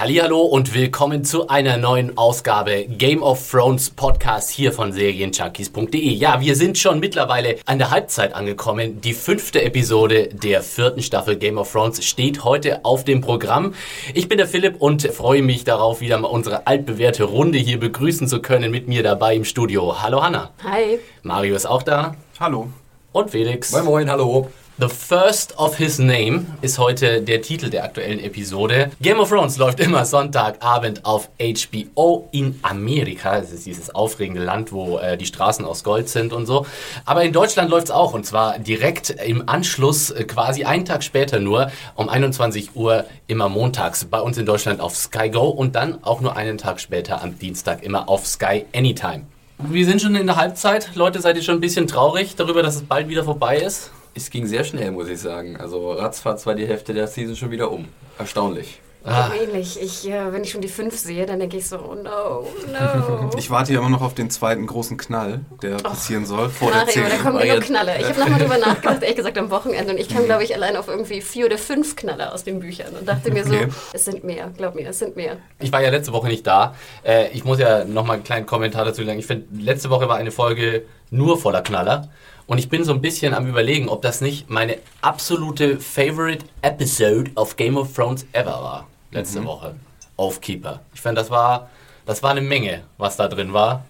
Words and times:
Hallihallo 0.00 0.40
und 0.40 0.72
willkommen 0.72 1.24
zu 1.24 1.48
einer 1.48 1.76
neuen 1.76 2.16
Ausgabe 2.16 2.86
Game 2.86 3.22
of 3.22 3.50
Thrones 3.50 3.90
Podcast 3.90 4.48
hier 4.48 4.72
von 4.72 4.94
serienjunkies.de. 4.94 6.08
Ja, 6.14 6.40
wir 6.40 6.56
sind 6.56 6.78
schon 6.78 7.00
mittlerweile 7.00 7.56
an 7.66 7.76
der 7.76 7.90
Halbzeit 7.90 8.32
angekommen. 8.32 9.02
Die 9.02 9.12
fünfte 9.12 9.60
Episode 9.60 10.30
der 10.32 10.62
vierten 10.62 11.02
Staffel 11.02 11.36
Game 11.36 11.58
of 11.58 11.70
Thrones 11.70 12.02
steht 12.02 12.44
heute 12.44 12.82
auf 12.82 13.04
dem 13.04 13.20
Programm. 13.20 13.74
Ich 14.14 14.26
bin 14.26 14.38
der 14.38 14.46
Philipp 14.46 14.80
und 14.80 15.02
freue 15.02 15.42
mich 15.42 15.64
darauf, 15.64 16.00
wieder 16.00 16.16
mal 16.16 16.28
unsere 16.28 16.66
altbewährte 16.66 17.24
Runde 17.24 17.58
hier 17.58 17.78
begrüßen 17.78 18.26
zu 18.26 18.40
können 18.40 18.70
mit 18.70 18.88
mir 18.88 19.02
dabei 19.02 19.36
im 19.36 19.44
Studio. 19.44 20.00
Hallo 20.00 20.22
Hanna. 20.22 20.52
Hi. 20.64 20.98
Mario 21.24 21.54
ist 21.54 21.66
auch 21.66 21.82
da. 21.82 22.16
Hallo. 22.40 22.70
Und 23.12 23.28
Felix. 23.32 23.70
Moin 23.72 23.84
Moin, 23.84 24.10
hallo. 24.10 24.48
The 24.80 24.88
First 24.88 25.58
of 25.58 25.76
His 25.76 25.98
Name 25.98 26.46
ist 26.62 26.78
heute 26.78 27.20
der 27.20 27.42
Titel 27.42 27.68
der 27.68 27.84
aktuellen 27.84 28.18
Episode. 28.18 28.90
Game 29.02 29.20
of 29.20 29.28
Thrones 29.28 29.58
läuft 29.58 29.78
immer 29.78 30.06
Sonntagabend 30.06 31.04
auf 31.04 31.28
HBO 31.38 32.30
in 32.32 32.58
Amerika. 32.62 33.38
Das 33.38 33.52
ist 33.52 33.66
dieses 33.66 33.94
aufregende 33.94 34.42
Land, 34.42 34.72
wo 34.72 34.96
äh, 34.96 35.18
die 35.18 35.26
Straßen 35.26 35.66
aus 35.66 35.84
Gold 35.84 36.08
sind 36.08 36.32
und 36.32 36.46
so. 36.46 36.64
Aber 37.04 37.22
in 37.24 37.34
Deutschland 37.34 37.68
läuft 37.68 37.88
es 37.88 37.90
auch 37.90 38.14
und 38.14 38.24
zwar 38.24 38.58
direkt 38.58 39.10
im 39.10 39.46
Anschluss, 39.50 40.12
äh, 40.12 40.24
quasi 40.24 40.64
einen 40.64 40.86
Tag 40.86 41.04
später 41.04 41.40
nur, 41.40 41.70
um 41.94 42.08
21 42.08 42.74
Uhr 42.74 43.04
immer 43.26 43.50
montags 43.50 44.06
bei 44.06 44.22
uns 44.22 44.38
in 44.38 44.46
Deutschland 44.46 44.80
auf 44.80 44.96
Sky 44.96 45.28
Go 45.28 45.50
und 45.50 45.74
dann 45.76 46.02
auch 46.04 46.22
nur 46.22 46.36
einen 46.36 46.56
Tag 46.56 46.80
später 46.80 47.22
am 47.22 47.38
Dienstag 47.38 47.82
immer 47.82 48.08
auf 48.08 48.26
Sky 48.26 48.64
Anytime. 48.74 49.26
Wir 49.58 49.84
sind 49.84 50.00
schon 50.00 50.14
in 50.14 50.26
der 50.26 50.36
Halbzeit. 50.36 50.94
Leute, 50.94 51.20
seid 51.20 51.36
ihr 51.36 51.42
schon 51.42 51.56
ein 51.56 51.60
bisschen 51.60 51.86
traurig 51.86 52.34
darüber, 52.34 52.62
dass 52.62 52.76
es 52.76 52.82
bald 52.82 53.10
wieder 53.10 53.24
vorbei 53.24 53.58
ist? 53.58 53.90
Es 54.14 54.30
ging 54.30 54.46
sehr 54.46 54.64
schnell, 54.64 54.90
muss 54.90 55.08
ich 55.08 55.18
sagen. 55.20 55.56
Also 55.56 55.92
ratzfatz 55.92 56.46
war 56.46 56.54
die 56.54 56.66
Hälfte 56.66 56.92
der 56.94 57.06
Season 57.06 57.36
schon 57.36 57.50
wieder 57.50 57.70
um. 57.70 57.86
Erstaunlich. 58.18 58.80
Ah. 59.02 59.30
Ähnlich. 59.42 59.80
Ich, 59.80 60.06
äh, 60.10 60.30
wenn 60.30 60.44
ich 60.44 60.50
schon 60.50 60.60
die 60.60 60.68
fünf 60.68 60.94
sehe, 60.98 61.24
dann 61.24 61.40
denke 61.40 61.56
ich 61.56 61.66
so, 61.66 61.78
oh 61.78 61.94
no, 61.94 62.46
no. 62.70 63.30
Ich 63.38 63.48
warte 63.50 63.72
ja 63.72 63.78
immer 63.78 63.88
noch 63.88 64.02
auf 64.02 64.12
den 64.12 64.28
zweiten 64.28 64.66
großen 64.66 64.98
Knall, 64.98 65.40
der 65.62 65.76
passieren 65.76 66.26
soll, 66.26 66.50
vor 66.50 66.70
der 66.70 66.80
Mario, 66.84 67.02
da 67.04 67.08
10. 67.08 67.18
kommen 67.22 67.34
Mario- 67.36 67.54
genug 67.54 67.64
Knalle. 67.64 67.98
Ich 67.98 68.04
habe 68.10 68.20
nochmal 68.20 68.38
drüber 68.40 68.58
nachgedacht, 68.66 69.00
ehrlich 69.02 69.16
gesagt, 69.16 69.38
am 69.38 69.50
Wochenende. 69.50 69.92
Und 69.94 69.98
ich 69.98 70.10
kam, 70.10 70.26
glaube 70.26 70.44
ich, 70.44 70.54
allein 70.54 70.76
auf 70.76 70.88
irgendwie 70.88 71.22
vier 71.22 71.46
oder 71.46 71.56
fünf 71.56 71.96
Knalle 71.96 72.30
aus 72.34 72.44
den 72.44 72.60
Büchern. 72.60 72.94
Und 72.94 73.08
dachte 73.08 73.32
mir 73.32 73.42
so, 73.46 73.54
Okay. 73.54 73.68
es 73.94 74.04
sind 74.04 74.22
mehr, 74.22 74.50
glaub 74.54 74.74
mir, 74.74 74.86
es 74.90 74.98
sind 74.98 75.16
mehr. 75.16 75.38
Ich 75.60 75.72
war 75.72 75.80
ja 75.82 75.88
letzte 75.88 76.12
Woche 76.12 76.26
nicht 76.28 76.46
da. 76.46 76.74
Äh, 77.02 77.28
ich 77.30 77.42
muss 77.44 77.58
ja 77.58 77.84
nochmal 77.86 78.16
einen 78.16 78.24
kleinen 78.24 78.44
Kommentar 78.44 78.84
dazu 78.84 79.02
sagen. 79.02 79.18
Ich 79.18 79.26
finde, 79.26 79.46
letzte 79.62 79.88
Woche 79.88 80.08
war 80.08 80.16
eine 80.16 80.30
Folge 80.30 80.82
nur 81.10 81.38
voller 81.38 81.62
Knaller. 81.62 82.10
Und 82.50 82.58
ich 82.58 82.68
bin 82.68 82.82
so 82.82 82.92
ein 82.92 83.00
bisschen 83.00 83.32
am 83.32 83.46
überlegen, 83.46 83.88
ob 83.88 84.02
das 84.02 84.20
nicht 84.20 84.50
meine 84.50 84.78
absolute 85.02 85.78
Favorite 85.78 86.44
Episode 86.62 87.30
of 87.36 87.54
Game 87.54 87.76
of 87.76 87.94
Thrones 87.94 88.26
ever 88.32 88.50
war. 88.50 88.88
Letzte 89.12 89.44
Woche. 89.44 89.76
Aufkeeper. 90.16 90.80
Ich 90.92 91.00
fand, 91.00 91.16
das 91.16 91.30
war, 91.30 91.70
das 92.06 92.24
war 92.24 92.32
eine 92.32 92.40
Menge, 92.40 92.82
was 92.98 93.16
da 93.16 93.28
drin 93.28 93.52
war. 93.52 93.84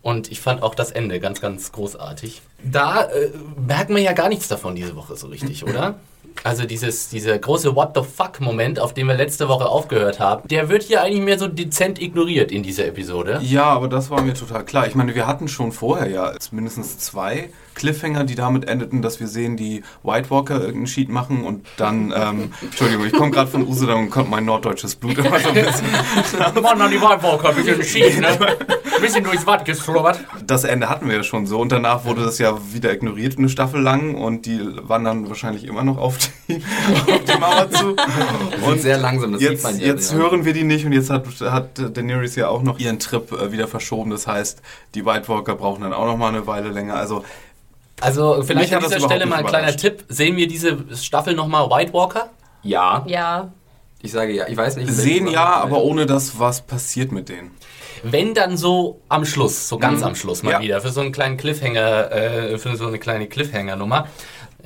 Und 0.00 0.30
ich 0.30 0.40
fand 0.40 0.62
auch 0.62 0.76
das 0.76 0.92
Ende 0.92 1.18
ganz, 1.18 1.40
ganz 1.40 1.72
großartig. 1.72 2.40
Da 2.62 3.02
äh, 3.02 3.32
merkt 3.66 3.90
man 3.90 4.00
ja 4.00 4.12
gar 4.12 4.28
nichts 4.28 4.46
davon 4.46 4.76
diese 4.76 4.94
Woche 4.94 5.16
so 5.16 5.26
richtig, 5.26 5.64
oder? 5.64 5.96
Also 6.44 6.66
dieses, 6.66 7.08
dieser 7.08 7.36
große 7.36 7.74
What 7.74 7.96
the 7.96 8.02
fuck-Moment, 8.04 8.78
auf 8.78 8.94
den 8.94 9.08
wir 9.08 9.14
letzte 9.16 9.48
Woche 9.48 9.66
aufgehört 9.66 10.20
haben, 10.20 10.46
der 10.46 10.68
wird 10.68 10.84
hier 10.84 11.02
eigentlich 11.02 11.24
mehr 11.24 11.38
so 11.40 11.48
dezent 11.48 12.00
ignoriert 12.00 12.52
in 12.52 12.62
dieser 12.62 12.86
Episode. 12.86 13.40
Ja, 13.42 13.64
aber 13.64 13.88
das 13.88 14.08
war 14.08 14.22
mir 14.22 14.34
total 14.34 14.64
klar. 14.64 14.86
Ich 14.86 14.94
meine, 14.94 15.16
wir 15.16 15.26
hatten 15.26 15.48
schon 15.48 15.72
vorher 15.72 16.08
ja 16.08 16.32
mindestens 16.52 16.98
zwei 16.98 17.50
Cliffhanger, 17.74 18.24
die 18.24 18.34
damit 18.34 18.68
endeten, 18.68 19.02
dass 19.02 19.20
wir 19.20 19.26
sehen, 19.26 19.56
die 19.56 19.82
White 20.02 20.30
Walker 20.30 20.56
irgendeinen 20.56 20.86
Sheet 20.86 21.08
machen 21.08 21.44
und 21.44 21.66
dann, 21.76 22.12
ähm, 22.16 22.52
Entschuldigung, 22.62 23.06
ich 23.06 23.12
komme 23.12 23.30
gerade 23.30 23.50
von 23.50 23.66
Usedom 23.66 24.04
und 24.04 24.10
kommt 24.10 24.30
mein 24.30 24.44
norddeutsches 24.44 24.96
Blut 24.96 25.18
immer 25.18 25.38
so 25.38 25.48
ein 25.48 25.54
bisschen. 25.54 25.86
Mann, 26.62 26.80
an 26.80 26.90
die 26.90 27.00
Whitewalker, 27.00 27.50
ein 27.50 27.56
bisschen 27.56 27.82
schief, 27.82 28.18
ne? 28.20 28.28
Ein 28.28 29.02
bisschen 29.02 29.24
durchs 29.24 29.46
Watt 29.46 29.64
geschlubbert. 29.64 30.20
Das 30.46 30.64
Ende 30.64 30.88
hatten 30.88 31.08
wir 31.08 31.16
ja 31.16 31.22
schon 31.22 31.46
so 31.46 31.60
und 31.60 31.72
danach 31.72 32.04
wurde 32.04 32.24
das 32.24 32.38
ja 32.38 32.58
wieder 32.72 32.92
ignoriert, 32.92 33.38
eine 33.38 33.48
Staffel 33.48 33.80
lang 33.80 34.14
und 34.14 34.46
die 34.46 34.60
wandern 34.82 35.28
wahrscheinlich 35.28 35.64
immer 35.64 35.84
noch 35.84 35.98
auf 35.98 36.16
die, 36.18 36.56
auf 36.56 37.24
die 37.24 37.38
Mauer 37.38 37.70
zu. 37.70 37.96
Und 38.66 38.80
sehr 38.80 38.98
langsam, 38.98 39.32
das 39.32 39.40
sieht 39.40 39.50
Jetzt, 39.50 39.62
man 39.64 39.78
ja. 39.78 39.86
jetzt 39.86 40.12
ja. 40.12 40.18
hören 40.18 40.44
wir 40.44 40.52
die 40.52 40.64
nicht 40.64 40.86
und 40.86 40.92
jetzt 40.92 41.10
hat, 41.10 41.26
hat 41.40 41.96
Daenerys 41.96 42.36
ja 42.36 42.48
auch 42.48 42.62
noch 42.62 42.78
ihren 42.78 42.98
Trip 42.98 43.30
äh, 43.32 43.52
wieder 43.52 43.68
verschoben. 43.68 44.10
Das 44.10 44.26
heißt, 44.26 44.62
die 44.94 45.04
White 45.04 45.28
Walker 45.28 45.54
brauchen 45.54 45.82
dann 45.82 45.92
auch 45.92 46.06
noch 46.06 46.16
mal 46.16 46.28
eine 46.28 46.46
Weile 46.46 46.70
länger. 46.70 46.94
Also 46.94 47.24
Also 48.00 48.42
vielleicht 48.42 48.70
Mich 48.72 48.76
an 48.76 48.82
dieser 48.84 49.00
Stelle 49.00 49.26
mal 49.26 49.36
ein 49.36 49.46
kleiner. 49.46 49.74
Tipp. 49.76 50.04
Sehen 50.08 50.36
wir 50.36 50.46
diese 50.48 50.76
Staffel 50.96 51.34
nochmal 51.34 51.70
White 51.70 51.92
Walker? 51.92 52.30
Ja, 52.62 53.04
Ja, 53.06 53.52
ich 54.02 54.12
sage 54.12 54.32
ja. 54.32 54.46
Ich 54.48 54.56
weiß 54.56 54.76
nicht. 54.76 54.90
sehen 54.90 55.26
ja, 55.28 55.44
aber 55.56 55.82
ohne 55.82 56.06
das, 56.06 56.38
was 56.38 56.60
passiert 56.62 57.12
mit 57.12 57.28
denen. 57.28 57.50
Wenn 58.02 58.34
dann 58.34 58.58
so 58.58 59.00
am 59.08 59.24
Schluss, 59.24 59.66
so 59.68 59.78
ganz 59.78 60.02
am 60.02 60.14
Schluss 60.14 60.42
mal 60.42 60.50
Ja. 60.52 60.60
wieder, 60.60 60.80
für 60.82 60.90
so 60.90 61.00
einen 61.00 61.12
kleinen 61.12 61.38
Cliffhanger, 61.38 62.12
äh, 62.12 62.58
für 62.58 62.76
so 62.76 62.86
eine 62.88 62.98
kleine 62.98 63.26
Cliffhanger-Nummer. 63.28 64.08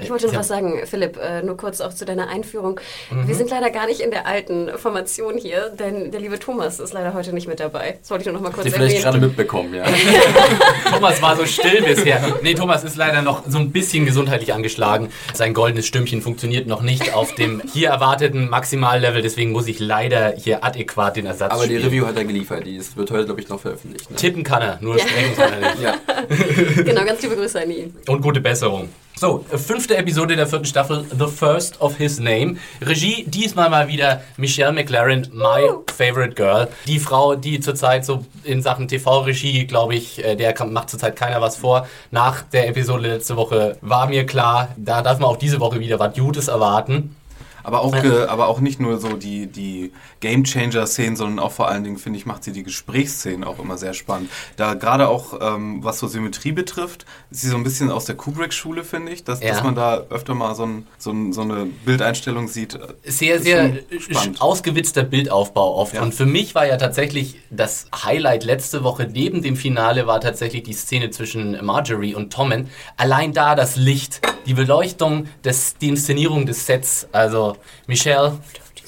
Ich 0.01 0.11
wollte 0.11 0.27
noch 0.27 0.33
Ja. 0.35 0.39
was 0.41 0.49
sagen, 0.49 0.81
Philipp, 0.85 1.17
äh, 1.17 1.43
nur 1.43 1.57
kurz 1.57 1.81
auch 1.81 1.93
zu 1.93 2.05
deiner 2.05 2.29
Einführung. 2.29 2.81
Mhm. 3.11 3.29
Wir 3.29 3.35
sind 3.35 3.51
leider 3.51 3.71
gar 3.71 3.87
nicht 3.87 4.01
in 4.01 4.11
der 4.11 4.27
alten 4.27 4.71
Formation 4.77 5.37
hier, 5.39 5.71
denn 5.71 6.11
der 6.11 6.21
liebe 6.21 6.39
Thomas 6.39 6.81
ist 6.81 6.93
leider 6.93 7.15
heute 7.15 7.33
nicht 7.33 7.49
mit 7.49 7.61
dabei. 7.61 7.99
Das 8.01 8.11
wollte 8.11 8.23
ich 8.23 8.27
nur 8.27 8.35
noch 8.35 8.41
mal 8.41 8.51
kurz 8.53 8.67
ihr 8.67 8.73
vielleicht 8.73 8.97
gerade 9.03 9.17
erwähnen. 9.17 9.29
mitbekommen, 9.29 9.75
ja. 9.75 9.85
Thomas 10.91 11.21
war 11.23 11.37
so 11.37 11.47
still 11.47 11.83
bisher. 11.83 12.21
Nee, 12.43 12.55
Thomas 12.55 12.85
ist 12.85 12.97
leider 12.97 13.23
noch 13.23 13.43
so 13.49 13.59
ein 13.59 13.71
bisschen 13.73 14.07
gesundheitlich 14.07 14.53
angeschlagen. 14.53 15.11
Sein 15.35 15.55
goldenes 15.55 15.87
Stimmchen 15.87 16.23
funktioniert 16.23 16.67
noch 16.67 16.83
nicht 16.83 17.15
auf 17.15 17.35
dem 17.35 17.63
hier 17.73 17.89
erwarteten 17.91 18.49
Maximallevel, 18.49 19.23
deswegen 19.23 19.53
muss 19.53 19.67
ich 19.67 19.79
leider 19.81 20.35
hier 20.37 20.65
adäquat 20.65 21.17
den 21.17 21.27
Ersatz 21.27 21.53
Aber 21.53 21.63
die 21.67 21.75
spielen. 21.75 21.85
Review 21.85 22.07
hat 22.07 22.17
er 22.17 22.25
geliefert. 22.25 22.67
Die 22.67 22.77
ist- 22.77 22.97
wird 22.97 23.11
heute, 23.11 23.27
glaube 23.27 23.41
ich, 23.41 23.49
noch 23.49 23.61
veröffentlicht. 23.61 24.11
Ne? 24.11 24.17
Tippen 24.17 24.43
kann 24.45 24.63
er, 24.63 24.79
nur 24.81 24.99
sprechen 24.99 25.37
kann 25.37 25.53
er 25.53 25.71
nicht. 25.71 25.83
Ja. 25.83 25.95
Genau, 26.85 27.05
ganz 27.05 27.23
liebe 27.23 27.37
Grüße 27.37 27.61
an 27.61 27.71
ihn. 27.71 27.95
Und 28.07 28.23
gute 28.23 28.41
Besserung. 28.41 28.89
So, 29.21 29.45
fünfte 29.51 29.97
Episode 29.97 30.37
der 30.37 30.47
vierten 30.47 30.65
Staffel, 30.65 31.05
The 31.11 31.27
First 31.27 31.81
of 31.81 31.97
His 31.97 32.21
Name. 32.21 32.55
Regie, 32.81 33.25
diesmal 33.27 33.69
mal 33.69 33.89
wieder 33.89 34.23
Michelle 34.37 34.71
McLaren, 34.71 35.27
my 35.33 35.69
favorite 35.93 36.37
girl. 36.37 36.69
Die 36.87 37.01
Frau, 37.01 37.35
die 37.35 37.59
zurzeit 37.59 38.05
so 38.05 38.25
in 38.45 38.63
Sachen 38.63 38.87
TV-Regie, 38.87 39.67
glaube 39.67 39.97
ich, 39.97 40.25
äh, 40.25 40.37
der 40.37 40.55
macht 40.67 40.91
zurzeit 40.91 41.17
keiner 41.17 41.41
was 41.41 41.57
vor. 41.57 41.89
Nach 42.13 42.43
der 42.43 42.69
Episode 42.69 43.09
letzte 43.09 43.35
Woche 43.35 43.77
war 43.81 44.07
mir 44.07 44.25
klar, 44.25 44.69
da 44.77 45.03
darf 45.03 45.19
man 45.19 45.31
auch 45.31 45.37
diese 45.37 45.59
Woche 45.59 45.81
wieder 45.81 45.99
was 45.99 46.15
Gutes 46.15 46.47
erwarten. 46.47 47.17
Aber 47.63 47.81
auch, 47.81 47.93
ge, 48.01 48.27
aber 48.27 48.49
auch 48.49 48.61
nicht 48.61 48.81
nur 48.81 48.99
so 48.99 49.17
die, 49.17 49.47
die 49.47 49.93
Game 50.21 50.45
Changer-Szenen, 50.45 51.17
sondern 51.17 51.39
auch 51.39 51.53
vor 51.53 51.69
allen 51.69 51.85
Dingen, 51.85 51.99
finde 51.99 52.19
ich, 52.19 52.27
macht 52.27 52.45
sie 52.45 52.53
die 52.53 52.63
Gesprächsszenen 52.63 53.45
auch 53.45 53.59
immer 53.59 53.77
sehr 53.79 53.95
spannend. 53.95 54.31
Da 54.57 54.75
gerade 54.75 55.09
auch, 55.09 55.39
ähm, 55.41 55.83
was 55.85 55.99
so 55.99 56.07
Symmetrie 56.07 56.53
betrifft, 56.53 57.05
ist 57.31 57.43
sie 57.43 57.49
so 57.49 57.57
ein 57.57 57.65
bisschen 57.65 57.91
aus 57.91 58.05
der 58.05 58.17
Kubrick-Schule, 58.17 58.85
finde 58.85 59.13
ich, 59.13 59.25
dass, 59.25 59.43
Ja. 59.43 59.51
dass 59.51 59.63
man 59.63 59.75
da 59.75 60.03
öfter 60.11 60.35
mal 60.35 60.55
so, 60.55 60.65
ein, 60.65 60.87
so, 60.99 61.11
ein, 61.11 61.33
so 61.33 61.43
eine 61.43 61.67
Bildeinstellung 61.85 62.49
sieht. 62.49 62.79
sehr, 63.05 63.41
sehr 63.41 63.75
spannend. 63.99 64.41
ausgewitzter 64.41 65.03
Bildaufbau 65.03 65.77
oft. 65.77 65.95
Ja. 65.95 66.03
Und 66.03 66.15
für 66.15 66.27
mich 66.27 66.55
war 66.55 66.67
ja 66.67 66.77
tatsächlich 66.77 67.37
das 67.51 67.87
Highlight 68.05 68.45
letzte 68.45 68.85
Woche 68.85 69.09
neben 69.13 69.43
dem 69.43 69.57
Finale 69.57 70.07
war 70.07 70.21
tatsächlich 70.21 70.63
die 70.63 70.73
Szene 70.73 71.11
zwischen 71.11 71.65
Marjorie 71.65 72.15
und 72.15 72.33
Tommen. 72.33 72.69
Allein 72.97 73.33
da 73.33 73.55
das 73.55 73.77
Licht, 73.77 74.21
die 74.47 74.55
Beleuchtung, 74.55 75.27
des, 75.45 75.77
die 75.79 75.89
Inszenierung 75.89 76.47
des 76.47 76.65
Sets. 76.67 77.09
Also 77.13 77.57
Michelle, 77.87 78.39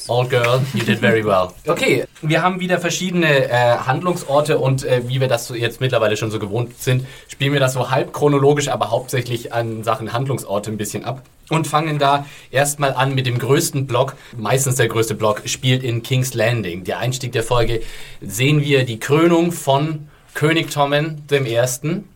Old 0.09 0.31
Girl, 0.31 0.61
you 0.75 0.83
did 0.83 0.99
very 0.99 1.25
well. 1.25 1.53
Okay, 1.67 2.05
wir 2.23 2.43
haben 2.43 2.61
wieder 2.61 2.79
verschiedene 2.79 3.49
äh, 3.49 3.77
Handlungsorte 3.79 4.59
und 4.59 4.85
äh, 4.85 5.03
wie 5.07 5.21
wir 5.21 5.29
das 5.29 5.47
so 5.47 5.55
jetzt 5.55 5.81
mittlerweile 5.81 6.17
schon 6.17 6.31
so 6.31 6.39
gewohnt 6.39 6.81
sind, 6.81 7.07
spielen 7.29 7.53
wir 7.53 7.61
das 7.61 7.75
so 7.75 7.91
halb 7.91 8.13
chronologisch, 8.13 8.69
aber 8.69 8.91
hauptsächlich 8.91 9.53
an 9.53 9.85
Sachen 9.85 10.13
Handlungsorte 10.13 10.71
ein 10.71 10.77
bisschen 10.77 11.05
ab. 11.05 11.23
Und 11.49 11.67
fangen 11.67 11.99
da 11.99 12.27
erstmal 12.51 12.95
an 12.95 13.15
mit 13.15 13.27
dem 13.27 13.39
größten 13.39 13.87
Block. 13.87 14.15
Meistens 14.37 14.77
der 14.77 14.87
größte 14.89 15.17
Block 15.17 15.43
spielt 15.47 15.83
in 15.83 16.03
King's 16.03 16.35
Landing. 16.35 16.85
Der 16.85 16.99
Einstieg 16.99 17.33
der 17.33 17.43
Folge 17.43 17.83
sehen 18.21 18.63
wir 18.63 18.85
die 18.85 19.01
Krönung 19.01 19.51
von 19.51 20.09
König 20.35 20.71
Tommen 20.71 21.27
dem 21.29 21.47
Ersten. 21.47 22.09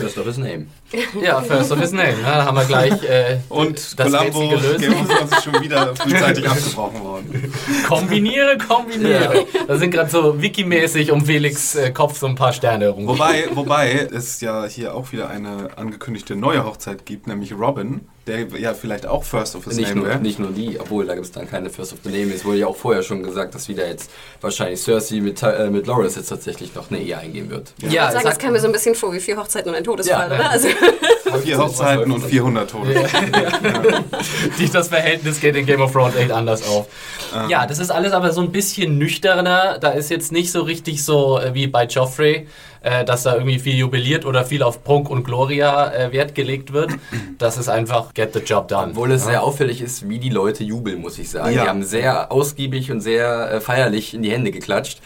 First 0.00 0.18
of 0.18 0.26
his 0.26 0.38
name. 0.38 0.66
Ja, 1.22 1.40
First 1.40 1.72
of 1.72 1.80
his 1.80 1.92
name. 1.92 2.16
Ne? 2.16 2.22
Da 2.24 2.44
haben 2.44 2.56
wir 2.56 2.64
gleich 2.64 3.02
äh, 3.04 3.38
Und 3.48 3.98
das 3.98 4.12
Columbo, 4.12 4.48
gelöst. 4.48 4.80
Game 4.80 4.92
of 4.94 5.08
Thrones 5.08 5.32
ist 5.32 5.44
schon 5.44 5.62
wieder 5.62 5.94
frühzeitig 5.96 6.48
abgebrochen 6.48 7.00
worden. 7.02 7.52
Kombiniere, 7.88 8.58
kombiniere. 8.58 9.46
Da 9.66 9.76
sind 9.78 9.90
gerade 9.90 10.10
so 10.10 10.40
wikimäßig 10.40 11.12
um 11.12 11.24
Felix 11.24 11.74
äh, 11.74 11.90
Kopf 11.90 12.18
so 12.18 12.26
ein 12.26 12.34
paar 12.34 12.52
Sterne 12.52 12.86
herum. 12.86 13.06
Wobei, 13.06 13.48
wobei 13.54 14.08
es 14.12 14.40
ja 14.40 14.66
hier 14.66 14.94
auch 14.94 15.12
wieder 15.12 15.28
eine 15.28 15.70
angekündigte 15.76 16.36
neue 16.36 16.64
Hochzeit 16.64 17.06
gibt, 17.06 17.26
nämlich 17.26 17.52
Robin, 17.52 18.02
der 18.30 18.60
ja 18.60 18.72
vielleicht 18.74 19.06
auch 19.06 19.24
First 19.24 19.56
of 19.56 19.64
his 19.64 19.76
Nicht 19.76 19.88
Name 19.90 20.00
nur, 20.00 20.08
wäre. 20.08 20.20
nicht 20.20 20.38
nur 20.38 20.50
die, 20.52 20.78
obwohl 20.80 21.04
da 21.06 21.14
gibt 21.14 21.26
es 21.26 21.32
dann 21.32 21.48
keine 21.50 21.68
First 21.68 21.92
of 21.92 21.98
the 22.04 22.08
Name. 22.10 22.32
Es 22.32 22.44
wurde 22.44 22.58
ja 22.58 22.66
auch 22.66 22.76
vorher 22.76 23.02
schon 23.02 23.22
gesagt, 23.22 23.54
dass 23.54 23.68
wieder 23.68 23.86
jetzt 23.86 24.10
wahrscheinlich 24.40 24.80
Cersei 24.80 25.20
mit, 25.20 25.42
äh, 25.42 25.68
mit 25.70 25.86
Loras 25.86 26.16
jetzt 26.16 26.28
tatsächlich 26.28 26.74
noch 26.74 26.90
eine 26.90 27.00
Ehe 27.00 27.18
eingehen 27.18 27.50
wird. 27.50 27.72
Ich 27.78 27.92
ja, 27.92 28.04
würde 28.04 28.12
sagen, 28.12 28.24
sag- 28.24 28.32
das 28.32 28.38
kam 28.38 28.52
mir 28.52 28.60
so 28.60 28.66
ein 28.66 28.72
bisschen 28.72 28.94
vor 28.94 29.12
wie 29.12 29.20
vier 29.20 29.36
Hochzeiten 29.36 29.70
und 29.70 29.76
ein 29.76 29.84
Todesfall, 29.84 30.30
Ja, 30.30 30.34
oder? 30.34 30.38
ja. 30.44 30.48
Also, 30.50 30.68
Vier 31.44 31.58
Hochzeiten 31.58 32.10
und 32.10 32.24
400 32.24 32.70
Tote. 32.70 32.92
die, 34.58 34.68
das 34.70 34.88
Verhältnis 34.88 35.40
geht 35.40 35.56
in 35.56 35.66
Game 35.66 35.80
of 35.80 35.92
Thrones 35.92 36.16
echt 36.16 36.32
anders 36.32 36.66
auf. 36.68 36.86
Ja, 37.48 37.66
das 37.66 37.78
ist 37.78 37.90
alles 37.90 38.12
aber 38.12 38.32
so 38.32 38.40
ein 38.40 38.52
bisschen 38.52 38.98
nüchterner. 38.98 39.78
Da 39.78 39.90
ist 39.90 40.10
jetzt 40.10 40.32
nicht 40.32 40.50
so 40.52 40.62
richtig 40.62 41.04
so 41.04 41.38
äh, 41.38 41.54
wie 41.54 41.66
bei 41.66 41.84
Joffrey, 41.86 42.46
äh, 42.82 43.04
dass 43.04 43.24
da 43.24 43.34
irgendwie 43.34 43.58
viel 43.58 43.76
jubiliert 43.76 44.24
oder 44.24 44.44
viel 44.44 44.62
auf 44.62 44.82
Prunk 44.84 45.10
und 45.10 45.24
Gloria 45.24 45.92
äh, 45.92 46.12
Wert 46.12 46.34
gelegt 46.34 46.72
wird. 46.72 46.92
Das 47.38 47.58
ist 47.58 47.68
einfach 47.68 48.14
get 48.14 48.32
the 48.34 48.40
job 48.40 48.68
done. 48.68 48.90
Obwohl 48.90 49.12
es 49.12 49.24
sehr 49.24 49.42
auffällig 49.42 49.80
ist, 49.80 50.08
wie 50.08 50.18
die 50.18 50.30
Leute 50.30 50.64
jubeln, 50.64 51.00
muss 51.00 51.18
ich 51.18 51.30
sagen. 51.30 51.54
Ja. 51.54 51.62
Die 51.62 51.68
haben 51.68 51.82
sehr 51.82 52.32
ausgiebig 52.32 52.90
und 52.90 53.00
sehr 53.00 53.50
äh, 53.50 53.60
feierlich 53.60 54.14
in 54.14 54.22
die 54.22 54.30
Hände 54.30 54.50
geklatscht. 54.50 55.00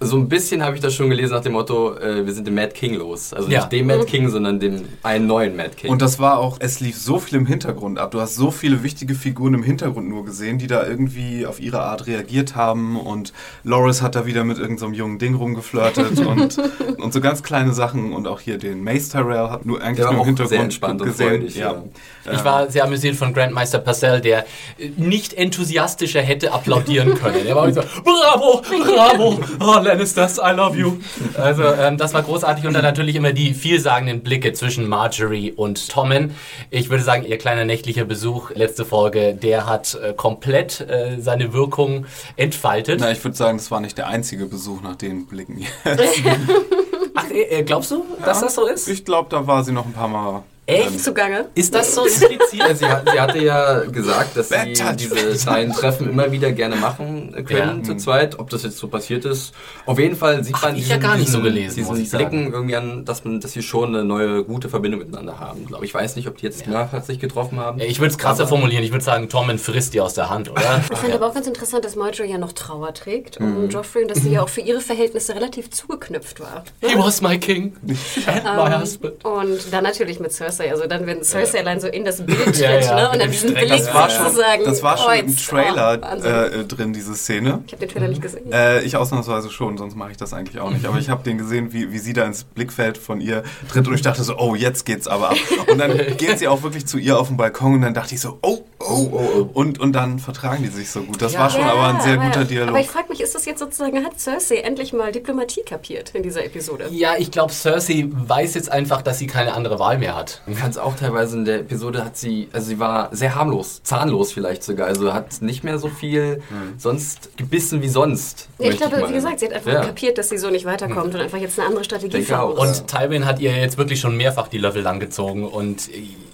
So 0.00 0.16
ein 0.16 0.28
bisschen 0.28 0.62
habe 0.62 0.76
ich 0.76 0.80
das 0.82 0.94
schon 0.94 1.10
gelesen 1.10 1.32
nach 1.34 1.42
dem 1.42 1.52
Motto, 1.54 1.96
äh, 1.96 2.24
wir 2.24 2.32
sind 2.32 2.46
dem 2.46 2.54
Mad 2.54 2.72
King 2.72 2.94
los. 2.94 3.32
Also 3.32 3.48
Ja. 3.48 3.60
nicht 3.60 3.72
dem 3.72 3.86
Mad 3.86 4.04
King, 4.04 4.28
sondern 4.28 4.60
dem 4.60 4.84
einen 5.02 5.26
neuen 5.26 5.56
Mad 5.56 5.70
King. 5.76 5.90
Und 5.90 6.02
das 6.02 6.20
war 6.20 6.38
auch, 6.38 6.58
es 6.60 6.78
lief 6.78 6.96
so 6.96 7.18
viel 7.18 7.36
im 7.38 7.46
Hintergrund 7.46 7.98
ab. 7.98 8.12
Du 8.12 8.20
hast 8.20 8.36
so 8.36 8.52
viele 8.52 8.84
wichtige 8.84 9.14
Figuren 9.14 9.54
im 9.54 9.62
Hintergrund 9.64 10.08
nur 10.08 10.24
gesehen, 10.24 10.58
die 10.58 10.68
da 10.68 10.86
irgendwie 10.86 11.46
auf 11.46 11.58
ihre 11.60 11.80
Art 11.80 12.06
reagiert 12.06 12.54
haben. 12.54 12.96
Und 12.98 13.32
Loris 13.64 14.00
hat 14.00 14.14
da 14.14 14.24
wieder 14.24 14.44
mit 14.44 14.58
irgendeinem 14.58 14.78
so 14.78 14.86
einem 14.86 14.94
jungen 14.94 15.18
Ding 15.18 15.34
rumgeflirtet 15.34 16.20
und, 16.26 16.58
und 16.98 17.12
so 17.12 17.20
ganz 17.20 17.42
kleine 17.42 17.72
Sachen. 17.72 18.12
Und 18.12 18.28
auch 18.28 18.38
hier 18.40 18.58
den 18.58 18.84
Mace 18.84 19.08
Tyrell 19.08 19.50
hat 19.50 19.66
nur 19.66 19.82
eigentlich 19.82 20.04
nur 20.04 20.14
im 20.14 20.20
auch 20.20 20.26
Hintergrund 20.26 20.50
sehr 20.50 20.60
entspannt 20.60 21.00
und 21.00 21.08
gesehen. 21.08 21.28
freudig, 21.28 21.56
ja. 21.56 21.82
ja. 22.24 22.32
Ich 22.32 22.44
war 22.44 22.70
sehr 22.70 22.84
amüsiert 22.84 23.16
von 23.16 23.34
Grandmeister 23.34 23.80
Parcell, 23.80 24.20
der 24.20 24.44
äh, 24.78 24.90
nicht 24.96 25.34
enthusiastischer 25.34 26.20
hätte 26.20 26.52
applaudieren 26.52 27.14
können. 27.14 27.44
Er 27.44 27.56
war 27.56 27.72
so, 27.72 27.80
bravo, 28.04 28.62
bravo, 28.68 29.40
oh 29.60 29.87
Lannisters, 29.88 30.38
I 30.38 30.52
love 30.54 30.76
you. 30.76 30.98
Also 31.36 31.64
ähm, 31.64 31.96
das 31.96 32.12
war 32.12 32.22
großartig 32.22 32.66
und 32.66 32.74
dann 32.74 32.82
natürlich 32.82 33.16
immer 33.16 33.32
die 33.32 33.54
vielsagenden 33.54 34.20
Blicke 34.20 34.52
zwischen 34.52 34.86
Marjorie 34.86 35.52
und 35.52 35.88
Tommen. 35.88 36.34
Ich 36.70 36.90
würde 36.90 37.02
sagen, 37.02 37.24
ihr 37.24 37.38
kleiner 37.38 37.64
nächtlicher 37.64 38.04
Besuch, 38.04 38.50
letzte 38.50 38.84
Folge, 38.84 39.34
der 39.34 39.66
hat 39.66 39.94
äh, 39.94 40.12
komplett 40.12 40.82
äh, 40.82 41.16
seine 41.20 41.54
Wirkung 41.54 42.04
entfaltet. 42.36 43.00
Na, 43.00 43.10
ich 43.10 43.24
würde 43.24 43.36
sagen, 43.36 43.56
das 43.56 43.70
war 43.70 43.80
nicht 43.80 43.96
der 43.96 44.08
einzige 44.08 44.44
Besuch 44.44 44.82
nach 44.82 44.96
den 44.96 45.26
Blicken. 45.26 45.64
Ach, 47.14 47.30
äh, 47.30 47.62
glaubst 47.62 47.90
du, 47.90 48.04
dass 48.24 48.40
das 48.42 48.54
so 48.54 48.66
ist? 48.66 48.88
Ich 48.88 49.06
glaube, 49.06 49.30
da 49.30 49.46
war 49.46 49.64
sie 49.64 49.72
noch 49.72 49.86
ein 49.86 49.94
paar 49.94 50.08
Mal. 50.08 50.42
Echt? 50.68 51.00
zugange. 51.02 51.46
Ist 51.54 51.74
das 51.74 51.94
so 51.94 52.04
impliziert? 52.04 52.78
sie, 52.78 52.84
hat, 52.86 53.08
sie 53.10 53.20
hatte 53.20 53.38
ja 53.38 53.80
gesagt, 53.84 54.36
dass 54.36 54.50
Bad 54.50 54.76
sie 54.76 55.08
diese 55.08 55.36
kleinen 55.44 55.72
Treffen 55.72 56.10
immer 56.10 56.30
wieder 56.30 56.52
gerne 56.52 56.76
machen 56.76 57.32
können 57.46 57.78
Ja. 57.78 57.82
zu 57.84 57.96
zweit. 57.96 58.38
Ob 58.38 58.50
das 58.50 58.62
jetzt 58.64 58.78
so 58.78 58.88
passiert 58.88 59.24
ist. 59.24 59.54
Auf 59.86 59.98
jeden 59.98 60.16
Fall 60.16 60.44
sieht 60.44 60.60
man 60.60 60.76
ich 60.76 60.88
ja 60.88 60.98
gar 60.98 61.16
nicht 61.16 61.30
so 61.30 61.40
gelesen, 61.40 61.86
diesen. 61.94 62.18
Blicken 62.18 62.52
irgendwie 62.52 62.76
an, 62.76 63.04
dass, 63.04 63.24
man, 63.24 63.40
dass 63.40 63.52
sie 63.52 63.62
schon 63.62 63.94
eine 63.94 64.04
neue, 64.04 64.44
gute 64.44 64.68
Verbindung 64.68 65.00
miteinander 65.00 65.40
haben. 65.40 65.66
Glaube 65.66 65.84
ich 65.84 65.94
weiß 65.94 66.16
nicht, 66.16 66.28
ob 66.28 66.36
die 66.36 66.44
jetzt 66.46 66.66
mehrfach 66.66 67.02
sich 67.02 67.18
getroffen 67.18 67.58
haben. 67.58 67.80
Ich 67.80 67.98
würde 67.98 68.10
es 68.10 68.18
krasser 68.18 68.46
formulieren. 68.46 68.84
Ich 68.84 68.92
würde 68.92 69.04
sagen, 69.04 69.28
Tommen 69.28 69.58
frisst 69.58 69.94
die 69.94 70.00
aus 70.00 70.14
der 70.14 70.28
Hand, 70.30 70.50
oder? 70.50 70.82
Ich 70.92 70.98
finde 70.98 71.14
aber 71.16 71.28
auch 71.28 71.34
ganz 71.34 71.46
interessant, 71.46 71.84
dass 71.84 71.96
Marjorie 71.96 72.30
ja 72.32 72.38
noch 72.38 72.52
Trauer 72.52 72.92
trägt 72.92 73.38
um 73.38 73.68
Joffrey 73.70 74.02
und 74.02 74.10
dass 74.10 74.18
sie 74.18 74.30
ja 74.32 74.42
auch 74.44 74.48
für 74.48 74.60
ihre 74.60 74.80
Verhältnisse 74.80 75.34
relativ 75.34 75.70
zugeknüpft 75.70 76.40
war. 76.40 76.64
He 76.82 76.96
was 76.98 77.20
my 77.22 77.38
king 77.38 77.74
and 78.26 78.44
my 78.44 78.80
husband. 78.80 79.24
Und 79.24 79.72
dann 79.72 79.84
natürlich 79.84 80.20
mit 80.20 80.32
Cersei. 80.32 80.57
Also 80.66 80.86
dann, 80.86 81.06
wenn 81.06 81.22
Cersei 81.22 81.60
allein 81.60 81.80
so 81.80 81.86
in 81.88 82.04
das 82.04 82.20
Bild 82.24 82.38
tritt 82.44 82.58
Ja, 82.58 82.78
ja, 82.80 82.94
ne? 82.96 83.10
und 83.12 83.20
dann 83.22 83.30
diesen. 83.30 83.54
Blick 83.54 83.68
Das 83.68 83.92
war 83.94 84.10
schon- 84.10 84.24
sozusagen 84.24 84.64
Das 84.64 84.82
war 84.82 84.96
schon 84.98 85.12
im 85.14 85.26
kreuzt. 85.26 85.48
Trailer 85.48 85.98
Oh, 86.02 86.26
äh, 86.26 86.64
drin, 86.64 86.92
diese 86.92 87.14
Szene. 87.14 87.62
ich 87.66 87.72
habe 87.72 87.86
den 87.86 87.88
Trailer 87.92 88.08
nicht 88.08 88.22
gesehen. 88.22 88.52
Äh, 88.52 88.80
ich 88.82 88.96
ausnahmsweise 88.96 89.50
schon, 89.50 89.78
sonst 89.78 89.94
mache 89.96 90.10
ich 90.10 90.16
das 90.16 90.32
eigentlich 90.32 90.60
auch 90.60 90.70
nicht. 90.70 90.84
Aber 90.86 90.98
ich 90.98 91.08
habe 91.08 91.22
den 91.22 91.38
gesehen, 91.38 91.72
wie, 91.72 91.92
wie 91.92 91.98
sie 91.98 92.12
da 92.12 92.24
ins 92.24 92.44
Blickfeld 92.44 92.98
von 92.98 93.20
ihr 93.20 93.42
tritt 93.70 93.86
und 93.88 93.94
ich 93.94 94.02
dachte 94.02 94.22
so, 94.24 94.36
oh, 94.38 94.54
jetzt 94.54 94.84
geht's 94.86 95.06
aber 95.08 95.30
ab. 95.30 95.36
Und 95.70 95.78
dann 95.78 95.96
geht 96.16 96.38
sie 96.38 96.48
auch 96.48 96.62
wirklich 96.62 96.86
zu 96.86 96.98
ihr 96.98 97.18
auf 97.18 97.28
den 97.28 97.36
Balkon 97.36 97.74
und 97.74 97.82
dann 97.82 97.94
dachte 97.94 98.14
ich 98.14 98.20
so, 98.20 98.38
oh, 98.42 98.58
oh, 98.80 99.48
Und, 99.54 99.78
und 99.80 99.92
dann 99.92 100.18
vertragen 100.18 100.62
die 100.62 100.68
sich 100.68 100.90
so 100.90 101.02
gut. 101.02 101.20
Das 101.22 101.36
war 101.38 101.50
schon 101.50 101.60
Ja, 101.62 101.72
aber 101.72 101.88
ein 101.94 102.00
sehr 102.00 102.14
aber- 102.14 102.26
guter 102.26 102.44
Dialog. 102.44 102.68
Aber 102.70 102.80
ich 102.80 102.88
frage 102.88 103.08
mich, 103.08 103.20
ist 103.20 103.34
das 103.34 103.44
jetzt 103.44 103.58
sozusagen, 103.60 104.04
hat 104.04 104.18
Cersei 104.18 104.56
endlich 104.56 104.92
mal 104.92 105.12
Diplomatie 105.12 105.62
kapiert 105.62 106.10
in 106.14 106.22
dieser 106.22 106.44
Episode? 106.44 106.86
Ja, 106.90 107.14
ich 107.18 107.30
glaube, 107.30 107.52
Cersei 107.52 108.06
weiß 108.10 108.54
jetzt 108.54 108.70
einfach, 108.70 109.02
dass 109.02 109.18
sie 109.18 109.26
keine 109.26 109.54
andere 109.54 109.78
Wahl 109.78 109.98
mehr 109.98 110.16
hat. 110.16 110.40
Man 110.48 110.56
kann 110.56 110.70
es 110.70 110.78
auch 110.78 110.96
teilweise 110.96 111.36
in 111.36 111.44
der 111.44 111.60
Episode 111.60 112.02
hat 112.04 112.16
sie, 112.16 112.48
also 112.52 112.66
sie 112.68 112.78
war 112.78 113.14
sehr 113.14 113.34
harmlos, 113.34 113.82
zahnlos 113.82 114.32
vielleicht 114.32 114.62
sogar, 114.62 114.86
also 114.86 115.12
hat 115.12 115.42
nicht 115.42 115.62
mehr 115.62 115.78
so 115.78 115.88
viel 115.88 116.40
sonst 116.78 117.36
gebissen 117.36 117.82
wie 117.82 117.88
sonst. 117.88 118.48
Ja, 118.58 118.70
ich 118.70 118.78
glaube, 118.78 118.98
mal- 118.98 119.10
wie 119.10 119.12
gesagt, 119.12 119.40
sie 119.40 119.46
hat 119.46 119.52
einfach 119.52 119.72
Ja. 119.72 119.84
kapiert, 119.84 120.16
dass 120.16 120.30
sie 120.30 120.38
so 120.38 120.48
nicht 120.48 120.64
weiterkommt 120.64 121.14
und 121.14 121.20
einfach 121.20 121.38
jetzt 121.38 121.58
eine 121.58 121.68
andere 121.68 121.84
Strategie 121.84 122.18
muss. 122.18 122.30
Und 122.58 122.86
Tywin 122.88 123.26
hat 123.26 123.40
ihr 123.40 123.54
jetzt 123.54 123.76
wirklich 123.76 124.00
schon 124.00 124.16
mehrfach 124.16 124.48
die 124.48 124.58
Löffel 124.58 124.80
langgezogen 124.82 125.44
und 125.46 125.88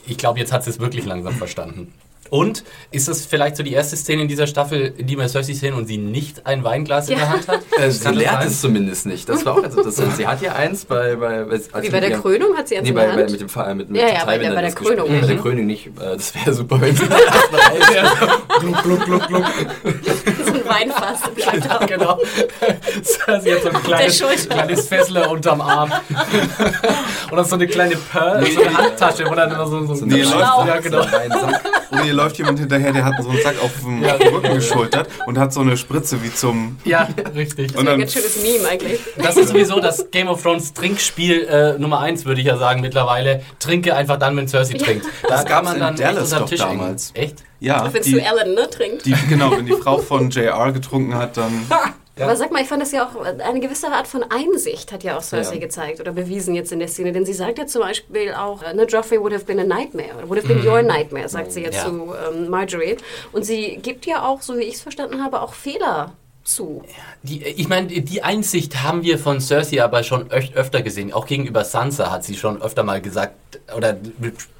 ich 0.07 0.17
glaube, 0.17 0.39
jetzt 0.39 0.53
hat 0.53 0.63
sie 0.63 0.71
es 0.71 0.79
wirklich 0.79 1.05
langsam 1.07 1.35
verstanden. 1.35 1.93
Und 2.31 2.65
ist 2.91 3.07
das 3.07 3.27
vielleicht 3.27 3.57
so 3.57 3.63
die 3.63 3.73
erste 3.75 3.97
Szene 3.97 4.23
in 4.23 4.29
dieser 4.29 4.47
Staffel, 4.47 4.95
in 4.97 5.07
die 5.07 5.17
wir 5.17 5.29
Cersei 5.29 5.53
sehen 5.53 5.75
und 5.75 5.87
sie 5.87 5.99
nicht 5.99 6.47
ein 6.47 6.65
Weinglas 6.65 7.09
in 7.09 7.15
Ja. 7.19 7.25
der 7.25 7.31
Hand 7.31 7.49
hat? 7.49 7.61
Äh, 7.79 7.91
sie 7.91 8.03
das 8.05 8.15
sein? 8.15 8.47
es 8.47 8.61
zumindest 8.61 9.07
nicht. 9.07 9.29
Das 9.29 9.45
war 9.45 9.55
auch 9.59 9.63
ganz 9.63 9.75
interessant. 9.75 10.17
Sie 10.17 10.27
hat 10.27 10.41
ja 10.43 10.55
eins 10.55 10.85
bei. 10.85 11.17
bei, 11.17 11.45
bei 11.45 11.53
als 11.53 11.53
Wie 11.53 11.57
sie 11.67 11.71
bei 11.73 11.81
mit 11.83 11.93
der 12.03 12.11
ihrem- 12.11 12.23
Krönung 12.23 12.57
hat 12.57 12.67
sie 12.69 12.77
eins 12.77 12.85
Nee, 12.85 12.89
in 12.91 12.95
bei, 12.95 13.03
der 13.07 13.13
bei, 13.15 13.21
Hand. 13.23 13.31
mit 13.31 13.41
dem 13.41 13.49
Fall 13.49 13.75
mit, 13.75 13.91
mit 13.91 14.01
Ja, 14.01 14.09
ja, 14.09 14.25
bei 14.25 14.39
der- 14.39 14.49
bei 14.51 14.55
der 14.55 14.63
das. 14.63 14.75
Krönung. 14.77 15.09
Bei 15.09 15.27
der 15.27 15.37
Mhm. 15.37 15.41
Krönung 15.43 15.67
nicht. 15.67 15.87
Äh, 15.87 15.91
Das 16.17 16.35
wäre 16.35 16.53
super, 16.55 16.81
wenn 16.81 16.97
sie 16.97 17.05
gluck, 18.61 18.83
gluck, 18.83 19.05
gluck, 19.07 19.27
gluck. 19.29 19.45
so 20.47 20.53
ein 20.55 20.65
Weinfass 20.69 21.21
im 21.37 21.43
Schreibtisch. 21.43 21.87
genau. 21.89 22.19
Cersei 23.03 23.51
hat 23.53 23.63
so 23.63 23.69
ein 23.69 23.83
kleines, 23.83 24.49
kleines 24.49 24.89
Fessler 24.89 25.31
unterm 25.31 25.61
Arm. 25.61 25.93
und 27.31 27.37
dann 27.37 27.45
so 27.45 27.55
eine 27.57 27.67
kleine 27.67 27.97
Pearl, 27.97 28.45
so 28.47 28.61
eine 28.63 28.77
Handtasche, 28.77 29.27
wo 29.29 29.35
dann 29.35 29.51
immer 29.53 29.67
so, 29.67 29.95
so, 29.95 30.05
Nee, 30.07 30.23
so 30.23 30.35
läuft- 30.39 30.67
ja, 30.67 30.79
genau. 30.81 31.01
Ein 31.03 31.31
Ihr 32.05 32.13
läuft 32.15 32.39
jemand 32.39 32.59
hinterher, 32.59 32.93
der 32.93 33.05
hat 33.05 33.15
so 33.23 33.29
einen 33.29 33.43
Sack 33.43 33.57
auf 33.63 33.73
dem 33.81 34.03
Rücken 34.05 34.55
geschultert 34.55 35.09
und 35.27 35.39
hat 35.39 35.53
so 35.53 35.61
eine 35.61 35.77
Spritze 35.77 36.23
wie 36.23 36.33
zum... 36.33 36.79
Ja, 36.85 37.09
richtig. 37.35 37.73
Das 37.73 37.83
ist 37.83 37.89
ein 37.89 37.99
ganz 37.99 38.13
schönes 38.13 38.43
Meme 38.43 38.69
eigentlich. 38.69 39.01
Das 39.17 39.37
ist 39.37 39.49
sowieso 39.49 39.81
das 39.81 40.11
Game 40.11 40.29
of 40.29 40.43
Thrones 40.43 40.73
Trinkspiel 40.73 41.45
äh, 41.45 41.79
Nummer 41.79 42.01
eins, 42.01 42.25
würde 42.25 42.41
ich 42.41 42.47
ja 42.47 42.57
sagen 42.57 42.81
mittlerweile. 42.81 43.43
Trinke 43.59 43.95
einfach 43.95 44.19
dann, 44.19 44.37
wenn 44.37 44.49
Cersei 44.49 44.75
trinkt. 44.75 45.07
Da 45.23 45.29
Das 45.29 45.45
kann 45.45 45.65
man 45.65 45.75
in 45.75 45.81
dann 45.81 45.97
Dallas 45.97 46.33
echt 46.33 46.41
doch 46.41 46.49
Tisch 46.49 46.61
damals. 46.61 47.11
Echt? 47.15 47.43
Ja, 47.61 47.91
Wenn 47.93 48.03
Sue 48.03 48.21
Ellen 48.21 48.55
ne, 48.55 48.69
trinkt. 48.69 49.07
die, 49.07 49.15
genau, 49.29 49.53
wenn 49.57 49.65
die 49.65 49.73
Frau 49.73 49.99
von 49.99 50.31
JR 50.31 50.73
getrunken 50.73 51.15
hat, 51.15 51.37
dann... 51.37 51.67
Aber 52.21 52.37
sag 52.37 52.53
mal, 52.53 52.63
ich 52.63 52.69
fand 52.69 52.81
das 52.81 52.93
ja 52.93 53.05
auch 53.07 53.21
eine 53.25 53.59
gewisse 53.61 53.89
Art 53.89 54.07
von 54.07 54.23
Einsicht 54.31 54.93
hat 54.93 55.03
ja 55.03 55.17
auch 55.17 55.23
Cersei 55.23 55.55
Ja. 55.55 55.61
gezeigt 55.61 55.99
oder 56.01 56.13
bewiesen 56.13 56.55
jetzt 56.55 56.71
in 56.71 56.79
der 56.79 56.87
Szene. 56.89 57.11
Denn 57.13 57.27
sie 57.27 57.33
sagt 57.33 57.59
ja 57.59 57.67
zum 57.67 57.83
Beispiel 57.83 58.33
auch, 58.35 58.63
äh, 58.63 58.73
ne, 58.73 58.85
Joffrey 58.85 59.21
would 59.21 59.33
have 59.33 59.45
been 59.47 59.59
a 59.59 59.65
nightmare 59.65 60.29
would 60.29 60.39
have 60.39 60.47
been 60.47 60.65
your 60.67 60.83
nightmare, 60.83 61.29
sagt 61.29 61.51
sie 61.53 61.63
jetzt 61.63 61.77
Ja. 61.79 61.87
zu 61.87 62.15
ähm, 62.33 62.49
Marjorie. 62.49 62.97
Und 63.33 63.45
sie 63.45 63.79
gibt 63.83 64.07
ja 64.07 64.25
auch, 64.25 64.43
so 64.43 64.57
wie 64.57 64.63
ich 64.63 64.75
es 64.75 64.83
verstanden 64.83 65.25
habe, 65.25 65.41
auch 65.43 65.55
Fehler 65.55 66.13
zu. 66.45 66.85
Die, 67.23 67.43
ich 67.43 67.69
meine, 67.69 67.89
die 67.89 68.23
Einsicht 68.23 68.83
haben 68.83 69.03
wir 69.03 69.19
von 69.19 69.41
Cersei 69.41 69.83
aber 69.83 70.03
schon 70.03 70.31
öf 70.31 70.53
öfter 70.55 70.83
gesehen. 70.83 71.13
Auch 71.13 71.27
gegenüber 71.27 71.65
Sansa 71.65 72.11
hat 72.11 72.25
sie 72.25 72.37
schon 72.37 72.61
öfter 72.61 72.83
mal 72.83 73.01
gesagt 73.01 73.35
oder 73.75 73.97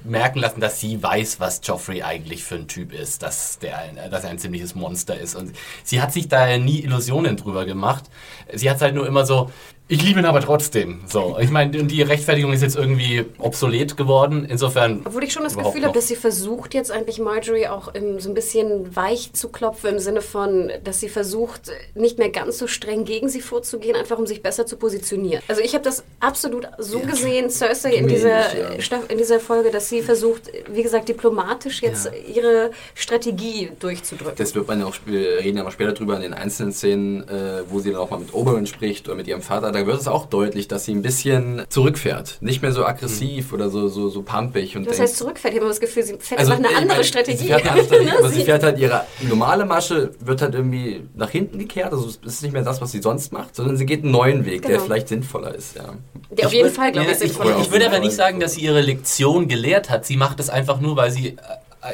merken 0.03 0.39
lassen, 0.39 0.59
dass 0.61 0.79
sie 0.79 1.01
weiß, 1.01 1.39
was 1.39 1.61
Joffrey 1.63 2.01
eigentlich 2.01 2.43
für 2.43 2.55
ein 2.55 2.67
Typ 2.67 2.91
ist, 2.91 3.21
dass, 3.21 3.59
der 3.59 3.77
ein, 3.77 3.99
dass 4.09 4.23
er 4.23 4.31
ein 4.31 4.39
ziemliches 4.39 4.73
Monster 4.73 5.17
ist. 5.19 5.35
Und 5.35 5.55
sie 5.83 6.01
hat 6.01 6.11
sich 6.11 6.27
da 6.27 6.57
nie 6.57 6.79
Illusionen 6.81 7.37
drüber 7.37 7.65
gemacht. 7.65 8.05
Sie 8.51 8.69
hat 8.69 8.81
halt 8.81 8.95
nur 8.95 9.07
immer 9.07 9.25
so, 9.25 9.51
ich 9.87 10.01
liebe 10.01 10.19
ihn 10.19 10.25
aber 10.25 10.41
trotzdem. 10.41 11.01
So, 11.07 11.37
ich 11.39 11.51
meine, 11.51 11.83
die 11.83 12.01
Rechtfertigung 12.01 12.51
ist 12.53 12.61
jetzt 12.61 12.75
irgendwie 12.75 13.25
obsolet 13.37 13.95
geworden. 13.95 14.45
Insofern. 14.49 15.01
Obwohl 15.05 15.23
ich 15.23 15.33
schon 15.33 15.43
das 15.43 15.55
Gefühl 15.55 15.83
habe, 15.83 15.93
dass 15.93 16.07
sie 16.07 16.15
versucht, 16.15 16.73
jetzt 16.73 16.91
eigentlich 16.91 17.19
Marjorie 17.19 17.67
auch 17.67 17.93
im, 17.93 18.19
so 18.19 18.29
ein 18.29 18.33
bisschen 18.33 18.95
weich 18.95 19.33
zu 19.33 19.49
klopfen, 19.49 19.91
im 19.91 19.99
Sinne 19.99 20.21
von, 20.21 20.71
dass 20.83 20.99
sie 20.99 21.09
versucht, 21.09 21.71
nicht 21.93 22.17
mehr 22.17 22.29
ganz 22.29 22.57
so 22.57 22.67
streng 22.67 23.05
gegen 23.05 23.29
sie 23.29 23.41
vorzugehen, 23.41 23.95
einfach 23.95 24.17
um 24.17 24.25
sich 24.25 24.41
besser 24.41 24.65
zu 24.65 24.77
positionieren. 24.77 25.43
Also 25.47 25.61
ich 25.61 25.73
habe 25.73 25.83
das 25.83 26.03
absolut 26.19 26.67
so 26.79 26.99
gesehen, 26.99 27.49
Cersei 27.49 27.93
in 27.93 28.07
dieser 28.07 28.55
ja. 28.55 29.01
In 29.09 29.17
dieser 29.17 29.39
Folge, 29.39 29.71
dass 29.71 29.89
sie 29.89 30.01
versucht, 30.01 30.51
wie 30.71 30.81
gesagt, 30.81 31.09
diplomatisch 31.09 31.81
jetzt 31.81 32.05
Ja. 32.05 32.11
ihre 32.35 32.71
Strategie 32.95 33.71
durchzudrücken. 33.79 34.35
Das 34.37 34.55
wird 34.55 34.67
man 34.67 34.79
ja 34.79 34.85
auch, 34.85 34.95
wir 35.05 35.39
reden 35.39 35.57
ja 35.57 35.63
mal 35.63 35.71
später 35.71 35.93
drüber 35.93 36.15
in 36.15 36.21
den 36.21 36.33
einzelnen 36.33 36.71
Szenen, 36.71 37.27
äh, 37.27 37.63
wo 37.69 37.79
sie 37.79 37.91
dann 37.91 37.99
auch 37.99 38.09
mal 38.09 38.19
mit 38.19 38.33
Oberyn 38.33 38.65
spricht 38.65 39.07
oder 39.07 39.15
mit 39.15 39.27
ihrem 39.27 39.41
Vater. 39.41 39.71
Da 39.75 39.85
wird 39.85 39.99
es 40.01 40.07
auch 40.07 40.25
deutlich, 40.25 40.67
dass 40.67 40.85
sie 40.85 40.93
ein 40.93 41.01
bisschen 41.01 41.63
zurückfährt. 41.69 42.37
Nicht 42.41 42.61
mehr 42.61 42.71
so 42.71 42.85
aggressiv 42.85 43.53
oder 43.53 43.69
so, 43.69 43.87
so, 43.87 44.09
so 44.09 44.21
pumpig. 44.21 44.75
Und 44.75 44.87
das 44.87 44.97
denkt- 44.97 45.09
heißt, 45.09 45.17
zurückfährt. 45.17 45.53
Ich 45.53 45.57
habe 45.59 45.65
immer 45.65 45.73
das 45.73 45.79
Gefühl, 45.79 46.03
sie 46.03 46.15
fährt 46.19 46.39
Also, 46.39 46.53
einfach 46.53 46.63
eine 46.65 46.71
ich 46.73 46.77
andere 46.77 46.95
meine, 46.97 47.03
Strategie. 47.03 47.37
Sie 47.37 47.47
fährt 47.47 47.61
eine 47.61 47.71
andere 47.71 47.85
Strategie, 47.87 48.11
aber 48.17 48.29
sie 48.29 48.35
Sie- 48.35 48.43
fährt 48.45 48.63
halt 48.63 48.79
ihre 48.79 49.01
normale 49.27 49.65
Masche, 49.65 50.11
wird 50.19 50.41
halt 50.41 50.55
irgendwie 50.55 51.01
nach 51.15 51.29
hinten 51.29 51.59
gekehrt. 51.59 51.91
Also 51.93 52.07
es 52.07 52.19
ist 52.23 52.41
nicht 52.43 52.51
mehr 52.53 52.63
das, 52.63 52.81
was 52.81 52.91
sie 52.91 53.01
sonst 53.01 53.31
macht, 53.33 53.55
sondern 53.55 53.77
sie 53.77 53.85
geht 53.85 54.03
einen 54.03 54.11
neuen 54.11 54.45
Weg, 54.45 54.61
der 54.63 54.71
Genau. 54.71 54.83
vielleicht 54.83 55.07
sinnvoller 55.09 55.53
ist. 55.53 55.75
Ja. 55.75 55.93
Der 56.31 56.47
auf 56.47 56.53
jeden 56.53 56.71
Fall, 56.71 56.91
glaube 56.91 57.11
ich, 57.11 57.19
Ja, 57.19 57.25
ich, 57.25 57.31
ich 57.33 57.61
ist. 57.61 57.71
würde 57.71 57.85
aber 57.87 57.99
nicht 57.99 58.13
sagen, 58.15 58.39
dass 58.39 58.53
sie 58.53 58.61
ihre 58.61 58.81
Lektion 58.81 59.47
gelehrt 59.47 59.89
hat. 59.89 60.05
Sie 60.05 60.17
macht 60.17 60.39
es 60.39 60.49
einfach 60.49 60.79
nur, 60.79 60.95
weil 60.95 61.11
sie 61.11 61.29
äh, 61.29 61.35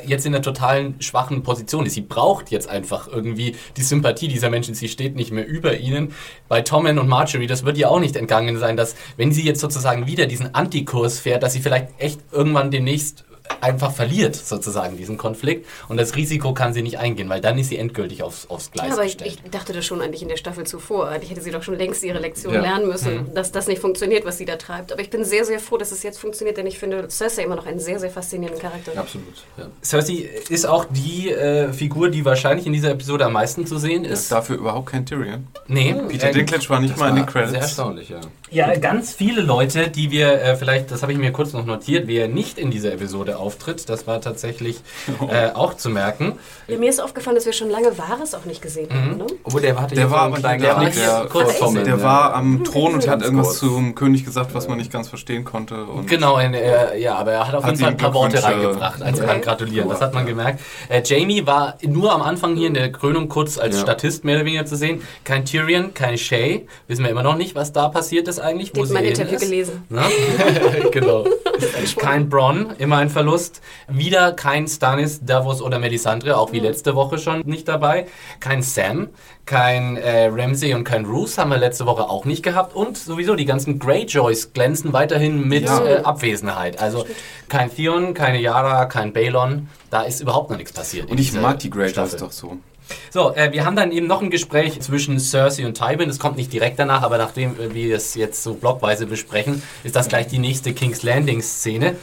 jetzt 0.05 0.25
in 0.25 0.33
einer 0.33 0.41
totalen 0.41 1.01
schwachen 1.01 1.43
Position 1.43 1.85
ist. 1.85 1.93
Sie 1.93 2.01
braucht 2.01 2.51
jetzt 2.51 2.69
einfach 2.69 3.07
irgendwie 3.07 3.55
die 3.77 3.83
Sympathie 3.83 4.27
dieser 4.27 4.49
Menschen. 4.49 4.75
Sie 4.75 4.87
steht 4.87 5.15
nicht 5.15 5.31
mehr 5.31 5.47
über 5.47 5.77
ihnen. 5.77 6.13
Bei 6.47 6.61
Tommen 6.61 6.99
und 6.99 7.07
Marjorie, 7.07 7.47
das 7.47 7.65
wird 7.65 7.77
ihr 7.77 7.89
auch 7.89 7.99
nicht 7.99 8.15
entgangen 8.15 8.57
sein, 8.57 8.77
dass 8.77 8.95
wenn 9.17 9.31
sie 9.31 9.43
jetzt 9.43 9.59
sozusagen 9.59 10.07
wieder 10.07 10.25
diesen 10.25 10.53
Antikurs 10.55 11.19
fährt, 11.19 11.43
dass 11.43 11.53
sie 11.53 11.61
vielleicht 11.61 11.87
echt 11.99 12.21
irgendwann 12.31 12.71
demnächst 12.71 13.25
einfach 13.59 13.91
verliert, 13.91 14.35
sozusagen, 14.35 14.97
diesen 14.97 15.17
Konflikt. 15.17 15.67
Und 15.89 15.97
das 15.99 16.15
Risiko 16.15 16.53
kann 16.53 16.73
sie 16.73 16.81
nicht 16.81 16.97
eingehen, 16.99 17.29
weil 17.29 17.41
dann 17.41 17.57
ist 17.57 17.69
sie 17.69 17.77
endgültig 17.77 18.23
aufs, 18.23 18.49
aufs 18.49 18.71
Gleis 18.71 18.87
Ja, 18.89 18.93
aber 18.93 19.05
ich, 19.05 19.17
gestellt. 19.17 19.39
ich 19.45 19.51
dachte 19.51 19.73
das 19.73 19.85
schon 19.85 20.01
eigentlich 20.01 20.21
in 20.21 20.29
der 20.29 20.37
Staffel 20.37 20.65
zuvor. 20.65 21.09
Eigentlich 21.09 21.31
hätte 21.31 21.41
sie 21.41 21.51
doch 21.51 21.63
schon 21.63 21.77
längst 21.77 22.03
ihre 22.03 22.19
Lektion 22.19 22.53
Ja. 22.53 22.61
lernen 22.61 22.87
müssen, 22.87 23.13
Mhm. 23.29 23.33
dass 23.33 23.51
das 23.51 23.67
nicht 23.67 23.79
funktioniert, 23.81 24.25
was 24.25 24.37
sie 24.37 24.45
da 24.45 24.55
treibt. 24.55 24.91
Aber 24.91 25.01
ich 25.01 25.09
bin 25.09 25.25
sehr, 25.25 25.45
sehr 25.45 25.59
froh, 25.59 25.77
dass 25.77 25.91
es 25.91 26.03
jetzt 26.03 26.17
funktioniert, 26.19 26.57
denn 26.57 26.67
ich 26.67 26.79
finde 26.79 27.07
Cersei 27.09 27.43
immer 27.43 27.55
noch 27.55 27.65
einen 27.67 27.79
sehr, 27.79 27.99
sehr 27.99 28.09
faszinierenden 28.09 28.61
Charakter. 28.61 28.91
Absolut. 28.97 29.27
Ja. 29.57 29.65
Cersei 29.83 30.29
ist 30.49 30.65
auch 30.65 30.85
die 30.89 31.29
äh, 31.31 31.71
Figur, 31.73 32.09
die 32.09 32.23
wahrscheinlich 32.25 32.65
in 32.65 32.73
dieser 32.73 32.91
Episode 32.91 33.25
am 33.25 33.33
meisten 33.33 33.65
zu 33.67 33.77
sehen 33.77 34.05
Ist 34.05 34.21
ist. 34.23 34.31
dafür 34.31 34.57
überhaupt 34.57 34.87
kein 34.91 35.05
Tyrion. 35.05 35.47
Nee, 35.67 35.95
Peter 36.07 36.29
äh, 36.29 36.33
Dinklage 36.33 36.69
war 36.69 36.79
nicht 36.79 36.93
Das 36.93 36.99
mal 36.99 37.09
in 37.09 37.15
den 37.17 37.25
Credits. 37.25 37.51
Sehr 37.51 37.61
erstaunlich, 37.61 38.09
ja. 38.09 38.19
Ja, 38.49 38.75
ganz 38.77 39.13
viele 39.13 39.41
Leute, 39.41 39.87
die 39.89 40.11
wir 40.11 40.33
äh, 40.41 40.55
vielleicht, 40.57 40.91
das 40.91 41.01
habe 41.03 41.13
ich 41.13 41.17
mir 41.17 41.31
kurz 41.31 41.53
noch 41.53 41.65
notiert, 41.65 42.07
wer 42.07 42.27
nicht 42.27 42.57
in 42.59 42.69
dieser 42.69 42.91
Episode 42.91 43.39
auftritt, 43.41 43.89
das 43.89 44.07
war 44.07 44.21
tatsächlich 44.21 44.79
äh, 45.29 45.49
auch 45.53 45.73
zu 45.75 45.89
merken. 45.89 46.37
Ja, 46.67 46.77
mir 46.77 46.89
ist 46.89 47.01
aufgefallen, 47.01 47.35
dass 47.35 47.45
wir 47.45 47.53
schon 47.53 47.69
lange 47.69 47.97
Wahres 47.97 48.33
auch 48.33 48.45
nicht 48.45 48.61
gesehen 48.61 48.87
Mhm. 48.89 48.93
haben. 48.93 49.17
Ne? 49.17 49.27
Obwohl 49.43 49.61
der 49.61 49.79
hatte 49.81 49.95
Der 49.95 50.09
war 50.11 50.21
aber 50.21 50.39
der, 50.39 50.57
der, 50.57 51.27
kurz 51.29 51.59
der 51.59 51.85
ja. 51.85 52.01
war 52.01 52.33
am 52.35 52.63
Thron 52.63 52.93
und 52.93 53.01
hat 53.07 53.19
Ganz 53.19 53.23
irgendwas 53.23 53.47
kurz. 53.47 53.59
zum 53.59 53.95
König 53.95 54.23
gesagt, 54.25 54.53
was 54.53 54.67
man 54.67 54.77
nicht 54.77 54.91
ganz 54.91 55.07
verstehen 55.09 55.43
konnte. 55.43 55.83
Und 55.83 56.07
Genau, 56.07 56.37
in, 56.37 56.53
äh, 56.53 56.97
ja, 56.99 57.15
aber 57.15 57.31
er 57.33 57.47
hat 57.47 57.55
auf 57.55 57.63
Hat 57.63 57.71
jeden 57.71 57.81
Fall 57.83 57.91
ein 57.91 57.97
paar 57.97 58.13
Worte 58.13 58.43
reingebracht, 58.43 59.01
also 59.01 59.21
Okay. 59.23 59.31
beim 59.31 59.41
Gratulieren, 59.41 59.89
das 59.89 60.01
hat 60.01 60.13
man 60.13 60.25
gemerkt. 60.25 60.61
Äh, 60.89 61.01
Jamie 61.03 61.45
war 61.45 61.77
nur 61.83 62.11
am 62.13 62.21
Anfang 62.21 62.55
hier 62.55 62.67
in 62.67 62.73
der 62.73 62.91
Krönung 62.91 63.27
kurz 63.29 63.57
als 63.57 63.75
Ja. 63.75 63.81
Statist 63.81 64.23
mehr 64.23 64.35
oder 64.37 64.45
weniger 64.45 64.65
zu 64.65 64.75
sehen. 64.75 65.01
Kein 65.23 65.45
Tyrion, 65.45 65.93
kein 65.93 66.17
Shay, 66.17 66.67
wissen 66.87 67.03
wir 67.03 67.11
immer 67.11 67.23
noch 67.23 67.35
nicht, 67.35 67.55
was 67.55 67.71
da 67.73 67.89
passiert 67.89 68.27
ist 68.27 68.39
eigentlich. 68.39 68.71
Ich 68.73 68.77
habe 68.77 68.87
sie 68.87 68.93
mein 68.93 69.05
Interview 69.05 69.37
gelesen. 69.39 69.83
Ne? 69.89 70.01
genau. 70.91 71.25
Kein 71.97 72.29
Bronn, 72.29 72.73
immer 72.77 72.97
ein 72.97 73.09
Verlust. 73.09 73.61
Wieder 73.87 74.31
kein 74.33 74.67
Stannis, 74.67 75.19
Davos 75.23 75.61
oder 75.61 75.79
Melisandre, 75.79 76.37
auch 76.37 76.51
wie 76.51 76.59
letzte 76.59 76.95
Woche 76.95 77.17
schon 77.17 77.41
nicht 77.45 77.67
dabei. 77.67 78.07
Kein 78.39 78.61
Sam, 78.61 79.09
kein 79.45 79.97
äh, 79.97 80.27
Ramsay 80.31 80.73
und 80.73 80.83
kein 80.83 81.05
Roose 81.05 81.41
haben 81.41 81.49
wir 81.49 81.57
letzte 81.57 81.85
Woche 81.85 82.09
auch 82.09 82.25
nicht 82.25 82.43
gehabt. 82.43 82.75
Und 82.75 82.97
sowieso 82.97 83.35
die 83.35 83.45
ganzen 83.45 83.79
Greyjoys 83.79 84.53
glänzen 84.53 84.93
weiterhin 84.93 85.47
mit 85.47 85.65
Ja. 85.65 85.83
äh, 85.85 85.97
Abwesenheit. 86.03 86.79
Also 86.81 87.05
kein 87.49 87.73
Theon, 87.73 88.13
keine 88.13 88.39
Yara, 88.39 88.85
kein 88.85 89.13
Balon. 89.13 89.67
Da 89.89 90.03
ist 90.03 90.21
überhaupt 90.21 90.49
noch 90.49 90.57
nichts 90.57 90.73
passiert. 90.73 91.09
und 91.11 91.19
ich 91.19 91.33
mag 91.33 91.59
die 91.59 91.69
Greyjoys 91.69 92.15
doch 92.17 92.31
so. 92.31 92.57
So, 93.09 93.33
äh, 93.35 93.51
wir 93.51 93.65
haben 93.65 93.75
dann 93.75 93.91
eben 93.91 94.07
noch 94.07 94.21
ein 94.21 94.29
Gespräch 94.29 94.79
zwischen 94.81 95.19
Cersei 95.19 95.65
und 95.65 95.77
Tywin. 95.77 96.07
Das 96.07 96.19
kommt 96.19 96.37
nicht 96.37 96.53
direkt 96.53 96.79
danach, 96.79 97.03
aber 97.03 97.17
nachdem 97.17 97.59
äh, 97.59 97.73
wir 97.73 97.95
es 97.95 98.15
jetzt 98.15 98.43
so 98.43 98.53
blockweise 98.53 99.05
besprechen, 99.05 99.61
ist 99.83 99.95
das 99.95 100.07
gleich 100.07 100.27
die 100.27 100.39
nächste 100.39 100.73
King's 100.73 101.03
Landing 101.03 101.41
Szene. 101.41 101.95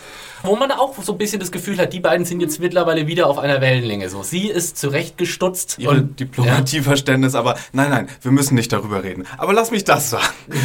Wo 0.42 0.56
man 0.56 0.70
auch 0.72 0.94
so 1.02 1.12
ein 1.12 1.18
bisschen 1.18 1.40
das 1.40 1.50
Gefühl 1.52 1.78
hat, 1.78 1.92
die 1.92 2.00
beiden 2.00 2.24
sind 2.26 2.40
jetzt 2.40 2.60
mittlerweile 2.60 3.06
wieder 3.06 3.26
auf 3.26 3.38
einer 3.38 3.60
Wellenlänge. 3.60 4.08
So, 4.08 4.22
sie 4.22 4.48
ist 4.48 4.78
zurechtgestutzt 4.78 5.76
Ihre 5.78 5.92
und 5.92 6.20
Diplomatieverständnis, 6.20 7.34
aber 7.34 7.56
nein, 7.72 7.90
nein, 7.90 8.08
wir 8.22 8.30
müssen 8.30 8.54
nicht 8.54 8.72
darüber 8.72 9.02
reden. 9.02 9.26
Aber 9.36 9.52
lass 9.52 9.70
mich 9.70 9.84
das 9.84 10.10
sagen. 10.10 10.26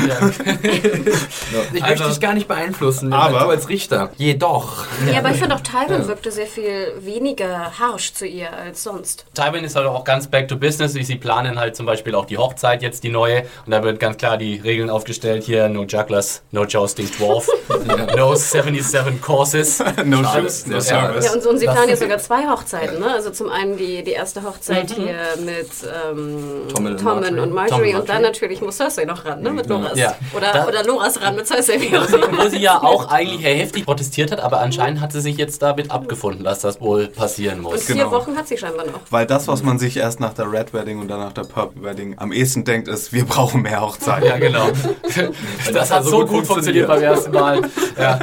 Ich 1.73 1.83
Also- 1.83 2.03
möchte 2.03 2.09
dich 2.09 2.19
gar 2.19 2.33
nicht 2.33 2.47
beeinflussen, 2.47 3.13
Aber- 3.13 3.39
du 3.39 3.49
als 3.49 3.69
Richter. 3.69 4.11
Jedoch. 4.17 4.85
Ja, 5.11 5.19
aber 5.19 5.31
ich 5.31 5.37
finde 5.37 5.55
auch 5.55 5.61
Tywin 5.61 6.07
wirkte 6.07 6.31
sehr 6.31 6.45
viel 6.47 6.93
weniger 7.01 7.77
harsh 7.79 8.13
zu 8.13 8.25
ihr 8.25 8.51
als 8.53 8.83
sonst. 8.83 9.25
Tywin 9.33 9.63
ist 9.63 9.75
halt 9.75 9.87
auch 9.87 10.03
ganz 10.03 10.27
back 10.27 10.47
to 10.47 10.55
business. 10.57 10.93
Sie 10.93 11.15
planen 11.15 11.59
halt 11.59 11.75
zum 11.75 11.85
Beispiel 11.85 12.15
auch 12.15 12.25
die 12.25 12.37
Hochzeit 12.37 12.81
jetzt, 12.81 13.03
die 13.03 13.09
neue. 13.09 13.41
Und 13.65 13.71
da 13.71 13.83
wird 13.83 13.99
ganz 13.99 14.17
klar 14.17 14.37
die 14.37 14.55
Regeln 14.57 14.89
aufgestellt 14.89 15.43
hier. 15.43 15.69
No 15.69 15.83
jugglers, 15.83 16.41
no 16.51 16.63
jousting 16.65 17.09
dwarf, 17.17 17.47
no 18.15 18.35
77 18.35 19.21
courses. 19.21 19.62
no 20.05 20.19
Alles- 20.19 20.59
ships, 20.59 20.67
no 20.67 20.75
ja. 20.75 20.81
service. 20.81 21.25
Ja, 21.25 21.33
und, 21.33 21.45
und 21.45 21.57
sie 21.57 21.65
planen 21.65 21.89
jetzt 21.89 22.01
sogar 22.01 22.17
zwei 22.19 22.47
Hochzeiten. 22.47 22.99
Ne? 22.99 23.11
Also 23.13 23.29
zum 23.31 23.49
einen 23.49 23.77
die, 23.77 24.03
die 24.03 24.11
erste 24.11 24.43
Hochzeit 24.43 24.89
Mhm. 24.97 25.03
hier 25.03 25.15
mit 25.45 25.69
ähm, 26.11 26.67
Tommen 26.73 26.95
und 26.97 27.39
und 27.39 27.53
Marjorie. 27.53 27.93
Und 27.95 28.01
Und 28.01 28.09
dann 28.09 28.21
natürlich 28.21 28.61
muss 28.61 28.77
Cersei 28.77 29.05
noch 29.05 29.25
ran, 29.25 29.41
ne? 29.41 29.51
mit 29.51 29.67
Loras. 29.67 29.97
Ja. 29.97 30.15
Oder, 30.35 30.51
Da- 30.53 30.67
oder 30.67 30.83
Loras 30.83 31.21
ran 31.21 31.35
mit 31.35 31.47
Cersei. 31.47 31.79
wie 31.79 31.97
auch 31.97 32.07
immer. 32.09 32.43
Wo 32.43 32.49
sie 32.49 32.59
ja 32.59 32.81
auch 32.81 33.07
eigentlich 33.11 33.43
heftig 33.43 33.85
protestiert 33.85 34.31
hat, 34.31 34.39
aber 34.39 34.59
anscheinend 34.59 34.99
hat 35.01 35.11
sie 35.11 35.21
sich 35.21 35.37
jetzt 35.37 35.61
damit 35.61 35.91
abgefunden, 35.91 36.43
dass 36.43 36.59
das 36.59 36.81
wohl 36.81 37.07
passieren 37.07 37.57
Und 37.59 37.73
muss. 37.73 37.83
vier 37.83 37.95
Genau. 37.95 38.11
Wochen 38.11 38.35
hat 38.37 38.47
sie 38.47 38.57
scheinbar 38.57 38.85
noch. 38.85 38.99
Weil 39.09 39.25
das, 39.25 39.47
was 39.47 39.63
man 39.63 39.79
sich 39.79 39.97
erst 39.97 40.19
nach 40.19 40.33
der 40.33 40.51
Red 40.51 40.73
Wedding 40.73 40.99
und 40.99 41.07
dann 41.07 41.19
nach 41.19 41.33
der 41.33 41.43
Purple 41.43 41.83
Wedding 41.83 42.15
am 42.17 42.31
ehesten 42.31 42.63
denkt, 42.65 42.87
ist, 42.87 43.13
wir 43.13 43.25
brauchen 43.25 43.61
mehr 43.61 43.81
Hochzeiten. 43.81 44.27
Ja, 44.27 44.37
genau. 44.37 44.67
Das 45.73 45.91
hat 45.91 46.03
so 46.05 46.25
gut 46.25 46.45
funktioniert 46.47 46.87
beim 46.87 47.01
ersten 47.01 47.31
Mal. 47.31 47.61
Ja. 47.99 48.19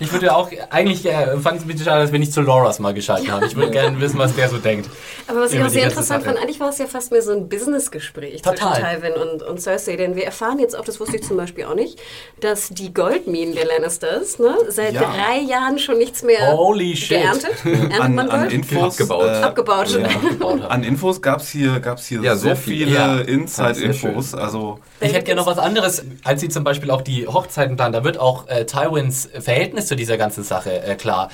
Ich 0.00 0.12
würde 0.12 0.34
auch, 0.34 0.37
eigentlich 0.70 1.04
äh, 1.06 1.36
fand 1.38 1.56
ich 1.56 1.60
es 1.60 1.62
ein 1.62 1.68
bisschen 1.68 1.84
schade, 1.84 2.02
dass 2.02 2.12
wir 2.12 2.18
nicht 2.18 2.32
zu 2.32 2.40
Loras 2.40 2.78
mal 2.78 2.94
geschalten 2.94 3.30
haben. 3.30 3.46
Ich 3.46 3.56
würde 3.56 3.70
gerne 3.70 4.00
wissen, 4.00 4.18
was 4.18 4.34
der 4.34 4.48
so 4.48 4.58
denkt. 4.58 4.88
Aber 5.26 5.40
was 5.40 5.52
ich 5.52 5.62
auch 5.62 5.68
sehr 5.68 5.84
interessant 5.84 6.24
fand, 6.24 6.38
eigentlich 6.38 6.60
war 6.60 6.68
es 6.70 6.78
ja 6.78 6.86
fast 6.86 7.12
mehr 7.12 7.22
so 7.22 7.32
ein 7.32 7.48
Business-Gespräch 7.48 8.42
Total. 8.42 8.74
zwischen 8.74 9.02
Tywin 9.02 9.12
und, 9.14 9.42
und 9.42 9.60
Cersei. 9.60 9.96
Denn 9.96 10.16
wir 10.16 10.24
erfahren 10.24 10.58
jetzt 10.58 10.76
auch, 10.78 10.84
das 10.84 11.00
wusste 11.00 11.16
ich 11.16 11.22
zum 11.22 11.36
Beispiel 11.36 11.64
auch 11.64 11.74
nicht, 11.74 11.98
dass 12.40 12.68
die 12.68 12.92
Goldminen 12.94 13.54
der 13.54 13.66
Lannisters 13.66 14.38
ne, 14.38 14.56
seit 14.68 14.94
Ja. 14.94 15.00
drei 15.12 15.38
Jahren 15.40 15.78
schon 15.78 15.98
nichts 15.98 16.22
mehr 16.22 16.52
Holy 16.56 16.96
shit. 16.96 17.20
geerntet. 17.20 17.52
Erntet 17.64 18.00
An, 18.00 18.14
man 18.14 18.30
an? 18.30 18.50
Infos, 18.50 18.92
Abgebaut. 19.00 19.26
äh, 19.26 19.30
Abgebaut. 19.42 19.88
Ja. 19.90 20.66
An 20.68 20.82
Infos 20.84 21.20
gab 21.22 21.40
es 21.40 21.48
hier, 21.50 21.80
gab's 21.80 22.06
hier 22.06 22.20
Ja, 22.22 22.36
so 22.36 22.54
viel. 22.54 22.86
viele 22.86 22.90
Ja. 22.94 23.18
Inside-Infos. 23.18 24.34
Also 24.34 24.78
Ich 25.00 25.12
hätte 25.12 25.24
gerne 25.24 25.40
noch 25.40 25.46
was 25.46 25.58
anderes, 25.58 26.04
als 26.24 26.40
sie 26.40 26.48
zum 26.48 26.64
Beispiel 26.64 26.90
auch 26.90 27.02
die 27.02 27.28
Hochzeiten 27.28 27.76
planen. 27.76 27.92
Da 27.92 28.02
wird 28.02 28.18
auch 28.18 28.48
äh, 28.48 28.66
Tywins 28.66 29.28
Verhältnis 29.38 29.86
zu 29.86 29.94
dieser 29.94 30.16
ganzen 30.16 30.42
Sache 30.42 30.82
äh, 30.82 30.96
klar. 30.96 31.28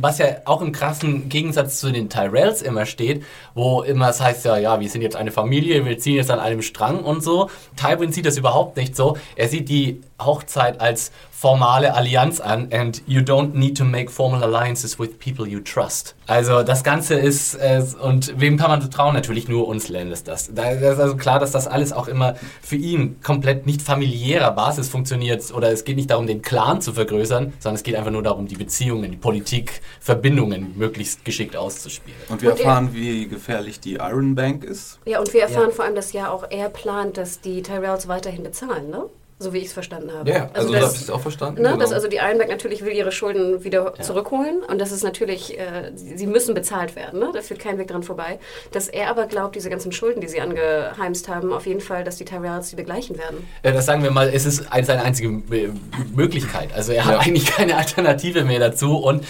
Was 0.00 0.18
ja 0.18 0.26
auch 0.44 0.62
im 0.62 0.70
krassen 0.70 1.28
Gegensatz 1.28 1.80
zu 1.80 1.90
den 1.90 2.08
Tyrells 2.08 2.62
immer 2.62 2.86
steht, 2.86 3.24
wo 3.54 3.82
immer 3.82 4.10
es 4.10 4.20
heißt 4.20 4.44
ja, 4.44 4.58
ja, 4.58 4.78
wir 4.78 4.88
sind 4.88 5.02
jetzt 5.02 5.16
eine 5.16 5.32
Familie, 5.32 5.84
wir 5.84 5.98
ziehen 5.98 6.14
jetzt 6.14 6.30
an 6.30 6.38
einem 6.38 6.62
Strang 6.62 7.00
und 7.00 7.22
so. 7.22 7.50
Tywin 7.76 8.12
sieht 8.12 8.26
das 8.26 8.36
überhaupt 8.36 8.76
nicht 8.76 8.94
so. 8.94 9.16
Er 9.34 9.48
sieht 9.48 9.68
die 9.68 10.02
Hochzeit 10.24 10.80
als 10.80 11.10
formale 11.30 11.94
Allianz 11.94 12.38
an 12.40 12.68
and 12.70 13.02
you 13.06 13.20
don't 13.22 13.54
need 13.54 13.76
to 13.78 13.84
make 13.84 14.10
formal 14.10 14.42
alliances 14.42 14.98
with 14.98 15.18
people 15.18 15.46
you 15.48 15.60
trust. 15.60 16.14
Also 16.26 16.62
das 16.62 16.84
Ganze 16.84 17.14
ist, 17.14 17.54
äh, 17.54 17.82
und 18.02 18.38
wem 18.38 18.58
kann 18.58 18.68
man 18.70 18.82
so 18.82 18.88
trauen? 18.88 19.14
Natürlich 19.14 19.48
nur 19.48 19.66
uns 19.66 19.88
Lannisters. 19.88 20.50
Da 20.54 20.70
ist 20.70 21.00
also 21.00 21.16
klar, 21.16 21.38
dass 21.38 21.50
das 21.52 21.66
alles 21.66 21.92
auch 21.94 22.08
immer 22.08 22.34
für 22.62 22.76
ihn 22.76 23.20
komplett 23.22 23.64
nicht 23.64 23.80
familiärer 23.80 24.50
Basis 24.52 24.90
funktioniert 24.90 25.50
oder 25.54 25.72
es 25.72 25.84
geht 25.84 25.96
nicht 25.96 26.10
darum, 26.10 26.26
den 26.26 26.42
Clan 26.42 26.82
zu 26.82 26.92
vergrößern, 26.92 27.54
sondern 27.58 27.76
es 27.76 27.82
geht 27.84 27.94
einfach 27.96 28.10
nur 28.10 28.22
darum, 28.22 28.46
die 28.46 28.56
Beziehungen, 28.56 29.10
die 29.10 29.16
Politik, 29.16 29.80
Verbindungen 30.00 30.76
möglichst 30.76 31.24
geschickt 31.24 31.56
auszuspielen. 31.56 32.18
Und 32.28 32.42
wir 32.42 32.50
Und 32.52 32.60
er- 32.60 32.66
erfahren, 32.66 32.90
wie 32.92 33.26
gefährlich 33.26 33.80
die 33.80 33.94
Iron 33.94 34.34
Bank 34.34 34.62
ist. 34.64 34.98
Ja, 35.06 35.20
und 35.20 35.32
wir 35.32 35.42
erfahren 35.42 35.72
vor 35.72 35.86
allem, 35.86 35.94
dass 35.94 36.12
ja 36.12 36.30
auch 36.30 36.44
er 36.50 36.68
plant, 36.68 37.16
dass 37.16 37.40
die 37.40 37.62
Tyrells 37.62 38.08
weiterhin 38.08 38.42
bezahlen, 38.42 38.90
ne? 38.90 39.04
So 39.42 39.54
wie 39.54 39.58
ich 39.58 39.66
es 39.68 39.72
verstanden 39.72 40.12
habe. 40.12 40.28
Ja, 40.30 40.50
also, 40.52 40.68
so 40.68 40.74
dass- 40.74 40.82
habe 40.84 40.94
ich 40.96 41.00
es 41.00 41.10
auch 41.10 41.20
verstanden. 41.22 41.62
Ne, 41.62 41.68
genau. 41.70 41.80
dass 41.80 41.92
also 41.92 42.08
die 42.08 42.16
Ironback 42.18 42.50
natürlich 42.50 42.84
will 42.84 42.92
ihre 42.92 43.10
Schulden 43.10 43.64
wieder 43.64 43.94
zurückholen 44.00 44.62
und 44.68 44.78
das 44.78 44.92
ist 44.92 45.02
natürlich, 45.02 45.58
äh, 45.58 45.90
sie 45.94 46.26
müssen 46.26 46.54
bezahlt 46.54 46.94
werden, 46.94 47.20
ne? 47.20 47.30
da 47.32 47.40
führt 47.40 47.58
kein 47.58 47.78
Weg 47.78 47.88
dran 47.88 48.02
vorbei. 48.02 48.38
Dass 48.72 48.88
er 48.88 49.08
aber 49.08 49.26
glaubt, 49.26 49.56
diese 49.56 49.70
ganzen 49.70 49.92
Schulden, 49.92 50.20
die 50.20 50.28
sie 50.28 50.42
angeheimst 50.42 51.28
haben, 51.30 51.54
auf 51.54 51.64
jeden 51.66 51.80
Fall, 51.80 52.04
dass 52.04 52.16
die 52.16 52.26
Tyrells 52.26 52.68
die 52.68 52.76
begleichen 52.76 53.16
werden. 53.16 53.48
Äh, 53.62 53.72
das 53.72 53.86
sagen 53.86 54.02
wir 54.02 54.10
mal, 54.10 54.28
es 54.28 54.44
ist 54.44 54.70
ein- 54.70 54.84
seine 54.84 55.04
einzige 55.04 55.28
äh, 55.56 55.70
Möglichkeit. 56.14 56.74
Also 56.74 56.92
er 56.92 57.06
hat 57.06 57.14
Ja. 57.14 57.18
eigentlich 57.26 57.46
keine 57.46 57.76
Alternative 57.78 58.44
mehr 58.44 58.58
dazu. 58.60 58.98
Und 58.98 59.24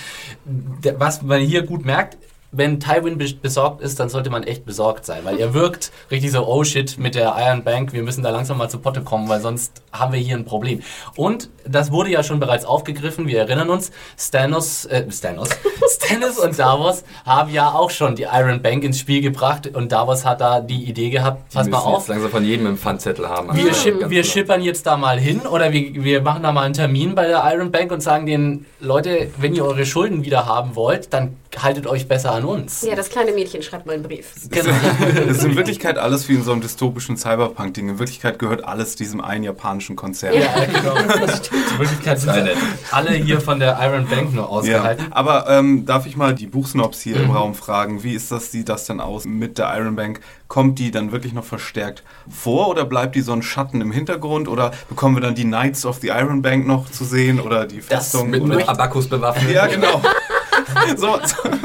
der- 0.45 0.99
was 0.99 1.23
man 1.23 1.41
hier 1.41 1.63
gut 1.63 1.85
merkt, 1.85 2.19
wenn 2.53 2.81
Tywin 2.81 3.19
bes- 3.19 3.39
besorgt 3.41 3.81
ist, 3.81 4.01
dann 4.01 4.09
sollte 4.09 4.29
man 4.31 4.43
echt 4.43 4.65
besorgt 4.65 5.07
sein, 5.07 5.21
weil 5.25 5.39
er 5.39 5.55
wirkt 5.55 5.93
richtig 6.11 6.33
so, 6.33 6.47
oh 6.47 6.65
shit, 6.65 6.99
mit 6.99 7.15
der 7.15 7.35
Iron 7.39 7.63
Bank, 7.63 7.93
wir 7.93 8.03
müssen 8.03 8.23
da 8.25 8.31
langsam 8.31 8.59
mal 8.59 8.69
zu 8.69 8.79
Potte 8.79 9.03
kommen, 9.03 9.29
weil 9.29 9.41
sonst 9.41 9.83
haben 9.93 10.13
wir 10.13 10.21
hier 10.21 10.37
ein 10.37 10.45
Problem. 10.45 10.83
Und 11.15 11.49
das 11.65 11.93
wurde 11.93 12.11
ja 12.11 12.23
schon 12.25 12.41
bereits 12.41 12.65
aufgegriffen, 12.65 13.27
wir 13.29 13.39
erinnern 13.39 13.71
uns, 13.71 13.93
Stannis, 14.19 14.85
äh, 14.87 15.05
Stannis, 15.11 15.49
Stannis 15.89 16.39
und 16.39 16.59
Davos 16.59 17.05
haben 17.25 17.53
ja 17.53 17.71
auch 17.73 17.91
schon 17.91 18.17
die 18.17 18.27
Iron 18.33 18.63
Bank 18.63 18.83
ins 18.85 18.99
Spiel 18.99 19.21
gebracht 19.23 19.69
und 19.75 19.93
Davos 19.93 20.25
hat 20.25 20.41
da 20.41 20.61
die 20.61 20.85
Idee 20.85 21.11
gehabt, 21.11 21.53
pass 21.55 21.65
Die 21.67 21.71
mal 21.71 21.79
müssen 21.79 21.89
auf, 21.89 21.99
jetzt 22.01 22.09
langsam 22.09 22.31
von 22.31 22.45
jedem 22.45 22.67
einen 22.67 22.77
Pfandzettel 22.77 23.29
haben. 23.29 23.55
wir, 23.57 23.69
Also, 23.69 23.81
schipp, 23.81 24.01
ganz 24.01 24.11
wir 24.11 24.25
schippern 24.25 24.63
jetzt 24.63 24.87
da 24.87 24.97
mal 24.97 25.19
hin 25.19 25.41
oder 25.43 25.73
wir, 25.73 26.03
wir 26.03 26.23
machen 26.23 26.43
da 26.43 26.53
mal 26.53 26.63
einen 26.63 26.75
Termin 26.75 27.15
bei 27.15 27.27
der 27.27 27.43
Iron 27.55 27.71
Bank 27.71 27.93
und 27.93 28.03
sagen 28.03 28.27
denen, 28.27 28.67
Leute, 28.81 29.31
wenn 29.39 29.55
ihr 29.55 29.65
eure 29.65 29.87
Schulden 29.87 30.25
wieder 30.25 30.47
haben 30.47 30.75
wollt, 30.75 31.13
dann 31.13 31.37
haltet 31.59 31.87
euch 31.87 32.07
besser 32.09 32.33
an 32.33 32.45
uns. 32.45 32.83
Ja, 32.83 32.95
das 32.95 33.09
kleine 33.09 33.33
Mädchen 33.33 33.63
schreibt 33.63 33.87
mal 33.87 33.95
einen 33.95 34.03
Brief. 34.03 34.27
Genau. 34.51 34.71
Es 35.29 35.39
ist 35.39 35.45
in 35.45 35.57
Wirklichkeit 35.57 35.99
alles 35.99 36.29
wie 36.29 36.35
in 36.35 36.43
so 36.45 36.53
einem 36.53 36.61
dystopischen 36.61 37.17
Cyberpunk-Ding. 37.17 37.89
In 37.89 37.99
Wirklichkeit 37.99 38.39
gehört 38.39 38.65
alles 38.65 38.95
diesem 38.97 39.21
einen 39.21 39.45
japanischen 39.45 39.97
Konzern. 39.97 40.35
Ja, 40.35 40.65
genau. 40.65 40.95
In 40.97 41.79
Wirklichkeit 41.79 42.21
sind 42.21 42.51
alle 42.93 43.13
hier 43.13 43.41
von 43.41 43.59
der 43.59 43.79
Iron 43.81 44.07
Bank 44.09 44.33
nur 44.35 44.45
Ja, 44.45 44.49
ausgehalten. 44.51 45.07
aber 45.13 45.49
ähm, 45.49 45.87
darf 45.87 46.07
ich 46.07 46.17
mal 46.17 46.35
die 46.35 46.47
Buchsnobs 46.47 47.01
hier 47.01 47.17
Mhm. 47.17 47.25
im 47.25 47.31
Raum 47.33 47.55
fragen, 47.55 48.03
wie 48.05 48.15
ist 48.15 48.31
das, 48.31 48.51
sieht 48.53 48.69
das 48.69 48.87
denn 48.87 49.01
aus 49.01 49.25
mit 49.25 49.59
der 49.59 49.75
Iron 49.77 49.97
Bank? 49.97 50.21
Kommt 50.49 50.79
die 50.79 50.91
dann 50.91 51.13
wirklich 51.13 51.33
noch 51.33 51.45
verstärkt 51.45 52.03
vor 52.29 52.69
oder 52.69 52.85
bleibt 52.85 53.15
die 53.15 53.21
so 53.21 53.33
ein 53.33 53.43
Schatten 53.43 53.81
im 53.81 53.93
Hintergrund 53.93 54.49
oder 54.49 54.73
bekommen 54.89 55.17
wir 55.17 55.21
dann 55.21 55.35
die 55.35 55.45
Knights 55.45 55.85
of 55.87 55.99
the 56.01 56.09
Iron 56.09 56.43
Bank 56.43 56.67
noch 56.67 56.91
zu 56.91 57.05
sehen 57.05 57.41
oder 57.41 57.67
die 57.67 57.81
Festung? 57.81 58.31
Mit, 58.31 58.43
oder? 58.43 58.57
mit 58.57 58.69
Abakus 58.69 59.09
bewaffnet. 59.09 59.51
ja, 59.53 59.67
genau. 59.67 60.01
so, 60.97 61.19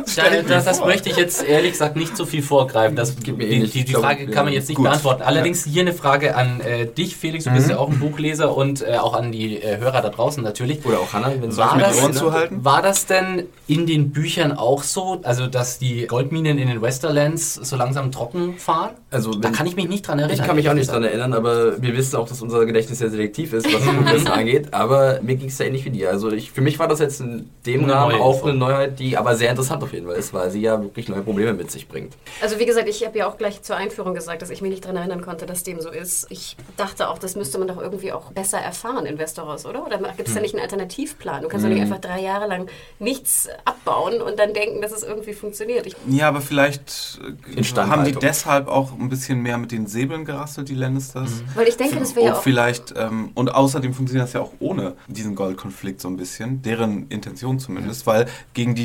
so 0.06 0.22
Da, 0.48 0.60
das, 0.62 0.80
möchte 0.86 1.10
ich 1.10 1.18
jetzt 1.18 1.44
ehrlich 1.44 1.72
gesagt 1.74 1.96
nicht 1.96 2.16
zu 2.16 2.26
viel 2.26 2.42
vorgreifen. 2.42 2.96
Das, 2.96 3.16
die, 3.16 3.34
die, 3.34 3.84
die 3.86 3.94
Frage 3.94 4.28
kann 4.28 4.46
man 4.46 4.54
jetzt 4.54 4.68
nicht 4.70 4.78
gut. 4.78 4.86
beantworten. 4.86 5.24
Allerdings 5.24 5.64
hier 5.66 5.82
eine 5.82 5.94
Frage 5.94 6.36
an 6.36 6.62
äh, 6.62 6.86
dich, 6.86 7.16
Felix. 7.16 7.44
Du 7.46 7.50
Mhm. 7.52 7.56
bist 7.56 7.70
ja 7.70 7.78
auch 7.78 7.90
ein 7.90 8.00
Buchleser 8.00 8.56
und 8.56 8.82
äh, 8.82 8.98
auch 8.98 9.14
an 9.14 9.32
die 9.32 9.62
äh, 9.62 9.78
Hörer 9.78 10.02
da 10.02 10.10
draußen 10.10 10.44
natürlich. 10.44 10.86
Oder 10.86 11.00
auch 11.00 11.14
Hannah, 11.14 11.32
wenn 11.40 11.56
War 11.58 11.76
mir 11.76 11.84
das- 11.84 12.02
Ohren 12.02 12.14
zuhalten? 12.14 12.64
War 12.66 12.82
das 12.82 13.06
denn 13.06 13.44
in 13.68 13.86
den 13.88 14.12
Büchern 14.12 14.52
auch 14.52 14.84
so, 14.84 15.20
also 15.24 15.48
dass 15.48 15.80
die 15.80 16.06
Goldminen 16.08 16.58
in 16.58 16.68
den 16.68 16.82
Westerlands 16.82 17.56
so 17.56 17.76
langsam 17.76 18.12
trocken 18.12 18.58
fahren? 18.58 18.92
Also, 19.12 19.32
da 19.32 19.50
kann 19.50 19.66
ich 19.68 19.76
mich 19.76 19.88
nicht 19.88 20.08
dran 20.08 20.20
erinnern. 20.20 20.38
Ich 20.40 20.46
kann 20.46 20.56
mich 20.56 20.70
auch 20.70 20.74
nicht 20.74 20.90
dran 20.92 21.04
erinnern, 21.04 21.34
aber 21.34 21.82
wir 21.82 21.96
wissen 21.96 22.16
auch, 22.18 22.28
dass 22.28 22.42
unser 22.42 22.66
Gedächtnis 22.66 23.00
sehr 23.00 23.10
selektiv 23.10 23.54
ist, 23.54 23.66
was 23.74 23.82
das 24.24 24.32
angeht. 24.32 24.74
Aber 24.74 25.20
mir 25.22 25.36
ging 25.36 25.48
es 25.50 25.58
ja 25.58 25.66
ähnlich 25.66 25.86
wie 25.86 25.90
dir. 25.90 26.10
Also 26.10 26.32
ich, 26.32 26.52
für 26.52 26.62
mich 26.62 26.80
war 26.80 26.88
das 26.88 27.00
jetzt 27.00 27.22
in 27.22 27.50
dem 27.66 27.86
Rahmen 27.90 28.16
auch 28.20 28.44
eine 28.44 28.54
Neuheit, 28.54 28.95
die 29.00 29.18
aber 29.18 29.36
sehr 29.36 29.50
interessant 29.50 29.84
auf 29.84 29.94
jeden 29.94 30.08
Fall 30.08 30.16
ist, 30.16 30.34
weil 30.34 30.50
sie 30.52 30.62
ja 30.62 30.82
wirklich 30.82 31.10
neue 31.10 31.22
Probleme 31.22 31.54
mit 31.54 31.72
sich 31.72 31.88
bringt. 31.88 32.14
Also 32.42 32.60
wie 32.60 32.66
gesagt, 32.66 32.88
ich 32.90 33.06
habe 33.06 33.18
ja 33.18 33.28
auch 33.28 33.38
gleich 33.38 33.62
zur 33.62 33.75
Einführung 33.75 34.14
gesagt, 34.14 34.42
dass 34.42 34.50
ich 34.50 34.62
mich 34.62 34.72
nicht 34.72 34.84
daran 34.86 34.98
erinnern 34.98 35.22
konnte, 35.22 35.46
dass 35.46 35.64
dem 35.64 35.80
so 35.82 35.90
ist. 35.90 36.28
Ich 36.30 36.58
dachte 36.78 37.10
auch, 37.10 37.18
das 37.18 37.36
müsste 37.36 37.58
man 37.58 37.68
doch 37.68 37.82
irgendwie 37.82 38.12
auch 38.12 38.32
besser 38.32 38.58
erfahren 38.60 39.06
in 39.06 39.18
Westeros, 39.18 39.66
oder? 39.66 39.86
Oder 39.86 39.98
gibt 39.98 40.22
es 40.22 40.28
Hm. 40.30 40.36
da 40.36 40.42
nicht 40.42 40.54
einen 40.56 40.62
Alternativplan? 40.64 41.42
Du 41.44 41.48
kannst 41.48 41.66
doch 41.66 41.70
nicht 41.70 41.82
einfach 41.82 42.00
drei 42.00 42.22
Jahre 42.22 42.48
lang 42.48 42.68
nichts 43.00 43.48
abbauen 43.66 44.22
und 44.22 44.40
dann 44.40 44.54
denken, 44.54 44.82
dass 44.82 44.92
es 44.92 45.04
irgendwie 45.04 45.34
funktioniert. 45.34 45.86
Ich, 45.86 45.96
Ja, 46.08 46.28
aber 46.30 46.42
vielleicht 46.42 47.20
äh, 47.56 47.75
haben 47.75 48.06
die 48.06 48.12
deshalb 48.14 48.68
auch 48.68 48.94
ein 48.94 49.10
bisschen 49.10 49.42
mehr 49.42 49.58
mit 49.58 49.72
den 49.72 49.88
Säbeln 49.88 50.25
gerasselt, 50.25 50.70
die 50.70 50.75
Lannisters. 50.75 51.32
weil 51.56 51.68
ich 51.68 51.78
denke, 51.78 52.00
das 52.00 52.16
wäre 52.16 52.25
ja 52.28 52.32
Und 52.32 52.38
auch... 52.38 52.44
vielleicht, 52.44 52.94
ähm, 52.98 53.32
und 53.36 53.54
außerdem 53.54 53.94
funktioniert 53.94 54.28
das 54.28 54.34
ja 54.34 54.42
auch 54.42 54.52
ohne 54.60 54.94
diesen 55.08 55.36
Goldkonflikt 55.36 56.02
so 56.02 56.08
ein 56.08 56.18
bisschen, 56.18 56.62
deren 56.62 57.08
Intention 57.10 57.60
zumindest, 57.60 58.06
weil 58.08 58.25
gegen 58.54 58.75
die 58.75 58.85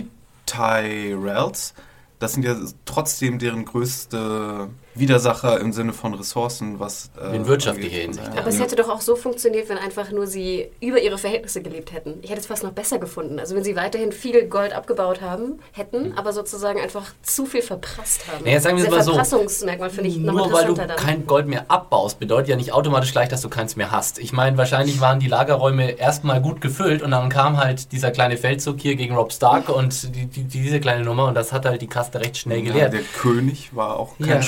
Tyrells, 0.51 1.75
das 2.19 2.35
sind 2.35 2.45
ja 2.45 2.57
trotzdem 2.85 3.39
deren 3.39 3.65
größte 3.65 4.69
Widersacher 5.01 5.59
im 5.61 5.73
Sinne 5.73 5.93
von 5.93 6.15
Ressourcen, 6.15 6.79
was... 6.79 7.11
Äh, 7.21 7.37
In 7.37 7.47
wirtschaftlicher. 7.47 7.99
Hinsicht, 8.03 8.29
Aber 8.37 8.47
es 8.49 8.61
hätte 8.61 8.77
doch 8.77 8.89
auch 8.89 9.01
so 9.01 9.17
funktioniert, 9.17 9.69
wenn 9.69 9.79
einfach 9.79 10.11
nur 10.13 10.27
sie 10.27 10.69
über 10.81 11.01
ihre 11.01 11.19
Verhältnisse 11.19 11.63
gelebt 11.63 11.93
hätten. 11.93 12.19
Ich 12.23 12.31
hätte 12.31 12.41
es 12.41 12.47
fast 12.47 12.63
noch 12.63 12.73
besser 12.73 12.99
gefunden. 12.99 13.39
Also 13.41 13.55
wenn 13.57 13.65
sie 13.65 13.75
weiterhin 13.77 14.13
viel 14.13 14.47
Gold 14.47 14.73
abgebaut 14.73 15.21
haben, 15.21 15.59
hätten, 15.73 16.13
aber 16.17 16.33
sozusagen 16.33 16.81
einfach 16.81 17.05
zu 17.23 17.47
viel 17.47 17.63
verprasst 17.63 18.23
haben. 18.33 18.45
Naja, 18.45 18.61
sagen 18.61 18.77
wir 18.77 18.85
es 18.85 18.91
mal 18.91 19.03
so. 19.03 19.13
Verprassungsmerkmal 19.13 19.91
finde 19.91 20.11
ich 20.11 20.19
noch 20.19 20.33
Nur 20.35 20.53
weil 20.53 20.67
du 20.67 20.75
dann. 20.75 20.89
kein 20.97 21.27
Gold 21.27 21.47
mehr 21.49 21.65
abbaust, 21.69 22.19
bedeutet 22.21 22.49
ja 22.49 22.57
nicht 22.57 22.73
automatisch 22.73 23.13
gleich, 23.13 23.29
dass 23.29 23.41
du 23.41 23.49
keins 23.49 23.77
mehr 23.77 23.91
hast. 23.91 24.19
Ich 24.19 24.33
meine, 24.33 24.57
wahrscheinlich 24.57 25.01
waren 25.01 25.19
die 25.21 25.29
Lagerräume 25.29 25.91
erstmal 25.93 26.41
gut 26.41 26.61
gefüllt 26.61 27.03
und 27.03 27.11
dann 27.11 27.29
kam 27.29 27.57
halt 27.59 27.93
dieser 27.93 28.11
kleine 28.11 28.37
Feldzug 28.37 28.81
hier 28.81 28.97
gegen 28.97 29.15
Rob 29.17 29.33
Stark 29.33 29.69
und 29.69 30.15
die, 30.15 30.27
die, 30.27 30.45
diese 30.45 30.81
kleine 30.81 31.05
Nummer 31.05 31.27
und 31.27 31.35
das 31.35 31.53
hat 31.53 31.65
halt 31.65 31.81
die 31.83 31.87
Kaste 31.87 32.21
recht 32.21 32.37
schnell 32.37 32.59
Ja, 32.59 32.65
geleert. 32.73 32.93
der 32.93 33.01
König 33.03 33.75
war 33.75 33.99
auch 33.99 34.19
kein 34.19 34.29
Ja. 34.29 34.43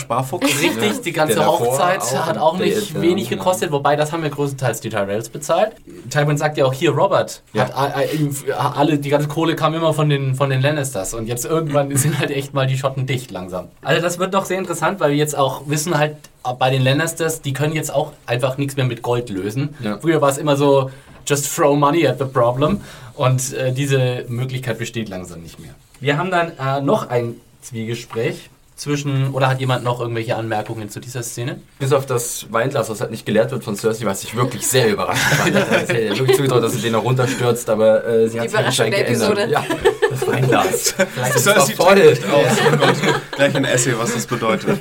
Spaßfuchs. 0.48 0.76
Richtig, 0.82 1.00
die 1.02 1.12
ganze 1.12 1.34
Der 1.36 1.46
Hochzeit 1.46 2.00
auch. 2.02 2.26
hat 2.26 2.38
auch 2.38 2.56
Der 2.56 2.66
nicht 2.66 2.94
ja, 2.94 3.00
wenig 3.02 3.28
genau. 3.28 3.42
gekostet, 3.42 3.70
wobei 3.72 3.96
das 3.96 4.12
haben 4.12 4.22
ja 4.22 4.28
größtenteils 4.28 4.80
die 4.80 4.90
Tyrells 4.90 5.28
bezahlt. 5.28 5.72
Tywin 6.10 6.36
sagt 6.36 6.56
ja 6.58 6.64
auch 6.66 6.72
hier, 6.72 6.90
Robert, 6.90 7.42
Ja. 7.52 7.64
hat 7.72 8.76
alle, 8.76 8.98
die 8.98 9.08
ganze 9.08 9.28
Kohle 9.28 9.56
kam 9.56 9.74
immer 9.74 9.94
von 9.94 10.08
den, 10.08 10.34
von 10.34 10.50
den 10.50 10.60
Lannisters 10.60 11.14
und 11.14 11.26
jetzt 11.26 11.44
irgendwann 11.44 11.94
sind 11.96 12.18
halt 12.18 12.30
echt 12.30 12.54
mal 12.54 12.66
die 12.66 12.76
Schotten 12.78 13.06
dicht 13.06 13.30
langsam. 13.30 13.68
Also 13.82 14.02
das 14.02 14.18
wird 14.18 14.34
doch 14.34 14.44
sehr 14.44 14.58
interessant, 14.58 15.00
weil 15.00 15.10
wir 15.10 15.16
jetzt 15.18 15.36
auch 15.36 15.62
wissen 15.66 15.96
halt 15.98 16.16
bei 16.58 16.70
den 16.70 16.82
Lannisters, 16.82 17.40
die 17.42 17.52
können 17.52 17.72
jetzt 17.74 17.94
auch 17.94 18.12
einfach 18.26 18.58
nichts 18.58 18.76
mehr 18.76 18.84
mit 18.86 19.02
Gold 19.02 19.30
lösen. 19.30 19.74
Ja. 19.80 19.98
Früher 20.00 20.20
war 20.20 20.28
es 20.30 20.38
immer 20.38 20.56
so, 20.56 20.90
just 21.26 21.54
throw 21.54 21.76
money 21.76 22.06
at 22.06 22.18
the 22.18 22.24
problem 22.24 22.80
und 23.14 23.52
äh, 23.54 23.72
diese 23.72 24.24
Möglichkeit 24.28 24.78
besteht 24.78 25.08
langsam 25.08 25.40
nicht 25.42 25.60
mehr. 25.60 25.70
Wir 26.00 26.18
haben 26.18 26.32
dann 26.32 26.50
äh, 26.58 26.80
noch 26.80 27.08
ein 27.10 27.36
Zwiegespräch 27.60 28.50
zwischen, 28.82 29.30
oder 29.32 29.48
hat 29.48 29.60
jemand 29.60 29.84
noch 29.84 30.00
irgendwelche 30.00 30.34
Anmerkungen 30.36 30.90
zu 30.90 30.98
dieser 30.98 31.22
Szene? 31.22 31.60
Bis 31.78 31.92
auf 31.92 32.04
das 32.04 32.46
Weinglas, 32.50 32.90
was 32.90 33.00
halt 33.00 33.12
nicht 33.12 33.24
geleert 33.24 33.52
wird 33.52 33.62
von 33.62 33.76
Cersei, 33.76 34.04
was 34.06 34.24
ich 34.24 34.34
wirklich 34.36 34.66
sehr 34.66 34.90
überraschend 34.90 35.34
fand. 35.34 35.56
Also, 35.56 35.72
Ich 35.74 35.88
hätte 35.88 36.08
wirklich 36.18 36.36
zugetraut, 36.36 36.62
dass 36.64 36.72
sie 36.72 36.80
den 36.80 36.92
noch 36.92 37.04
runterstürzt, 37.04 37.70
aber 37.70 38.04
äh, 38.04 38.28
sie 38.28 38.40
hat 38.40 38.50
sich 38.50 38.58
Überraschung 38.58 38.86
anscheinend 38.86 38.94
der 38.98 39.04
geändert. 39.04 39.38
Episode. 39.38 39.52
Ja, 39.52 39.64
das 40.10 40.26
Weinglas. 40.26 40.94
Vielleicht 41.14 41.36
ist 41.36 41.46
es 41.46 41.70
voll. 41.72 42.02
aus. 42.02 42.18
Oh 42.72 42.76
Gott. 42.76 42.96
Gleich 43.36 43.54
ein 43.54 43.64
Essay, 43.64 43.94
was 43.96 44.14
das 44.14 44.26
bedeutet. 44.26 44.78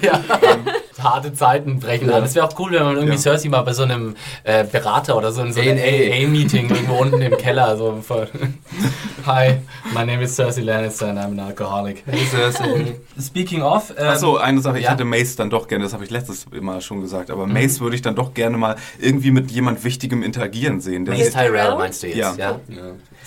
Harte 1.04 1.34
Zeiten 1.34 1.80
brechen 1.80 2.10
Ja. 2.10 2.18
an. 2.18 2.24
Es 2.24 2.36
wäre 2.36 2.48
auch 2.48 2.58
cool, 2.60 2.72
wenn 2.72 2.84
man 2.84 2.96
irgendwie 2.96 3.16
Ja. 3.16 3.20
Cersei 3.22 3.50
mal 3.50 3.62
bei 3.62 3.74
so 3.74 3.84
einem 3.84 4.16
äh, 4.44 4.64
Berater 4.64 5.18
oder 5.18 5.32
so 5.32 5.42
in 5.42 5.54
so 5.54 5.62
einem 5.62 5.78
A&A. 5.78 6.26
AA-Meeting 6.26 6.70
irgendwo 6.70 6.96
unten 6.96 7.22
im 7.22 7.38
Keller 7.38 7.78
so 7.78 8.00
voll. 8.06 8.28
Hi, 9.26 9.58
my 9.94 10.06
name 10.06 10.22
is 10.24 10.36
Cersei 10.36 10.62
Lannister 10.62 11.10
and 11.10 11.20
I'm 11.20 11.32
an 11.32 11.40
alcoholic. 11.40 12.04
Speaking 13.20 13.62
of, 13.62 13.94
ähm, 13.98 14.08
Achso, 14.08 14.38
eine 14.38 14.62
Sache, 14.62 14.80
ich 14.80 14.86
ja. 14.86 14.92
hätte 14.92 15.06
Mace 15.06 15.36
dann 15.36 15.50
doch 15.50 15.68
gerne, 15.68 15.84
das 15.84 15.94
habe 15.94 16.04
ich 16.04 16.10
letztes 16.10 16.46
Mal 16.60 16.82
schon 16.82 17.02
gesagt, 17.02 17.30
aber 17.30 17.46
Mace 17.48 17.80
würde 17.82 17.96
ich 17.96 18.02
dann 18.02 18.16
doch 18.16 18.34
gerne 18.34 18.58
mal 18.58 18.76
irgendwie 19.00 19.32
mit 19.32 19.52
jemand 19.52 19.84
Wichtigem 19.84 20.24
interagieren 20.24 20.82
sehen. 20.82 21.06
Der, 21.06 21.16
Mace 21.16 21.32
Tyrell 21.32 21.76
meinst 21.76 22.04
du 22.04 22.08
jetzt, 22.08 22.18
Ja. 22.18 22.34
ja? 22.38 22.60
Ja. 22.70 22.82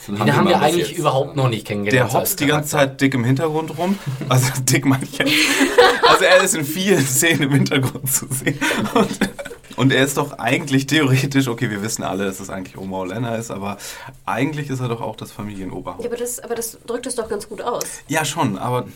Den 0.06 0.37
haben 0.37 0.48
wir 0.48 0.60
eigentlich 0.60 0.98
überhaupt 0.98 1.34
noch 1.34 1.48
nicht 1.48 1.66
kennengelernt. 1.66 1.94
der 1.96 2.04
als 2.04 2.14
hopst 2.14 2.40
die 2.40 2.46
ganze. 2.46 2.70
Zeit 2.70 3.00
dick 3.00 3.14
im 3.14 3.24
Hintergrund 3.24 3.78
rum. 3.78 3.98
Also 4.28 4.48
dick 4.62 4.84
meine 4.84 5.04
ich 5.04 5.16
jetzt. 5.16 5.32
Also 6.06 6.24
er 6.24 6.42
ist 6.42 6.54
in 6.54 6.64
vielen 6.64 7.00
Szenen 7.06 7.44
im 7.44 7.52
Hintergrund 7.64 8.11
zu 8.12 8.27
sehen. 8.33 8.59
Und, 8.94 9.18
und 9.77 9.92
er 9.92 10.05
ist 10.05 10.16
doch 10.16 10.38
eigentlich 10.38 10.87
theoretisch, 10.87 11.48
okay, 11.48 11.68
wir 11.70 11.83
wissen 11.83 12.03
alle, 12.05 12.24
dass 12.27 12.38
es 12.40 12.48
eigentlich 12.50 12.77
Oma 12.79 12.98
Olenna 12.98 13.35
ist, 13.37 13.50
aber 13.50 13.77
eigentlich 14.24 14.70
ist 14.70 14.81
er 14.81 14.88
doch 14.88 15.00
auch 15.00 15.16
das 15.16 15.31
Ja, 15.31 15.37
Familienoberhaupt. 15.37 16.05
aber, 16.07 16.16
das, 16.16 16.38
aber 16.40 16.55
das 16.55 16.79
drückt 16.87 17.07
es 17.07 17.16
doch 17.16 17.29
ganz 17.29 17.48
gut 17.48 17.61
aus. 17.62 17.85
Ja, 18.09 18.24
schon, 18.24 18.57
aber 18.59 18.87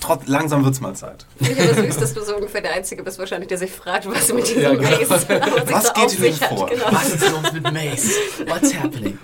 trotz, 0.00 0.26
langsam 0.26 0.64
wird's 0.64 0.80
mal 0.80 0.94
Zeit. 0.94 1.26
Finde 1.40 1.62
ich 1.62 1.70
aber 1.70 1.82
süß, 1.86 1.96
dass 1.98 2.14
du 2.14 2.24
so 2.24 2.34
ungefähr 2.36 2.60
der 2.62 2.72
Einzige 2.72 3.02
bist, 3.02 3.18
wahrscheinlich, 3.18 3.48
der 3.48 3.58
sich 3.58 3.70
fragt, 3.70 4.06
was 4.10 4.32
mit 4.32 4.48
diesem 4.48 4.62
Ja, 4.62 4.74
genau. 4.74 4.90
Mace 4.90 5.10
was 5.10 5.28
Was 5.28 5.86
so 5.86 5.92
geht 5.92 6.10
hier 6.10 6.34
vor? 6.48 6.66
Genau. 6.68 6.84
Was 6.90 7.08
ist 7.14 7.30
los 7.30 7.52
mit 7.52 7.62
Mace? 7.72 8.10
What's 8.46 8.74
happening? 8.74 9.18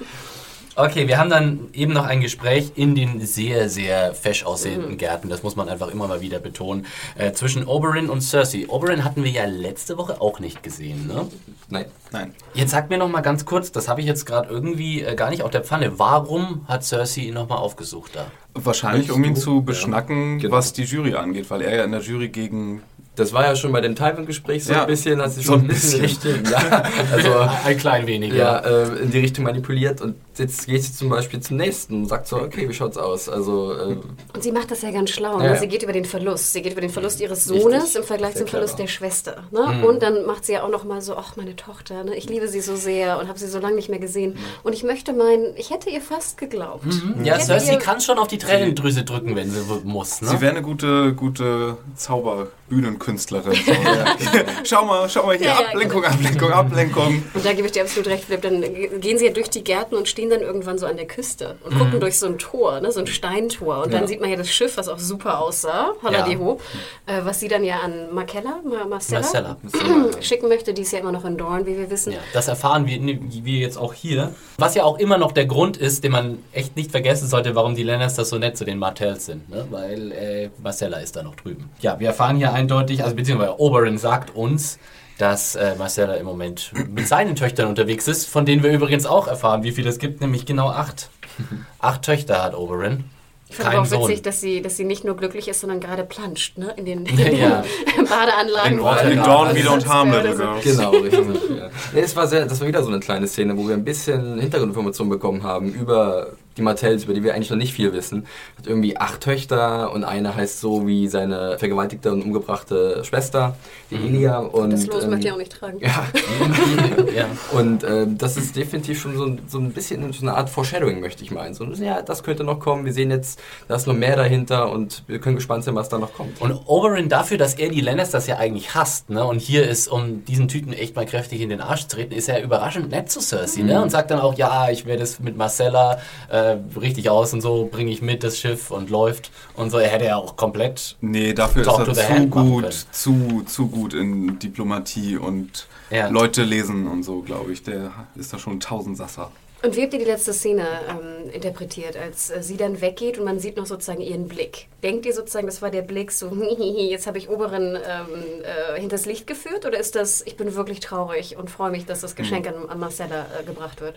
Okay, 0.82 1.08
wir 1.08 1.18
haben 1.18 1.30
dann 1.30 1.60
eben 1.72 1.92
noch 1.92 2.04
ein 2.06 2.20
Gespräch 2.20 2.72
in 2.74 2.94
den 2.94 3.24
sehr, 3.26 3.68
sehr 3.68 4.14
fesch 4.14 4.44
aussehenden 4.44 4.96
Gärten, 4.98 5.28
das 5.28 5.42
muss 5.42 5.56
man 5.56 5.68
einfach 5.68 5.88
immer 5.88 6.08
mal 6.08 6.20
wieder 6.20 6.38
betonen, 6.38 6.86
äh, 7.16 7.32
zwischen 7.32 7.64
Oberyn 7.64 8.08
und 8.08 8.20
Cersei. 8.22 8.66
Oberyn 8.68 9.04
hatten 9.04 9.24
wir 9.24 9.30
ja 9.30 9.44
letzte 9.44 9.98
Woche 9.98 10.20
auch 10.20 10.40
nicht 10.40 10.62
gesehen, 10.62 11.06
ne? 11.06 11.26
Nein. 11.68 11.86
Nein. 12.12 12.34
Jetzt 12.54 12.70
sag 12.72 12.90
mir 12.90 12.98
noch 12.98 13.08
mal 13.08 13.20
ganz 13.20 13.44
kurz, 13.44 13.70
das 13.72 13.88
habe 13.88 14.00
ich 14.00 14.06
jetzt 14.06 14.26
gerade 14.26 14.48
irgendwie 14.48 15.02
äh, 15.02 15.14
gar 15.14 15.30
nicht 15.30 15.42
auf 15.42 15.50
der 15.50 15.62
Pfanne. 15.62 15.98
Warum 15.98 16.64
hat 16.66 16.82
Cersei 16.84 17.22
ihn 17.22 17.34
noch 17.34 17.48
mal 17.48 17.56
aufgesucht 17.56 18.12
da? 18.14 18.26
Wahrscheinlich, 18.54 19.12
um 19.12 19.22
ihn 19.22 19.34
du? 19.34 19.40
zu 19.40 19.54
Ja. 19.56 19.60
beschnacken, 19.60 20.38
Genau. 20.40 20.56
was 20.56 20.72
die 20.72 20.82
Jury 20.84 21.14
angeht, 21.14 21.50
weil 21.50 21.62
er 21.62 21.76
ja 21.76 21.84
in 21.84 21.92
der 21.92 22.00
Jury 22.00 22.28
gegen 22.28 22.82
Das 23.16 23.32
war 23.32 23.44
ja 23.44 23.54
schon 23.54 23.70
bei 23.72 23.80
dem 23.80 23.94
Tywin-Gespräch 23.94 24.64
so 24.64 24.72
Ja. 24.72 24.82
ein 24.82 24.86
bisschen, 24.86 25.20
hat 25.20 25.30
sie 25.32 25.42
So 25.42 25.52
schon 25.52 25.60
ein 25.62 25.66
bisschen 25.68 26.00
bisschen. 26.00 26.32
Richtung, 26.36 26.52
ja, 26.52 26.82
also 27.12 27.32
Ein 27.64 27.76
klein 27.76 28.06
wenig, 28.06 28.32
ja, 28.32 28.58
äh, 28.60 29.02
in 29.02 29.10
die 29.10 29.18
Richtung 29.18 29.44
manipuliert 29.44 30.00
und 30.00 30.14
jetzt 30.40 30.66
geht 30.66 30.82
sie 30.82 30.92
zum 30.92 31.08
Beispiel 31.08 31.38
zum 31.40 31.56
nächsten 31.58 31.94
und 32.02 32.06
sagt 32.06 32.26
so, 32.26 32.36
okay, 32.36 32.68
wie 32.68 32.74
schaut's 32.74 32.96
aus? 32.96 33.28
Also, 33.28 33.72
äh, 33.74 33.96
Und 34.34 34.42
sie 34.42 34.50
macht 34.50 34.70
das 34.70 34.82
ja 34.82 34.90
ganz 34.90 35.10
schlau. 35.10 35.40
Ja. 35.40 35.52
Ne? 35.52 35.58
Sie 35.58 35.68
geht 35.68 35.82
über 35.84 35.92
den 35.92 36.04
Verlust. 36.04 36.52
Sie 36.52 36.62
geht 36.62 36.72
über 36.72 36.80
den 36.80 36.90
Verlust 36.90 37.20
ihres 37.20 37.48
Richtig. 37.48 37.62
Sohnes 37.62 37.94
im 37.94 38.02
Vergleich 38.02 38.32
Sehr 38.32 38.42
zum 38.42 38.48
Verlust 38.48 38.74
clever. 38.76 38.86
der 38.86 38.92
Schwester. 38.92 39.44
Ne? 39.52 39.86
Und 39.86 40.02
dann 40.02 40.26
macht 40.26 40.44
sie 40.44 40.54
ja 40.54 40.64
auch 40.64 40.68
noch 40.70 40.84
mal 40.84 41.00
so, 41.02 41.16
ach, 41.16 41.36
meine 41.36 41.54
Tochter, 41.54 42.02
ne? 42.04 42.16
ich 42.16 42.28
liebe 42.28 42.48
sie 42.48 42.60
so 42.60 42.74
sehr 42.74 43.18
und 43.20 43.28
habe 43.28 43.38
sie 43.38 43.46
so 43.48 43.58
lange 43.60 43.76
nicht 43.76 43.88
mehr 43.88 43.98
gesehen. 44.00 44.36
Und 44.64 44.72
ich 44.72 44.82
möchte 44.82 45.12
meinen, 45.12 45.54
ich 45.56 45.70
hätte 45.70 45.90
ihr 45.90 46.00
fast 46.00 46.38
geglaubt. 46.38 46.84
Ja, 47.22 47.34
Ich 47.36 47.42
hätte 47.42 47.60
Cersei 47.60 47.76
kann 47.76 48.00
schon 48.00 48.18
auf 48.18 48.28
die 48.28 48.38
Tränendrüse 48.38 49.04
drücken, 49.04 49.36
wenn 49.36 49.50
sie 49.50 49.60
muss. 49.84 50.22
Ne? 50.22 50.28
Sie 50.28 50.40
wäre 50.40 50.52
eine 50.52 50.62
gute, 50.62 51.12
gute 51.14 51.76
Zauberbühnenkünstlerin. 51.96 53.52
So, 53.54 53.72
ja. 53.72 54.16
schau 54.64 54.84
mal, 54.84 55.08
schau 55.08 55.26
mal 55.26 55.36
hier, 55.36 55.48
Ja, 55.48 55.60
ja, 55.60 55.66
Ablenkung, 55.68 56.02
genau. 56.02 56.14
Ablenkung, 56.14 56.52
Ablenkung. 56.52 57.22
Und 57.34 57.44
da 57.44 57.52
gebe 57.52 57.66
ich 57.66 57.72
dir 57.72 57.82
absolut 57.82 58.08
recht, 58.08 58.24
Philipp. 58.24 58.42
Dann 58.42 58.60
gehen 59.00 59.18
sie 59.18 59.26
ja 59.26 59.32
durch 59.32 59.50
die 59.50 59.64
Gärten 59.64 59.94
und 59.96 60.08
stehen 60.08 60.29
dann 60.30 60.40
irgendwann 60.40 60.78
so 60.78 60.86
an 60.86 60.96
der 60.96 61.06
Küste 61.06 61.56
und 61.64 61.76
gucken 61.76 62.00
durch 62.00 62.18
so 62.18 62.26
ein 62.26 62.38
Tor, 62.38 62.80
ne, 62.80 62.90
so 62.92 63.00
ein 63.00 63.06
Steintor. 63.06 63.82
Und 63.84 63.92
dann 63.92 64.02
Ja. 64.02 64.06
sieht 64.08 64.20
man 64.20 64.30
ja 64.30 64.36
das 64.36 64.50
Schiff, 64.50 64.76
was 64.76 64.88
auch 64.88 64.98
super 64.98 65.40
aussah, 65.40 65.92
Haladiho, 66.02 66.58
äh, 67.06 67.20
was 67.24 67.40
sie 67.40 67.48
dann 67.48 67.64
ja 67.64 67.80
an 67.80 68.12
Marcella, 68.14 68.60
Mar 68.64 68.86
Marcella, 68.86 69.20
Marcella. 69.20 69.56
schicken 70.20 70.48
möchte. 70.48 70.72
Die 70.72 70.82
ist 70.82 70.92
ja 70.92 71.00
immer 71.00 71.12
noch 71.12 71.24
in 71.24 71.36
Dorn, 71.36 71.66
wie 71.66 71.76
wir 71.76 71.90
wissen. 71.90 72.12
Ja, 72.12 72.18
das 72.32 72.48
erfahren 72.48 72.86
wir, 72.86 72.98
ne, 73.00 73.18
wir 73.30 73.58
jetzt 73.58 73.76
auch 73.76 73.92
hier. 73.92 74.34
Was 74.58 74.74
ja 74.74 74.84
auch 74.84 74.98
immer 74.98 75.18
noch 75.18 75.32
der 75.32 75.46
Grund 75.46 75.76
ist, 75.76 76.04
den 76.04 76.12
man 76.12 76.38
echt 76.52 76.76
nicht 76.76 76.90
vergessen 76.90 77.28
sollte, 77.28 77.54
warum 77.54 77.74
die 77.74 77.82
Lannisters 77.82 78.28
so 78.30 78.38
nett 78.38 78.56
zu 78.56 78.64
den 78.64 78.78
Martells 78.78 79.26
sind. 79.26 79.48
Ne? 79.50 79.66
Weil 79.70 80.12
äh, 80.12 80.50
Marcella 80.62 80.98
ist 80.98 81.16
da 81.16 81.22
noch 81.22 81.34
drüben. 81.34 81.70
Ja, 81.80 81.98
wir 81.98 82.08
erfahren 82.08 82.36
hier 82.36 82.52
eindeutig, 82.52 83.02
also 83.02 83.16
beziehungsweise 83.16 83.58
Oberyn 83.58 83.98
sagt 83.98 84.34
uns, 84.36 84.78
dass 85.20 85.54
äh, 85.56 85.74
Marcella 85.76 86.14
im 86.14 86.26
Moment 86.26 86.72
mit 86.88 87.06
seinen 87.08 87.36
Töchtern 87.36 87.68
unterwegs 87.68 88.08
ist, 88.08 88.26
von 88.28 88.44
denen 88.46 88.62
wir 88.62 88.70
übrigens 88.72 89.06
auch 89.06 89.26
erfahren, 89.28 89.62
wie 89.62 89.72
viele 89.72 89.90
es 89.90 89.98
gibt, 89.98 90.20
nämlich 90.20 90.46
genau 90.46 90.68
acht. 90.68 91.10
Acht 91.78 92.02
Töchter 92.02 92.42
hat 92.42 92.54
Oberyn. 92.56 93.04
Ich 93.48 93.58
aber 93.58 93.80
auch 93.80 93.84
witzig, 93.90 93.98
Sohn. 94.16 94.22
dass 94.22 94.40
sie, 94.40 94.62
dass 94.62 94.76
sie 94.76 94.84
nicht 94.84 95.02
nur 95.04 95.16
glücklich 95.16 95.48
ist, 95.48 95.60
sondern 95.60 95.80
gerade 95.80 96.04
planscht, 96.04 96.56
ne? 96.58 96.72
In 96.76 96.84
den, 96.84 97.04
in 97.06 97.18
Ja, 97.18 97.24
den 97.24 97.38
ja. 97.38 97.62
Badeanlagen. 98.08 98.74
In 98.78 98.84
Water- 98.84 99.10
In 99.10 99.22
Dawn 99.22 99.46
also 99.48 99.58
wieder 99.60 99.72
und 99.72 99.82
das 99.82 99.88
Harm, 99.88 100.12
wäre 100.12 100.28
Little 100.28 100.36
so- 100.36 100.42
Girls. 100.44 100.64
Genau, 100.76 100.90
richtig. 100.90 101.56
ja. 101.58 101.70
Nee, 101.92 102.00
es 102.00 102.14
war 102.14 102.26
sehr, 102.28 102.46
das 102.46 102.60
war 102.60 102.68
wieder 102.68 102.82
so 102.82 102.90
eine 102.90 103.00
kleine 103.00 103.26
Szene, 103.26 103.56
wo 103.56 103.66
wir 103.66 103.74
ein 103.74 103.84
bisschen 103.84 104.38
Hintergrundinformationen 104.38 105.10
bekommen 105.10 105.42
haben 105.42 105.72
über 105.72 106.28
die 106.60 106.64
Martells, 106.64 107.04
über 107.04 107.14
die 107.14 107.22
wir 107.24 107.34
eigentlich 107.34 107.50
noch 107.50 107.56
nicht 107.56 107.72
viel 107.72 107.92
wissen. 107.94 108.26
Hat 108.58 108.66
irgendwie 108.66 108.96
acht 108.98 109.20
Töchter 109.22 109.92
und 109.92 110.04
eine 110.04 110.34
heißt 110.36 110.60
so 110.60 110.86
wie 110.86 111.08
seine 111.08 111.58
vergewaltigte 111.58 112.12
und 112.12 112.22
umgebrachte 112.22 113.02
Schwester, 113.04 113.56
die 113.90 113.96
Elia. 113.96 114.38
Und, 114.38 114.70
Das 114.72 114.86
Los 114.86 115.04
ähm, 115.04 115.10
möchte 115.10 115.26
ich 115.28 115.32
auch 115.32 115.38
nicht 115.38 115.52
tragen. 115.52 115.78
Ja, 115.80 116.04
ja. 117.16 117.26
und 117.52 117.82
ähm, 117.84 118.18
das 118.18 118.36
ist 118.36 118.54
definitiv 118.56 119.00
schon 119.00 119.16
so, 119.16 119.24
ein- 119.24 119.40
so 119.48 119.58
ein 119.58 119.72
bisschen 119.72 120.12
so 120.12 120.22
eine 120.22 120.36
Art 120.36 120.50
Foreshadowing, 120.50 121.00
möchte 121.00 121.24
ich 121.24 121.30
meinen. 121.30 121.54
So, 121.54 121.64
ja, 121.64 122.02
das 122.02 122.22
könnte 122.22 122.44
noch 122.44 122.60
kommen. 122.60 122.84
Wir 122.84 122.92
sehen 122.92 123.10
jetzt, 123.10 123.40
da 123.68 123.76
ist 123.76 123.86
noch 123.86 123.94
mehr 123.94 124.16
dahinter 124.16 124.70
und 124.70 125.02
wir 125.06 125.18
können 125.20 125.36
gespannt 125.36 125.64
sein, 125.64 125.74
was 125.74 125.88
da 125.88 125.98
noch 125.98 126.12
kommt. 126.12 126.40
Und 126.40 126.52
Oberyn 126.66 127.08
dafür, 127.08 127.38
dass 127.38 127.54
er 127.54 127.70
die 127.70 127.80
Lannisters 127.80 128.26
ja 128.26 128.36
eigentlich 128.36 128.74
hasst, 128.74 129.08
ne? 129.10 129.24
Und 129.24 129.40
hier 129.40 129.66
ist, 129.68 129.88
um 129.88 130.24
diesen 130.24 130.48
Typen 130.48 130.72
echt 130.72 130.94
mal 130.96 131.06
kräftig 131.06 131.40
in 131.40 131.48
den 131.48 131.60
Arsch 131.60 131.86
zu 131.86 131.96
treten, 131.96 132.12
ist 132.12 132.28
er 132.28 132.42
überraschend 132.42 132.90
nett 132.90 133.10
zu 133.10 133.20
Cersei, 133.20 133.62
ne? 133.62 133.80
Und 133.80 133.90
sagt 133.90 134.10
dann 134.10 134.20
auch, 134.20 134.36
ja, 134.36 134.68
ich 134.70 134.84
werde 134.86 135.02
es 135.02 135.20
mit 135.20 135.36
Marcella 135.36 135.98
äh, 136.30 136.49
richtig 136.80 137.10
aus 137.10 137.32
und 137.32 137.40
so, 137.40 137.68
bringe 137.70 137.90
ich 137.90 138.02
mit 138.02 138.22
das 138.24 138.38
Schiff 138.38 138.70
und 138.70 138.90
läuft 138.90 139.30
und 139.54 139.70
so. 139.70 139.78
Er 139.78 139.88
hätte 139.88 140.06
ja 140.06 140.16
auch 140.16 140.36
komplett. 140.36 140.96
Nee, 141.00 141.32
dafür 141.32 141.62
Talk 141.62 141.88
ist 141.88 141.98
er 141.98 142.16
zu 142.16 142.26
gut, 142.26 142.86
zu, 142.92 143.42
zu 143.46 143.68
gut 143.68 143.94
in 143.94 144.38
Diplomatie 144.38 145.16
und 145.16 145.66
Ja. 145.90 146.08
Leute 146.08 146.42
lesen 146.42 146.86
und 146.86 147.02
so, 147.02 147.20
glaube 147.22 147.52
ich. 147.52 147.62
Der 147.62 147.92
ist 148.16 148.32
da 148.32 148.38
schon 148.38 148.54
ein 148.54 148.60
Tausendsasser. 148.60 149.30
Und 149.62 149.76
wie 149.76 149.82
habt 149.82 149.92
ihr 149.92 149.98
die 149.98 150.06
letzte 150.06 150.32
Szene 150.32 150.66
ähm, 150.88 151.30
interpretiert, 151.32 151.94
als 151.94 152.30
äh, 152.30 152.42
sie 152.42 152.56
dann 152.56 152.80
weggeht 152.80 153.18
und 153.18 153.26
man 153.26 153.38
sieht 153.38 153.58
noch 153.58 153.66
sozusagen 153.66 154.00
ihren 154.00 154.26
Blick? 154.26 154.68
Denkt 154.82 155.04
ihr 155.04 155.12
sozusagen, 155.12 155.46
das 155.46 155.60
war 155.60 155.70
der 155.70 155.82
Blick 155.82 156.12
so, 156.12 156.32
jetzt 156.58 157.06
habe 157.06 157.18
ich 157.18 157.28
Oberen 157.28 157.76
ähm, 157.76 158.24
äh, 158.42 158.80
hinters 158.80 159.04
Licht 159.04 159.26
geführt? 159.26 159.66
Oder 159.66 159.78
ist 159.78 159.96
das, 159.96 160.22
ich 160.22 160.38
bin 160.38 160.54
wirklich 160.54 160.80
traurig 160.80 161.36
und 161.36 161.50
freue 161.50 161.70
mich, 161.70 161.84
dass 161.84 162.00
das 162.00 162.16
Geschenk 162.16 162.46
an, 162.48 162.70
an 162.70 162.78
Marcella 162.78 163.26
äh, 163.38 163.44
gebracht 163.44 163.82
wird? 163.82 163.96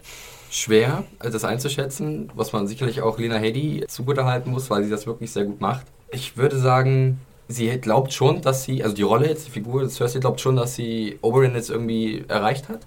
Schwer, 0.54 1.04
äh, 1.20 1.30
das 1.30 1.44
einzuschätzen, 1.44 2.32
was 2.36 2.54
man 2.54 2.68
sicherlich 2.68 3.02
auch 3.02 3.18
Lena 3.18 3.36
Headey 3.36 3.86
zugutehalten 3.88 4.52
muss, 4.52 4.70
weil 4.70 4.84
sie 4.84 4.90
das 4.90 5.08
wirklich 5.08 5.32
sehr 5.32 5.46
gut 5.46 5.60
macht. 5.60 5.86
Ich 6.12 6.38
würde 6.38 6.58
sagen, 6.58 7.20
sie 7.48 7.70
glaubt 7.80 8.14
schon, 8.14 8.42
dass 8.42 8.64
sie, 8.64 8.84
also 8.84 8.96
die 8.96 9.02
Rolle 9.02 9.28
jetzt, 9.28 9.48
die 9.48 9.52
Figur, 9.52 9.90
Cersei 9.90 10.20
glaubt 10.20 10.40
schon, 10.40 10.56
dass 10.56 10.76
sie 10.76 11.18
Oberyn 11.22 11.56
jetzt 11.56 11.72
irgendwie 11.72 12.24
erreicht 12.28 12.70
hat. 12.70 12.82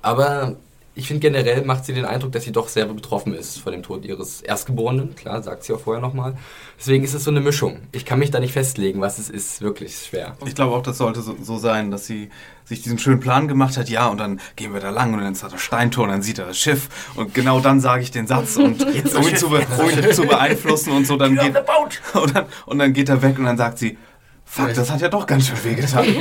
Aber 0.00 0.56
ich 0.96 1.08
finde 1.08 1.20
generell 1.20 1.62
macht 1.62 1.84
sie 1.84 1.92
den 1.92 2.06
Eindruck, 2.06 2.32
dass 2.32 2.44
sie 2.44 2.52
doch 2.52 2.68
sehr 2.68 2.86
betroffen 2.86 3.34
ist 3.34 3.58
von 3.58 3.72
dem 3.72 3.82
Tod 3.82 4.06
ihres 4.06 4.40
Erstgeborenen. 4.40 5.14
Klar, 5.14 5.42
sagt 5.42 5.62
sie 5.62 5.74
auch 5.74 5.80
vorher 5.80 6.00
nochmal. 6.00 6.38
Deswegen 6.78 7.04
ist 7.04 7.12
es 7.12 7.22
so 7.22 7.30
eine 7.30 7.42
Mischung. 7.42 7.80
Ich 7.92 8.06
kann 8.06 8.18
mich 8.18 8.30
da 8.30 8.40
nicht 8.40 8.52
festlegen, 8.52 9.02
was 9.02 9.18
es 9.18 9.28
ist. 9.28 9.60
Wirklich 9.60 9.94
schwer. 9.94 10.38
Ich 10.46 10.54
glaube 10.54 10.74
auch, 10.74 10.82
das 10.82 10.96
sollte 10.96 11.20
so, 11.20 11.36
so 11.38 11.58
sein, 11.58 11.90
dass 11.90 12.06
sie 12.06 12.30
sich 12.64 12.80
diesen 12.80 12.98
schönen 12.98 13.20
Plan 13.20 13.46
gemacht 13.46 13.76
hat, 13.76 13.90
ja, 13.90 14.08
und 14.08 14.18
dann 14.18 14.40
gehen 14.56 14.72
wir 14.72 14.80
da 14.80 14.88
lang 14.88 15.12
und 15.12 15.20
dann 15.20 15.34
ist 15.34 15.42
da 15.42 15.48
das 15.48 15.60
Steintor 15.60 16.04
und 16.04 16.10
dann 16.10 16.22
sieht 16.22 16.38
er 16.38 16.46
das 16.46 16.58
Schiff 16.58 16.88
und 17.14 17.34
genau 17.34 17.60
dann 17.60 17.78
sage 17.78 18.02
ich 18.02 18.10
den 18.10 18.26
Satz 18.26 18.56
und 18.56 18.82
um 18.82 18.92
ihn, 18.92 19.06
zu, 19.36 19.50
be 19.50 19.66
um 19.78 19.90
ihn 19.90 20.12
zu 20.12 20.26
beeinflussen 20.26 20.92
und 20.92 21.06
so, 21.06 21.16
dann 21.16 21.36
geht, 21.36 21.54
und 22.14 22.34
dann, 22.34 22.46
und 22.64 22.78
dann 22.78 22.92
geht 22.94 23.10
er 23.10 23.20
weg 23.20 23.38
und 23.38 23.44
dann 23.44 23.58
sagt 23.58 23.78
sie, 23.78 23.98
fuck, 24.46 24.72
das 24.74 24.90
hat 24.90 25.00
ja 25.02 25.08
doch 25.08 25.26
ganz 25.26 25.48
schön 25.48 25.62
wehgetan. 25.64 26.06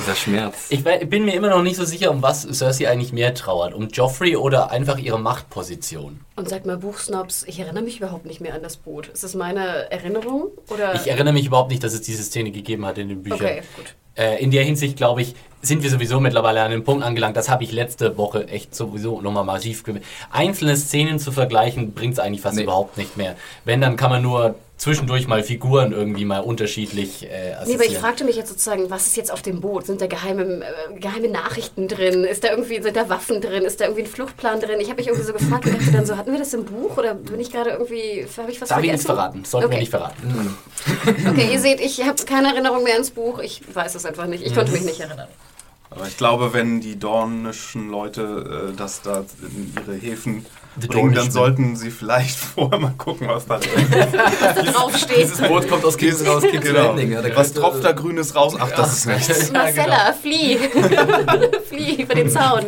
Dieser 0.00 0.14
Schmerz. 0.14 0.66
Ich 0.70 0.82
bin 0.84 1.24
mir 1.24 1.34
immer 1.34 1.50
noch 1.50 1.62
nicht 1.62 1.76
so 1.76 1.84
sicher, 1.84 2.10
um 2.10 2.22
was 2.22 2.42
Cersei 2.42 2.88
eigentlich 2.88 3.12
mehr 3.12 3.34
trauert. 3.34 3.74
Um 3.74 3.88
Joffrey 3.88 4.36
oder 4.36 4.70
einfach 4.70 4.98
ihre 4.98 5.18
Machtposition. 5.20 6.20
Und 6.36 6.48
sagt 6.48 6.66
mal, 6.66 6.76
Buchsnobs, 6.78 7.44
ich 7.46 7.60
erinnere 7.60 7.82
mich 7.84 7.98
überhaupt 7.98 8.26
nicht 8.26 8.40
mehr 8.40 8.54
an 8.54 8.62
das 8.62 8.76
Boot. 8.76 9.08
Ist 9.08 9.24
das 9.24 9.34
meine 9.34 9.90
Erinnerung? 9.90 10.48
Oder? 10.68 10.94
Ich 10.94 11.08
erinnere 11.08 11.34
mich 11.34 11.46
überhaupt 11.46 11.70
nicht, 11.70 11.82
dass 11.84 11.92
es 11.94 12.00
diese 12.02 12.22
Szene 12.22 12.50
gegeben 12.50 12.86
hat 12.86 12.98
in 12.98 13.08
den 13.08 13.22
Büchern. 13.22 13.40
Okay, 13.40 13.62
gut. 13.76 13.94
Äh, 14.14 14.42
in 14.42 14.50
der 14.50 14.64
Hinsicht, 14.64 14.96
glaube 14.96 15.22
ich, 15.22 15.34
sind 15.62 15.82
wir 15.82 15.90
sowieso 15.90 16.20
mittlerweile 16.20 16.62
an 16.62 16.70
dem 16.70 16.84
Punkt 16.84 17.04
angelangt. 17.04 17.36
Das 17.36 17.48
habe 17.48 17.64
ich 17.64 17.72
letzte 17.72 18.16
Woche 18.16 18.48
echt 18.48 18.74
sowieso 18.74 19.20
nochmal 19.20 19.44
massiv 19.44 19.82
gemerkt. 19.84 20.06
Einzelne 20.30 20.76
Szenen 20.76 21.18
zu 21.18 21.32
vergleichen, 21.32 21.92
bringt 21.92 22.14
es 22.14 22.18
eigentlich 22.18 22.40
fast 22.40 22.56
Nee. 22.56 22.62
überhaupt 22.64 22.96
nicht 22.98 23.16
mehr. 23.16 23.36
Wenn, 23.64 23.80
dann 23.80 23.96
kann 23.96 24.10
man 24.10 24.22
nur 24.22 24.54
zwischendurch 24.78 25.26
mal 25.26 25.42
Figuren 25.42 25.92
irgendwie 25.92 26.24
mal 26.24 26.38
unterschiedlich 26.38 27.24
äh, 27.24 27.56
Nee, 27.66 27.74
aber 27.74 27.84
ich 27.84 27.98
fragte 27.98 28.24
mich 28.24 28.36
jetzt 28.36 28.48
sozusagen, 28.48 28.90
was 28.90 29.08
ist 29.08 29.16
jetzt 29.16 29.32
auf 29.32 29.42
dem 29.42 29.60
Boot? 29.60 29.86
Sind 29.86 30.00
da 30.00 30.06
geheime, 30.06 30.64
äh, 30.64 30.98
geheime 30.98 31.28
Nachrichten 31.28 31.88
drin? 31.88 32.24
Ist 32.24 32.44
da 32.44 32.50
irgendwie, 32.50 32.80
sind 32.80 32.96
da 32.96 33.08
Waffen 33.08 33.40
drin? 33.40 33.64
Ist 33.64 33.80
da 33.80 33.86
irgendwie 33.86 34.04
ein 34.04 34.08
Fluchtplan 34.08 34.60
drin? 34.60 34.80
Ich 34.80 34.88
habe 34.88 34.98
mich 34.98 35.08
irgendwie 35.08 35.26
so 35.26 35.32
gefragt 35.32 35.66
und 35.66 35.74
dachte 35.74 35.92
dann 35.92 36.06
so, 36.06 36.16
hatten 36.16 36.30
wir 36.30 36.38
das 36.38 36.54
im 36.54 36.64
Buch 36.64 36.96
oder 36.96 37.14
bin 37.14 37.40
ich 37.40 37.50
gerade 37.50 37.70
irgendwie, 37.70 38.26
habe 38.36 38.52
ich 38.52 38.60
was 38.60 38.68
Darf 38.68 38.78
ich 38.78 38.86
vergessen? 38.86 38.90
nichts 38.92 39.04
verraten? 39.04 39.44
Sollten 39.44 39.66
okay. 39.66 39.74
wir 39.74 39.80
nicht 39.80 39.90
verraten. 39.90 40.56
Okay, 41.28 41.52
ihr 41.52 41.60
seht, 41.60 41.80
ich 41.80 42.02
habe 42.06 42.22
keine 42.24 42.48
Erinnerung 42.48 42.84
mehr 42.84 42.94
ans 42.94 43.10
Buch. 43.10 43.40
Ich 43.40 43.62
weiß 43.72 43.94
es 43.94 44.06
einfach 44.06 44.26
nicht. 44.26 44.46
Ich 44.46 44.54
konnte 44.54 44.72
mich 44.72 44.82
nicht 44.82 45.00
erinnern. 45.00 45.28
Aber 45.90 46.06
ich 46.06 46.16
glaube, 46.16 46.52
wenn 46.52 46.80
die 46.80 46.98
dornischen 46.98 47.90
Leute 47.90 48.70
äh, 48.72 48.76
das 48.76 49.02
da 49.02 49.24
in 49.42 49.74
ihre 49.76 49.96
Häfen 49.96 50.46
bringen, 50.86 51.14
dann 51.14 51.30
sollten 51.30 51.74
sie 51.76 51.90
vielleicht 51.90 52.36
vorher 52.38 52.78
mal 52.78 52.94
gucken, 52.96 53.28
was 53.28 53.46
da 53.46 53.58
drin 53.58 53.86
ist. 53.90 54.72
Draufsteht. 54.74 55.16
Dieses 55.18 55.40
Boot 55.40 55.68
kommt 55.68 55.84
aus 55.84 55.96
King's, 55.96 56.26
aus 56.26 56.42
King's 56.42 56.64
Genau. 56.66 56.88
Landing. 56.88 57.12
Ja, 57.12 57.22
Was 57.34 57.48
könnte- 57.48 57.60
tropft 57.60 57.84
da 57.84 57.92
grünes 57.92 58.34
raus? 58.34 58.54
Ach, 58.58 58.70
das 58.70 58.98
ist 58.98 59.06
nichts. 59.06 59.52
Marcella, 59.52 60.12
flieh! 60.20 60.58
flieh 61.68 62.02
über 62.02 62.14
den 62.14 62.30
Zaun. 62.30 62.64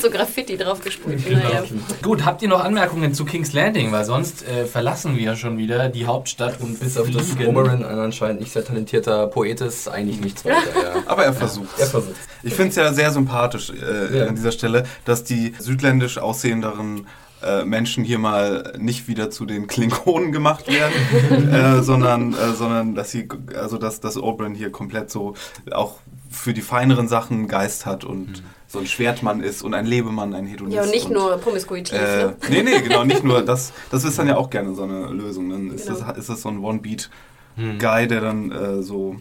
so 0.00 0.10
Graffiti 0.10 0.56
draufgesprüht. 0.56 1.30
Naja. 1.30 1.64
Gut, 2.02 2.24
habt 2.24 2.42
ihr 2.42 2.48
noch 2.48 2.62
Anmerkungen 2.62 3.14
zu 3.14 3.24
King's 3.24 3.52
Landing? 3.52 3.92
Weil 3.92 4.04
sonst 4.04 4.46
äh, 4.46 4.66
verlassen 4.66 5.16
wir 5.16 5.36
schon 5.36 5.58
wieder 5.58 5.88
die 5.88 6.06
Hauptstadt 6.06 6.60
und 6.60 6.78
Bis 6.80 6.96
auf 6.98 7.10
das 7.10 7.36
ein 7.38 7.84
anscheinend 7.84 8.40
nicht 8.40 8.52
sehr 8.52 8.64
talentierter 8.64 9.26
Poet 9.28 9.60
ist, 9.60 9.88
eigentlich 9.88 10.20
nichts 10.20 10.44
weiter. 10.44 10.56
Ja. 10.74 11.02
Aber 11.06 11.24
er 11.24 11.32
versucht 11.32 11.78
Er 11.78 11.86
versucht. 11.86 12.16
Ich 12.42 12.54
finde 12.54 12.70
es 12.70 12.76
ja 12.76 12.92
sehr 12.92 13.10
sympathisch 13.12 13.70
äh, 13.70 14.18
Ja. 14.18 14.26
an 14.26 14.34
dieser 14.34 14.52
Stelle, 14.52 14.84
dass 15.04 15.24
die 15.24 15.54
südländisch 15.58 16.18
aussehenderen 16.18 17.06
äh, 17.44 17.64
Menschen 17.64 18.04
hier 18.04 18.18
mal 18.18 18.74
nicht 18.78 19.08
wieder 19.08 19.30
zu 19.30 19.46
den 19.46 19.66
Klingonen 19.66 20.32
gemacht 20.32 20.68
werden, 20.68 21.50
äh, 21.52 21.82
sondern, 21.82 22.34
äh, 22.34 22.52
sondern 22.52 22.94
dass 22.94 23.10
sie, 23.10 23.28
also 23.54 23.78
dass, 23.78 24.00
dass 24.00 24.16
Oberyn 24.16 24.54
hier 24.54 24.70
komplett 24.70 25.10
so 25.10 25.34
auch 25.70 25.98
für 26.30 26.54
die 26.54 26.62
feineren 26.62 27.08
Sachen 27.08 27.38
einen 27.38 27.48
Geist 27.48 27.86
hat 27.86 28.04
und 28.04 28.42
so 28.66 28.78
ein 28.78 28.86
Schwertmann 28.86 29.42
ist 29.42 29.62
und 29.62 29.74
ein 29.74 29.84
Lebemann, 29.84 30.32
ein 30.32 30.46
Hedonist. 30.46 30.76
Ja, 30.76 30.82
und 30.82 30.90
nicht 30.90 31.10
nur 31.10 31.36
promiskuitiv. 31.36 31.98
Äh, 31.98 32.24
ne? 32.24 32.36
nee, 32.48 32.62
nee, 32.62 32.80
genau, 32.80 33.04
nicht 33.04 33.22
nur. 33.22 33.42
Das, 33.42 33.72
das 33.90 34.04
ist 34.04 34.18
dann 34.18 34.28
ja 34.28 34.36
auch 34.36 34.48
gerne 34.48 34.74
so 34.74 34.84
eine 34.84 35.08
Lösung. 35.08 35.50
Dann 35.50 35.70
ist, 35.70 35.86
Genau. 35.86 35.98
das, 35.98 36.18
ist 36.18 36.28
das 36.30 36.42
so 36.42 36.48
ein 36.48 36.58
One-Beat-Guy, 36.58 38.08
der 38.08 38.20
dann 38.22 38.50
äh, 38.50 38.82
so 38.82 39.16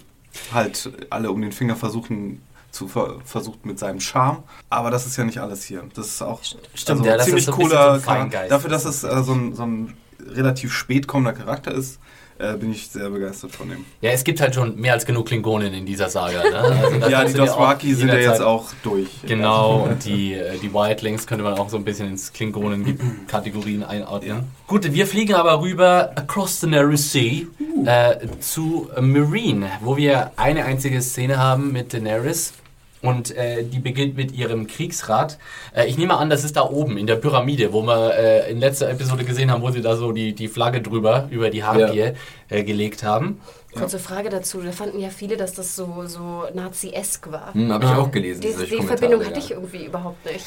halt 0.54 0.92
alle 1.10 1.32
um 1.32 1.42
den 1.42 1.52
Finger 1.52 1.76
versuchen 1.76 2.42
zu 2.72 2.88
ver 2.88 3.18
versucht 3.26 3.66
mit 3.66 3.80
seinem 3.80 4.00
Charme. 4.00 4.44
Aber 4.70 4.92
das 4.92 5.06
ist 5.06 5.18
ja 5.18 5.24
nicht 5.24 5.40
alles 5.40 5.64
hier. 5.64 5.84
Das 5.94 6.08
ist 6.08 6.22
auch 6.22 6.42
Stimmt, 6.74 7.02
also 7.02 7.10
ja, 7.10 7.20
ziemlich 7.20 7.46
so 7.46 7.52
cooler 7.52 8.00
Feingeist. 8.00 8.52
Dafür, 8.52 8.70
dass 8.70 8.86
es 8.86 9.04
äh, 9.04 9.24
so 9.24 9.34
ein, 9.34 9.56
so 9.56 9.64
ein 9.64 9.98
relativ 10.20 10.74
spät 10.74 11.08
kommender 11.08 11.34
Charakter 11.34 11.72
ist, 11.72 12.00
äh, 12.42 12.58
bin 12.58 12.72
ich 12.72 12.88
sehr 12.90 13.10
begeistert 13.10 13.52
von 13.52 13.70
ihm. 13.70 13.86
Ja, 14.02 14.12
es 14.12 14.24
gibt 14.24 14.42
halt 14.42 14.56
schon 14.56 14.80
mehr 14.80 14.94
als 14.94 15.06
genug 15.06 15.28
Klingonen 15.28 15.74
in 15.74 15.86
dieser 15.86 16.10
Saga. 16.10 16.42
Ne? 16.44 16.58
Also 16.58 17.08
Ja, 17.10 17.24
die 17.24 17.34
Dothraki 17.34 17.94
sind 17.94 18.08
ja 18.08 18.16
jetzt 18.16 18.42
auch 18.42 18.70
durch. 18.84 19.10
Genau, 19.28 19.84
und 19.84 20.04
die, 20.06 20.34
äh, 20.34 20.58
die 20.58 20.74
Wildlings 20.74 21.28
könnte 21.28 21.44
man 21.44 21.54
auch 21.54 21.70
so 21.70 21.78
ein 21.78 21.84
bisschen 21.84 22.08
ins 22.08 22.34
Klingonen-Kategorien 22.34 23.84
einordnen. 23.84 24.30
Ja. 24.30 24.44
Gut, 24.66 24.92
wir 24.92 25.06
fliegen 25.06 25.36
aber 25.36 25.62
rüber 25.62 26.12
across 26.16 26.60
the 26.62 26.68
narrow 26.68 26.98
sea 26.98 27.44
äh, 27.86 28.28
zu 28.40 28.90
Marine, 29.00 29.70
wo 29.82 29.98
wir 29.98 30.32
eine 30.38 30.66
einzige 30.66 31.02
Szene 31.02 31.38
haben 31.38 31.72
mit 31.72 31.94
Daenerys. 31.94 32.54
Und 33.02 33.36
äh, 33.36 33.64
die 33.64 33.80
beginnt 33.80 34.16
mit 34.16 34.32
ihrem 34.32 34.68
Kriegsrat. 34.68 35.40
Äh, 35.76 35.88
ich 35.88 35.98
nehme 35.98 36.18
an, 36.18 36.30
das 36.30 36.44
ist 36.44 36.56
da 36.56 36.64
oben 36.64 36.98
in 36.98 37.08
der 37.08 37.16
Pyramide, 37.16 37.74
wo 37.74 37.82
wir 37.82 38.16
äh, 38.16 38.52
in 38.52 38.60
letzter 38.60 38.90
Episode 38.90 39.24
gesehen 39.24 39.50
haben, 39.50 39.64
wo 39.64 39.72
sie 39.72 39.82
da 39.82 39.96
so 39.96 40.12
die, 40.12 40.34
die 40.34 40.48
Flagge 40.48 40.82
drüber 40.82 41.28
über 41.32 41.50
die 41.50 41.64
Harpie 41.64 42.14
äh, 42.50 42.64
gelegt 42.64 43.04
haben. 43.04 43.42
Kurze 43.74 44.00
Frage 44.00 44.30
dazu. 44.30 44.62
Da 44.62 44.72
fanden 44.72 45.00
ja 45.00 45.10
viele, 45.10 45.38
dass 45.38 45.54
das 45.54 45.76
so, 45.76 46.04
so 46.06 46.44
Nazi-esk 46.54 47.32
war. 47.32 47.54
Hm, 47.54 47.72
Habe 47.72 47.86
ich 47.86 47.92
auch 47.92 48.12
gelesen. 48.12 48.42
Die, 48.42 48.66
die 48.66 48.84
Verbindung 48.84 49.22
ja. 49.22 49.28
hatte 49.28 49.40
ich 49.40 49.52
irgendwie 49.52 49.86
überhaupt 49.86 50.26
nicht. 50.26 50.46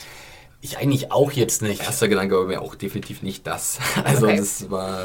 Ich 0.65 0.79
eigentlich 0.79 1.13
auch 1.13 1.31
jetzt 1.33 1.61
nicht. 1.61 1.83
Erster 1.83 2.09
Gedanke 2.09 2.39
war 2.39 2.47
mir 2.47 2.63
auch 2.63 2.75
definitiv 2.75 3.23
nicht 3.23 3.47
das. 3.47 3.79
Also 4.03 4.27
Okay. 4.27 4.37
das 4.39 4.71
war. 4.71 4.99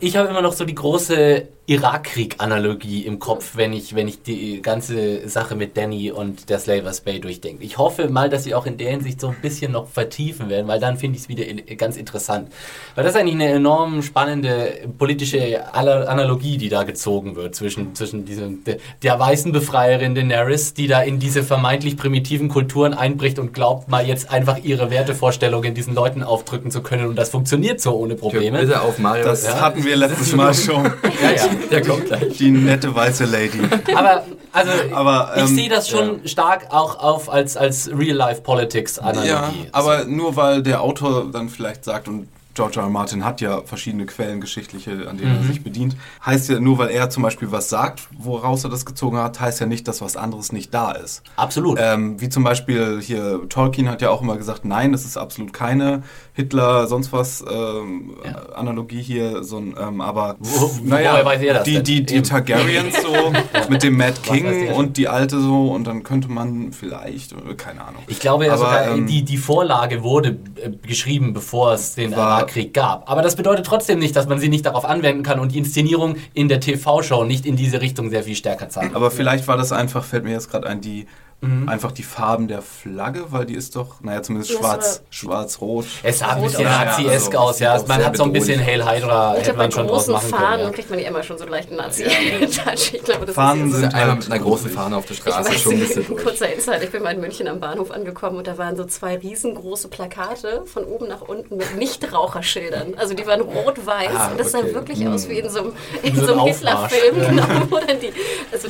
Ich 0.00 0.16
habe 0.16 0.28
immer 0.28 0.42
noch 0.42 0.52
so 0.52 0.64
die 0.64 0.74
große 0.74 1.48
Irakkrieg-Analogie 1.66 3.06
im 3.06 3.18
Kopf, 3.18 3.52
wenn 3.56 3.72
ich, 3.72 3.94
wenn 3.94 4.08
ich 4.08 4.22
die 4.22 4.60
ganze 4.62 5.26
Sache 5.28 5.56
mit 5.56 5.76
Danny 5.76 6.12
und 6.12 6.48
der 6.50 6.58
Slavers 6.58 7.00
Bay 7.00 7.18
durchdenke. 7.18 7.64
Ich 7.64 7.78
hoffe 7.78 8.08
mal, 8.08 8.28
dass 8.28 8.44
sie 8.44 8.54
auch 8.54 8.66
in 8.66 8.76
der 8.76 8.90
Hinsicht 8.90 9.20
so 9.20 9.28
ein 9.28 9.36
bisschen 9.40 9.72
noch 9.72 9.88
vertiefen 9.88 10.48
werden, 10.50 10.68
weil 10.68 10.80
dann 10.80 10.96
finde 10.98 11.16
ich 11.16 11.22
es 11.24 11.28
wieder 11.28 11.44
ganz 11.76 11.96
interessant. 11.96 12.52
Weil 12.94 13.04
das 13.04 13.14
ist 13.14 13.20
eigentlich 13.20 13.34
eine 13.34 13.48
enorm 13.48 14.02
spannende 14.02 14.86
politische 14.98 15.74
Analogie, 15.74 16.58
die 16.58 16.68
da 16.68 16.82
gezogen 16.84 17.34
wird 17.34 17.54
zwischen, 17.54 17.94
zwischen 17.94 18.24
diesem, 18.26 18.62
der 19.02 19.18
weißen 19.18 19.50
Befreierin 19.50 20.14
Daenerys, 20.14 20.74
die 20.74 20.86
da 20.86 21.00
in 21.02 21.18
diese 21.18 21.42
vermeintlich 21.42 21.96
primitiven 21.96 22.48
Kulturen 22.48 22.92
einbricht 22.94 23.38
und 23.38 23.52
glaubt, 23.54 23.88
mal 23.88 24.06
jetzt 24.06 24.30
einfach 24.30 24.58
ihre 24.62 24.85
Wertevorstellungen 24.90 25.74
diesen 25.74 25.94
Leuten 25.94 26.22
aufdrücken 26.22 26.70
zu 26.70 26.82
können 26.82 27.06
und 27.06 27.16
das 27.16 27.30
funktioniert 27.30 27.80
so 27.80 27.94
ohne 27.96 28.14
Probleme. 28.14 28.60
Bitte 28.60 28.80
auf 28.80 28.98
Mario. 28.98 29.24
Das 29.24 29.44
ja, 29.44 29.60
hatten 29.60 29.84
wir 29.84 29.96
letztes 29.96 30.34
Mal 30.34 30.54
schon. 30.54 30.92
Ja, 31.22 31.30
ja. 31.30 31.42
der 31.70 31.82
kommt 31.82 32.06
gleich. 32.06 32.36
Die 32.36 32.50
nette 32.50 32.94
weiße 32.94 33.24
Lady. 33.24 33.60
Aber, 33.94 34.24
also, 34.52 34.70
Aber, 34.92 35.32
ich 35.36 35.42
ähm, 35.42 35.46
sehe 35.56 35.68
das 35.68 35.88
schon 35.88 36.20
stark 36.26 36.66
auch 36.70 36.98
auf 36.98 37.30
als, 37.32 37.56
als 37.56 37.86
Ja, 37.86 37.96
Real-Life-Politics-Analogie. 37.96 39.68
aber 39.72 40.04
nur 40.04 40.36
weil 40.36 40.62
der 40.62 40.82
Autor 40.82 41.30
dann 41.32 41.48
vielleicht 41.48 41.84
sagt, 41.84 42.08
und 42.08 42.28
George 42.56 42.80
R. 42.80 42.84
R. 42.84 42.90
Martin 42.90 43.24
hat 43.24 43.42
ja 43.42 43.60
verschiedene 43.60 44.06
Quellen, 44.06 44.40
geschichtliche, 44.40 45.08
an 45.08 45.18
denen 45.18 45.36
er 45.36 45.42
sich 45.42 45.62
bedient, 45.62 45.94
heißt 46.24 46.48
ja 46.48 46.58
nur, 46.58 46.78
weil 46.78 46.88
er 46.88 47.10
zum 47.10 47.22
Beispiel 47.22 47.52
was 47.52 47.68
sagt, 47.68 48.00
woraus 48.16 48.64
er 48.64 48.70
das 48.70 48.86
gezogen 48.86 49.18
hat, 49.18 49.38
heißt 49.38 49.60
ja 49.60 49.66
nicht, 49.66 49.86
dass 49.86 50.00
was 50.00 50.16
anderes 50.16 50.52
nicht 50.52 50.72
da 50.72 50.92
ist. 50.92 51.22
Absolut. 51.36 51.78
Ähm, 51.80 52.18
wie 52.20 52.30
zum 52.30 52.44
Beispiel 52.44 53.00
hier, 53.02 53.46
Tolkien 53.50 53.90
hat 53.90 54.00
ja 54.00 54.08
auch 54.08 54.22
immer 54.22 54.38
gesagt, 54.38 54.64
nein, 54.64 54.92
das 54.92 55.04
ist 55.04 55.18
absolut 55.18 55.52
keine 55.52 56.02
Hitler, 56.36 56.86
sonst 56.86 57.12
was 57.12 57.42
ähm, 57.50 58.14
Ja. 58.24 58.54
Analogie 58.54 59.00
hier, 59.00 59.42
so 59.42 59.56
ein, 59.56 59.74
ähm, 59.80 60.00
aber 60.02 60.36
Wo- 60.38 60.70
woher 60.84 61.24
weiß 61.24 61.40
das 61.42 61.64
die, 61.64 61.82
die, 61.82 62.04
die 62.04 62.14
Eben. 62.16 62.24
Targaryens 62.24 63.00
so 63.02 63.32
mit 63.70 63.82
dem 63.82 63.96
Mad 63.96 64.12
King 64.22 64.70
und 64.72 64.98
die 64.98 65.08
alte 65.08 65.40
so 65.40 65.68
und 65.72 65.86
dann 65.86 66.02
könnte 66.02 66.30
man 66.30 66.72
vielleicht, 66.72 67.32
äh, 67.32 67.54
keine 67.56 67.80
Ahnung. 67.82 68.02
ich 68.06 68.20
glaube 68.20 68.44
ja 68.44 68.58
sogar, 68.58 68.88
ähm, 68.88 69.06
die, 69.06 69.24
die 69.24 69.38
Vorlage 69.38 70.02
wurde 70.02 70.36
äh, 70.62 70.70
geschrieben, 70.86 71.32
bevor 71.32 71.72
es 71.72 71.94
den 71.94 72.12
Irakkrieg 72.12 72.74
gab. 72.74 73.10
Aber 73.10 73.22
das 73.22 73.34
bedeutet 73.34 73.64
trotzdem 73.64 73.98
nicht, 73.98 74.14
dass 74.14 74.28
man 74.28 74.38
sie 74.38 74.50
nicht 74.50 74.66
darauf 74.66 74.84
anwenden 74.84 75.22
kann 75.22 75.40
und 75.40 75.52
die 75.52 75.58
Inszenierung 75.58 76.16
in 76.34 76.48
der 76.48 76.60
TV-Show 76.60 77.24
nicht 77.24 77.46
in 77.46 77.56
diese 77.56 77.80
Richtung 77.80 78.10
sehr 78.10 78.22
viel 78.24 78.36
stärker 78.36 78.68
zeigt. 78.68 78.94
Aber 78.94 79.10
vielleicht 79.10 79.48
war 79.48 79.56
das 79.56 79.72
einfach, 79.72 80.04
fällt 80.04 80.24
mir 80.24 80.32
jetzt 80.32 80.50
gerade 80.50 80.66
ein, 80.66 80.82
die 80.82 81.06
Mhm. 81.42 81.68
einfach 81.68 81.92
die 81.92 82.02
Farben 82.02 82.48
der 82.48 82.62
Flagge, 82.62 83.26
weil 83.30 83.44
die 83.44 83.54
ist 83.54 83.76
doch, 83.76 84.00
naja, 84.00 84.22
zumindest 84.22 84.52
Ja, 84.52 84.58
schwarz, 84.58 85.00
war- 85.00 85.04
schwarz-rot. 85.10 85.84
es 86.02 86.18
sah 86.20 86.28
ein 86.28 86.42
bisschen. 86.42 86.64
Nazi-esk 86.64 87.32
Ja, 87.34 87.38
aus, 87.40 87.58
ja. 87.58 87.82
Man 87.86 88.04
hat 88.04 88.16
so 88.16 88.22
ein 88.24 88.32
bisschen 88.32 88.58
Hail 88.64 88.82
Hydra, 88.84 89.32
Ich 89.32 89.40
hätte 89.40 89.44
glaube, 89.52 89.58
bei 89.58 89.62
man 89.64 89.72
schon 89.72 89.86
draus 89.86 89.96
großen 90.06 90.12
machen 90.14 90.28
Fahnen 90.30 90.50
können. 90.50 90.62
Ja. 90.64 90.70
kriegt 90.70 90.90
man 90.90 90.98
ja 90.98 91.08
immer 91.08 91.22
schon 91.22 91.36
so 91.36 91.44
einen 91.44 91.52
leichten 91.52 91.76
Nazi-Touch. 91.76 92.92
Ich 92.94 93.04
glaube, 93.04 93.26
das 93.26 93.34
Fahnen 93.34 93.66
ist 93.66 93.72
ja 93.72 93.74
so. 93.74 93.80
sind 93.82 93.94
Einmal 93.94 94.16
mit 94.16 94.30
einer 94.32 94.38
großen. 94.42 94.70
Fahne 94.70 94.96
auf 94.96 95.04
der 95.06 95.14
Straße 95.14 95.50
weiß, 95.50 95.60
schon 95.60 95.72
ein 95.74 95.80
bisschen 95.80 96.06
durch. 96.06 96.22
kurzer 96.24 96.52
Insight, 96.52 96.82
ich 96.82 96.90
bin 96.90 97.02
mal 97.02 97.12
in 97.14 97.20
München 97.20 97.46
am 97.48 97.60
Bahnhof 97.60 97.90
angekommen 97.90 98.38
und 98.38 98.46
da 98.46 98.56
waren 98.56 98.74
so 98.76 98.84
zwei 98.84 99.16
riesengroße 99.16 99.88
Plakate 99.88 100.62
von 100.64 100.84
oben 100.84 101.06
nach 101.08 101.20
unten 101.20 101.58
mit 101.58 101.76
Nichtraucherschildern. 101.76 102.94
Also 102.96 103.14
die 103.14 103.26
waren 103.26 103.42
rot-weiß 103.42 104.10
Ah, 104.16 104.28
und 104.30 104.40
das 104.40 104.52
sah 104.52 104.58
okay. 104.60 104.74
wirklich 104.74 105.06
aus 105.06 105.28
wie 105.28 105.38
in 105.40 105.50
so 105.50 105.60
einem, 105.60 105.72
in 106.02 106.14
so 106.16 106.26
so 106.26 106.32
ein 106.32 106.38
einem. 106.40 106.48
Hitler-Film. 106.48 107.16
Genau, 107.26 107.42
wo 107.70 107.76
dann 107.78 108.00
die, 108.00 108.12
also 108.52 108.68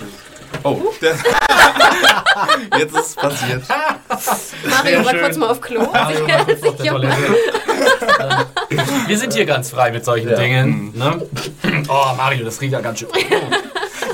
Oh, 0.63 0.81
der, 1.01 1.15
jetzt 2.79 2.95
ist 2.97 3.07
es 3.07 3.15
passiert. 3.15 3.63
Mario 4.69 5.05
war 5.05 5.15
kurz 5.15 5.37
mal 5.37 5.51
auf 5.51 5.61
Klo. 5.61 5.83
Mario 5.93 6.27
war 6.29 6.45
kurz 6.45 6.63
auf 6.63 6.77
der 6.77 6.85
Ja. 6.87 6.93
Toilette. 6.93 7.37
Wir 9.07 9.19
sind 9.19 9.33
hier 9.33 9.47
ganz 9.47 9.71
frei 9.71 9.91
mit 9.93 10.05
solchen 10.05 10.35
Dingen. 10.35 10.93
Ne? 10.97 11.27
Oh, 11.89 12.13
Mario, 12.17 12.45
das 12.45 12.61
riecht 12.61 12.73
ja 12.73 12.81
ganz 12.81 12.99
schön. 13.01 13.09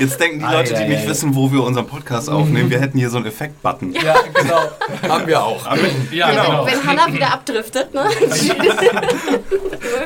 Jetzt 0.03 0.19
denken 0.21 0.41
die 0.41 0.45
Leute, 0.53 0.75
die 0.75 0.85
nicht 0.85 1.07
wissen, 1.09 1.35
wo 1.35 1.51
wir 1.53 1.63
unseren 1.63 1.87
Podcast 1.87 2.29
aufnehmen, 2.29 2.71
wir 2.71 2.81
hätten 2.81 2.99
hier 2.99 3.09
so 3.11 3.19
einen 3.19 3.27
Effekt-Button. 3.27 3.93
Ja, 3.95 4.17
genau. 4.35 4.61
Haben 5.09 5.27
wir 5.27 5.43
auch. 5.43 5.65
Ja, 5.67 5.77
Ja, 6.11 6.31
genau. 6.31 6.67
wenn, 6.67 6.73
wenn 6.75 6.87
Hannah 6.87 7.13
wieder 7.13 7.33
abdriftet, 7.33 7.95
ne? 7.95 8.09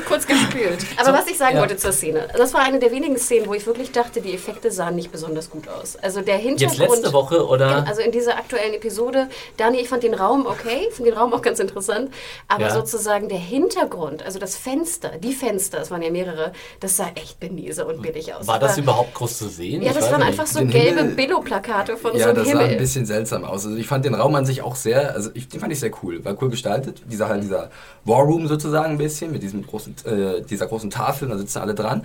kurz 0.06 0.26
gespült. 0.26 0.78
Aber 0.98 1.12
was 1.18 1.26
ich 1.28 1.38
sagen 1.38 1.54
ja. 1.56 1.60
wollte 1.60 1.76
zur 1.76 1.92
Szene, 1.92 2.28
das 2.36 2.54
war 2.54 2.62
eine 2.62 2.78
der 2.78 2.90
wenigen 2.92 3.16
Szenen, 3.18 3.46
wo 3.46 3.54
ich 3.54 3.66
wirklich 3.66 3.92
dachte, 3.92 4.20
die 4.20 4.34
Effekte 4.34 4.70
sahen 4.70 4.96
nicht 4.96 5.12
besonders 5.12 5.50
gut 5.50 5.68
aus. 5.68 5.96
Also 5.96 6.20
der 6.20 6.36
Hintergrund. 6.36 6.78
Jetzt 6.78 6.90
letzte 6.90 7.12
Woche, 7.12 7.46
oder? 7.46 7.86
Also 7.86 8.02
in 8.02 8.12
dieser 8.12 8.36
aktuellen 8.36 8.74
Episode, 8.74 9.28
Dani, 9.56 9.78
ich 9.78 9.88
fand 9.88 10.02
den 10.02 10.14
Raum 10.14 10.46
okay, 10.46 10.88
finde 10.92 11.10
den 11.12 11.18
Raum 11.18 11.32
auch 11.32 11.42
ganz 11.42 11.58
interessant, 11.58 12.10
aber 12.48 12.64
Ja. 12.66 12.70
sozusagen 12.74 13.28
der 13.28 13.38
Hintergrund, 13.38 14.22
also 14.24 14.38
das 14.38 14.56
Fenster, 14.56 15.10
die 15.18 15.32
Fenster, 15.32 15.80
es 15.80 15.90
waren 15.90 16.02
ja 16.02 16.10
mehrere, 16.10 16.52
das 16.80 16.96
sah 16.96 17.08
echt 17.14 17.40
benise 17.40 17.86
und 17.86 18.02
billig 18.02 18.34
aus. 18.34 18.46
War 18.46 18.58
das 18.58 18.72
Aber- 18.72 18.82
überhaupt 18.82 19.14
groß 19.14 19.38
zu 19.38 19.48
sehen? 19.48 19.82
Ja, 19.86 19.92
das 19.94 20.10
waren 20.10 20.18
nicht. 20.20 20.28
einfach 20.28 20.46
so 20.46 20.58
Den 20.58 20.70
gelbe 20.70 21.00
Himmel- 21.00 21.14
Billo-Plakate 21.14 21.96
von 21.96 22.12
so 22.12 22.18
Ja, 22.18 22.26
einem 22.26 22.34
das 22.36 22.44
sah 22.46 22.50
Himmel. 22.52 22.66
ein 22.72 22.78
bisschen 22.78 23.06
seltsam 23.06 23.44
aus. 23.44 23.64
Also 23.64 23.76
ich 23.76 23.86
fand 23.86 24.04
den 24.04 24.14
Raum 24.14 24.34
an 24.34 24.44
sich 24.46 24.62
auch 24.62 24.76
sehr, 24.76 25.14
also 25.14 25.30
ich, 25.34 25.48
den 25.48 25.60
fand 25.60 25.72
ich 25.72 25.80
sehr 25.80 25.90
cool, 26.02 26.24
war 26.24 26.36
cool 26.42 26.50
gestaltet. 26.50 27.02
Dieser 27.10 27.28
halt 27.28 27.42
dieser 27.42 27.70
War 28.04 28.20
Room 28.22 28.46
sozusagen 28.48 28.92
ein 28.92 28.98
bisschen 28.98 29.32
mit 29.32 29.42
diesem 29.42 29.66
großen, 29.66 29.94
äh, 30.04 30.42
dieser 30.42 30.66
großen 30.66 30.90
Tafel, 30.90 31.26
und 31.26 31.30
da 31.32 31.38
sitzen 31.38 31.58
alle 31.58 31.74
dran. 31.74 32.04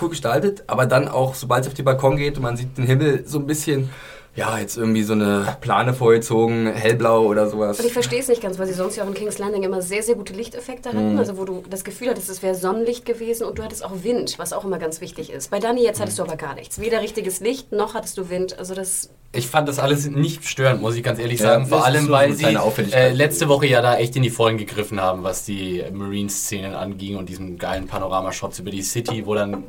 Cool 0.00 0.08
gestaltet, 0.08 0.64
aber 0.66 0.86
dann 0.86 1.06
auch, 1.08 1.34
sobald 1.34 1.62
es 1.62 1.68
auf 1.68 1.74
den 1.74 1.84
Balkon 1.84 2.16
geht 2.16 2.36
und 2.36 2.42
man 2.42 2.56
sieht 2.56 2.76
den 2.76 2.84
Himmel 2.86 3.22
so 3.26 3.38
ein 3.38 3.46
bisschen, 3.46 3.90
ja, 4.36 4.58
jetzt 4.58 4.76
irgendwie 4.76 5.04
so 5.04 5.12
eine 5.12 5.56
Plane 5.60 5.94
vorgezogen, 5.94 6.66
hellblau 6.66 7.26
oder 7.26 7.48
sowas. 7.48 7.78
Und 7.78 7.86
ich 7.86 7.92
verstehe 7.92 8.18
es 8.18 8.26
nicht 8.26 8.42
ganz, 8.42 8.58
weil 8.58 8.66
sie 8.66 8.72
sonst 8.72 8.96
ja 8.96 9.04
auch 9.04 9.08
in 9.08 9.14
King's 9.14 9.38
Landing 9.38 9.62
immer 9.62 9.80
sehr, 9.80 10.02
sehr 10.02 10.16
gute 10.16 10.32
Lichteffekte 10.32 10.88
hatten. 10.88 11.12
Mhm. 11.12 11.18
Also 11.18 11.38
wo 11.38 11.44
du 11.44 11.62
das 11.70 11.84
Gefühl 11.84 12.10
hattest, 12.10 12.28
es 12.28 12.42
wäre 12.42 12.56
Sonnenlicht 12.56 13.06
gewesen 13.06 13.44
und 13.44 13.58
du 13.58 13.62
hattest 13.62 13.84
auch 13.84 13.92
Wind, 14.02 14.34
was 14.38 14.52
auch 14.52 14.64
immer 14.64 14.78
ganz 14.78 15.00
wichtig 15.00 15.30
ist. 15.30 15.52
Bei 15.52 15.60
Dani 15.60 15.84
jetzt 15.84 16.00
hattest 16.00 16.18
du 16.18 16.24
aber 16.24 16.36
gar 16.36 16.56
nichts. 16.56 16.80
Weder 16.80 17.00
richtiges 17.00 17.38
Licht, 17.38 17.70
noch 17.70 17.94
hattest 17.94 18.18
du 18.18 18.28
Wind. 18.28 18.58
Also 18.58 18.74
das... 18.74 19.10
Ich 19.30 19.46
fand 19.46 19.68
das 19.68 19.78
alles 19.78 20.08
nicht 20.08 20.44
störend, 20.48 20.82
muss 20.82 20.96
ich 20.96 21.04
ganz 21.04 21.20
ehrlich 21.20 21.38
Ja, 21.38 21.46
sagen. 21.46 21.66
Vor 21.66 21.84
allem, 21.84 22.06
so 22.06 22.12
weil 22.12 22.32
sie 22.32 22.44
äh, 22.44 23.12
letzte 23.12 23.48
Woche 23.48 23.66
ja 23.66 23.82
da 23.82 23.96
echt 23.98 24.16
in 24.16 24.22
die 24.22 24.30
Vollen 24.30 24.58
gegriffen 24.58 25.00
haben, 25.00 25.22
was 25.22 25.44
die 25.44 25.84
Marine-Szenen 25.92 26.74
anging 26.74 27.16
und 27.16 27.28
diesen 27.28 27.56
geilen 27.56 27.86
Panoramashots 27.86 28.58
über 28.58 28.70
die 28.70 28.82
City, 28.82 29.26
wo 29.26 29.34
dann 29.34 29.64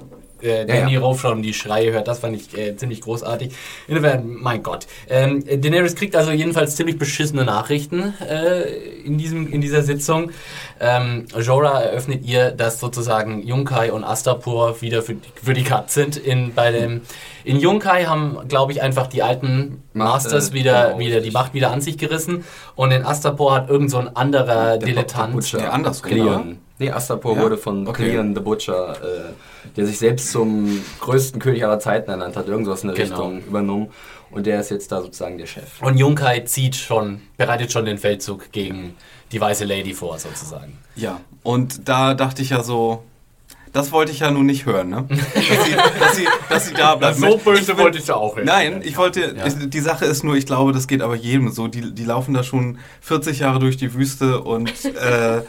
äh, 0.46 0.66
Danny 0.66 0.94
ja. 0.94 1.00
raufschaut 1.00 1.34
und 1.34 1.42
die 1.42 1.54
Schreie 1.54 1.92
hört. 1.92 2.08
Das 2.08 2.20
fand 2.20 2.36
ich 2.36 2.58
äh, 2.58 2.76
ziemlich 2.76 3.02
großartig. 3.02 3.54
Insofern, 3.88 4.28
mein 4.28 4.64
Gott. 4.64 4.88
Ähm, 5.10 5.44
Daenerys 5.46 5.96
kriegt 5.96 6.16
also 6.16 6.32
jedenfalls 6.32 6.76
ziemlich 6.76 6.98
beschissene 6.98 7.44
Nachrichten 7.44 8.14
äh, 8.22 8.64
in, 9.04 9.18
diesem, 9.18 9.52
in 9.52 9.62
dieser 9.62 9.84
Sitzung. 9.84 10.32
Ähm, 10.80 11.26
Jorah 11.40 11.82
eröffnet 11.82 12.24
ihr, 12.26 12.52
dass 12.52 12.80
sozusagen 12.80 13.42
Yunkai 13.44 13.92
und 13.92 14.04
Astapor 14.04 14.82
wieder 14.82 15.02
für, 15.02 15.16
für 15.42 15.54
die 15.54 15.64
Cut 15.64 15.90
sind. 15.92 16.18
In, 16.18 16.54
bei 16.54 16.72
dem, 16.72 17.02
in 17.44 17.60
Yunkai 17.60 18.06
haben, 18.06 18.48
glaube 18.48 18.72
ich, 18.72 18.82
einfach 18.82 19.08
die 19.08 19.24
alten 19.24 19.84
Macht, 19.94 20.26
Masters 20.26 20.50
äh, 20.50 20.54
wieder, 20.54 20.88
genau, 20.88 21.00
wieder 21.00 21.22
die. 21.22 21.32
Macht 21.32 21.54
wieder 21.54 21.72
an 21.72 21.82
sich 21.82 21.98
gerissen. 21.98 22.44
Und 22.76 22.92
in 22.92 23.06
Astapor 23.06 23.56
hat 23.56 23.70
irgend 23.70 23.92
so 23.92 23.98
ein 23.98 24.16
anderer 24.16 24.78
Der 24.78 24.88
Dilettant. 24.88 25.54
Nee, 25.54 25.64
andersrum, 25.64 26.10
Cleon. 26.10 26.58
Nee, 26.78 26.92
Astapor 26.92 27.36
Ja? 27.38 27.42
wurde 27.42 27.58
von 27.58 27.88
Okay. 27.88 28.10
Cleon 28.10 28.36
the 28.36 28.42
Butcher, 28.42 28.94
äh, 29.02 29.32
der 29.78 29.86
sich 29.86 29.98
selbst 29.98 30.30
zum 30.32 30.82
größten 31.00 31.40
König 31.40 31.64
aller 31.64 31.80
Zeiten 31.80 32.10
ernannt 32.12 32.36
hat, 32.36 32.48
irgendwas 32.48 32.84
in 32.84 32.90
der 32.90 32.98
Genau. 32.98 33.16
Richtung 33.28 33.42
übernommen. 33.48 33.88
Und 34.32 34.46
der 34.46 34.60
ist 34.60 34.72
jetzt 34.72 34.92
da 34.92 35.02
sozusagen 35.02 35.38
der 35.38 35.46
Chef. 35.46 35.82
Und 35.82 35.98
Yunkai 35.98 36.42
zieht 36.42 36.76
schon, 36.76 37.22
bereitet 37.38 37.72
schon 37.72 37.86
den 37.86 37.98
Feldzug 37.98 38.52
gegen 38.52 38.96
die 39.32 39.40
weiße 39.40 39.64
Lady 39.64 39.94
vor, 39.94 40.20
sozusagen. 40.20 40.78
Ja, 40.96 41.22
und 41.44 41.88
da 41.88 42.14
dachte 42.14 42.42
ich 42.42 42.50
ja 42.50 42.62
so, 42.62 43.04
das 43.72 43.92
wollte 43.92 44.12
ich 44.14 44.20
ja 44.20 44.32
nun 44.32 44.46
nicht 44.46 44.66
hören, 44.66 44.90
ne? 44.90 45.06
Dass 45.10 45.66
sie, 45.66 45.76
dass 46.00 46.16
sie, 46.16 46.28
dass 46.50 46.68
sie 46.68 46.74
da 46.74 46.96
bleibt. 46.96 47.18
So 47.20 47.38
böse 47.38 47.62
Ich 47.62 47.68
bin- 47.68 47.78
wollte 47.78 47.98
ich 48.00 48.08
ja 48.08 48.16
auch 48.16 48.36
hören. 48.36 48.46
Nein, 48.46 48.82
ich 48.84 48.98
wollte, 48.98 49.36
ich, 49.46 49.70
die 49.70 49.80
Sache 49.82 50.06
ist 50.06 50.24
nur, 50.24 50.36
ich 50.36 50.46
glaube, 50.46 50.72
das 50.74 50.88
geht 50.88 51.02
aber 51.02 51.16
jedem 51.16 51.52
so. 51.52 51.68
Die, 51.68 51.94
die 51.94 52.04
laufen 52.06 52.34
da 52.34 52.44
schon 52.44 52.78
40 53.02 53.40
Jahre 53.40 53.60
durch 53.60 53.76
die 53.78 53.94
Wüste 53.94 54.42
und 54.42 54.70
äh, 54.86 55.42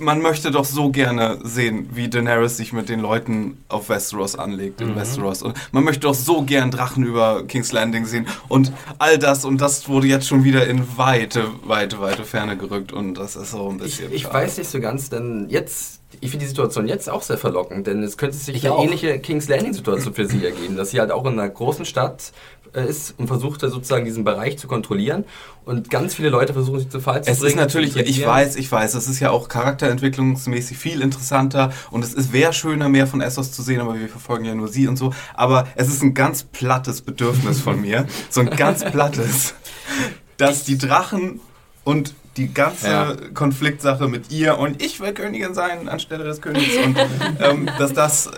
man 0.00 0.20
möchte 0.22 0.50
doch 0.50 0.64
so 0.64 0.90
gerne 0.90 1.38
sehen, 1.44 1.88
wie 1.92 2.08
Daenerys 2.08 2.56
sich 2.56 2.72
mit 2.72 2.88
den 2.88 3.00
Leuten 3.00 3.58
auf 3.68 3.88
Westeros 3.88 4.34
anlegt, 4.36 4.80
in 4.80 4.96
Westeros. 4.96 5.42
Und 5.42 5.56
man 5.72 5.84
möchte 5.84 6.00
doch 6.00 6.14
so 6.14 6.42
gern 6.42 6.70
Drachen 6.70 7.04
über 7.04 7.44
King's 7.46 7.72
Landing 7.72 8.06
sehen. 8.06 8.26
Und 8.48 8.72
all 8.98 9.18
das, 9.18 9.44
und 9.44 9.60
das 9.60 9.88
wurde 9.88 10.06
jetzt 10.08 10.26
schon 10.26 10.42
wieder 10.44 10.66
in 10.66 10.96
weite, 10.96 11.44
weite, 11.64 12.00
weite 12.00 12.24
Ferne 12.24 12.56
gerückt. 12.56 12.92
Und 12.92 13.14
das 13.14 13.36
ist 13.36 13.50
so 13.52 13.68
ein 13.68 13.76
Ich, 13.76 13.82
bisschen. 13.82 14.12
ich 14.12 14.22
schade. 14.22 14.34
weiß 14.34 14.58
nicht 14.58 14.70
so 14.70 14.80
ganz, 14.80 15.10
denn 15.10 15.46
jetzt, 15.48 16.00
ich 16.20 16.30
finde 16.30 16.44
die 16.44 16.48
Situation 16.48 16.88
jetzt 16.88 17.08
auch 17.08 17.22
sehr 17.22 17.38
verlockend, 17.38 17.86
denn 17.86 18.02
es 18.02 18.16
könnte 18.16 18.36
sich 18.36 18.56
Ich 18.56 18.64
eine 18.66 18.74
auch. 18.74 18.82
ähnliche 18.84 19.18
King's 19.20 19.48
Landing-Situation 19.48 20.14
für 20.14 20.26
sie 20.26 20.44
ergeben, 20.44 20.76
dass 20.76 20.90
sie 20.90 21.00
halt 21.00 21.10
auch 21.12 21.24
in 21.26 21.38
einer 21.38 21.48
großen 21.48 21.84
Stadt 21.84 22.32
ist 22.74 23.14
und 23.18 23.26
versucht 23.26 23.62
da 23.62 23.68
sozusagen 23.68 24.04
diesen 24.04 24.24
Bereich 24.24 24.58
zu 24.58 24.66
kontrollieren 24.68 25.24
und 25.64 25.90
ganz 25.90 26.14
viele 26.14 26.28
Leute 26.30 26.52
versuchen 26.52 26.78
sich 26.80 26.88
zu 26.88 27.00
Fall 27.00 27.22
zu 27.22 27.30
Es 27.30 27.38
bringen. 27.40 27.50
ist 27.50 27.56
natürlich, 27.56 27.96
ich 27.96 28.24
weiß, 28.24 28.56
ich 28.56 28.70
weiß, 28.70 28.94
es 28.94 29.08
ist 29.08 29.20
ja 29.20 29.30
auch 29.30 29.48
charakterentwicklungsmäßig 29.48 30.78
viel 30.78 31.00
interessanter 31.02 31.72
und 31.90 32.04
es 32.04 32.14
ist 32.14 32.32
wäre 32.32 32.52
schöner, 32.52 32.88
mehr 32.88 33.06
von 33.06 33.20
Essos 33.20 33.52
zu 33.52 33.62
sehen, 33.62 33.80
aber 33.80 33.98
wir 33.98 34.08
verfolgen 34.08 34.44
ja 34.44 34.54
nur 34.54 34.68
sie 34.68 34.86
und 34.88 34.96
so. 34.96 35.12
Aber 35.34 35.66
es 35.74 35.88
ist 35.88 36.02
ein 36.02 36.14
ganz 36.14 36.44
plattes 36.44 37.02
Bedürfnis 37.02 37.60
von 37.60 37.80
mir, 37.80 38.06
so 38.30 38.40
ein 38.40 38.50
ganz 38.50 38.84
plattes, 38.84 39.54
dass 40.36 40.64
die 40.64 40.78
Drachen 40.78 41.40
und 41.84 42.14
die 42.36 42.54
ganze 42.54 42.86
Ja. 42.86 43.14
Konfliktsache 43.34 44.06
mit 44.06 44.30
ihr 44.30 44.58
und 44.58 44.80
ich 44.82 45.00
will 45.00 45.12
Königin 45.12 45.52
sein 45.54 45.88
anstelle 45.88 46.24
des 46.24 46.40
Königs 46.40 46.76
und 46.84 46.96
ähm, 47.40 47.68
dass 47.78 47.92
das 47.92 48.26
äh, 48.28 48.30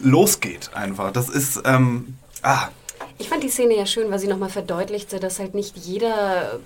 losgeht 0.00 0.70
einfach. 0.74 1.12
Das 1.12 1.28
ist, 1.28 1.60
ähm, 1.66 2.16
ah, 2.42 2.68
Ich 3.18 3.28
fand 3.28 3.42
die 3.42 3.48
Szene 3.48 3.76
ja 3.76 3.86
schön, 3.86 4.10
weil 4.10 4.18
sie 4.18 4.28
nochmal 4.28 4.50
verdeutlichte, 4.50 5.18
dass 5.20 5.38
halt 5.38 5.54
nicht 5.54 5.76
jeder, 5.76 6.60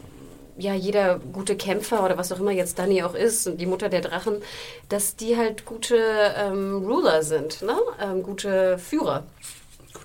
ja, 0.58 0.74
jeder 0.74 1.20
gute 1.32 1.56
Kämpfer 1.56 2.04
oder 2.04 2.18
was 2.18 2.32
auch 2.32 2.40
immer 2.40 2.50
jetzt 2.50 2.78
Dani 2.78 3.02
auch 3.02 3.14
ist 3.14 3.46
und 3.46 3.60
die 3.60 3.66
Mutter 3.66 3.88
der 3.88 4.00
Drachen, 4.00 4.42
dass 4.88 5.16
die 5.16 5.36
halt 5.36 5.64
gute 5.64 5.96
ähm, 6.36 6.84
Ruler 6.84 7.22
sind, 7.22 7.62
ne? 7.62 7.76
Ähm, 8.02 8.22
gute 8.22 8.78
Führer. 8.78 9.24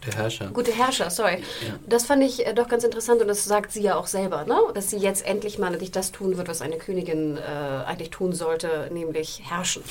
Gute 0.06 0.18
Herrscher. 0.18 0.48
Gute 0.54 0.72
Herrscher, 0.72 1.10
sorry. 1.10 1.44
Das 1.88 2.06
fand 2.06 2.24
ich 2.24 2.46
äh, 2.46 2.54
doch 2.54 2.68
ganz 2.68 2.84
interessant 2.84 3.22
und 3.22 3.28
das 3.28 3.44
sagt 3.44 3.72
sie 3.72 3.82
ja 3.82 3.96
auch 3.96 4.08
selber, 4.08 4.46
ne? 4.46 4.58
dass 4.74 4.90
sie 4.90 4.98
jetzt 4.98 5.26
endlich 5.26 5.58
mal 5.58 5.72
endlich 5.74 5.92
das 5.92 6.12
tun 6.12 6.38
wird, 6.38 6.48
was 6.48 6.62
eine 6.62 6.78
Königin 6.78 7.38
äh, 7.38 7.86
eigentlich 7.86 8.12
tun 8.12 8.34
sollte, 8.34 8.90
nämlich 8.94 9.42
herrschen. 9.50 9.84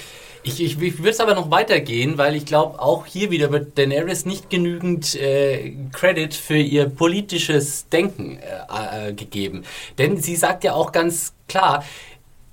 Ich, 0.45 0.63
ich, 0.63 0.81
ich 0.81 0.99
würde 0.99 1.11
es 1.11 1.21
aber 1.21 1.35
noch 1.35 1.51
weitergehen, 1.51 2.19
weil 2.19 2.37
ich 2.37 2.45
glaube, 2.45 2.81
auch 2.81 3.07
hier 3.07 3.31
wieder 3.31 3.51
wird 3.51 3.77
Daenerys 3.79 4.25
nicht 4.27 4.51
genügend 4.51 5.15
äh, 5.17 5.75
Credit 5.93 6.35
für 6.35 6.59
ihr 6.59 6.89
politisches 6.89 7.89
Denken 7.89 8.39
äh, 8.39 9.09
äh, 9.09 9.13
gegeben. 9.15 9.65
Denn 9.99 10.19
sie 10.19 10.37
sagt 10.37 10.63
ja 10.65 10.75
auch 10.75 10.93
ganz 10.93 11.33
klar, 11.49 11.85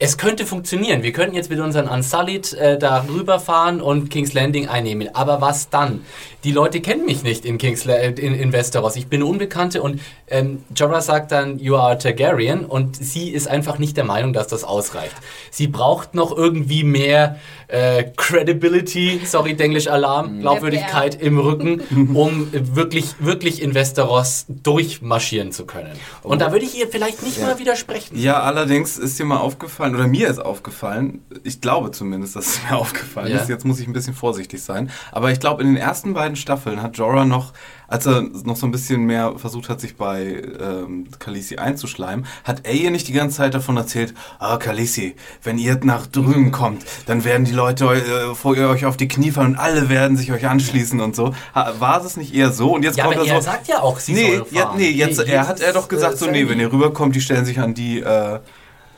es 0.04 0.17
könnte 0.17 0.47
funktionieren. 0.47 1.04
Wir 1.04 1.12
könnten 1.12 1.36
jetzt 1.36 1.52
mit 1.52 1.60
unseren 1.60 1.88
Unsullied 1.88 2.54
äh, 2.54 2.80
da 2.80 3.06
rüberfahren 3.08 3.82
und 3.82 4.10
King's 4.10 4.34
Landing 4.34 4.67
einnehmen. 4.67 5.13
Aber 5.13 5.41
was 5.41 5.69
dann? 5.69 6.04
Die 6.43 6.51
Leute 6.51 6.82
kennen 6.82 7.06
mich 7.06 7.23
nicht 7.23 7.45
in, 7.45 7.58
King's 7.58 7.86
La 7.86 7.95
in, 7.95 8.15
in 8.17 8.51
Westeros. 8.51 8.95
Ich 8.95 9.08
bin 9.08 9.21
eine 9.21 9.30
Unbekannte 9.30 9.82
und 9.82 10.01
ähm, 10.27 10.63
Jorah 10.75 11.01
sagt 11.01 11.32
dann, 11.32 11.60
you 11.60 11.75
are 11.75 11.91
a 11.91 11.95
Targaryen 11.95 12.65
und 12.65 12.95
sie 12.95 13.30
ist 13.30 13.47
einfach 13.47 13.77
nicht 13.77 13.95
der 13.97 14.06
Meinung, 14.06 14.34
dass 14.34 14.47
das 14.47 14.63
ausreicht. 14.63 15.15
Sie 15.51 15.67
braucht 15.67 16.15
noch 16.15 16.36
irgendwie 16.36 16.84
mehr 16.84 17.38
äh, 17.67 18.06
Credibility, 18.17 19.21
sorry, 19.25 19.54
Denglisch 19.56 19.88
Alarm, 19.88 20.39
Glaubwürdigkeit 20.39 21.21
im 21.21 21.38
Rücken, 21.38 21.82
um 22.13 22.47
wirklich, 22.51 23.15
wirklich 23.19 23.62
in 23.62 23.73
Westeros 23.75 24.45
durchmarschieren 24.49 25.51
zu 25.51 25.65
können. 25.65 25.91
Und 26.23 26.41
da 26.41 26.51
würde 26.51 26.65
ich 26.65 26.77
ihr 26.77 26.88
vielleicht 26.88 27.23
nicht 27.23 27.41
mal 27.41 27.60
widersprechen. 27.60 28.17
Ja, 28.17 28.41
allerdings 28.41 28.97
ist 28.97 29.19
dir 29.19 29.25
mal 29.25 29.38
aufgefallen, 29.38 29.95
oder 29.95 30.08
mir 30.08 30.27
ist 30.27 30.39
aufgefallen, 30.39 31.21
ich 31.43 31.62
glaube 31.62 31.91
zumindest, 31.91 32.36
dass 32.36 32.47
es 32.47 32.60
mir 32.69 32.77
aufgefallen 32.77 33.32
Ja. 33.32 33.38
ist, 33.38 33.49
jetzt 33.49 33.65
muss 33.65 33.80
ich 33.80 33.88
ein 33.88 33.93
bisschen 33.93 34.13
vorsichtig 34.13 34.62
sein, 34.62 34.89
aber 35.12 35.32
ich 35.32 35.39
glaube, 35.39 35.62
in 35.62 35.67
den 35.69 35.77
ersten 35.77 36.13
beiden 36.13 36.31
Staffeln 36.36 36.82
hat 36.82 36.98
Jorah 36.98 37.26
noch, 37.26 37.54
als 37.88 38.06
er 38.06 38.22
noch 38.22 38.56
so 38.56 38.65
ein 38.65 38.72
bisschen 38.72 39.04
mehr 39.04 39.34
versucht 39.38 39.67
hat, 39.70 39.82
sich 39.82 39.98
bei 39.98 40.41
ähm, 40.60 41.08
Khaleesi 41.20 41.58
einzuschleimen, 41.58 42.26
hat 42.44 42.65
er 42.65 42.74
ihr 42.74 42.89
nicht 42.91 43.08
die 43.08 43.13
ganze 43.13 43.38
Zeit 43.38 43.54
davon 43.54 43.76
erzählt, 43.78 44.13
ah, 44.39 44.58
Khaleesi, 44.58 45.15
wenn 45.44 45.58
ihr 45.58 45.80
nach 45.84 46.08
drüben 46.08 46.52
kommt, 46.52 46.86
dann 47.06 47.24
werden 47.24 47.46
die 47.46 47.52
Leute 47.52 47.86
äh, 47.86 48.34
vor 48.36 48.56
ihr 48.56 48.70
euch 48.70 48.86
auf 48.86 48.98
die 48.98 49.08
Knie 49.08 49.32
fallen 49.32 49.52
und 49.54 49.56
alle 49.58 49.89
werden 49.89 50.17
sich 50.17 50.32
euch 50.32 50.48
anschließen 50.48 51.00
und 51.02 51.15
so. 51.15 51.34
Ha, 51.54 51.74
war 51.80 52.04
es 52.04 52.15
nicht 52.17 52.34
eher 52.34 52.52
so? 52.52 52.74
Und 52.74 52.84
jetzt 52.84 52.98
Ja, 52.98 53.06
kommt 53.06 53.17
aber 53.17 53.26
er 53.28 53.36
er 53.36 53.41
so, 53.41 53.46
sagt 53.46 53.67
ja 53.67 53.82
auch, 53.82 54.00
sie 54.00 54.13
nee, 54.13 54.38
soll 54.38 54.48
ja, 54.52 54.74
nee, 54.76 54.89
jetzt, 54.89 55.20
Nee, 55.20 55.32
er 55.32 55.48
hat 55.48 55.60
er 55.60 55.74
doch 55.74 55.84
ist, 55.84 55.89
gesagt, 55.89 56.13
äh, 56.13 56.17
so, 56.17 56.28
nee, 56.28 56.48
wenn 56.48 56.60
ihr 56.60 56.72
rüberkommt, 56.72 57.15
die 57.15 57.22
stellen 57.22 57.46
sich 57.46 57.60
an 57.60 57.74
die, 57.74 58.00
äh, 58.00 58.39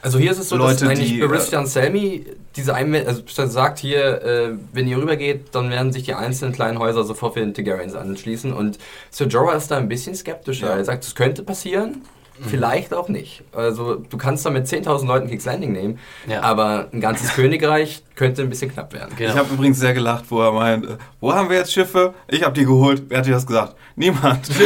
Also 0.04 0.20
hier 0.20 0.32
ist 0.32 0.38
es 0.40 0.50
so, 0.50 0.58
Leute, 0.58 0.82
dass 0.82 0.90
eigentlich 0.90 1.14
äh, 1.20 1.56
und 1.58 1.66
Selmy 1.68 2.26
diese 2.56 2.76
Einwände, 2.76 3.08
also 3.08 3.24
sagt 3.48 3.80
hier, 3.80 4.22
äh, 4.22 4.50
wenn 4.74 4.88
ihr 4.88 4.98
rübergeht, 4.98 5.46
dann 5.54 5.70
werden 5.72 5.92
sich 5.94 6.04
die 6.04 6.14
einzelnen 6.14 6.54
kleinen 6.54 6.78
Häuser 6.78 7.04
sofort 7.06 7.34
für 7.36 7.40
den 7.40 7.54
Targaryens 7.54 7.96
anschließen 7.96 8.52
und 8.54 8.78
Sir 9.10 9.28
Jorah 9.28 9.54
ist 9.56 9.72
da 9.72 9.78
ein 9.78 9.88
bisschen 9.88 10.14
skeptischer. 10.14 10.68
Ja. 10.68 10.76
Er 10.76 10.86
sagt, 10.86 11.04
es 11.06 11.16
könnte 11.16 11.42
passieren, 11.44 12.04
Mhm. 12.40 12.46
vielleicht 12.50 12.94
auch 12.96 13.10
nicht. 13.10 13.44
Also 13.52 13.94
du 13.96 14.18
kannst 14.18 14.44
da 14.44 14.50
mit 14.50 14.66
10.000 14.66 15.06
Leuten 15.06 15.28
King's 15.28 15.46
Landing 15.46 15.72
nehmen, 15.72 16.00
Ja. 16.28 16.42
aber 16.42 16.90
ein 16.92 17.00
ganzes 17.00 17.30
Königreich 17.36 18.02
könnte 18.16 18.42
ein 18.44 18.50
bisschen 18.50 18.72
knapp 18.72 18.94
werden. 18.94 19.14
Genau. 19.18 19.32
Ich 19.32 19.38
habe 19.38 19.54
übrigens 19.54 19.80
sehr 19.80 19.94
gelacht, 19.94 20.26
wo 20.30 20.42
er 20.42 20.52
meint, 20.52 20.86
äh, 20.86 20.98
wo 21.20 21.34
haben 21.34 21.50
wir 21.50 21.58
jetzt 21.58 21.74
Schiffe? 21.74 22.14
Ich 22.28 22.44
habe 22.44 22.54
die 22.54 22.66
geholt. 22.66 23.04
Wer 23.08 23.20
hat 23.20 23.26
dir 23.26 23.34
das 23.34 23.46
gesagt? 23.46 23.76
Niemand. 23.96 24.48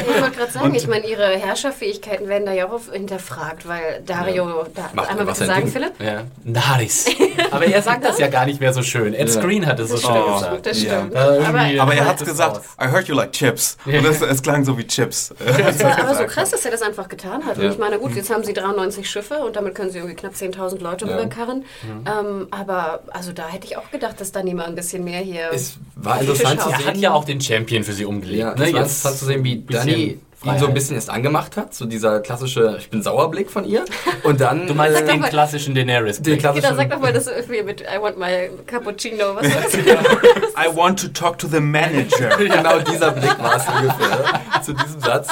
Ich 0.00 0.22
wollte 0.22 0.36
gerade 0.36 0.52
sagen, 0.52 0.74
ich 0.74 0.86
meine, 0.86 1.06
ihre 1.06 1.26
Herrscherfähigkeiten 1.38 2.28
werden 2.28 2.46
da 2.46 2.52
ja 2.52 2.66
auch 2.70 2.80
hinterfragt, 2.92 3.66
weil 3.68 4.02
Dario, 4.06 4.64
da, 4.74 4.90
Macht 4.94 5.10
einmal 5.10 5.26
was 5.26 5.38
bitte 5.38 5.50
sagen, 5.50 5.62
tut. 5.64 5.72
Philipp? 5.72 5.92
Ja, 6.00 6.22
Naris. 6.44 7.06
Aber 7.50 7.64
er 7.66 7.82
sagt 7.82 8.04
das 8.04 8.18
ja 8.18 8.28
gar 8.28 8.46
nicht 8.46 8.60
mehr 8.60 8.72
so 8.72 8.82
schön. 8.82 9.12
Ed 9.14 9.28
Ja. 9.28 9.40
Screen 9.40 9.66
hat 9.66 9.78
es 9.80 9.90
so 9.90 9.96
schön 9.96 10.10
Oh. 10.10 10.34
gesagt. 10.34 10.66
Das 10.66 10.82
Ja. 10.82 10.98
stimmt. 10.98 11.14
Irgendwie- 11.14 11.80
aber, 11.80 11.82
Aber 11.92 11.94
er 11.94 12.06
hat 12.08 12.20
das 12.20 12.28
gesagt, 12.28 12.56
raus. 12.56 12.64
I 12.80 12.86
heard 12.90 13.08
you 13.08 13.14
like 13.14 13.32
chips. 13.32 13.76
Und 13.84 13.94
es, 13.94 14.20
es 14.22 14.42
klang 14.42 14.64
so 14.64 14.76
wie 14.78 14.86
Chips. 14.86 15.30
ist 15.32 15.80
ja 15.80 15.98
aber 15.98 16.14
so 16.14 16.24
krass, 16.24 16.50
dass 16.50 16.64
er 16.64 16.70
das 16.70 16.82
einfach 16.82 17.08
getan 17.08 17.44
hat. 17.46 17.56
Und 17.58 17.64
Ja. 17.64 17.70
ich 17.70 17.78
meine, 17.78 17.98
gut, 17.98 18.14
jetzt 18.14 18.30
haben 18.30 18.44
sie 18.44 18.52
93 18.52 19.08
Schiffe 19.08 19.38
und 19.38 19.56
damit 19.56 19.74
können 19.74 19.90
sie 19.90 19.98
irgendwie 19.98 20.16
knapp 20.16 20.32
10.000 20.34 20.80
Leute 20.82 21.06
Ja. 21.06 21.12
rüberkarren. 21.16 21.64
Ähm, 22.06 22.48
aber 22.50 22.89
also 23.10 23.32
da 23.32 23.48
hätte 23.48 23.66
ich 23.66 23.76
auch 23.76 23.90
gedacht, 23.90 24.20
dass 24.20 24.32
dann 24.32 24.46
jemand 24.46 24.68
ein 24.70 24.74
bisschen 24.74 25.04
mehr 25.04 25.20
hier. 25.20 25.50
Es 25.52 25.76
war 25.96 26.20
interessant 26.20 26.60
zu 26.60 26.68
sehen. 26.68 26.78
Er 26.80 26.86
hat 26.86 26.96
ja 26.96 27.12
auch 27.12 27.24
den 27.24 27.40
Champion 27.40 27.84
für 27.84 27.92
sie 27.92 28.04
umgelegt. 28.04 28.38
Ja, 28.40 28.54
ne? 28.54 28.54
es 28.54 28.58
war 28.60 28.66
Jetzt 28.66 28.76
interessant 28.78 29.16
zu 29.18 29.24
sehen, 29.26 29.44
wie 29.44 29.60
Dani 29.64 30.18
ihn 30.42 30.58
so 30.58 30.66
ein 30.68 30.72
bisschen 30.72 30.94
erst 30.96 31.10
angemacht 31.10 31.58
hat, 31.58 31.74
so 31.74 31.84
dieser 31.84 32.20
klassische 32.20 32.76
Ich 32.78 32.88
bin 32.88 33.02
Sauerblick 33.02 33.50
von 33.50 33.66
ihr. 33.66 33.84
Und 34.22 34.40
dann. 34.40 34.66
Du 34.66 34.72
meinst 34.74 34.98
äh, 35.02 35.04
den 35.04 35.20
mal- 35.20 35.28
klassischen 35.28 35.74
Daenerys. 35.74 36.22
den 36.22 36.38
Genau, 36.38 36.52
klassischen. 36.54 36.76
sag 36.76 36.90
doch 36.90 36.98
mal 36.98 37.12
das 37.12 37.26
irgendwie 37.26 37.62
mit 37.62 37.82
I 37.82 38.00
want 38.00 38.18
my 38.18 38.48
cappuccino. 38.66 39.36
Was 39.36 39.44
war 39.54 39.60
das? 39.62 39.74
I 40.72 40.74
want 40.74 40.98
to 41.00 41.08
talk 41.08 41.38
to 41.40 41.46
the 41.46 41.60
manager. 41.60 42.30
genau 42.38 42.78
dieser 42.80 43.10
Blick 43.10 43.38
war 43.38 43.56
es 43.56 43.64
ungefähr 43.68 44.62
zu 44.62 44.72
diesem 44.72 45.00
Satz. 45.00 45.28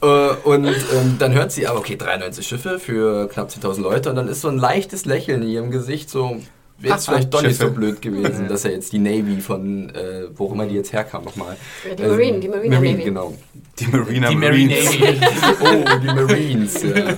Äh, 0.00 0.06
Und 0.44 0.64
ähm, 0.66 1.16
dann 1.18 1.34
hört 1.34 1.52
sie 1.52 1.66
aber, 1.66 1.78
okay, 1.80 1.96
93 1.96 2.46
Schiffe 2.46 2.78
für 2.78 3.28
knapp 3.28 3.50
10.000 3.50 3.82
Leute 3.82 4.08
und 4.08 4.16
dann 4.16 4.28
ist 4.28 4.40
so 4.40 4.48
ein 4.48 4.56
leichtes 4.56 5.04
Lächeln 5.04 5.42
in 5.42 5.48
ihrem 5.50 5.70
Gesicht, 5.70 6.08
so 6.08 6.40
wäre 6.80 6.96
es 6.96 7.06
vielleicht 7.06 7.32
doch 7.32 7.42
nicht 7.42 7.58
so 7.60 7.70
blöd 7.70 8.02
gewesen, 8.02 8.48
dass 8.48 8.64
er 8.64 8.72
jetzt 8.72 8.92
die 8.92 8.98
Navy 8.98 9.40
von, 9.40 9.90
äh, 9.90 10.24
wo 10.34 10.46
auch 10.46 10.52
immer 10.52 10.66
die 10.66 10.74
jetzt 10.76 10.92
herkam 10.92 11.24
nochmal. 11.24 11.56
Ja, 11.88 11.94
die 11.94 12.02
Marine, 12.02 12.40
die 12.40 12.48
Marina 12.48 12.76
Marine, 12.76 12.92
Navy. 12.92 13.04
genau. 13.04 13.34
Die 13.78 13.86
Marina 13.86 14.28
Die 14.28 14.36
Marines. 14.36 14.84
Navy. 14.84 15.20
Oh, 15.62 15.98
die 16.02 16.06
Marines. 16.06 16.82
Ja. 16.82 16.88
ähm, 16.96 17.14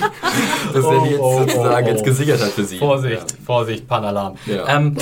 dass 0.72 0.84
er 0.84 1.02
die 1.02 1.10
jetzt 1.10 1.20
Oh, 1.20 1.36
oh, 1.36 1.38
sozusagen 1.40 1.86
oh, 1.86 1.88
oh. 1.88 1.92
jetzt 1.92 2.04
gesichert 2.04 2.40
hat 2.40 2.50
für 2.50 2.64
sie. 2.64 2.78
Vorsicht, 2.78 3.36
Vorsicht, 3.44 3.88
Panalarm. 3.88 4.36
Ja. 4.46 4.76
Ähm, 4.76 4.96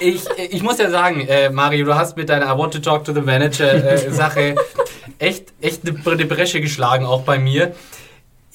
ich, 0.00 0.24
ich 0.50 0.62
muss 0.62 0.78
ja 0.78 0.90
sagen, 0.90 1.26
äh, 1.26 1.50
Mario, 1.50 1.86
du 1.86 1.94
hast 1.94 2.16
mit 2.16 2.28
deiner 2.28 2.46
I 2.46 2.58
want 2.58 2.72
to 2.74 2.78
talk 2.80 3.04
to 3.04 3.12
the 3.12 3.20
manager 3.20 3.72
äh, 3.72 4.10
Sache 4.10 4.54
echt, 5.18 5.52
echt 5.60 5.82
eine, 5.88 5.98
eine 6.04 6.24
Bresche 6.24 6.60
geschlagen, 6.60 7.04
auch 7.04 7.22
bei 7.22 7.38
mir. 7.38 7.74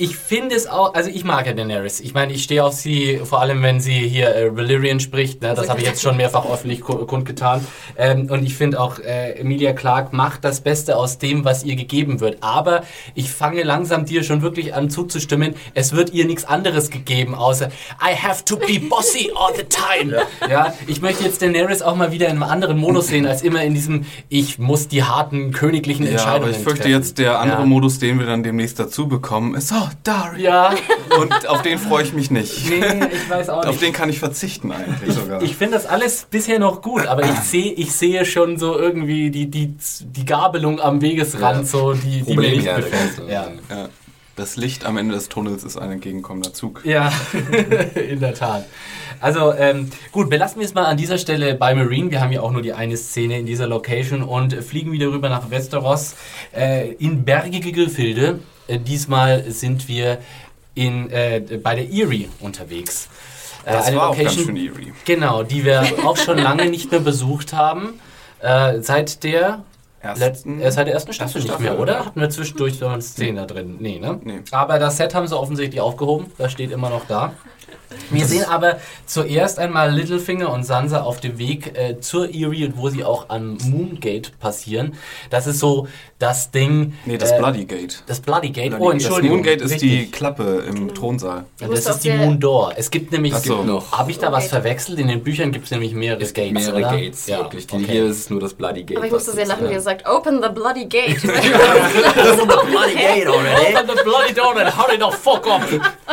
Ich 0.02 0.16
finde 0.16 0.56
es 0.56 0.66
auch, 0.66 0.94
also 0.94 1.10
ich 1.10 1.26
mag 1.26 1.46
ja 1.46 1.52
Daenerys. 1.52 2.00
Ich 2.00 2.14
meine, 2.14 2.32
ich 2.32 2.42
stehe 2.44 2.64
auf 2.64 2.72
sie, 2.74 3.20
vor 3.22 3.42
allem 3.42 3.62
wenn 3.64 3.82
sie 3.82 4.08
hier 4.08 4.34
äh, 4.34 4.56
Valyrian 4.56 5.02
spricht. 5.02 5.42
Ne? 5.42 5.54
Das 5.54 5.68
habe 5.68 5.82
ich 5.82 5.86
jetzt 5.88 6.02
schon 6.02 6.16
mehrfach 6.16 6.50
öffentlich 6.50 6.80
ku- 6.80 7.06
kundgetan. 7.06 7.68
Ähm, 7.98 8.30
und 8.32 8.46
ich 8.46 8.56
finde 8.56 8.80
auch, 8.80 9.00
äh, 9.00 9.34
Emilia 9.34 9.74
Clarke 9.74 10.16
macht 10.16 10.46
das 10.46 10.62
Beste 10.62 10.96
aus 10.96 11.18
dem, 11.18 11.44
was 11.44 11.66
ihr 11.66 11.76
gegeben 11.76 12.22
wird. 12.22 12.38
Aber 12.42 12.84
ich 13.14 13.30
fange 13.30 13.62
langsam 13.64 14.06
dir 14.06 14.24
schon 14.24 14.42
wirklich 14.42 14.74
an 14.74 14.90
zuzustimmen. 14.90 15.54
Es 15.74 15.92
wird 15.92 16.14
ihr 16.14 16.24
nichts 16.26 16.46
anderes 16.46 16.90
gegeben, 16.92 17.36
außer 17.36 17.68
I 18.02 18.16
have 18.16 18.46
to 18.46 18.56
be 18.56 18.80
bossy 18.80 19.30
all 19.36 19.54
the 19.54 19.64
time. 19.66 20.16
Ja. 20.50 20.74
ich 20.88 21.02
möchte 21.02 21.26
jetzt 21.26 21.42
Daenerys 21.42 21.82
auch 21.82 21.98
mal 21.98 22.14
wieder 22.14 22.28
in 22.28 22.32
einem 22.42 22.44
anderen 22.44 22.78
Modus 22.78 23.08
sehen, 23.10 23.26
als 23.26 23.42
immer 23.42 23.64
in 23.66 23.74
diesem, 23.74 24.06
ich 24.30 24.60
muss 24.60 24.88
die 24.88 25.04
harten 25.04 25.52
königlichen 25.52 26.06
Ja, 26.06 26.12
Entscheidungen 26.14 26.44
aber 26.44 26.52
ich 26.52 26.58
fürchte 26.64 26.84
treffen. 26.84 26.92
jetzt, 26.94 27.18
der 27.18 27.40
andere 27.42 27.60
Ja. 27.60 27.66
Modus, 27.66 28.00
den 28.00 28.18
wir 28.18 28.26
dann 28.28 28.44
demnächst 28.44 28.80
dazu 28.80 29.10
bekommen, 29.10 29.56
ist, 29.56 29.74
oh, 29.74 29.89
Daria. 30.04 30.74
Ja, 30.74 30.76
Und 31.20 31.48
auf 31.48 31.62
den 31.62 31.78
freue 31.78 32.04
ich 32.04 32.14
mich 32.14 32.32
nicht. 32.32 32.70
nee, 32.70 32.82
ich 33.12 33.30
weiß 33.30 33.50
auch 33.50 33.60
Auf 33.60 33.68
nicht. 33.68 33.82
den 33.82 33.94
kann 33.94 34.10
ich 34.10 34.20
verzichten 34.20 34.72
eigentlich 34.72 35.14
sogar. 35.14 35.42
Ich 35.42 35.56
finde 35.56 35.74
das 35.76 35.86
alles 35.86 36.28
bisher 36.30 36.60
noch 36.60 36.82
gut, 36.82 37.06
aber 37.08 37.24
ich 37.24 37.36
sehe 37.40 37.72
ich 37.74 37.92
sehe 37.94 38.26
schon 38.26 38.58
so 38.58 38.78
irgendwie 38.78 39.30
die, 39.32 39.48
die, 39.50 39.74
die 40.02 40.26
Gabelung 40.26 40.80
am 40.80 41.02
Wegesrand, 41.02 41.60
Ja. 41.60 41.64
so, 41.66 41.94
die, 41.94 42.22
die 42.24 42.36
mir 42.38 42.50
nicht 42.52 42.66
gefällt. 42.66 43.22
Ja. 43.30 43.48
ja. 43.70 43.90
Das 44.36 44.56
Licht 44.56 44.86
am 44.86 44.96
Ende 44.96 45.16
des 45.16 45.28
Tunnels 45.28 45.66
ist 45.66 45.76
ein 45.78 45.92
entgegenkommender 45.92 46.54
Zug. 46.54 46.82
Ja, 46.86 47.12
in 48.10 48.22
der 48.22 48.34
Tat. 48.34 48.66
Also 49.20 49.54
ähm, 49.54 49.90
gut, 50.14 50.30
belassen 50.30 50.62
wir 50.62 50.66
es 50.66 50.74
mal 50.74 50.86
an 50.86 50.96
dieser 50.96 51.18
Stelle 51.18 51.56
bei 51.56 51.76
Marine. 51.76 52.10
Wir 52.10 52.22
haben 52.22 52.32
ja 52.32 52.40
auch 52.40 52.52
nur 52.54 52.62
die 52.62 52.72
eine 52.72 52.96
Szene 52.96 53.38
in 53.38 53.46
dieser 53.46 53.68
Location 53.68 54.24
und 54.24 54.54
fliegen 54.64 54.94
wieder 54.94 55.08
rüber 55.08 55.28
nach 55.28 55.50
Westeros 55.50 56.16
äh, 56.56 56.94
in 56.94 57.26
bergige 57.26 57.74
Gefilde. 57.74 58.40
Äh, 58.70 58.80
diesmal 58.80 59.50
sind 59.52 59.88
wir 59.88 60.20
in, 60.76 61.10
äh, 61.12 61.42
bei 61.62 61.76
der 61.76 61.92
Erie 61.92 62.30
unterwegs. 62.40 63.10
Äh, 63.66 63.74
Das 63.74 63.88
eine 63.88 63.98
war 63.98 64.10
auch 64.10 64.18
ganz 64.18 64.36
Location- 64.38 64.46
schön 64.46 64.56
eerie. 64.58 64.94
Genau, 65.06 65.44
die 65.44 65.66
wir 65.66 65.84
auch 66.06 66.18
schon 66.18 66.38
lange 66.48 66.70
nicht 66.70 66.92
mehr 66.92 67.00
besucht 67.02 67.54
haben. 67.54 68.00
Äh, 68.42 68.80
seit 68.82 69.24
der 69.24 69.64
Ersten- 70.02 70.62
seit 70.72 70.88
der 70.88 70.94
ersten 70.94 71.12
Staffel 71.12 71.40
Erste 71.42 71.52
nicht 71.52 71.60
mehr, 71.60 71.68
Staffel, 71.72 71.82
oder? 71.82 71.94
ja. 71.96 72.06
Hatten 72.06 72.22
wir 72.22 72.30
zwischendurch 72.30 72.76
so 72.78 72.88
eine 72.88 73.02
Szene 73.02 73.42
da 73.42 73.46
drin? 73.48 73.76
Nee, 73.82 74.00
ne? 74.00 74.18
Nee. 74.24 74.40
Aber 74.52 74.80
das 74.80 74.96
Set 74.96 75.14
haben 75.14 75.28
sie 75.28 75.38
offensichtlich 75.38 75.82
aufgehoben. 75.82 76.32
Das 76.38 76.54
steht 76.54 76.72
immer 76.72 76.90
noch 76.90 77.06
da. 77.06 77.34
Wir 78.10 78.26
sehen 78.26 78.46
aber 78.46 78.78
zuerst 79.06 79.60
einmal 79.60 79.92
Littlefinger 79.92 80.52
und 80.52 80.64
Sansa 80.64 81.02
auf 81.02 81.20
dem 81.20 81.38
Weg 81.38 81.78
äh, 81.78 82.00
zur 82.00 82.26
Erie 82.34 82.66
und 82.68 82.78
wo 82.78 82.90
sie 82.90 83.04
auch 83.04 83.30
am 83.30 83.58
Moongate 83.66 84.32
passieren. 84.40 84.94
Das 85.30 85.48
ist 85.48 85.60
so 85.60 85.88
das 86.20 86.52
Ding. 86.52 86.94
Nee, 87.06 87.18
das 87.18 87.32
äh, 87.32 87.38
Bloody 87.38 87.66
Gate. 87.66 88.04
Das 88.08 88.20
Bloody 88.20 88.50
Gate. 88.50 88.70
Bloody 88.72 88.84
Oh. 88.86 88.92
Entschuldigung. 88.92 89.38
Das 89.44 89.46
Moongate 89.46 89.64
ist 89.66 89.72
Richtig. 89.74 89.90
die 89.90 90.12
Klappe 90.12 90.64
im 90.68 90.94
Thronsaal. 90.94 91.46
Ja, 91.62 91.68
das 91.68 91.86
ist 91.86 92.04
die 92.04 92.12
Moon 92.12 92.40
Door. 92.40 92.74
Es 92.76 92.92
gibt 92.92 93.12
nämlich. 93.12 93.34
Ach 93.34 93.40
so. 93.40 93.56
Gibt 93.58 93.68
noch. 93.68 93.92
Habe 93.92 94.12
ich 94.12 94.20
da 94.20 94.32
was 94.32 94.48
verwechselt? 94.48 95.00
In 95.00 95.08
den 95.08 95.24
Büchern 95.24 95.52
gibt 95.52 95.66
es 95.66 95.72
nämlich 95.72 95.94
mehrere 95.94 96.22
Es 96.22 96.34
Gates. 96.34 96.54
mehrere 96.54 96.78
oder? 96.78 96.92
Gates, 96.92 97.28
Ja, 97.28 97.40
wirklich. 97.40 97.68
Die 97.68 97.76
okay. 97.76 97.86
Hier 97.88 98.06
ist 98.06 98.18
es 98.18 98.30
nur 98.30 98.40
das 98.40 98.54
Bloody 98.54 98.84
Gate. 98.84 98.98
Aber 98.98 99.06
ich 99.06 99.12
musste 99.12 99.32
sehr 99.32 99.46
lachen, 99.46 99.64
wie 99.66 99.72
ja. 99.72 99.78
er 99.78 99.82
sagt, 99.82 100.08
open 100.08 100.42
the 100.42 100.50
bloody 100.50 100.86
gate. 100.86 101.22
Bloody 101.22 102.94
Gate 102.96 103.28
already. 103.28 103.76
Open 103.76 103.88
the 103.88 104.04
bloody 104.04 104.34
door 104.34 104.58
and 104.60 104.70
hurry 104.70 104.98
the 104.98 105.12
fuck 105.16 105.48
up. 105.48 105.62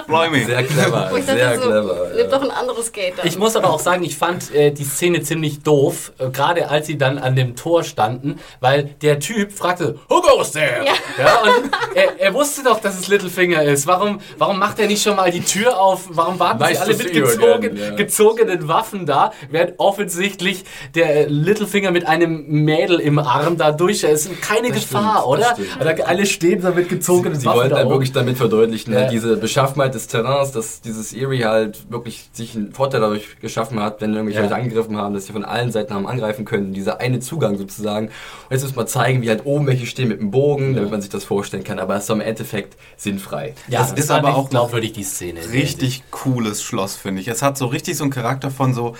Blimey. 0.07 0.45
Sehr 0.45 0.63
clever, 0.65 1.11
sehr 1.23 1.57
dachte 1.57 1.66
so, 1.67 1.81
clever. 1.83 2.09
nimm 2.17 2.31
doch 2.31 2.43
ein 2.43 2.51
anderes 2.51 2.93
Gate 2.93 3.15
dann. 3.19 3.27
Ich 3.27 3.39
muss 3.39 3.57
aber 3.57 3.71
auch 3.71 3.81
sagen, 3.81 4.03
ich 4.05 4.17
fand 4.17 4.55
äh, 4.55 4.71
die 4.71 4.85
Szene 4.85 5.23
ziemlich 5.23 5.63
doof, 5.63 6.13
äh, 6.19 6.31
gerade 6.31 6.69
als 6.69 6.87
sie 6.87 6.99
dann 6.99 7.19
an 7.19 7.37
dem 7.37 7.57
Tor 7.57 7.85
standen, 7.85 8.39
weil 8.61 8.85
der 9.03 9.19
Typ 9.21 9.53
fragte, 9.53 9.99
Who 10.09 10.21
goes 10.23 10.53
there? 10.53 10.85
Ja. 10.85 10.93
Ja, 11.19 11.43
und 11.43 11.71
er, 11.95 12.21
er 12.21 12.35
wusste 12.35 12.63
doch, 12.63 12.81
dass 12.81 12.99
es 12.99 13.09
Littlefinger 13.09 13.63
ist. 13.63 13.87
Warum, 13.87 14.21
warum 14.39 14.59
macht 14.59 14.79
er 14.79 14.87
nicht 14.87 15.03
schon 15.03 15.17
mal 15.17 15.31
die 15.31 15.41
Tür 15.43 15.81
auf? 15.81 16.05
Warum 16.11 16.39
warten 16.39 16.61
Weißt 16.61 16.75
sie 16.77 16.81
alle 16.83 16.97
mit 16.97 17.09
sie 17.09 17.21
gezogen, 17.21 17.77
ja. 17.77 17.95
gezogenen 17.95 18.69
Waffen 18.69 19.07
da, 19.07 19.33
während 19.51 19.75
offensichtlich 19.79 20.65
der 20.95 21.29
Littlefinger 21.29 21.91
mit 21.91 22.07
einem 22.07 22.47
Mädel 22.49 23.01
im 23.01 23.19
Arm 23.19 23.57
da 23.57 23.73
durch 23.73 24.03
ist? 24.05 24.31
Keine 24.43 24.69
Das 24.69 24.81
Gefahr, 24.83 25.23
stimmt, 25.23 25.27
oder? 25.27 25.57
Oder 25.95 26.09
alle 26.09 26.27
stehen 26.27 26.63
da 26.63 26.71
mit 26.71 26.89
gezogenen 26.89 27.39
Sie 27.39 27.47
Waffen 27.47 27.59
wollten 27.61 27.75
da 27.75 27.89
wirklich 27.89 28.13
damit 28.13 28.37
verdeutlichen, 28.37 28.93
Ja. 28.93 29.01
halt 29.01 29.13
diese 29.13 29.37
Beschaffenheit 29.37 29.95
des 29.95 30.07
Terrains, 30.07 30.53
dass 30.53 30.81
dieses 30.81 31.13
Erie 31.13 31.45
halt 31.45 31.56
wirklich 31.89 32.29
sich 32.33 32.55
einen 32.55 32.73
Vorteil 32.73 33.01
dadurch 33.01 33.39
geschaffen 33.41 33.81
hat, 33.81 34.01
wenn 34.01 34.13
irgendwelche 34.13 34.39
Ja. 34.41 34.45
Leute 34.45 34.57
angegriffen 34.57 34.97
haben, 34.97 35.15
dass 35.15 35.27
sie 35.27 35.33
von 35.33 35.45
allen 35.45 35.73
Seiten 35.73 35.93
haben 35.95 36.07
angreifen 36.07 36.45
können. 36.45 36.73
Dieser 36.75 37.01
eine 37.01 37.21
Zugang 37.21 37.57
sozusagen. 37.59 38.07
Und 38.07 38.13
jetzt 38.51 38.63
müssen 38.63 38.77
wir 38.77 38.87
zeigen, 38.87 39.23
wie 39.23 39.29
halt 39.29 39.47
oben 39.47 39.67
welche 39.67 39.87
stehen 39.87 40.09
mit 40.09 40.21
dem 40.21 40.31
Bogen, 40.31 40.75
damit 40.75 40.91
man 40.91 41.01
sich 41.01 41.11
das 41.11 41.25
vorstellen 41.25 41.65
kann. 41.65 41.79
Aber 41.79 41.97
es 41.97 42.05
ist 42.05 42.11
im 42.11 42.21
Endeffekt 42.21 42.77
sinnfrei. 42.97 43.55
ja, 43.69 43.81
Das 43.81 43.91
das 43.95 44.05
ist 44.05 44.11
aber 44.11 44.35
auch 44.37 44.51
glaubwürdig, 44.51 44.93
die 44.93 45.05
Szene. 45.05 45.41
Richtig 45.53 46.03
cooles 46.11 46.63
Schloss, 46.63 46.97
finde 46.97 47.21
ich. 47.21 47.29
Es 47.29 47.43
hat 47.43 47.57
so 47.59 47.67
richtig 47.67 47.97
so 47.97 48.05
einen 48.05 48.13
Charakter 48.13 48.51
von 48.51 48.75
so 48.75 48.95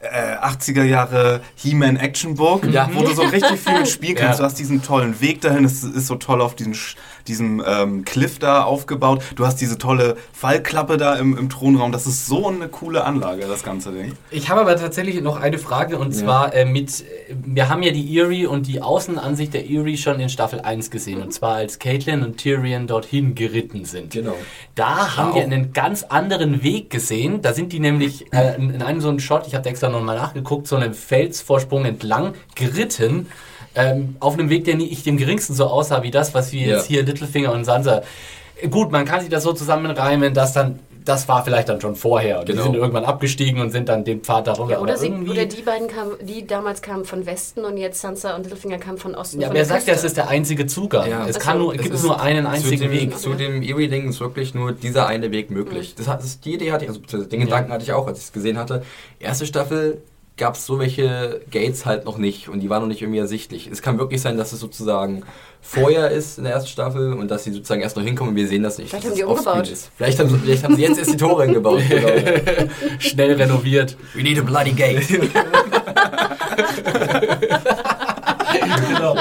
äh, 0.00 0.36
80er 0.44 0.82
Jahre 0.82 1.42
He-Man 1.54 1.96
Actionburg, 1.96 2.66
Ja. 2.72 2.90
wo 2.92 3.02
du 3.02 3.14
so 3.14 3.22
richtig 3.22 3.60
viel 3.60 3.86
spielen 3.86 4.14
kannst. 4.16 4.40
Ja. 4.40 4.44
Du 4.46 4.50
hast 4.50 4.58
diesen 4.58 4.82
tollen 4.82 5.20
Weg 5.20 5.40
dahin, 5.42 5.64
es 5.64 5.84
ist 5.84 6.08
so 6.08 6.16
toll 6.16 6.40
auf 6.40 6.56
diesen, 6.56 6.74
Sch- 6.74 6.96
diesem 7.28 7.62
ähm, 7.66 8.04
Cliff 8.04 8.38
da 8.38 8.64
aufgebaut. 8.64 9.22
Du 9.36 9.46
hast 9.46 9.60
diese 9.60 9.78
tolle 9.78 10.16
Fallklappe 10.32 10.96
da 10.96 11.16
im, 11.16 11.38
im 11.38 11.48
Thronraum. 11.48 11.92
Das 11.92 12.06
ist 12.06 12.26
so 12.26 12.48
eine 12.48 12.68
coole 12.68 13.04
Anlage, 13.04 13.46
das 13.46 13.62
ganze 13.62 13.92
Ding. 13.92 14.12
Ich 14.30 14.50
habe 14.50 14.60
aber 14.60 14.76
tatsächlich 14.76 15.20
noch 15.22 15.40
eine 15.40 15.58
Frage 15.58 15.98
und 15.98 16.12
zwar 16.12 16.54
äh, 16.54 16.64
mit, 16.64 17.00
äh, 17.00 17.34
wir 17.44 17.68
haben 17.68 17.82
ja 17.82 17.92
die 17.92 18.18
Erie 18.18 18.48
und 18.48 18.66
die 18.66 18.82
Außenansicht 18.82 19.54
der 19.54 19.68
Erie 19.70 19.96
schon 19.96 20.20
in 20.20 20.28
Staffel 20.28 20.60
1 20.60 20.90
gesehen 20.90 21.22
und 21.22 21.32
zwar 21.32 21.54
als 21.54 21.78
Caitlin 21.78 22.22
und 22.22 22.36
Tyrion 22.36 22.86
dorthin 22.86 23.34
geritten 23.34 23.84
sind. 23.84 24.12
Genau. 24.12 24.34
Da 24.74 25.16
haben 25.16 25.34
wir 25.34 25.42
einen 25.42 25.72
ganz 25.72 26.02
anderen 26.02 26.62
Weg 26.62 26.90
gesehen. 26.90 27.40
Da 27.42 27.52
sind 27.52 27.72
die 27.72 27.80
nämlich 27.80 28.32
äh, 28.32 28.56
in 28.56 28.82
in 28.82 28.88
einem 28.88 29.00
so 29.00 29.08
einen 29.08 29.20
Shot, 29.20 29.46
ich 29.46 29.54
habe 29.54 29.68
extra 29.68 29.88
nochmal 29.88 30.16
nachgeguckt, 30.16 30.66
so 30.66 30.76
einen 30.76 30.94
Felsvorsprung 30.94 31.84
entlang 31.84 32.34
geritten. 32.54 33.28
Ähm, 33.74 34.16
auf 34.20 34.34
einem 34.34 34.50
Weg, 34.50 34.64
der 34.64 34.76
nicht 34.76 35.06
dem 35.06 35.16
geringsten 35.16 35.54
so 35.54 35.66
aussah 35.66 36.02
wie 36.02 36.10
das, 36.10 36.34
was 36.34 36.52
wir 36.52 36.60
Ja. 36.66 36.76
jetzt 36.76 36.86
hier 36.86 37.02
Littlefinger 37.04 37.52
und 37.52 37.64
Sansa. 37.64 38.02
Gut, 38.70 38.92
man 38.92 39.04
kann 39.06 39.20
sich 39.20 39.30
das 39.30 39.42
so 39.42 39.52
zusammenreimen, 39.52 40.34
dass 40.34 40.52
dann, 40.52 40.78
das 41.04 41.26
war 41.26 41.42
vielleicht 41.44 41.68
dann 41.68 41.80
schon 41.80 41.96
vorher. 41.96 42.40
Und 42.40 42.46
Genau. 42.46 42.58
Die 42.58 42.62
sind 42.68 42.74
irgendwann 42.76 43.04
abgestiegen 43.04 43.60
und 43.60 43.70
sind 43.70 43.88
dann 43.88 44.04
den 44.04 44.20
Pfad 44.20 44.46
darunter. 44.46 44.74
ja, 44.74 44.80
oder, 44.80 44.96
sie, 44.96 45.06
irgendwie- 45.08 45.30
oder 45.32 45.46
die 45.46 45.62
beiden 45.62 45.88
kamen, 45.88 46.12
die 46.20 46.46
damals 46.46 46.80
kamen 46.80 47.04
von 47.04 47.26
Westen 47.26 47.64
und 47.64 47.76
jetzt 47.76 48.00
Sansa 48.02 48.36
und 48.36 48.42
Littlefinger 48.44 48.78
kamen 48.78 48.98
von 48.98 49.14
Osten. 49.16 49.40
Ja, 49.40 49.48
von 49.48 49.56
aber 49.56 49.58
er 49.60 49.66
der 49.66 49.74
sagt 49.74 49.88
ja, 49.88 49.94
es 49.94 50.02
Küste. 50.02 50.06
ist 50.06 50.16
der 50.18 50.28
einzige 50.28 50.66
Zugang. 50.66 51.10
Ja. 51.10 51.26
es 51.26 51.36
Ach 51.38 51.40
kann 51.40 51.56
so. 51.58 51.64
nur, 51.64 51.74
Es 51.74 51.82
gibt 51.82 52.02
nur 52.02 52.20
einen 52.20 52.46
einzigen 52.46 52.76
zu 52.76 52.82
dem, 52.84 52.92
Weg. 52.92 53.18
Zu 53.18 53.34
dem 53.34 53.62
Erie-Ding 53.62 54.08
ist 54.10 54.20
wirklich 54.20 54.54
nur 54.54 54.70
dieser 54.72 55.06
eine 55.08 55.32
Weg 55.32 55.50
möglich. 55.50 55.94
Das 55.96 56.06
hat, 56.06 56.22
das, 56.22 56.38
die 56.38 56.54
Idee 56.54 56.70
hatte 56.70 56.84
ich, 56.84 56.90
also 56.90 57.24
den 57.24 57.40
Ja. 57.40 57.46
Gedanken 57.46 57.72
hatte 57.72 57.82
ich 57.82 57.92
auch, 57.92 58.06
als 58.06 58.18
ich 58.18 58.24
es 58.26 58.32
gesehen 58.32 58.58
hatte. 58.58 58.84
Erste 59.18 59.46
Staffel 59.46 60.02
gab 60.36 60.54
es 60.54 60.66
so 60.66 60.78
welche 60.78 61.40
Gates 61.50 61.84
halt 61.86 62.04
noch 62.04 62.18
nicht 62.18 62.48
und 62.48 62.60
die 62.60 62.70
waren 62.70 62.82
noch 62.82 62.88
nicht 62.88 63.02
irgendwie 63.02 63.18
ersichtlich. 63.18 63.68
Es 63.70 63.82
kann 63.82 63.98
wirklich 63.98 64.20
sein, 64.22 64.36
dass 64.36 64.52
es 64.52 64.60
sozusagen 64.60 65.22
vorher 65.60 66.10
ist 66.10 66.38
in 66.38 66.44
der 66.44 66.54
ersten 66.54 66.68
Staffel 66.70 67.12
und 67.12 67.30
dass 67.30 67.44
sie 67.44 67.52
sozusagen 67.52 67.82
erst 67.82 67.96
noch 67.96 68.02
hinkommen 68.02 68.30
und 68.30 68.36
wir 68.36 68.48
sehen 68.48 68.62
das 68.62 68.78
nicht. 68.78 68.90
Vielleicht 68.90 69.06
haben 69.06 69.12
offscreen 69.24 69.52
umgebaut. 69.52 69.68
Ist. 69.70 69.90
Vielleicht, 69.96 70.18
haben, 70.18 70.30
sie- 70.30 70.38
vielleicht 70.38 70.64
haben 70.64 70.76
sie 70.76 70.82
jetzt 70.82 70.98
erst 70.98 71.12
die 71.12 71.16
Tore 71.16 71.44
hingebaut. 71.44 71.82
Genau. 71.88 72.68
Schnell 72.98 73.32
renoviert. 73.34 73.96
We 74.14 74.22
need 74.22 74.38
a 74.38 74.42
bloody 74.42 74.72
gate. 74.72 75.06
genau. 78.88 79.16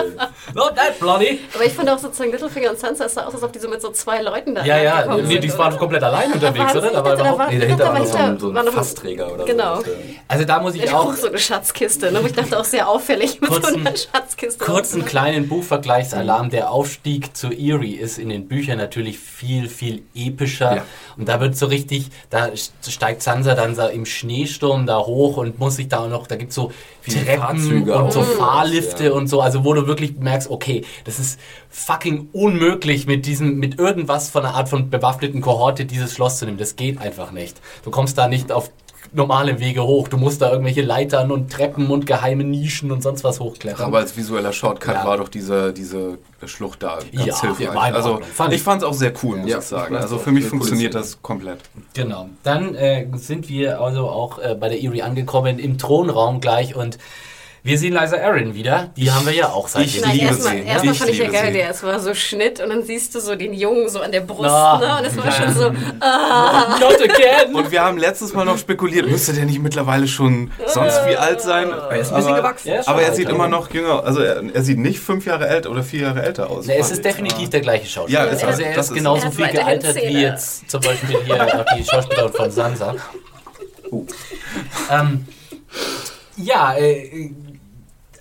Not 0.55 0.75
that 0.75 0.99
bloody. 0.99 1.39
Aber 1.53 1.63
ich 1.65 1.73
fand 1.73 1.89
auch 1.89 1.99
sozusagen 1.99 2.31
Littlefinger 2.31 2.71
und 2.71 2.79
Sansa, 2.79 3.05
es 3.05 3.13
sah 3.13 3.25
aus, 3.25 3.33
als 3.35 3.43
ob 3.43 3.53
die 3.53 3.59
so 3.59 3.69
mit 3.69 3.81
so 3.81 3.91
zwei 3.91 4.21
Leuten 4.21 4.55
da 4.55 4.65
Ja, 4.65 4.77
ja, 4.81 5.05
nee, 5.15 5.23
sind, 5.25 5.43
die 5.43 5.49
oder? 5.49 5.57
waren 5.59 5.77
komplett 5.77 6.03
allein 6.03 6.31
unterwegs, 6.33 6.75
oder? 6.75 6.89
Da 6.91 7.03
war 7.03 7.15
da 7.15 7.19
überhaupt 7.21 7.39
war- 7.39 7.49
Nee, 7.51 7.59
dahinter 7.59 7.85
war 7.85 7.99
noch 7.99 8.05
so 8.05 8.17
ein, 8.17 8.39
so 8.39 8.49
ein 8.49 8.53
noch 8.65 8.73
Fassträger 8.73 9.31
oder 9.33 9.45
Genau. 9.45 9.77
so. 9.81 9.85
Also 10.27 10.45
da 10.45 10.59
muss 10.59 10.75
ich 10.75 10.83
Ja, 10.85 10.93
auch 10.97 11.05
auch 11.07 11.13
so 11.13 11.27
eine 11.27 11.37
Schatzkiste, 11.37 12.11
ne? 12.11 12.19
wo 12.21 12.25
ich 12.27 12.33
dachte 12.33 12.59
auch 12.59 12.63
sehr 12.65 12.87
auffällig 12.89 13.39
mit 13.39 13.51
so 13.53 13.59
Kurzen- 13.61 13.87
einer 13.87 13.95
Schatzkiste. 13.95 14.63
kurzen 14.65 15.05
kleinen 15.05 15.47
Buchvergleichsalarm. 15.47 16.49
Der 16.49 16.71
Aufstieg 16.71 17.35
zu 17.35 17.47
Erie 17.51 17.95
ist 17.97 18.17
in 18.17 18.29
den 18.29 18.47
Büchern 18.47 18.77
natürlich 18.77 19.19
viel, 19.19 19.69
viel 19.69 20.03
epischer. 20.15 20.77
Ja. 20.77 20.83
Und 21.17 21.27
da 21.29 21.39
wird 21.39 21.55
so 21.55 21.67
richtig, 21.67 22.07
da 22.29 22.49
steigt 22.87 23.21
Sansa 23.21 23.53
dann 23.55 23.75
so 23.75 23.83
im 23.87 24.05
Schneesturm 24.05 24.85
da 24.85 24.97
hoch 24.99 25.37
und 25.37 25.59
muss 25.59 25.75
sich 25.75 25.87
da 25.87 25.99
auch 25.99 26.09
noch, 26.09 26.27
da 26.27 26.35
gibt 26.35 26.49
es 26.49 26.55
so 26.55 26.71
Viele 27.03 27.25
Treppen 27.25 27.41
Fahrzeuge 27.59 27.95
und 27.95 28.13
so. 28.13 28.21
Fahrlifte 28.21 29.05
Ja. 29.05 29.11
und 29.13 29.27
so, 29.27 29.41
also 29.41 29.65
wo 29.65 29.73
du 29.73 29.87
wirklich 29.87 30.13
merkst, 30.19 30.30
okay, 30.49 30.83
das 31.05 31.19
ist 31.19 31.39
fucking 31.69 32.29
unmöglich 32.33 33.07
mit 33.07 33.25
diesem, 33.25 33.57
mit 33.57 33.79
irgendwas 33.79 34.29
von 34.29 34.45
einer 34.45 34.55
Art 34.55 34.69
von 34.69 34.89
bewaffneten 34.89 35.41
Kohorte 35.41 35.85
dieses 35.85 36.13
Schloss 36.13 36.39
zu 36.39 36.45
nehmen. 36.45 36.57
Das 36.57 36.75
geht 36.75 36.99
einfach 36.99 37.31
nicht. 37.31 37.59
Du 37.83 37.91
kommst 37.91 38.17
da 38.17 38.27
nicht 38.27 38.51
auf 38.51 38.71
normale 39.13 39.59
Wege 39.59 39.83
hoch. 39.83 40.07
Du 40.07 40.15
musst 40.17 40.41
da 40.41 40.51
irgendwelche 40.51 40.83
Leitern 40.83 41.31
und 41.31 41.51
Treppen 41.51 41.89
und 41.89 42.05
geheime 42.05 42.43
Nischen 42.45 42.91
und 42.91 43.01
sonst 43.03 43.23
was 43.23 43.39
hochklettern. 43.41 43.87
Aber 43.87 43.97
als 43.97 44.15
visueller 44.15 44.53
Shortcut 44.53 44.93
Ja. 44.95 45.05
war 45.05 45.17
doch 45.17 45.27
diese, 45.27 45.73
diese 45.73 46.17
Schlucht 46.45 46.83
da 46.83 46.99
ganz 47.13 47.25
Ja, 47.25 47.41
hilfreich. 47.41 47.93
also. 47.93 48.21
Fand 48.33 48.53
ich 48.53 48.61
fand 48.61 48.83
es 48.83 48.87
auch 48.87 48.93
sehr 48.93 49.11
cool, 49.23 49.37
muss 49.37 49.49
Ja, 49.49 49.57
ich 49.57 49.65
sagen. 49.65 49.95
Also 49.97 50.17
für 50.17 50.31
mich 50.31 50.45
funktioniert 50.45 50.93
Szene. 50.93 51.03
das 51.03 51.21
komplett. 51.21 51.59
Genau. 51.93 52.29
Dann 52.43 52.73
äh, 52.75 53.07
sind 53.15 53.49
wir 53.49 53.81
also 53.81 54.07
auch 54.07 54.39
äh, 54.39 54.55
bei 54.55 54.69
der 54.69 54.81
Erie 54.81 55.01
angekommen, 55.03 55.59
im 55.59 55.77
Thronraum 55.77 56.39
gleich 56.39 56.75
und 56.75 56.97
wir 57.63 57.77
sehen 57.77 57.93
Liza 57.93 58.17
Aaron 58.17 58.55
wieder. 58.55 58.89
Die 58.97 59.11
haben 59.11 59.23
wir 59.25 59.33
ja 59.33 59.49
auch 59.49 59.67
seit 59.67 59.85
Ich 59.85 60.01
Nein, 60.01 60.13
liebe 60.13 60.25
erstmal, 60.27 60.53
sie. 60.57 60.63
erstmal 60.63 60.93
fand 60.95 61.09
ich 61.11 61.17
ja 61.19 61.29
geil, 61.29 61.53
der, 61.53 61.69
es 61.69 61.83
war 61.83 61.99
so 61.99 62.13
Schnitt 62.15 62.59
und 62.59 62.69
dann 62.69 62.83
siehst 62.83 63.13
du 63.13 63.19
so 63.19 63.35
den 63.35 63.53
Jungen 63.53 63.87
so 63.87 63.99
an 64.01 64.11
der 64.11 64.21
Brust, 64.21 64.49
Ah. 64.49 64.79
ne? 64.79 64.97
Und 64.97 65.05
es 65.05 65.15
war 65.23 65.31
schon 65.31 65.53
so, 65.53 65.69
Not 65.69 67.01
again! 67.03 67.53
Und 67.53 67.69
wir 67.71 67.83
haben 67.83 67.97
letztes 67.99 68.33
Mal 68.33 68.45
noch 68.45 68.57
spekuliert, 68.57 69.07
müsste 69.07 69.33
der 69.33 69.45
nicht 69.45 69.59
mittlerweile 69.59 70.07
schon 70.07 70.49
sonst 70.65 70.99
wie 71.07 71.15
alt 71.15 71.39
sein? 71.41 71.69
Er 71.69 71.97
ist 71.99 72.09
ein 72.09 72.15
bisschen 72.15 72.31
Aber- 72.33 72.37
gewachsen. 72.41 72.69
Ist 72.71 72.85
schon 72.85 72.93
Aber 72.93 73.01
er 73.03 73.07
alt, 73.09 73.15
sieht 73.15 73.29
immer 73.29 73.47
noch 73.47 73.71
jünger, 73.71 74.03
also 74.03 74.21
er, 74.21 74.43
er 74.53 74.61
sieht 74.63 74.79
nicht 74.79 74.99
fünf 74.99 75.25
Jahre 75.27 75.47
älter 75.47 75.69
oder 75.69 75.83
vier 75.83 76.01
Jahre 76.01 76.23
älter 76.23 76.49
aus. 76.49 76.65
Nee, 76.65 76.77
es 76.79 76.89
ist 76.89 77.05
definitiv 77.05 77.49
der 77.51 77.61
gleiche 77.61 77.85
Schauspieler. 77.87 78.25
Ja, 78.25 78.31
ist 78.31 78.43
also 78.43 78.61
er. 78.63 78.69
er 78.69 78.75
Das 78.75 78.85
ist 78.87 78.91
ist- 78.91 78.97
genauso 78.97 79.25
Er 79.27 79.31
viel 79.31 79.47
gealtert 79.49 79.95
wie 79.97 79.99
Zähne. 79.99 80.21
jetzt 80.21 80.69
zum 80.69 80.81
Beispiel 80.81 81.17
hier 81.25 81.65
die 81.77 81.83
Schauspielerin 81.85 82.33
von 82.33 82.49
Sansa. 82.51 82.95
Ähm, 84.89 85.25
ja, 86.37 86.75
äh, 86.75 87.29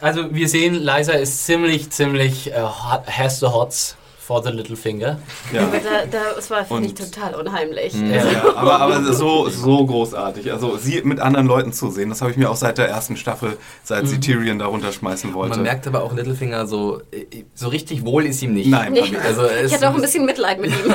also 0.00 0.34
wir 0.34 0.48
sehen, 0.48 0.74
Liza 0.74 1.12
ist 1.12 1.44
ziemlich, 1.46 1.90
ziemlich 1.90 2.52
hot- 2.56 3.06
has 3.06 3.40
the 3.40 3.46
hots 3.46 3.96
for 4.18 4.42
the 4.44 4.50
little 4.50 4.76
finger. 4.76 5.18
Ja. 5.52 5.62
Aber 5.62 5.78
da, 5.78 6.06
da, 6.08 6.18
das 6.36 6.48
war, 6.50 6.64
finde 6.64 6.86
ich, 6.86 6.94
total 6.94 7.34
unheimlich. 7.34 7.94
Ja, 7.94 8.22
aber, 8.54 8.80
aber 8.80 9.12
so, 9.12 9.48
so 9.48 9.84
großartig. 9.84 10.52
Also 10.52 10.76
sie 10.76 11.02
mit 11.02 11.18
anderen 11.18 11.48
Leuten 11.48 11.72
zu 11.72 11.90
sehen, 11.90 12.10
das 12.10 12.20
habe 12.20 12.30
ich 12.30 12.36
mir 12.36 12.48
auch 12.48 12.54
seit 12.54 12.78
der 12.78 12.88
ersten 12.88 13.16
Staffel, 13.16 13.56
seit 13.82 14.06
sie 14.06 14.20
Tyrion 14.20 14.60
da 14.60 14.66
runterschmeißen 14.66 15.34
wollte. 15.34 15.56
Man 15.56 15.64
merkt 15.64 15.88
aber 15.88 16.04
auch 16.04 16.14
Littlefinger 16.14 16.68
so, 16.68 17.00
äh, 17.10 17.42
so 17.56 17.66
richtig 17.68 18.04
wohl 18.04 18.24
ist 18.24 18.40
ihm 18.40 18.54
nicht. 18.54 18.68
Nein. 18.70 18.92
Nee. 18.92 19.02
Also 19.26 19.42
Ich 19.66 19.74
hatte 19.74 19.90
auch 19.90 19.94
ein 19.96 20.00
bisschen 20.00 20.24
Mitleid 20.24 20.60
mit 20.60 20.70
ihm. 20.70 20.94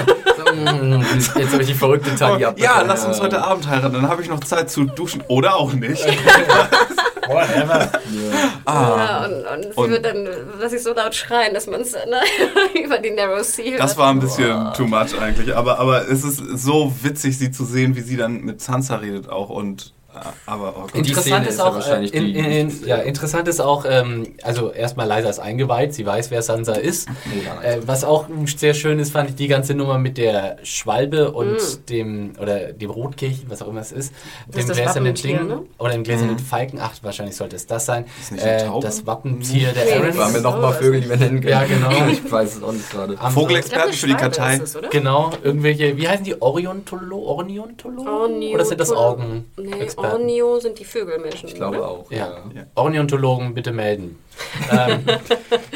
Jetzt 1.18 1.36
habe 1.52 1.62
ich 1.64 1.68
die 1.68 1.74
verrückte 1.74 2.16
Tagi 2.16 2.46
ab. 2.46 2.58
ja, 2.58 2.82
lass 2.88 3.04
uns 3.04 3.20
heute 3.20 3.44
Abend 3.44 3.68
heiraten, 3.68 3.96
dann 3.96 4.08
habe 4.08 4.22
ich 4.22 4.30
noch 4.30 4.40
Zeit 4.42 4.70
zu 4.72 4.86
duschen 4.86 5.22
oder 5.28 5.56
auch 5.58 5.74
nicht. 5.74 6.06
Whatever. 7.28 7.92
Ja, 8.68 9.26
und, 9.26 9.34
und 9.46 9.64
sie 9.74 9.80
Und- 9.80 9.90
wird 9.92 10.06
dann, 10.06 10.28
dass 10.60 10.74
ich 10.74 10.84
so 10.84 10.94
laut 10.94 11.16
schreien, 11.16 11.54
dass 11.54 11.68
man 11.68 11.82
es 11.82 11.94
ne, 11.94 12.22
über 12.84 12.98
die 13.00 13.12
Narrow 13.12 13.44
Sea 13.44 13.72
hört. 13.72 13.80
Das 13.80 13.98
war 13.98 14.10
ein 14.12 14.20
bisschen 14.20 14.74
too 14.74 14.86
much 14.88 15.20
eigentlich, 15.20 15.56
aber, 15.56 15.80
aber 15.80 16.08
es 16.10 16.24
ist 16.24 16.38
so 16.38 16.94
witzig, 17.02 17.38
sie 17.38 17.52
zu 17.52 17.66
sehen, 17.66 17.96
wie 17.96 18.02
sie 18.02 18.18
dann 18.18 18.42
mit 18.42 18.62
Sansa 18.62 18.98
redet 18.98 19.30
auch 19.30 19.50
und 19.50 19.94
aber 20.46 20.74
oh 20.78 20.82
Gott. 20.82 20.94
Die 20.96 21.00
Interessant 21.00 21.46
ist 21.48 21.54
ist 21.54 21.60
ja 21.60 21.66
auch, 21.66 21.88
äh, 21.88 22.06
in, 22.08 22.36
in, 22.36 22.46
in, 22.70 22.86
ja, 22.88 22.98
interessant 22.98 23.48
ist 23.48 23.60
auch, 23.60 23.86
ähm, 23.88 24.34
also 24.44 24.72
erstmal 24.72 25.08
Liza 25.08 25.30
ist 25.30 25.40
eingeweiht, 25.40 25.94
sie 25.94 26.06
weiß, 26.06 26.32
wer 26.32 26.42
Sansa 26.42 26.74
ist. 26.74 27.08
ja, 27.46 27.62
Äh, 27.62 27.80
was 27.86 28.04
auch 28.04 28.26
sehr 28.58 28.74
schön 28.74 29.00
ist, 29.00 29.12
fand 29.12 29.30
ich 29.32 29.36
die 29.36 29.48
ganze 29.48 29.74
Nummer 29.74 29.98
mit 29.98 30.18
der 30.18 30.58
Schwalbe 30.64 31.32
und 31.32 31.56
Mm. 31.56 31.86
dem, 31.90 32.34
oder 32.42 32.74
dem 32.74 32.90
Rotkehlchen, 32.90 33.50
was 33.50 33.62
auch 33.62 33.68
immer 33.68 33.82
es 33.82 33.92
ist, 33.92 34.14
Das 34.48 34.56
dem 34.56 34.60
ist 34.62 34.70
das 34.70 34.78
gläsernen 34.78 35.14
Ding, 35.16 35.48
ne? 35.48 35.62
oder 35.78 35.92
dem 35.94 36.04
gläsernen 36.04 36.40
Falken, 36.40 36.80
ach, 36.82 36.94
wahrscheinlich 37.02 37.36
sollte 37.36 37.56
es 37.56 37.66
das 37.68 37.86
sein. 37.86 38.06
Ist 38.22 38.32
nicht 38.32 38.44
eine 38.44 38.64
Äh, 38.66 38.80
das 38.82 39.06
Wappentier 39.06 39.72
der 39.74 39.86
Nee, 39.86 39.92
Aaron. 39.94 40.18
Waren 40.18 40.34
wir 40.34 40.42
noch 40.42 40.60
mal 40.62 40.74
So, 40.74 40.80
Vögel, 40.80 41.02
die 41.02 41.10
wir 41.10 41.18
nennen 41.18 41.42
können? 41.42 41.52
Ja, 41.52 41.64
genau. 41.64 41.90
Ich 42.12 42.32
weiß 42.32 42.58
es 42.58 42.64
auch 42.64 42.72
nicht 42.72 42.90
gerade. 42.92 43.18
Am- 43.20 43.34
Vogelexperten 43.34 43.94
für 43.94 44.08
die 44.08 44.14
Kartei. 44.16 44.56
es? 44.56 44.78
Genau, 44.92 45.32
irgendwelche, 45.44 45.98
wie 45.98 46.08
heißen 46.08 46.24
die? 46.26 46.42
Oriontolo? 46.42 47.18
Orniontolo? 47.20 48.02
Ornio- 48.04 48.54
Oder 48.54 48.66
sind 48.66 48.80
das 48.80 48.92
Augen? 48.92 49.46
Nee, 49.58 49.72
Ornio 50.14 50.60
sind 50.60 50.80
die 50.80 50.86
Vögelmenschen. 50.86 51.50
Ich 51.50 51.56
glaube 51.56 51.78
oder? 51.78 51.88
auch. 51.88 52.12
Ja. 52.12 52.38
Ja. 52.56 52.64
Ornithologen 52.76 53.54
bitte 53.54 53.72
melden. 53.72 54.20
ähm, 54.72 55.06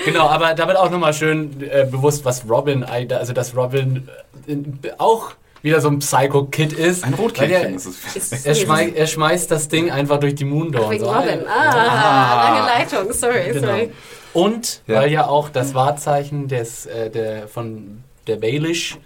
genau, 0.06 0.28
aber 0.28 0.54
damit 0.54 0.76
auch 0.76 0.90
nochmal 0.90 1.14
schön 1.14 1.62
äh, 1.62 1.86
bewusst, 1.90 2.26
was 2.26 2.48
Robin, 2.50 2.84
also 2.84 3.34
dass 3.34 3.56
Robin 3.56 4.10
äh, 4.48 4.58
auch 4.98 5.32
wieder 5.62 5.82
so 5.82 5.90
ein 5.90 6.00
Psycho-Kid 6.00 6.74
ist. 6.74 7.04
Ein 7.04 7.14
Rotkehlchen 7.14 7.72
er, 7.72 7.76
ist 7.76 7.86
es. 8.16 8.46
Er, 8.46 8.56
schmei 8.56 8.90
er 8.90 9.08
schmeißt 9.08 9.52
das 9.52 9.68
Ding 9.68 9.92
einfach 9.92 10.20
durch 10.20 10.36
die 10.36 10.46
Moondor. 10.46 10.90
Wegen 10.90 11.04
so. 11.04 11.12
Robin. 11.12 11.46
Ah, 11.48 12.50
lange 12.50 12.66
Leitung, 12.68 13.14
sorry, 13.14 13.52
Genau. 13.52 13.68
sorry. 13.68 13.92
Und 14.34 14.82
Ja. 14.88 15.02
weil 15.02 15.12
ja 15.12 15.28
auch 15.28 15.50
das 15.50 15.74
Wahrzeichen 15.74 16.48
des, 16.48 16.86
äh, 16.86 17.10
der, 17.10 17.48
von 17.48 18.04
der 18.30 18.38
Baelish 18.38 18.98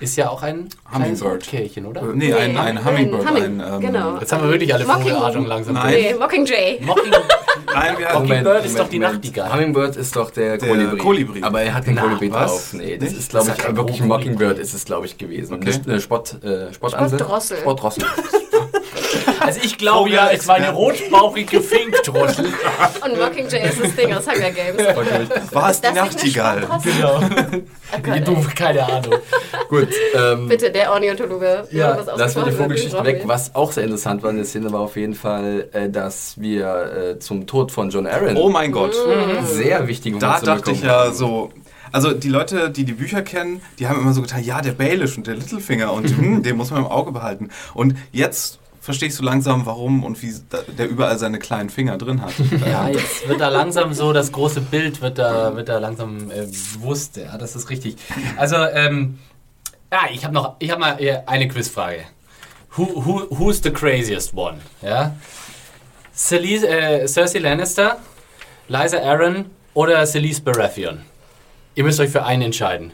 ist 0.00 0.16
ja 0.16 0.30
auch 0.30 0.42
ein 0.42 0.68
Hummingbird. 0.92 1.32
Rotkehlchen, 1.44 1.86
oder? 1.86 2.02
Nee, 2.02 2.32
ein, 2.34 2.56
ein 2.56 2.84
Hummingbird. 2.84 3.28
Humming- 3.28 3.60
ein, 3.60 3.74
ähm, 3.74 3.80
genau. 3.80 4.18
Jetzt 4.18 4.32
haben 4.32 4.42
wir 4.42 4.50
wirklich 4.50 4.72
alle 4.74 4.84
Vogelartungen 4.84 5.46
langsam 5.48 5.74
Nein. 5.74 5.94
Nee, 5.94 6.14
Mockingjay. 6.18 6.80
Mocking, 6.82 7.12
Nein, 7.72 7.98
wir 7.98 8.08
hatten 8.08 8.22
Mockingbird 8.26 8.64
ist 8.64 8.78
doch 8.78 8.88
die 8.88 8.98
Nachtigall. 8.98 9.52
Hummingbird 9.52 9.96
ist 9.96 10.16
doch 10.16 10.30
der, 10.30 10.56
Der 10.58 10.68
Kolibri. 10.68 10.98
Kolibri. 10.98 11.42
Aber 11.42 11.62
er 11.62 11.74
hat 11.74 11.84
kein 11.84 11.94
Na, 11.94 12.02
Kolibri 12.02 12.32
was? 12.32 12.50
drauf. 12.50 12.72
Nee, 12.72 12.96
das 12.96 13.12
ist, 13.12 13.30
glaube 13.30 13.52
ich, 13.56 13.76
wirklich. 13.76 14.00
Mockingbird 14.02 14.58
ist 14.58 14.74
es, 14.74 14.84
glaube 14.84 15.06
ich, 15.06 15.18
gewesen. 15.18 15.54
Okay. 15.54 15.72
Eine 15.86 16.00
Spott, 16.00 16.42
äh, 16.42 16.72
Spottansel. 16.72 17.18
Spottdrossel. 17.18 17.58
Spottdrossel. 17.58 18.04
Also 19.50 19.62
ich 19.64 19.78
glaube 19.78 20.10
ja, 20.10 20.30
es 20.30 20.46
war 20.46 20.54
eine 20.54 20.70
rotbauchige 20.70 21.60
Finkdrossel. 21.60 22.46
Und 23.04 23.18
Mockingjay 23.18 23.68
ist 23.68 23.82
das 23.82 23.96
Ding 23.96 24.14
aus 24.14 24.24
Hunger 24.24 24.50
Games. 24.52 24.80
war 25.52 25.70
es 25.70 25.80
die 25.80 25.92
Nachtigall. 25.92 26.68
Genau. 26.84 27.20
Oh 27.20 27.98
Gott, 28.00 28.28
Du, 28.28 28.36
keine 28.54 28.84
Ahnung. 28.84 29.14
Gut, 29.68 29.88
ähm, 30.14 30.46
Bitte, 30.46 30.70
der 30.70 30.92
Ornithologe. 30.92 31.66
Ja, 31.72 31.98
lassen 32.14 32.42
wir 32.42 32.44
die 32.44 32.56
Vogelgeschichte 32.56 33.04
weg. 33.04 33.22
Was 33.24 33.52
auch 33.56 33.72
sehr 33.72 33.82
interessant 33.82 34.22
war 34.22 34.30
in 34.30 34.36
der 34.36 34.44
Szene, 34.44 34.72
war 34.72 34.82
auf 34.82 34.94
jeden 34.94 35.14
Fall, 35.14 35.68
äh, 35.72 35.90
dass 35.90 36.40
wir 36.40 37.14
äh, 37.16 37.18
zum 37.18 37.48
Tod 37.48 37.72
von 37.72 37.90
John 37.90 38.06
Aaron 38.06 38.36
Oh 38.36 38.50
mein 38.50 38.70
Gott. 38.70 38.94
sehr 39.46 39.88
wichtige 39.88 40.20
Da 40.20 40.38
dachte 40.38 40.70
ich 40.70 40.82
ja 40.82 41.10
so. 41.10 41.50
Also 41.90 42.12
die 42.12 42.28
Leute, 42.28 42.70
die 42.70 42.84
die 42.84 42.92
Bücher 42.92 43.22
kennen, 43.22 43.62
die 43.80 43.88
haben 43.88 44.00
immer 44.00 44.12
so 44.12 44.22
getan, 44.22 44.44
ja, 44.44 44.60
der 44.62 44.70
Baelish 44.70 45.16
und 45.16 45.26
der 45.26 45.34
Littlefinger 45.34 45.92
und 45.92 46.16
hm, 46.16 46.44
den 46.44 46.56
muss 46.56 46.70
man 46.70 46.82
im 46.82 46.86
Auge 46.86 47.10
behalten. 47.10 47.48
Und 47.74 47.96
jetzt 48.12 48.59
verstehst 48.90 49.20
du 49.20 49.22
langsam, 49.22 49.66
warum 49.66 50.02
und 50.02 50.20
wie 50.20 50.34
der 50.76 50.88
überall 50.88 51.16
seine 51.16 51.38
kleinen 51.38 51.70
Finger 51.70 51.96
drin 51.96 52.20
hat. 52.22 52.32
Ja, 52.66 52.88
jetzt 52.88 53.28
wird 53.28 53.40
da 53.40 53.48
langsam 53.48 53.94
so, 53.94 54.12
das 54.12 54.32
große 54.32 54.60
Bild 54.60 55.00
wird 55.00 55.18
da, 55.18 55.54
wird 55.54 55.68
da 55.68 55.78
langsam 55.78 56.30
äh, 56.30 56.46
bewusst. 56.74 57.16
Ja, 57.16 57.38
das 57.38 57.54
ist 57.54 57.70
richtig. 57.70 57.96
Also, 58.36 58.56
ähm, 58.56 59.18
ja, 59.92 60.00
ich 60.12 60.24
habe 60.24 60.34
noch, 60.34 60.56
ich 60.58 60.70
habe 60.70 60.80
mal 60.80 61.00
äh, 61.00 61.22
eine 61.26 61.46
Quizfrage. 61.46 62.04
Who, 62.76 63.04
who, 63.04 63.26
who's 63.30 63.60
the 63.62 63.70
craziest 63.70 64.34
one? 64.34 64.58
Ja? 64.82 65.14
Celis, 66.12 66.62
äh, 66.64 67.06
Cersei 67.06 67.38
Lannister, 67.38 67.98
Liza 68.68 68.98
Aaron 68.98 69.46
oder 69.74 70.04
Celise 70.04 70.42
Baratheon? 70.42 71.02
Ihr 71.76 71.84
müsst 71.84 72.00
euch 72.00 72.10
für 72.10 72.24
einen 72.24 72.42
entscheiden. 72.42 72.92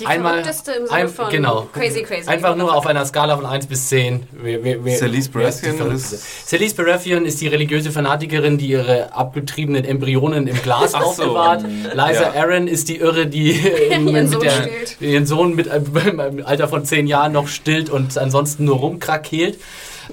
Die 0.00 0.06
Einmal, 0.06 0.34
verrückteste 0.42 0.72
im 0.72 0.86
Sinne 0.86 0.90
ein, 0.98 1.08
von 1.08 1.28
genau. 1.30 1.66
crazy, 1.72 2.02
crazy. 2.02 2.28
Einfach 2.28 2.54
nur 2.54 2.74
auf 2.74 2.86
einer 2.86 3.04
Skala 3.04 3.36
von 3.36 3.46
1 3.46 3.66
bis 3.66 3.88
10. 3.88 4.28
Wer, 4.32 4.62
wer, 4.62 4.84
wer, 4.84 4.96
Celise 4.96 5.30
wer 5.32 5.48
ist 5.48 5.62
die 5.64 5.68
Baratheon 5.70 5.94
ist- 5.96 6.46
Celise 6.48 6.74
Baratheon 6.76 7.26
ist 7.26 7.40
die 7.40 7.48
religiöse 7.48 7.90
Fanatikerin, 7.90 8.58
die 8.58 8.68
ihre 8.68 9.12
abgetriebenen 9.12 9.84
Embryonen 9.84 10.46
im 10.46 10.62
Glas 10.62 10.94
Ach 10.94 11.00
so. 11.02 11.06
aufbewahrt. 11.24 11.64
Liza 11.94 12.32
Ja. 12.32 12.32
Aaron 12.34 12.68
ist 12.68 12.88
die 12.88 12.96
Irre, 12.98 13.26
die 13.26 13.50
äh, 13.52 13.98
mit 13.98 14.28
Sohn 14.30 14.40
der, 14.42 14.68
ihren 15.00 15.26
Sohn 15.26 15.54
mit 15.56 15.66
äh, 15.66 15.76
im 16.28 16.46
Alter 16.46 16.68
von 16.68 16.84
10 16.84 17.06
Jahren 17.08 17.32
noch 17.32 17.48
stillt 17.48 17.90
und 17.90 18.16
ansonsten 18.18 18.64
nur 18.64 18.76
rumkrakeelt. 18.76 19.58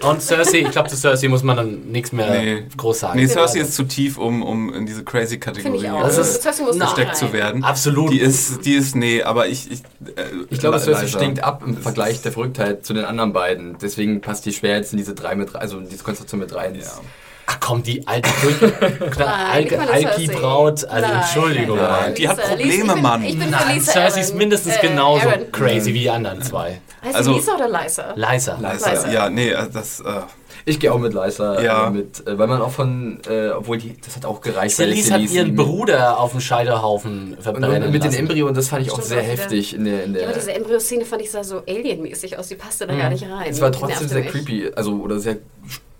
Und 0.02 0.22
Cersei, 0.22 0.60
ich 0.60 0.72
glaube, 0.72 0.89
zu 0.89 0.98
Cersei 0.98 1.28
muss 1.28 1.43
man 1.43 1.58
dann 1.58 1.91
nichts 1.91 2.12
mehr 2.12 2.30
Nee. 2.30 2.64
groß 2.76 3.00
sagen. 3.00 3.20
Nee, 3.20 3.28
Cersei 3.28 3.60
ist 3.60 3.74
zu 3.76 3.84
tief, 3.84 4.18
um, 4.18 4.43
um 4.43 4.74
in 4.74 4.86
diese 4.86 5.04
crazy 5.04 5.38
Kategorie 5.39 5.86
äh, 5.86 6.80
gesteckt 6.80 7.16
zu 7.16 7.32
werden. 7.34 7.64
Absolut. 7.64 8.12
Die 8.12 8.20
ist, 8.20 8.66
die 8.66 8.74
ist, 8.74 8.96
nee, 8.96 9.24
aber 9.24 9.48
ich. 9.48 9.72
Ich, 9.72 9.80
äh, 10.16 10.24
Ich 10.50 10.60
glaube, 10.60 10.80
Cersei 10.80 11.08
stinkt 11.08 11.43
ab 11.43 11.64
im 11.66 11.78
Vergleich 11.78 12.22
der 12.22 12.32
Verrücktheit 12.32 12.86
zu 12.86 12.93
den 12.93 13.06
anderen 13.06 13.34
beiden. 13.34 13.78
Deswegen 13.82 14.22
passt 14.22 14.46
die 14.46 14.54
schwer 14.54 14.78
jetzt 14.78 14.91
in 14.91 14.98
diese 14.98 15.14
drei 15.14 15.36
mit 15.36 15.54
rein, 15.54 15.62
also 15.62 15.78
in 15.78 15.89
diese 15.89 16.04
Konstellation 16.04 16.39
mit 16.41 16.54
rein. 16.54 16.76
Ja. 16.76 16.82
Ach 17.56 17.60
komm, 17.60 17.84
die 17.84 18.06
alte 18.08 18.30
Alki, 19.18 20.26
Cersei. 20.28 20.34
Braut, 20.39 20.86
also 20.86 21.08
Nein, 21.08 21.22
Entschuldigung. 21.22 21.78
nein, 21.78 21.88
nein. 22.01 22.16
Die 22.16 22.28
hat 22.28 22.38
Probleme, 22.38 22.72
Lisa, 22.72 22.84
ich 22.88 22.93
bin, 22.93 23.01
Mann. 23.01 23.24
Ich 23.24 23.39
bin 23.39 23.41
für 23.43 23.49
Nein, 23.51 23.76
Lisa 23.76 23.91
Cersei 23.91 24.22
ist 24.22 24.36
mindestens 24.36 24.76
Äh, 24.78 24.88
genauso 24.88 25.28
Aaron. 25.30 25.51
crazy 25.51 25.93
wie 25.93 25.99
die 25.99 26.10
anderen 26.10 26.41
zwei. 26.41 26.80
Heißt 27.03 27.16
Also- 27.16 27.34
Lisa 27.34 27.56
oder 27.56 27.68
Lisa? 27.68 28.14
Liza. 28.16 28.58
Liza, 28.60 28.91
Liza. 28.91 29.12
ja, 29.12 29.30
nee, 29.30 29.49
äh, 29.49 29.68
das. 29.72 29.99
Äh, 30.01 30.03
Ich 30.68 30.80
gehe 30.80 30.91
auch 30.91 30.97
mit 30.97 31.14
Ja. 31.14 31.88
äh, 31.88 31.89
mit, 31.91 32.26
äh, 32.26 32.39
weil 32.39 32.47
man 32.47 32.60
auch 32.60 32.72
von, 32.72 33.20
äh, 33.30 33.49
obwohl 33.49 33.78
die, 33.78 33.95
das 34.03 34.16
hat 34.16 34.26
auch 34.26 34.41
gereicht. 34.41 34.80
weil 34.80 34.88
Celise 34.88 35.14
hat 35.14 35.22
ihren 35.22 35.56
Bruder 35.56 36.18
auf 36.20 36.32
dem 36.32 36.39
Scheiterhaufen 36.41 37.34
Und, 37.36 37.43
verbrennen 37.43 37.84
und 37.84 37.91
mit 37.91 38.01
den 38.03 38.10
lassen. 38.10 38.22
Embryonen, 38.22 38.56
das 38.56 38.70
fand 38.70 38.82
ich 38.82 38.89
auch 38.91 38.95
Stimmt 38.95 39.08
sehr 39.10 39.20
auch 39.20 39.24
wieder. 39.26 39.32
heftig 39.43 39.76
in 39.76 39.86
der, 39.86 40.03
in 40.06 40.14
Ja, 40.14 40.20
der 40.22 40.28
aber 40.30 40.38
diese 40.39 40.53
Embryo-Szene 40.53 41.06
fand 41.06 41.22
ich 41.22 41.30
sah 41.30 41.43
so 41.43 41.60
alienmäßig 41.68 42.39
aus. 42.39 42.47
Die 42.47 42.56
passte 42.56 42.88
da 42.88 42.95
gar 42.95 43.12
nicht 43.12 43.24
rein. 43.30 43.47
Es 43.47 43.62
war 43.62 43.72
trotzdem 43.72 44.08
sehr 44.08 44.22
mich. 44.24 44.32
creepy, 44.32 44.72
also 44.76 44.93
oder 44.93 45.20
sehr 45.20 45.38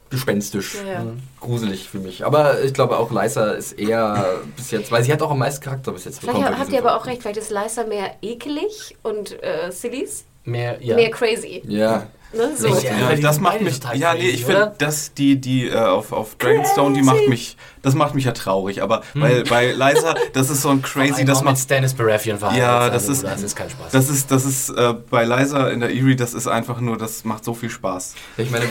gespenstisch. 0.10 0.76
Ja, 0.86 0.94
ja. 0.94 1.06
Gruselig 1.40 1.90
für 1.90 2.00
mich. 2.00 2.26
Aber 2.26 2.62
ich 2.64 2.74
glaube 2.74 2.98
auch 2.98 3.12
Lysa 3.12 3.52
ist 3.52 3.74
eher 3.74 4.40
bis 4.56 4.72
jetzt, 4.72 4.92
weil 4.92 5.04
sie 5.04 5.12
hat 5.12 5.22
auch 5.22 5.32
am 5.32 5.40
meisten 5.40 5.64
Charakter 5.64 5.92
bis 5.92 6.06
jetzt 6.06 6.20
Vielleicht 6.20 6.40
bei 6.40 6.46
habt 6.46 6.60
diesem 6.60 6.74
ihr 6.74 6.80
aber 6.80 6.96
auch 6.96 7.06
recht, 7.06 7.22
vielleicht 7.22 7.38
ist 7.38 7.52
Lysa 7.52 7.84
mehr 7.84 8.16
ekelig 8.22 8.96
und 9.04 9.42
äh, 9.44 9.72
Sillies 9.72 10.26
Mehr, 10.46 10.78
ja. 10.80 10.96
mehr 10.96 11.10
crazy. 11.10 11.64
Ja. 11.66 12.08
Ne? 12.36 12.52
So. 12.58 12.68
Ich- 12.68 12.84
ja, 12.84 13.16
das 13.16 13.40
macht 13.40 13.62
mich. 13.62 13.80
total 13.80 13.98
Ja, 13.98 14.14
nee, 14.14 14.30
ich 14.30 14.46
finde, 14.46 14.74
dass 14.78 15.14
die, 15.14 15.40
die 15.40 15.68
äh, 15.68 15.76
auf, 15.76 16.12
auf 16.12 16.36
Dragonstone, 16.36 16.94
die 16.96 17.02
macht 17.02 17.28
mich. 17.28 17.56
Das 17.82 17.94
macht 17.94 18.16
mich 18.16 18.26
ja 18.26 18.32
traurig. 18.32 18.82
Aber 18.82 19.02
bei, 19.14 19.44
bei 19.48 19.72
Liza, 19.72 20.16
das 20.34 20.50
ist 20.50 20.64
so 20.64 20.70
ein 20.70 20.82
crazy, 20.82 21.12
Einmal 21.12 21.26
das 21.26 21.38
mit 21.40 21.46
macht. 21.46 21.58
Stannis 21.60 21.94
Baratheon 21.94 22.40
verheiratet 22.40 22.62
Ja, 22.88 22.90
das 22.90 23.08
ist- 23.08 23.24
Das 23.24 23.42
ist 23.44 23.56
kein 23.56 23.70
Spaß. 23.70 23.92
Das 23.92 24.10
ist, 24.10 24.32
das 24.32 24.44
ist 24.46 24.70
äh, 24.72 24.94
bei 25.10 25.24
Liza 25.24 25.70
in 25.70 25.80
der 25.82 25.90
Erie, 25.90 26.16
das 26.16 26.34
ist 26.34 26.48
einfach 26.48 26.80
nur, 26.82 26.98
das 26.98 27.24
macht 27.26 27.46
so 27.46 27.54
viel 27.54 27.70
Spaß. 27.70 28.16
Ich 28.38 28.50
meine, 28.50 28.66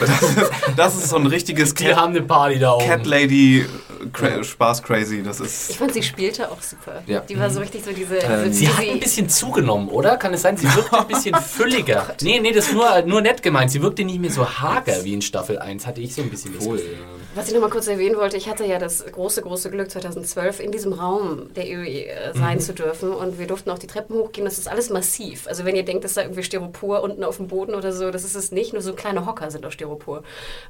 Das 0.76 0.94
ist 0.96 1.08
so 1.10 1.16
ein 1.16 1.26
richtiges 1.26 1.74
die 1.74 1.84
Cat, 1.84 1.96
haben 1.96 2.10
eine 2.10 2.22
Party 2.22 2.58
da 2.58 2.72
oben. 2.72 2.84
Cat 2.86 3.06
Lady 3.06 3.60
äh, 3.60 3.66
cra 4.12 4.42
Spaß 4.42 4.82
crazy. 4.82 5.22
Das 5.22 5.38
Ich 5.40 5.46
ist. 5.46 5.76
fand, 5.76 5.92
sie 5.94 6.02
spielte 6.02 6.50
auch 6.50 6.60
super. 6.60 7.02
Ja. 7.06 7.20
Die 7.20 7.38
war 7.38 7.50
so 7.50 7.60
richtig 7.60 7.84
so 7.84 7.92
diese. 7.92 8.16
Ähm, 8.16 8.44
diese 8.46 8.52
Sie 8.54 8.68
hat 8.68 8.80
ein 8.88 9.00
bisschen 9.00 9.28
zugenommen, 9.28 9.88
oder? 9.88 10.16
Kann 10.16 10.34
es 10.34 10.42
sein, 10.42 10.56
sie 10.56 10.66
wirkte 10.74 10.98
ein 10.98 11.06
bisschen 11.06 11.34
fülliger. 11.40 12.06
Nee, 12.22 12.40
nee, 12.40 12.52
das 12.52 12.66
ist 12.66 12.74
nur, 12.74 13.02
nur 13.02 13.20
nett 13.20 13.42
gemeint. 13.54 13.70
Sie 13.70 13.82
wirkte 13.82 14.04
nicht 14.04 14.20
mehr 14.20 14.30
so 14.30 14.46
hager 14.46 15.04
wie 15.04 15.14
in 15.14 15.22
Staffel 15.22 15.58
1, 15.58 15.86
hatte 15.86 16.00
ich 16.00 16.14
so 16.14 16.22
ein 16.22 16.30
bisschen 16.30 16.54
das 16.54 16.64
Wohl, 16.64 16.78
Gefühl. 16.78 16.92
ja. 16.92 17.24
Was 17.36 17.48
ich 17.48 17.54
noch 17.54 17.60
mal 17.60 17.70
kurz 17.70 17.88
erwähnen 17.88 18.16
wollte, 18.16 18.36
ich 18.36 18.48
hatte 18.48 18.64
ja 18.64 18.78
das 18.78 19.04
große, 19.04 19.42
große 19.42 19.68
Glück 19.70 19.90
2012 19.90 20.60
in 20.60 20.70
diesem 20.70 20.92
Raum 20.92 21.52
der 21.54 21.66
EOE 21.66 22.06
äh, 22.06 22.32
sein 22.32 22.60
zu 22.60 22.72
dürfen 22.72 23.12
und 23.12 23.40
wir 23.40 23.48
durften 23.48 23.70
auch 23.70 23.78
die 23.78 23.88
Treppen 23.88 24.16
hochgehen. 24.16 24.44
Das 24.44 24.56
ist 24.56 24.68
alles 24.68 24.88
massiv. 24.88 25.48
Also 25.48 25.64
wenn 25.64 25.74
ihr 25.74 25.84
denkt, 25.84 26.04
dass 26.04 26.14
da 26.14 26.22
irgendwie 26.22 26.44
Styropor 26.44 27.02
unten 27.02 27.24
auf 27.24 27.38
dem 27.38 27.48
Boden 27.48 27.74
oder 27.74 27.92
so, 27.92 28.12
das 28.12 28.22
ist 28.22 28.36
es 28.36 28.52
nicht. 28.52 28.72
Nur 28.72 28.82
so 28.82 28.92
kleine 28.92 29.26
Hocker 29.26 29.50
sind 29.50 29.66
aus 29.66 29.72
Styropor 29.72 30.22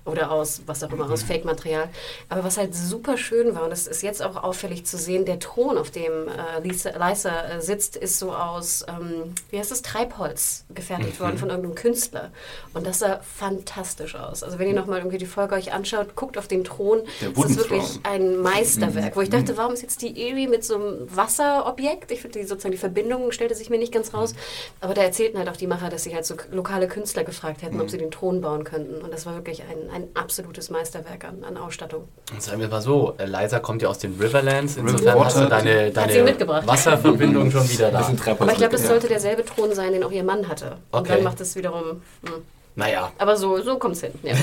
oder 0.06 0.30
aus 0.30 0.62
was 0.64 0.82
auch 0.82 0.90
immer, 0.90 1.10
aus 1.10 1.22
Fake-Material. 1.22 1.90
Aber 2.30 2.44
was 2.44 2.56
halt 2.56 2.74
super 2.74 3.18
schön 3.18 3.54
war 3.54 3.64
und 3.64 3.70
das 3.70 3.86
ist 3.86 4.02
jetzt 4.02 4.22
auch 4.22 4.42
auffällig 4.42 4.86
zu 4.86 4.96
sehen, 4.96 5.26
der 5.26 5.40
Thron, 5.40 5.76
auf 5.76 5.90
dem 5.90 6.28
äh, 6.28 6.66
Lisa, 6.66 6.90
Lisa 6.90 7.42
äh, 7.42 7.60
sitzt, 7.60 7.96
ist 7.96 8.18
so 8.18 8.32
aus, 8.32 8.86
ähm, 8.88 9.34
wie 9.50 9.58
heißt 9.58 9.70
das, 9.70 9.82
Treibholz 9.82 10.64
gefertigt 10.74 11.20
worden 11.20 11.36
von 11.36 11.50
irgendeinem 11.50 11.74
Künstler. 11.74 12.30
Und 12.74 12.86
das 12.86 12.98
sah 12.98 13.20
fantastisch 13.22 14.14
aus. 14.16 14.42
Also 14.42 14.58
wenn 14.58 14.66
ihr 14.68 14.74
noch 14.74 14.86
mal 14.86 14.98
irgendwie 14.98 15.18
die 15.18 15.26
Folge 15.26 15.54
euch 15.54 15.72
anschaut, 15.72 16.16
guckt 16.16 16.36
auf 16.38 16.48
den 16.48 16.64
Thron. 16.64 17.02
Der 17.20 17.30
Das 17.30 17.50
ist 17.50 17.56
wirklich 17.58 18.00
ein 18.02 18.36
Meisterwerk, 18.38 19.14
wo 19.16 19.20
ich 19.20 19.30
dachte, 19.30 19.56
warum 19.56 19.74
ist 19.74 19.82
jetzt 19.82 20.02
die 20.02 20.28
Erie 20.28 20.48
mit 20.48 20.64
so 20.64 20.74
einem 20.74 21.06
Wasserobjekt? 21.16 22.10
Ich 22.10 22.20
finde 22.20 22.40
die 22.40 22.44
sozusagen 22.44 22.72
die 22.72 22.78
Verbindung 22.78 23.30
stellte 23.32 23.54
sich 23.54 23.70
mir 23.70 23.78
nicht 23.78 23.92
ganz 23.92 24.12
raus. 24.12 24.34
Aber 24.80 24.92
da 24.94 25.02
erzählten 25.02 25.38
halt 25.38 25.48
auch 25.48 25.56
die 25.56 25.66
Macher, 25.68 25.88
dass 25.88 26.02
sie 26.02 26.14
halt 26.14 26.26
so 26.26 26.34
lokale 26.50 26.88
Künstler 26.88 27.24
gefragt 27.24 27.62
hätten, 27.62 27.80
ob 27.80 27.90
sie 27.90 27.98
den 27.98 28.10
Thron 28.10 28.40
bauen 28.40 28.64
könnten. 28.64 29.00
Und 29.02 29.12
das 29.12 29.24
war 29.24 29.34
wirklich 29.34 29.62
ein, 29.62 29.90
ein 29.94 30.08
absolutes 30.14 30.68
Meisterwerk 30.70 31.24
an, 31.24 31.44
an 31.44 31.56
Ausstattung. 31.56 32.08
Und 32.32 32.42
sagen 32.42 32.60
wir 32.60 32.68
mal 32.68 32.82
so, 32.82 33.14
äh, 33.18 33.26
Liza 33.26 33.60
kommt 33.60 33.82
ja 33.82 33.88
aus 33.88 33.98
den 33.98 34.14
Riverlands, 34.20 34.76
insofern 34.76 35.00
Riverwater. 35.00 35.24
hast 35.26 35.36
du 35.40 35.46
deine, 35.48 35.80
Hat 35.86 35.86
sie 35.86 35.92
deine 35.92 36.22
mitgebracht. 36.24 36.66
Wasserverbindung 36.66 37.50
schon 37.52 37.68
wieder 37.70 37.90
da. 37.92 37.98
Aber 38.00 38.50
ich 38.52 38.58
glaube, 38.58 38.72
das 38.72 38.86
sollte 38.86 39.06
derselbe 39.06 39.44
Thron 39.44 39.72
sein, 39.74 39.92
den 39.92 40.02
auch 40.02 40.10
ihr 40.10 40.24
Mann 40.24 40.48
hatte. 40.48 40.78
Und 40.90 41.00
Okay. 41.04 41.16
dann 41.16 41.22
macht 41.24 41.40
es 41.40 41.54
wiederum. 41.54 42.00
Hm. 42.24 42.42
Naja, 42.76 43.12
Aber 43.18 43.36
so, 43.36 43.62
so 43.62 43.78
kommt 43.78 43.94
es 43.94 44.00
hin. 44.00 44.12
Ja. 44.22 44.34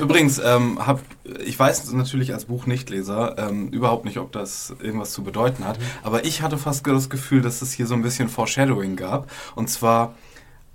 Übrigens, 0.00 0.40
ähm, 0.44 0.84
hab, 0.84 1.00
ich 1.44 1.56
weiß 1.56 1.92
natürlich 1.92 2.34
als 2.34 2.46
Buchnichtleser 2.46 3.36
ähm, 3.38 3.68
überhaupt 3.68 4.04
nicht, 4.04 4.18
ob 4.18 4.32
das 4.32 4.74
irgendwas 4.82 5.12
zu 5.12 5.22
bedeuten 5.22 5.64
hat, 5.64 5.78
aber 6.02 6.24
ich 6.24 6.42
hatte 6.42 6.58
fast 6.58 6.84
das 6.86 7.08
Gefühl, 7.08 7.42
dass 7.42 7.62
es 7.62 7.72
hier 7.72 7.86
so 7.86 7.94
ein 7.94 8.02
bisschen 8.02 8.28
Foreshadowing 8.28 8.96
gab. 8.96 9.30
Und 9.54 9.68
zwar, 9.70 10.14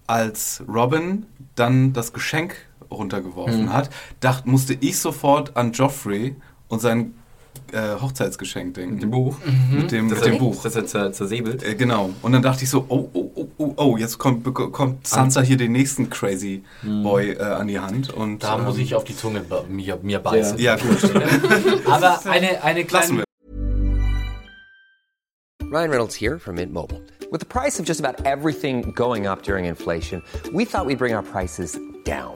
als 0.08 0.64
Robin 0.68 1.26
dann 1.56 1.92
das 1.92 2.14
Geschenk 2.14 2.56
runtergeworfen 2.90 3.74
hat, 3.74 3.90
dacht, 4.22 4.46
musste 4.46 4.78
ich 4.80 5.00
sofort 5.00 5.58
an 5.58 5.74
Joffrey 5.74 6.36
und 6.70 6.82
sein 6.82 7.16
äh, 7.76 8.02
Hochzeitsgeschenk 8.02 8.74
denken. 8.74 8.94
Mit 8.96 9.04
dem 9.04 9.12
Buch. 9.12 9.38
Mit 9.72 9.92
dem, 9.92 10.10
Das 10.10 10.20
mit 10.20 10.28
dem 10.28 10.34
er- 10.34 10.40
Buch. 10.40 10.64
Das 10.64 10.76
er 10.76 10.86
zer 10.88 11.12
zersäbelt. 11.12 11.62
Äh, 11.64 11.76
genau. 11.76 12.10
Und 12.22 12.32
dann 12.32 12.42
dachte 12.42 12.64
ich 12.64 12.70
so, 12.70 12.86
oh, 12.88 13.10
oh, 13.14 13.32
oh, 13.36 13.48
oh, 13.58 13.74
oh, 13.78 13.98
jetzt 13.98 14.18
kommt, 14.18 14.44
bekommt 14.44 15.06
Sansa 15.06 15.42
hier 15.42 15.58
den 15.58 15.74
nächsten 15.74 16.10
Crazy 16.10 16.64
Boy 16.82 17.32
äh, 17.32 17.42
an 17.44 17.68
die 17.68 17.80
Hand. 17.80 18.10
Und, 18.12 18.44
da 18.44 18.58
muss 18.58 18.76
ähm, 18.78 18.82
ich 18.84 18.96
auf 18.96 19.04
die 19.04 19.16
Zunge 19.16 19.42
be- 19.42 19.66
mir, 19.70 20.00
mir 20.02 20.20
beißen. 20.20 20.58
Ja, 20.58 20.78
gut. 20.78 20.98
Aber 21.86 22.26
eine, 22.26 22.64
eine 22.64 22.86
kleine... 22.86 23.24
Ryan 25.64 25.90
Reynolds 25.90 26.16
here 26.16 26.40
from 26.40 26.56
Mint 26.56 26.72
Mobile. 26.72 27.02
With 27.32 27.40
the 27.42 27.46
price 27.46 27.80
of 27.80 27.86
just 27.86 28.00
about 28.00 28.24
everything 28.26 28.92
going 28.96 29.28
up 29.28 29.42
during 29.44 29.66
inflation, 29.66 30.22
we 30.54 30.64
thought 30.64 30.86
we'd 30.86 31.00
bring 31.00 31.14
our 31.14 31.24
prices 31.24 31.78
down. 32.06 32.36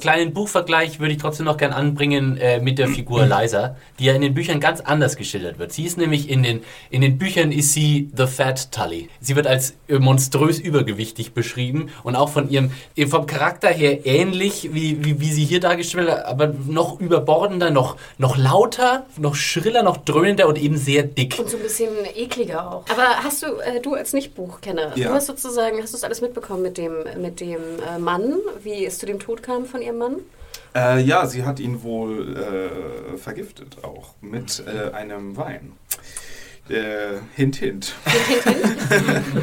Kleinen 0.00 0.32
Buchvergleich 0.32 1.00
würde 1.00 1.12
ich 1.14 1.20
trotzdem 1.20 1.46
noch 1.46 1.56
gern 1.56 1.72
anbringen 1.72 2.36
äh, 2.36 2.60
mit 2.60 2.78
der 2.78 2.88
Figur 2.88 3.26
Liza, 3.26 3.76
die 3.98 4.04
ja 4.06 4.14
in 4.14 4.20
den 4.22 4.34
Büchern 4.34 4.60
ganz 4.60 4.80
anders 4.80 5.16
geschildert 5.16 5.58
wird. 5.58 5.72
Sie 5.72 5.84
ist 5.84 5.98
nämlich 5.98 6.28
in 6.30 6.42
den, 6.42 6.62
in 6.90 7.00
den 7.00 7.18
Büchern 7.18 7.52
ist 7.52 7.72
sie 7.72 8.10
The 8.16 8.26
Fat 8.26 8.72
Tully. 8.72 9.08
Sie 9.20 9.36
wird 9.36 9.46
als 9.46 9.74
äh, 9.88 9.98
monströs 9.98 10.58
übergewichtig 10.58 11.32
beschrieben 11.34 11.90
und 12.02 12.16
auch 12.16 12.28
von 12.28 12.48
ihrem, 12.50 12.70
äh, 12.96 13.06
vom 13.06 13.26
Charakter 13.26 13.68
her 13.68 14.06
ähnlich, 14.06 14.70
wie, 14.72 15.04
wie, 15.04 15.20
wie 15.20 15.32
sie 15.32 15.44
hier 15.44 15.60
dargestellt 15.60 16.06
wird, 16.06 16.24
aber 16.24 16.52
noch 16.66 17.00
überbordender, 17.00 17.70
noch, 17.70 17.96
noch 18.18 18.36
lauter, 18.36 19.06
noch 19.18 19.34
schriller, 19.34 19.82
noch 19.82 19.96
dröhnender 19.98 20.46
und 20.48 20.58
eben 20.58 20.76
sehr 20.76 21.02
dick. 21.02 21.38
Und 21.38 21.48
so 21.50 21.56
ein 21.56 21.62
bisschen 21.62 21.88
ekliger 22.14 22.70
auch. 22.72 22.84
Aber 22.90 23.22
hast 23.22 23.42
du, 23.42 23.46
äh, 23.60 23.80
du 23.80 23.94
als 23.94 24.12
Nicht-Buchkenner, 24.12 24.96
Ja. 24.96 25.08
du 25.08 25.14
hast 25.14 25.26
sozusagen, 25.26 25.80
hast 25.82 25.92
du 25.92 25.96
das 25.96 26.04
alles 26.04 26.20
mitbekommen 26.20 26.62
mit 26.62 26.78
dem, 26.78 26.92
mit 27.20 27.40
dem 27.40 27.60
äh, 27.94 27.98
Mann, 27.98 28.34
wie 28.62 28.84
es 28.86 28.98
zu 28.98 29.06
dem 29.06 29.18
Tod 29.18 29.42
kam 29.42 29.64
von 29.72 29.82
ihrem 29.82 29.98
Mann? 29.98 30.16
Äh, 30.74 31.02
ja, 31.02 31.26
sie 31.26 31.44
hat 31.44 31.58
ihn 31.58 31.82
wohl 31.82 32.36
äh, 32.36 33.16
vergiftet 33.18 33.78
auch 33.82 34.14
mit 34.20 34.62
äh, 34.66 34.92
einem 34.92 35.36
Wein. 35.36 35.72
Äh, 36.68 37.18
hint, 37.34 37.56
hint. 37.56 37.94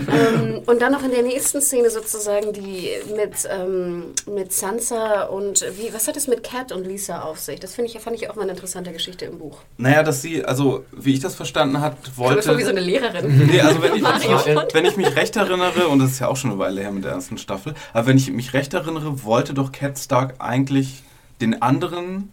ähm, 0.08 0.62
und 0.66 0.82
dann 0.82 0.94
noch 0.94 1.04
in 1.04 1.12
der 1.12 1.22
nächsten 1.22 1.62
Szene 1.62 1.90
sozusagen 1.90 2.54
die 2.54 2.92
mit, 3.14 3.48
ähm, 3.50 4.14
mit 4.34 4.54
Sansa 4.54 5.24
und 5.24 5.66
wie, 5.78 5.94
was 5.94 6.08
hat 6.08 6.16
es 6.16 6.28
mit 6.28 6.44
Cat 6.44 6.72
und 6.72 6.88
Lisa 6.88 7.22
auf 7.22 7.40
sich? 7.40 7.60
Das 7.60 7.76
finde 7.76 7.92
ich, 7.92 8.00
fand 8.00 8.16
ich 8.16 8.30
auch 8.30 8.36
mal 8.36 8.44
eine 8.44 8.52
interessante 8.52 8.94
Geschichte 8.94 9.26
im 9.26 9.38
Buch. 9.38 9.60
Naja, 9.78 10.02
dass 10.02 10.22
sie, 10.22 10.46
also 10.46 10.86
wie 10.94 11.14
ich 11.14 11.20
das 11.20 11.36
verstanden 11.36 11.82
hat, 11.82 11.98
Ich 12.08 12.16
komme 12.16 12.36
mir 12.36 12.42
vor 12.42 12.58
wie 12.58 12.62
so 12.62 12.68
wollte. 12.68 12.70
eine 12.70 12.80
Lehrerin. 12.80 13.48
Nee, 13.48 13.60
also 13.60 13.82
wenn 13.82 13.96
ich, 13.96 14.02
Mario. 14.02 14.40
wenn 14.72 14.86
ich 14.86 14.96
mich 14.96 15.14
recht 15.16 15.36
erinnere, 15.36 15.90
und 15.90 16.00
das 16.00 16.12
ist 16.12 16.20
ja 16.20 16.30
auch 16.30 16.38
schon 16.38 16.52
eine 16.52 16.60
Weile 16.60 16.82
her 16.82 16.92
mit 16.92 17.04
der 17.04 17.12
ersten 17.12 17.38
Staffel, 17.38 17.74
aber 17.94 18.08
wenn 18.08 18.18
ich 18.18 18.32
mich 18.32 18.54
recht 18.54 18.74
erinnere, 18.74 19.24
wollte 19.26 19.54
doch 19.54 19.74
Cat 19.74 20.00
Stark 20.00 20.36
eigentlich 20.40 21.04
den 21.42 21.62
anderen, 21.62 22.32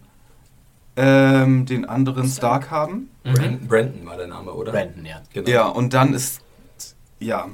ähm, 0.97 1.66
den 1.66 1.84
anderen 1.84 2.28
Stark 2.28 2.70
haben. 2.70 3.11
Brand 3.22 3.68
Brandon 3.68 4.07
war 4.07 4.16
der 4.16 4.28
Name, 4.28 4.53
oder? 4.53 4.72
Brandon, 4.72 5.05
ja. 5.05 5.20
Genau. 5.32 5.49
Ja, 5.49 5.66
und 5.68 5.92
dann 5.94 6.14
ist, 6.14 6.40
ja, 7.20 7.49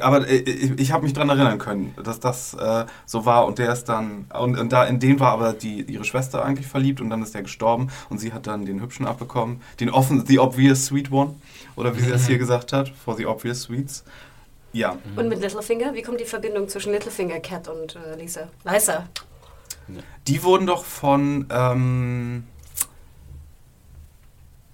aber 0.00 0.28
äh, 0.28 0.36
ich, 0.36 0.78
ich 0.78 0.92
habe 0.92 1.04
mich 1.04 1.12
dran 1.12 1.28
erinnern 1.28 1.58
können, 1.58 1.94
dass 2.02 2.20
das 2.20 2.54
äh, 2.54 2.86
so 3.06 3.24
war 3.26 3.46
und 3.46 3.58
der 3.58 3.72
ist 3.72 3.84
dann, 3.84 4.26
und, 4.38 4.58
und 4.58 4.72
da 4.72 4.84
in 4.84 5.00
den 5.00 5.20
war 5.20 5.32
aber 5.32 5.52
die, 5.52 5.82
ihre 5.82 6.04
Schwester 6.04 6.44
eigentlich 6.44 6.66
verliebt 6.66 7.00
und 7.00 7.10
dann 7.10 7.22
ist 7.22 7.34
der 7.34 7.42
gestorben 7.42 7.88
und 8.08 8.18
sie 8.18 8.32
hat 8.32 8.46
dann 8.46 8.64
den 8.64 8.80
Hübschen 8.80 9.06
abbekommen, 9.06 9.60
den 9.80 9.90
offen, 9.90 10.24
the 10.26 10.38
obvious 10.38 10.86
sweet 10.86 11.10
one, 11.10 11.34
oder 11.76 11.96
wie 11.96 12.00
sie 12.00 12.10
das 12.10 12.26
hier 12.26 12.38
gesagt 12.38 12.72
hat, 12.72 12.88
for 12.88 13.16
the 13.16 13.26
obvious 13.26 13.62
sweets. 13.62 14.04
Ja, 14.72 14.96
Und 15.16 15.28
mit 15.28 15.40
Littlefinger, 15.40 15.94
wie 15.94 16.02
kommt 16.02 16.20
die 16.20 16.24
Verbindung 16.24 16.68
zwischen 16.68 16.92
Littlefinger, 16.92 17.40
Cat 17.40 17.66
und 17.66 17.96
äh, 17.96 18.16
Lisa? 18.16 18.42
Lisa. 18.64 19.08
die 20.28 20.42
wurden 20.44 20.68
doch 20.68 20.84
von, 20.84 21.46
ähm, 21.50 22.44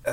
äh, 0.07 0.13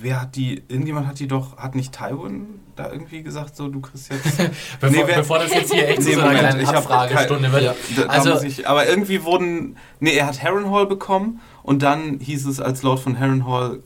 wer 0.00 0.20
hat 0.22 0.36
die, 0.36 0.62
irgendjemand 0.68 1.06
hat 1.06 1.18
die 1.18 1.28
doch, 1.28 1.56
hat 1.58 1.74
nicht 1.74 1.92
Tywin 1.96 2.46
da 2.76 2.90
irgendwie 2.90 3.22
gesagt, 3.22 3.56
so 3.56 3.68
du 3.68 3.80
kriegst 3.80 4.10
jetzt... 4.10 4.38
Bevor, 4.80 4.90
Nee, 4.90 5.02
wer- 5.06 5.16
bevor 5.18 5.38
das 5.38 5.52
jetzt 5.52 5.72
hier 5.72 5.86
echt 5.88 6.00
Nee, 6.02 6.14
so 6.14 6.20
Moment, 6.20 6.62
ich 6.62 6.68
hab 6.68 6.76
Abfragestunde 6.76 7.52
wird. 7.52 7.62
Ja. 7.64 7.74
Da, 7.96 8.02
da 8.04 8.08
Also, 8.08 8.30
muss 8.30 8.42
ich, 8.42 8.66
aber 8.66 8.86
irgendwie 8.88 9.22
wurden. 9.24 9.76
Nee, 9.98 10.14
er 10.14 10.26
hat 10.26 10.42
Harrenhal 10.42 10.86
bekommen 10.86 11.40
und 11.62 11.82
dann 11.82 12.18
hieß 12.20 12.46
es 12.46 12.60
als 12.60 12.82
Lord 12.82 13.00
von 13.00 13.18
Harrenhal. 13.20 13.80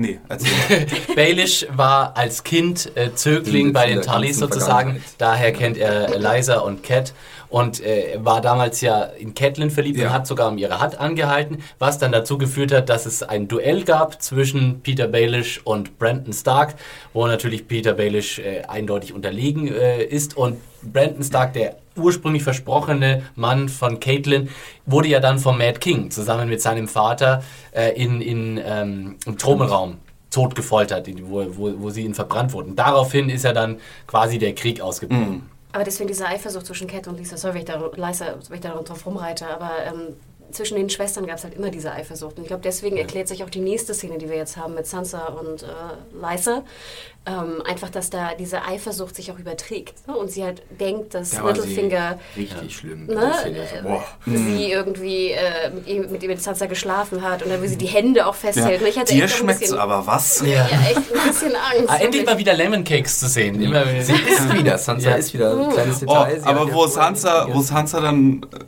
Nee, 0.00 0.18
erzähl 0.28 0.50
mal. 0.78 0.86
Baelish 1.16 1.66
war 1.72 2.16
als 2.16 2.42
Kind 2.44 2.96
äh, 2.96 3.14
Zögling 3.14 3.68
In- 3.68 3.72
bei 3.72 3.86
den 3.88 4.02
Tullys 4.02 4.38
sozusagen. 4.38 5.00
Daher 5.18 5.52
kennt 5.52 5.76
er 5.76 6.14
Eliza 6.14 6.58
und 6.58 6.82
Cat 6.82 7.14
und 7.50 7.80
äh, 7.80 8.18
war 8.18 8.40
damals 8.40 8.80
ja 8.80 9.02
in 9.02 9.34
Catelyn 9.34 9.70
verliebt 9.70 9.98
Ja. 9.98 10.08
und 10.08 10.12
hat 10.12 10.26
sogar 10.26 10.48
um 10.48 10.58
ihre 10.58 10.80
Hand 10.80 10.98
angehalten, 10.98 11.58
was 11.78 11.98
dann 11.98 12.12
dazu 12.12 12.38
geführt 12.38 12.72
hat, 12.72 12.88
dass 12.88 13.06
es 13.06 13.22
ein 13.22 13.48
Duell 13.48 13.84
gab 13.84 14.20
zwischen 14.22 14.80
Peter 14.82 15.08
Baelish 15.08 15.60
und 15.64 15.98
Brandon 15.98 16.32
Stark, 16.32 16.74
wo 17.12 17.26
natürlich 17.26 17.66
Peter 17.66 17.94
Baelish 17.94 18.38
äh, 18.38 18.62
eindeutig 18.68 19.12
unterlegen 19.14 19.68
äh, 19.68 20.02
ist 20.04 20.36
und 20.36 20.58
Brandon 20.82 21.22
Stark, 21.24 21.54
der 21.54 21.76
ursprünglich 21.96 22.44
versprochene 22.44 23.22
Mann 23.34 23.68
von 23.68 23.98
Caitlin, 23.98 24.48
wurde 24.86 25.08
ja 25.08 25.18
dann 25.20 25.38
vom 25.38 25.58
Mad 25.58 25.80
King 25.80 26.10
zusammen 26.10 26.48
mit 26.48 26.62
seinem 26.62 26.86
Vater 26.86 27.42
äh, 27.72 27.90
in, 28.00 28.20
in, 28.20 28.60
ähm, 28.64 29.16
im 29.26 29.36
Thronraum 29.38 29.96
tot 30.30 30.54
gefoltert, 30.54 31.08
wo, 31.22 31.44
wo, 31.56 31.72
wo 31.78 31.90
sie 31.90 32.02
ihn 32.02 32.14
verbrannt 32.14 32.52
wurden. 32.52 32.76
Daraufhin 32.76 33.30
ist 33.30 33.44
ja 33.44 33.52
dann 33.52 33.78
quasi 34.06 34.38
der 34.38 34.54
Krieg 34.54 34.80
ausgebrochen. 34.80 35.48
Aber 35.72 35.84
deswegen 35.84 36.08
diese 36.08 36.26
Eifersucht 36.26 36.66
zwischen 36.66 36.88
Cat 36.88 37.08
und 37.08 37.18
Lisa, 37.18 37.36
sorry, 37.36 37.54
wenn 37.54 37.60
ich 37.60 37.66
da, 37.66 38.08
Lisa, 38.08 38.34
wenn 38.48 38.54
ich 38.56 38.60
da 38.60 38.70
drauf 38.70 39.04
rumreite, 39.04 39.46
aber 39.48 39.70
ähm, 39.84 40.16
zwischen 40.50 40.76
den 40.76 40.88
Schwestern 40.90 41.26
gab 41.26 41.36
es 41.38 41.44
halt 41.44 41.54
immer 41.54 41.70
diese 41.70 41.92
Eifersucht. 41.92 42.36
Und 42.36 42.42
ich 42.42 42.48
glaube, 42.48 42.62
deswegen 42.62 42.96
erklärt 42.96 43.28
sich 43.28 43.44
auch 43.44 43.50
die 43.50 43.60
nächste 43.60 43.94
Szene, 43.94 44.18
die 44.18 44.28
wir 44.28 44.36
jetzt 44.36 44.56
haben 44.56 44.74
mit 44.74 44.86
Sansa 44.86 45.26
und 45.26 45.62
äh, 45.62 45.66
Lysa. 46.14 46.62
Ähm, 47.26 47.60
einfach, 47.66 47.90
dass 47.90 48.08
da 48.08 48.30
diese 48.38 48.62
Eifersucht 48.64 49.14
sich 49.14 49.30
auch 49.30 49.38
überträgt. 49.38 50.06
Ne? 50.08 50.16
Und 50.16 50.30
sie 50.30 50.44
halt 50.44 50.62
denkt, 50.80 51.12
dass 51.12 51.32
Da 51.32 51.46
Littlefinger 51.46 52.18
Richtig 52.36 52.74
schlimm. 52.76 53.04
ne, 53.06 53.32
so, 53.42 53.48
äh, 53.50 53.82
boah. 53.82 54.02
sie 54.24 54.72
irgendwie 54.72 55.32
äh, 55.32 55.68
mit, 55.74 55.86
ihm, 55.86 56.10
mit 56.10 56.22
ihm 56.22 56.28
mit 56.30 56.40
Sansa 56.42 56.64
geschlafen 56.64 57.22
hat 57.22 57.42
und 57.42 57.50
dann 57.50 57.60
will 57.60 57.68
sie 57.68 57.76
die 57.76 57.86
Hände 57.86 58.26
auch 58.26 58.34
festhält. 58.34 58.80
Hatte 58.96 59.12
Dir 59.12 59.28
schmeckt's 59.28 59.60
bisschen, 59.60 59.78
aber 59.78 60.06
was? 60.06 60.40
Ja, 60.46 60.66
echt 60.88 60.96
ein 60.96 61.28
bisschen 61.28 61.52
Angst. 61.76 61.88
Ah, 61.90 61.96
endlich 61.98 62.24
mal 62.24 62.38
wieder 62.38 62.54
Lemon 62.54 62.82
Cakes 62.82 63.20
zu 63.20 63.28
sehen. 63.28 63.60
Immer 63.60 63.86
wieder. 63.86 64.02
Sie 64.02 64.12
ist 64.14 64.54
wieder, 64.54 64.78
Sansa 64.78 65.10
Ja. 65.10 65.16
ist 65.16 65.34
wieder 65.34 65.50
ein 65.52 65.70
kleines 65.70 65.96
Oh, 65.96 66.06
Detail. 66.06 66.40
Sie 66.40 66.46
aber 66.46 66.66
ja 66.68 66.72
wo 66.74 66.86
Sansa, 66.86 67.46
wo 67.52 67.60
Sansa 67.60 68.00
dann 68.00 68.40
äh, 68.54 68.64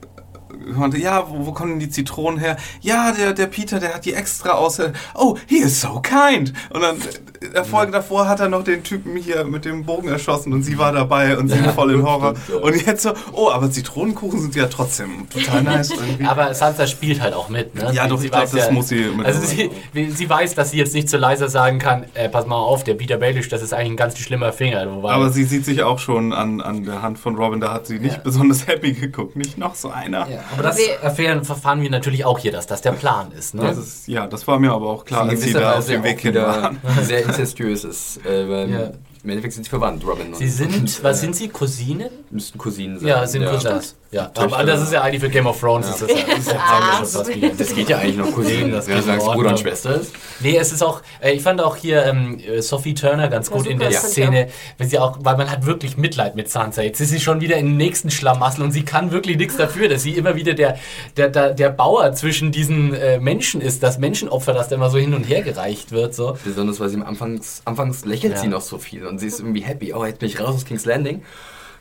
meinte, 0.78 0.98
ja, 0.98 1.28
wo, 1.28 1.46
wo 1.46 1.52
kommen 1.52 1.72
denn 1.72 1.80
die 1.80 1.90
Zitronen 1.90 2.38
her? 2.38 2.56
Ja, 2.80 3.12
der, 3.12 3.32
der 3.32 3.46
Peter, 3.46 3.80
der 3.80 3.94
hat 3.94 4.04
die 4.04 4.14
extra 4.14 4.52
aus. 4.52 4.80
Oh, 5.14 5.36
he 5.46 5.58
is 5.58 5.80
so 5.80 6.00
kind. 6.00 6.52
Und 6.70 6.82
dann 6.82 6.98
in 7.42 7.52
der 7.54 7.64
Folge 7.64 7.92
davor 7.92 8.28
hat 8.28 8.40
er 8.40 8.48
noch 8.48 8.62
den 8.64 8.82
Typen 8.84 9.16
hier 9.16 9.44
mit 9.44 9.64
dem 9.64 9.84
Bogen 9.84 10.08
erschossen 10.08 10.52
und 10.52 10.62
sie 10.62 10.76
war 10.78 10.92
dabei 10.92 11.38
und 11.38 11.48
sie 11.48 11.56
voll 11.74 11.92
in 11.94 12.02
Horror. 12.06 12.34
stimmt, 12.36 12.58
ja. 12.60 12.64
Und 12.66 12.86
jetzt 12.86 13.02
so, 13.02 13.12
oh, 13.32 13.50
aber 13.50 13.70
Zitronenkuchen 13.70 14.40
sind 14.40 14.54
ja 14.56 14.66
trotzdem 14.66 15.26
total 15.30 15.62
nice 15.62 15.90
irgendwie. 15.90 16.24
Aber 16.26 16.52
Sansa 16.52 16.86
spielt 16.86 17.20
halt 17.22 17.32
auch 17.32 17.48
mit. 17.48 17.74
Ne? 17.74 17.90
Ja, 17.94 18.04
Sie- 18.04 18.08
doch, 18.10 18.18
sie 18.18 18.26
ich 18.26 18.30
glaub, 18.32 18.42
weiß 18.42 18.50
das 18.52 18.70
muss 18.70 18.88
sie 18.88 19.04
mit- 19.16 19.24
Also 19.24 19.40
sie, 19.40 19.70
sie 20.10 20.28
weiß, 20.28 20.54
dass 20.54 20.70
sie 20.72 20.78
jetzt 20.78 20.92
nicht 20.94 21.08
zu 21.08 21.16
leiser 21.16 21.48
sagen 21.48 21.78
kann, 21.78 22.04
äh, 22.14 22.28
pass 22.28 22.46
mal 22.46 22.56
auf, 22.56 22.84
der 22.84 22.92
Peter 22.94 23.16
Baelish, 23.16 23.48
das 23.48 23.62
ist 23.62 23.72
eigentlich 23.72 23.92
ein 23.92 23.96
ganz 23.96 24.18
schlimmer 24.18 24.52
Finger. 24.52 24.86
Wobei, 24.94 25.10
Aber 25.12 25.30
sie 25.30 25.44
sieht 25.44 25.64
sich 25.64 25.82
auch 25.82 25.98
schon 25.98 26.34
an, 26.34 26.60
an 26.60 26.84
der 26.84 27.00
Hand 27.00 27.18
von 27.18 27.36
Robin, 27.36 27.58
da 27.60 27.72
hat 27.72 27.86
sie 27.86 27.98
nicht 28.00 28.16
Ja. 28.16 28.20
besonders 28.22 28.66
happy 28.66 28.92
geguckt. 28.92 29.36
Nicht 29.36 29.56
noch 29.56 29.74
so 29.74 29.88
einer. 29.88 30.28
ja, 30.28 30.40
aber 30.52 30.62
das 30.64 30.78
erfahren, 30.78 31.44
verfahren 31.44 31.80
wir 31.80 31.90
natürlich 31.90 32.24
auch 32.26 32.38
hier, 32.38 32.52
dass 32.52 32.66
das 32.66 32.82
der 32.82 32.92
Plan 32.92 33.32
ist. 33.32 33.54
Ne? 33.54 33.62
Das 33.62 33.78
ist, 33.78 34.08
ja, 34.08 34.26
das 34.26 34.46
war 34.46 34.58
mir 34.58 34.72
aber 34.72 34.88
auch 34.90 35.04
klar, 35.06 35.26
als 35.26 35.40
sie 35.40 35.54
da 35.54 35.70
auf 35.72 35.76
Weise 35.78 35.92
dem 35.92 36.04
Weg 36.04 36.20
hin 36.20 36.34
waren. 36.34 36.78
sehr 37.02 37.29
incestuös 37.38 37.84
ist. 37.84 38.20
Äh, 38.26 38.66
Ja. 38.70 38.90
Im 39.22 39.28
Endeffekt 39.30 39.52
sind 39.54 39.64
sie 39.64 39.70
verwandt, 39.70 40.02
Robin. 40.06 40.32
Sie 40.34 40.48
sind, 40.48 41.02
was 41.04 41.20
sind 41.20 41.36
sie, 41.36 41.48
Cousinen? 41.48 42.08
Müssten 42.30 42.56
Cousinen 42.56 42.98
sein. 42.98 43.08
Ja, 43.08 43.26
sind 43.26 43.44
Cousins. 43.44 43.96
Ja, 44.12 44.28
aber 44.34 44.64
das 44.64 44.82
ist 44.82 44.92
ja 44.92 45.02
eigentlich 45.02 45.20
für 45.20 45.30
Game 45.30 45.46
of 45.46 45.60
Thrones. 45.60 45.88
Ist 45.88 46.02
das, 46.02 46.10
ja, 46.10 46.16
das 46.28 46.38
ist 46.40 46.52
ja 46.52 46.58
Ah, 46.58 47.28
wieder. 47.28 47.50
Das 47.56 47.72
geht 47.72 47.88
ja 47.88 47.98
eigentlich 47.98 48.16
noch 48.16 48.32
Cousinen. 48.32 48.72
Das 48.72 48.88
Wer 48.88 48.96
geht 48.96 49.04
sagt 49.04 49.22
in 49.22 49.28
Bruder 49.28 49.50
und 49.50 49.60
Schwester 49.60 50.00
ist? 50.00 50.12
Nee, 50.40 50.56
es 50.56 50.72
ist 50.72 50.82
auch, 50.82 51.02
äh, 51.20 51.30
ich 51.30 51.42
fand 51.42 51.60
auch 51.60 51.76
hier 51.76 52.04
ähm, 52.06 52.40
äh, 52.40 52.60
Sophie 52.60 52.94
Turner 52.94 53.28
ganz 53.28 53.50
Ja, 53.50 53.56
gut 53.56 53.68
in 53.68 53.78
der 53.78 53.92
Szene, 53.92 54.48
weil 54.78 54.88
sie 54.88 54.98
auch, 54.98 55.18
weil 55.20 55.36
man 55.36 55.48
hat 55.48 55.64
wirklich 55.64 55.96
Mitleid 55.96 56.34
mit 56.34 56.50
Sansa. 56.50 56.82
Jetzt 56.82 57.00
ist 57.00 57.10
sie 57.10 57.20
schon 57.20 57.40
wieder 57.40 57.56
im 57.56 57.76
nächsten 57.76 58.10
Schlamassel 58.10 58.64
und 58.64 58.72
sie 58.72 58.82
kann 58.84 59.12
wirklich 59.12 59.36
nichts 59.36 59.56
dafür, 59.56 59.88
dass 59.88 60.02
sie 60.02 60.16
immer 60.16 60.34
wieder 60.34 60.54
der, 60.54 60.76
der, 61.16 61.28
der, 61.28 61.54
der 61.54 61.70
Bauer 61.70 62.12
zwischen 62.12 62.50
diesen 62.50 62.94
äh, 62.94 63.20
Menschen 63.20 63.60
ist, 63.60 63.84
das 63.84 63.98
Menschenopfer, 63.98 64.52
das 64.54 64.68
da 64.70 64.74
immer 64.74 64.90
so 64.90 64.98
hin 64.98 65.14
und 65.14 65.22
her 65.22 65.42
gereicht 65.42 65.92
wird. 65.92 66.16
So. 66.16 66.36
Besonders 66.44 66.80
weil 66.80 66.88
sie 66.88 66.96
am 66.96 67.04
Anfangs, 67.04 67.62
anfangs 67.64 68.04
lächelt 68.04 68.32
Ja. 68.34 68.40
sie 68.40 68.48
noch 68.48 68.62
so 68.62 68.78
viel 68.78 69.06
und 69.06 69.20
sie 69.20 69.28
ist 69.28 69.38
irgendwie 69.38 69.60
happy. 69.60 69.92
Oh, 69.94 70.04
jetzt 70.04 70.18
bin 70.18 70.28
ich 70.28 70.40
raus 70.40 70.56
aus 70.56 70.64
King's 70.64 70.84
Landing. 70.84 71.22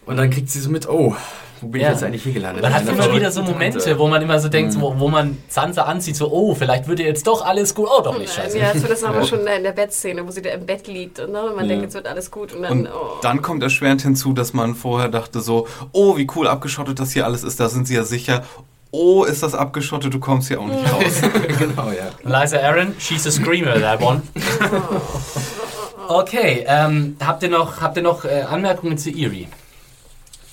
Und 0.05 0.17
dann 0.17 0.29
kriegt 0.29 0.49
sie 0.49 0.59
so 0.59 0.69
mit, 0.69 0.87
oh, 0.89 1.15
wo 1.61 1.67
bin 1.67 1.81
Ja. 1.81 1.87
ich 1.87 1.93
jetzt 1.93 2.03
eigentlich 2.03 2.23
hier 2.23 2.33
gelandet? 2.33 2.63
Man 2.63 2.73
hat 2.73 2.87
immer 2.87 3.13
wieder 3.13 3.31
so 3.31 3.41
Momente, 3.41 3.79
Tante. 3.79 3.99
wo 3.99 4.07
man 4.07 4.21
immer 4.21 4.39
so 4.39 4.49
denkt, 4.49 4.79
wo, 4.79 4.99
wo 4.99 5.07
man 5.09 5.37
Sansa 5.47 5.83
anzieht, 5.83 6.15
so, 6.15 6.31
oh, 6.31 6.55
vielleicht 6.55 6.87
wird 6.87 6.99
ihr 6.99 7.07
jetzt 7.07 7.25
doch 7.27 7.45
alles 7.45 7.75
gut. 7.75 7.87
Oh, 7.91 8.01
doch 8.01 8.17
nicht, 8.17 8.33
scheiße. 8.33 8.57
Ja, 8.59 8.71
zumindest 8.71 9.03
aber 9.05 9.23
schon 9.25 9.45
in 9.45 9.63
der 9.63 9.71
Bettszene, 9.71 10.25
wo 10.25 10.31
sie 10.31 10.41
da 10.41 10.49
im 10.51 10.65
Bett 10.65 10.87
liegt 10.87 11.19
und, 11.19 11.31
ne, 11.31 11.41
und 11.43 11.55
man 11.55 11.67
denkt, 11.67 11.83
jetzt 11.83 11.93
wird 11.93 12.07
alles 12.07 12.29
gut 12.31 12.53
und 12.53 12.63
dann, 12.63 12.71
Und 12.71 12.87
oh. 12.87 13.17
dann 13.21 13.41
kommt 13.41 13.63
erschwerend 13.63 14.01
hinzu, 14.01 14.33
dass 14.33 14.53
man 14.53 14.75
vorher 14.75 15.09
dachte 15.09 15.39
so, 15.41 15.67
oh, 15.91 16.17
wie 16.17 16.27
cool 16.35 16.47
abgeschottet 16.47 16.99
das 16.99 17.11
hier 17.11 17.25
alles 17.25 17.43
ist, 17.43 17.59
da 17.59 17.69
sind 17.69 17.87
sie 17.87 17.95
ja 17.95 18.03
sicher. 18.03 18.43
Oh, 18.91 19.23
ist 19.23 19.43
das 19.43 19.53
abgeschottet, 19.53 20.13
du 20.13 20.19
kommst 20.19 20.47
hier 20.47 20.59
auch 20.59 20.65
nicht 20.65 20.91
raus. 20.91 21.21
genau, 21.59 21.91
ja. 21.91 22.09
Liza 22.23 22.57
Aaron, 22.59 22.95
she's 22.97 23.27
a 23.27 23.31
screamer, 23.31 23.79
that 23.79 24.01
one. 24.01 24.21
Okay, 26.07 26.65
ähm, 26.67 27.15
habt 27.23 27.43
ihr 27.43 27.49
noch, 27.49 27.81
habt 27.81 27.95
ihr 27.97 28.03
noch 28.03 28.25
äh, 28.25 28.41
Anmerkungen 28.41 28.97
zu 28.97 29.09
Erie? 29.11 29.47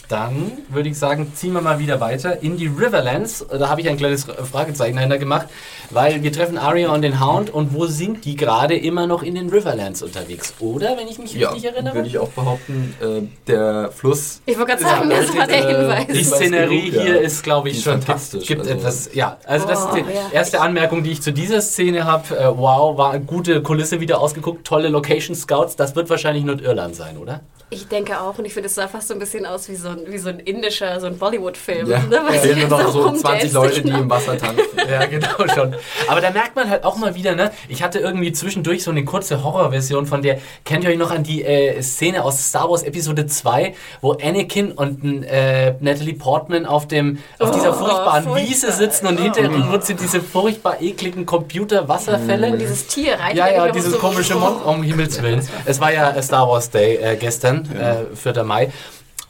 Dann 0.08 0.52
würde 0.68 0.88
ich 0.88 0.98
sagen, 0.98 1.32
ziehen 1.34 1.52
wir 1.52 1.60
mal 1.60 1.80
wieder 1.80 2.00
weiter 2.00 2.40
in 2.42 2.56
die 2.56 2.68
Riverlands. 2.68 3.44
Da 3.50 3.68
habe 3.68 3.80
ich 3.80 3.88
ein 3.88 3.96
kleines 3.96 4.24
Fragezeichen 4.24 4.94
dahinter 4.96 5.18
gemacht, 5.18 5.48
weil 5.90 6.22
wir 6.22 6.32
treffen 6.32 6.58
Arya 6.58 6.90
und 6.92 7.02
den 7.02 7.20
Hound 7.24 7.50
und 7.52 7.74
wo 7.74 7.86
sind 7.86 8.24
die 8.24 8.36
gerade 8.36 8.76
immer 8.76 9.08
noch 9.08 9.24
in 9.24 9.34
den 9.34 9.48
Riverlands 9.48 10.02
unterwegs? 10.02 10.54
Oder, 10.60 10.96
wenn 10.96 11.08
ich 11.08 11.18
mich 11.18 11.34
Ja, 11.34 11.50
richtig 11.50 11.72
erinnere? 11.72 11.94
würde 11.96 12.08
ich 12.08 12.18
auch 12.18 12.28
behaupten, 12.28 12.94
äh, 13.00 13.22
der 13.48 13.90
Fluss. 13.90 14.42
Ich 14.46 14.56
wollte 14.56 14.72
gerade 14.76 14.82
sagen, 14.84 15.10
das 15.10 15.36
war 15.36 15.46
der 15.48 15.66
Hinweis. 15.68 16.06
Die 16.06 16.24
Szenerie 16.24 16.90
genug, 16.90 16.94
ja. 16.94 17.02
hier 17.02 17.20
ist, 17.20 17.42
glaube 17.42 17.68
ich, 17.70 17.78
ist 17.78 17.82
schon 17.84 17.94
fantastisch, 17.94 18.46
Gibt 18.46 18.60
also- 18.60 18.72
etwas, 18.74 19.10
ja. 19.12 19.38
Also 19.44 19.66
das 19.66 19.86
Oh, 19.86 19.88
ist 19.88 19.96
die 19.96 20.00
ja. 20.14 20.28
erste 20.32 20.60
Anmerkung, 20.60 21.02
die 21.02 21.10
ich 21.10 21.22
zu 21.22 21.32
dieser 21.32 21.60
Szene 21.60 22.04
habe. 22.04 22.36
Äh, 22.38 22.46
wow, 22.56 22.96
war 22.96 23.10
eine 23.12 23.24
gute 23.24 23.60
Kulisse 23.62 24.00
wieder 24.00 24.20
ausgeguckt, 24.20 24.64
tolle 24.66 24.88
Location 24.88 25.34
Scouts. 25.34 25.74
Das 25.74 25.96
wird 25.96 26.08
wahrscheinlich 26.10 26.44
Nordirland 26.44 26.94
sein, 26.94 27.16
oder? 27.16 27.40
Ich 27.68 27.88
denke 27.88 28.20
auch 28.20 28.38
und 28.38 28.44
ich 28.44 28.54
finde, 28.54 28.68
es 28.68 28.76
sah 28.76 28.86
fast 28.86 29.08
so 29.08 29.14
ein 29.14 29.18
bisschen 29.18 29.44
aus 29.44 29.68
wie 29.68 29.74
so 29.74 29.88
ein, 29.88 29.98
wie 30.06 30.18
so 30.18 30.28
ein 30.28 30.38
indischer, 30.38 31.00
so 31.00 31.08
ein 31.08 31.18
Bollywood-Film. 31.18 31.90
Ja, 31.90 31.98
ne, 31.98 32.20
sie 32.30 32.38
fehlen 32.38 32.68
nur 32.68 32.78
noch 32.80 32.92
so 32.92 33.02
rumdancen, 33.02 33.50
20 33.50 33.52
Leute, 33.52 33.82
die 33.82 33.90
im 33.90 34.08
Wasser 34.08 34.38
tanzen. 34.38 34.62
Ja, 34.88 35.04
genau 35.06 35.48
schon. 35.52 35.74
Aber 36.06 36.20
da 36.20 36.30
merkt 36.30 36.54
man 36.54 36.70
halt 36.70 36.84
auch 36.84 36.96
mal 36.96 37.16
wieder, 37.16 37.34
ne? 37.34 37.50
Ich 37.68 37.82
hatte 37.82 37.98
irgendwie 37.98 38.30
zwischendurch 38.30 38.84
so 38.84 38.92
eine 38.92 39.04
kurze 39.04 39.42
Horrorversion 39.42 40.06
von 40.06 40.22
der, 40.22 40.38
kennt 40.64 40.84
ihr 40.84 40.90
euch 40.90 40.96
noch 40.96 41.10
an 41.10 41.24
die 41.24 41.42
äh, 41.44 41.82
Szene 41.82 42.22
aus 42.22 42.50
Star 42.50 42.70
Wars 42.70 42.84
Episode 42.84 43.26
2, 43.26 43.74
wo 44.00 44.12
Anakin 44.12 44.70
und 44.70 45.24
äh, 45.24 45.74
Natalie 45.80 46.14
Portman 46.14 46.66
auf 46.66 46.86
dem 46.86 47.18
auf 47.40 47.50
dieser 47.50 47.70
Oh, 47.70 47.78
furchtbaren 47.84 48.22
furchtbar. 48.24 48.48
Wiese 48.48 48.70
sitzen 48.70 49.08
und 49.08 49.18
hinterher 49.18 49.80
sind 49.82 50.00
diese 50.00 50.20
furchtbar 50.20 50.80
ekligen 50.80 51.26
Computer-Wasserfälle. 51.26 52.52
Und 52.52 52.58
dieses 52.60 52.86
Tier 52.86 53.14
reitet 53.18 53.38
Ja, 53.38 53.48
ja, 53.50 53.72
dieses 53.72 53.94
so 53.94 53.98
komische 53.98 54.36
Mon 54.36 54.62
um 54.62 54.82
Himmels 54.84 55.20
Willen. 55.20 55.46
Es 55.64 55.80
war 55.80 55.92
ja 55.92 56.22
Star 56.22 56.48
Wars 56.48 56.70
Day 56.70 56.94
äh, 56.96 57.16
gestern, 57.16 57.55
äh, 57.64 58.14
4. 58.14 58.44
Mai. 58.44 58.72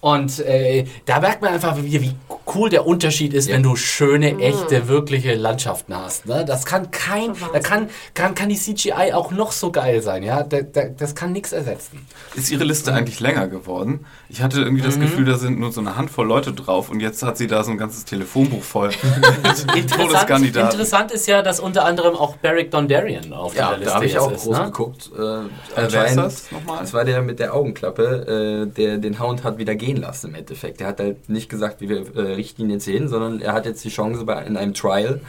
Und 0.07 0.39
äh, 0.39 0.85
da 1.05 1.19
merkt 1.19 1.43
man 1.43 1.53
einfach, 1.53 1.77
wie, 1.83 2.01
wie 2.01 2.15
cool 2.55 2.71
der 2.71 2.87
Unterschied 2.87 3.35
ist, 3.35 3.49
wenn 3.51 3.65
du 3.65 3.75
schöne, 3.75 4.39
echte, 4.39 4.87
wirkliche 4.87 5.35
Landschaften 5.35 5.97
hast. 5.97 6.27
Ne? 6.27 6.45
Das 6.47 6.65
kann 6.65 6.93
kein, 6.93 7.33
da 7.53 7.59
kann, 7.59 7.89
kann, 8.15 8.37
kann 8.37 8.49
die 8.49 8.55
CGI 8.57 9.13
auch 9.15 9.33
noch 9.33 9.51
so 9.51 9.73
geil 9.73 10.01
sein. 10.03 10.23
Ja, 10.23 10.45
da, 10.45 10.61
da, 10.61 10.83
das 10.97 11.17
kann 11.17 11.33
nichts 11.33 11.51
ersetzen. 11.53 12.07
Ist 12.37 12.53
ihre 12.53 12.63
Liste 12.63 12.95
eigentlich 12.95 13.19
länger 13.19 13.49
geworden? 13.49 14.07
Ich 14.29 14.43
hatte 14.43 14.61
irgendwie 14.61 14.83
Mhm. 14.83 14.87
das 14.87 15.01
Gefühl, 15.01 15.25
da 15.25 15.35
sind 15.39 15.59
nur 15.59 15.73
so 15.73 15.81
eine 15.81 15.97
Handvoll 15.97 16.27
Leute 16.29 16.53
drauf 16.53 16.89
und 16.89 17.01
jetzt 17.01 17.25
hat 17.25 17.37
sie 17.37 17.49
da 17.49 17.65
so 17.65 17.73
ein 17.73 17.79
ganzes 17.79 18.05
Telefonbuch 18.05 18.63
voll. 18.63 18.91
Interessant, 19.75 20.47
interessant 20.57 21.11
ist 21.11 21.27
ja, 21.27 21.43
dass 21.43 21.59
unter 21.61 21.85
anderem 21.85 22.15
auch 22.15 22.37
Beric 22.37 22.71
Dondarrion 22.71 23.33
auf 23.33 23.57
Ja, 23.57 23.71
der 23.71 23.79
Liste 23.79 23.91
da 23.91 23.95
habe 23.97 24.07
ich 24.07 24.19
auch 24.19 24.31
ist. 24.31 24.45
groß 24.45 24.59
Ne? 24.59 24.65
geguckt. 24.67 25.11
Äh, 25.15 25.19
wer 25.19 25.41
ist 25.43 25.77
anscheinend- 25.77 26.19
das 26.25 26.53
nochmal? 26.53 26.79
Das 26.81 26.95
war 26.95 27.05
der 27.05 27.23
mit 27.23 27.39
der 27.41 27.55
Augenklappe, 27.55 28.67
äh, 28.69 28.73
der 28.73 28.99
den 28.99 29.19
Hound 29.21 29.43
hat 29.43 29.59
wieder 29.59 29.75
gehen 29.75 29.96
lassen 29.97 30.29
im 30.29 30.35
Endeffekt. 30.37 30.81
Der 30.81 30.87
hat 30.89 31.01
halt 31.01 31.29
nicht 31.29 31.49
gesagt, 31.49 31.81
wie 31.81 31.89
wir 31.89 32.05
äh, 32.17 32.21
richten 32.35 32.63
ihn 32.63 32.71
jetzt 32.71 32.85
hin, 32.85 33.09
sondern 33.09 33.41
er 33.41 33.53
hat 33.53 33.67
jetzt 33.67 33.85
die 33.85 33.89
Chance 33.91 34.25
bei, 34.25 34.43
in 34.45 34.57
einem 34.57 34.75
Trial 34.75 35.21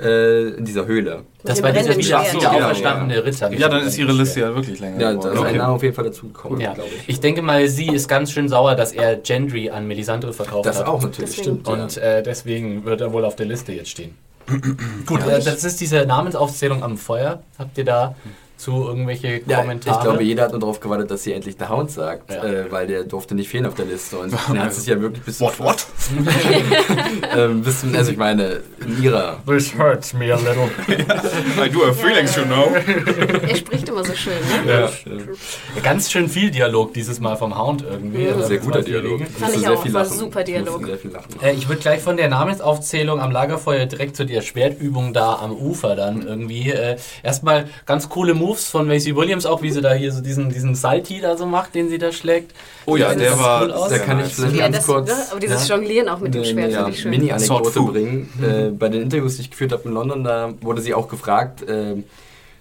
äh, 0.00 0.48
in 0.50 0.64
dieser 0.64 0.86
Höhle. 0.86 1.24
Das 1.44 1.60
war 1.62 1.72
dieser 1.72 1.90
wieder, 1.96 2.02
Schwert. 2.02 2.34
wieder 2.34 2.42
Ja, 2.42 2.50
auferstandene 2.66 3.24
Ritter. 3.24 3.52
Ja, 3.52 3.68
dann 3.68 3.82
ist 3.86 3.98
ihre 3.98 4.12
Liste 4.12 4.40
ja 4.40 4.54
wirklich 4.54 4.78
länger 4.78 5.00
Ja, 5.00 5.12
da 5.12 5.18
ist 5.18 5.22
geworden. 5.24 5.38
ein 5.38 5.46
Okay. 5.48 5.56
Name 5.58 5.72
auf 5.72 5.82
jeden 5.82 5.94
Fall 5.94 6.04
dazugekommen, 6.04 6.60
Ja, 6.60 6.74
glaube 6.74 6.90
ich. 6.98 7.08
ich 7.08 7.20
denke 7.20 7.42
mal, 7.42 7.66
sie 7.68 7.88
ist 7.88 8.06
ganz 8.08 8.30
schön 8.30 8.48
sauer, 8.48 8.74
dass 8.76 8.92
er 8.92 9.16
Gendry 9.16 9.70
an 9.70 9.86
Melisandre 9.88 10.32
verkauft 10.32 10.66
Das 10.66 10.78
hat. 10.78 10.86
auch 10.86 11.02
natürlich, 11.02 11.30
Deswegen. 11.36 11.60
stimmt. 11.62 11.68
Und 11.68 11.96
äh, 11.96 12.22
deswegen 12.22 12.84
wird 12.84 13.00
er 13.00 13.12
wohl 13.12 13.24
auf 13.24 13.34
der 13.36 13.46
Liste 13.46 13.72
jetzt 13.72 13.90
stehen. 13.90 14.14
Gut, 15.04 15.20
das 15.26 15.64
ist 15.64 15.80
diese 15.80 16.06
Namensaufzählung 16.06 16.82
am 16.82 16.96
Feuer. 16.96 17.42
Habt 17.58 17.76
ihr 17.76 17.84
da 17.84 18.14
zu 18.58 18.72
irgendwelche 18.88 19.40
Ja, 19.46 19.60
Kommentare? 19.60 19.96
ich 19.96 20.02
glaube, 20.04 20.22
jeder 20.24 20.42
hat 20.42 20.50
nur 20.50 20.60
darauf 20.60 20.80
gewartet, 20.80 21.10
dass 21.10 21.22
sie 21.22 21.32
endlich 21.32 21.56
der 21.56 21.70
Hound 21.70 21.90
sagt, 21.90 22.30
Ja. 22.30 22.42
äh, 22.44 22.70
weil 22.70 22.86
der 22.86 23.04
durfte 23.04 23.34
nicht 23.34 23.48
fehlen 23.48 23.64
auf 23.66 23.74
der 23.74 23.86
Liste. 23.86 24.18
Und 24.18 24.32
er 24.54 24.64
hat 24.64 24.74
sich 24.74 24.86
ja 24.86 25.00
wirklich 25.00 25.24
bis 25.24 25.40
What, 25.40 25.58
what? 25.60 25.86
ähm, 27.36 27.62
also 27.94 28.10
ich 28.10 28.16
meine, 28.16 28.60
in 28.84 29.02
ihrer 29.02 29.38
This 29.46 29.72
hurts 29.78 30.12
me 30.12 30.32
a 30.32 30.36
little. 30.36 30.68
I 31.64 31.68
do 31.70 31.86
have 31.86 31.94
feelings, 31.94 32.36
you 32.36 32.44
know. 32.44 32.72
Er 33.46 33.56
spricht 33.56 33.88
immer 33.88 34.04
so 34.04 34.14
schön, 34.14 34.32
ne? 34.66 34.72
ja. 34.72 34.90
Ganz 35.82 36.10
schön 36.10 36.28
viel 36.28 36.50
Dialog 36.50 36.92
dieses 36.94 37.20
Mal 37.20 37.36
vom 37.36 37.56
Hound 37.56 37.82
irgendwie. 37.88 38.24
Ja. 38.24 38.34
Also 38.34 38.48
sehr 38.48 38.58
guter 38.58 38.82
Dialog. 38.82 39.20
Fand 39.38 39.54
ich 39.54 39.60
sehr 39.60 39.72
auch, 39.72 39.82
viel 39.82 39.94
war 39.94 40.04
lachen. 40.04 40.18
super 40.18 40.42
Dialog. 40.44 40.72
musste 40.80 40.86
sehr 40.86 40.98
viel 40.98 41.10
lachen. 41.12 41.28
Äh, 41.42 41.52
ich 41.54 41.68
würde 41.68 41.80
gleich 41.80 42.00
von 42.02 42.16
der 42.16 42.28
Namensaufzählung 42.28 43.20
am 43.20 43.30
Lagerfeuer 43.30 43.86
direkt 43.86 44.16
zu 44.16 44.24
der 44.26 44.42
Schwertübung 44.42 45.12
da 45.12 45.34
am 45.36 45.52
Ufer 45.52 45.94
dann 45.96 46.26
irgendwie. 46.26 46.70
Äh, 46.70 46.96
erstmal 47.22 47.66
ganz 47.86 48.08
coole 48.08 48.34
Moves 48.48 48.68
von 48.68 48.86
Macy 48.86 49.14
Williams, 49.14 49.44
auch 49.44 49.60
wie 49.62 49.70
sie 49.70 49.82
da 49.82 49.92
hier 49.92 50.10
so 50.10 50.22
diesen, 50.22 50.48
diesen 50.50 50.74
Salty 50.74 51.20
da 51.20 51.36
so 51.36 51.44
macht, 51.44 51.74
den 51.74 51.88
sie 51.88 51.98
da 51.98 52.12
schlägt. 52.12 52.52
Oh 52.86 52.96
ja, 52.96 53.14
der 53.14 53.38
war 53.38 53.62
cool 53.62 53.72
aus. 53.72 53.90
Da 53.90 53.98
kann 53.98 54.20
ich 54.20 54.32
vielleicht 54.32 54.56
Ja, 54.56 54.64
ganz 54.64 54.76
das, 54.76 54.86
kurz 54.86 55.08
ne? 55.08 55.16
Aber 55.30 55.40
dieses 55.40 55.68
Ja. 55.68 55.76
Jonglieren 55.76 56.08
auch 56.08 56.18
mit 56.18 56.34
dem 56.34 56.44
Schwert 56.44 56.72
ja, 56.72 56.78
finde 56.78 56.90
ich 56.92 57.00
schön. 57.00 57.10
Mini-Anekdote 57.10 57.80
bringen. 57.82 58.28
Äh, 58.42 58.70
bei 58.70 58.88
den 58.88 59.02
Interviews, 59.02 59.36
die 59.36 59.42
ich 59.42 59.50
geführt 59.50 59.72
habe 59.72 59.82
in 59.84 59.92
London, 59.92 60.24
da 60.24 60.52
wurde 60.62 60.80
sie 60.80 60.94
auch 60.94 61.08
gefragt, 61.08 61.62
äh, 61.68 61.96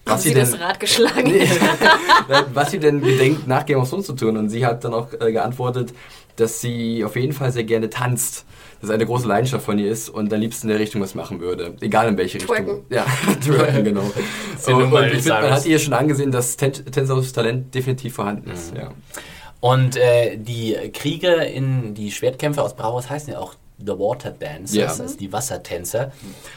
was 0.06 0.24
sie 0.24 0.30
sie 0.30 0.36
das 0.36 0.52
denn, 0.52 0.62
Rad 0.62 0.80
geschlagen. 0.80 1.34
was 2.54 2.72
sie 2.72 2.80
denn 2.80 3.02
gedenkt, 3.02 3.48
nach 3.48 3.66
Game 3.66 3.80
of 3.80 3.90
Thrones 3.90 4.06
zu 4.06 4.14
tun. 4.14 4.38
Und 4.38 4.50
sie 4.50 4.66
hat 4.66 4.84
dann 4.84 4.94
auch 4.94 5.08
äh, 5.20 5.32
geantwortet, 5.32 5.94
dass 6.36 6.62
sie 6.62 7.04
auf 7.04 7.16
jeden 7.16 7.34
Fall 7.34 7.52
sehr 7.52 7.64
gerne 7.64 7.90
tanzt. 7.90 8.46
Das 8.82 8.90
eine 8.92 9.06
große 9.06 9.28
Leidenschaft 9.28 9.66
von 9.66 9.80
ihr 9.80 9.90
ist 9.92 10.10
und 10.10 10.32
am 10.32 10.40
liebsten 10.40 10.68
in 10.68 10.72
der 10.74 10.80
Richtung 10.80 11.02
was 11.02 11.16
machen 11.16 11.40
würde. 11.40 11.76
Egal 11.82 12.08
in 12.10 12.18
welche 12.18 12.38
Twerken. 12.38 12.70
Richtung. 12.70 12.86
Ja, 12.90 13.06
twerken, 13.44 13.84
genau. 13.84 14.02
Und, 14.68 14.94
und 14.94 15.04
ich 15.06 15.22
finde, 15.24 15.30
man 15.42 15.52
hat 15.52 15.66
ihr 15.66 15.80
schon 15.80 15.94
angesehen, 15.94 16.32
dass 16.32 16.58
Ten 16.58 16.74
tänzerisches 16.74 17.32
Talent 17.34 17.74
definitiv 17.74 18.16
vorhanden 18.16 18.52
ist. 18.52 18.74
Ja. 18.76 18.90
Und 19.60 19.96
äh, 19.98 20.38
die 20.38 20.76
Krieger 20.94 21.46
in 21.48 21.94
die 21.94 22.12
Schwertkämpfer 22.12 22.64
aus 22.64 22.76
Bravos 22.76 23.10
heißen 23.10 23.34
ja 23.34 23.40
auch 23.40 23.56
The 23.80 23.94
Water 23.94 24.32
Dancers, 24.32 24.74
Ja. 24.76 24.88
also 24.88 25.18
die 25.18 25.32
Wassertänzer. 25.32 26.12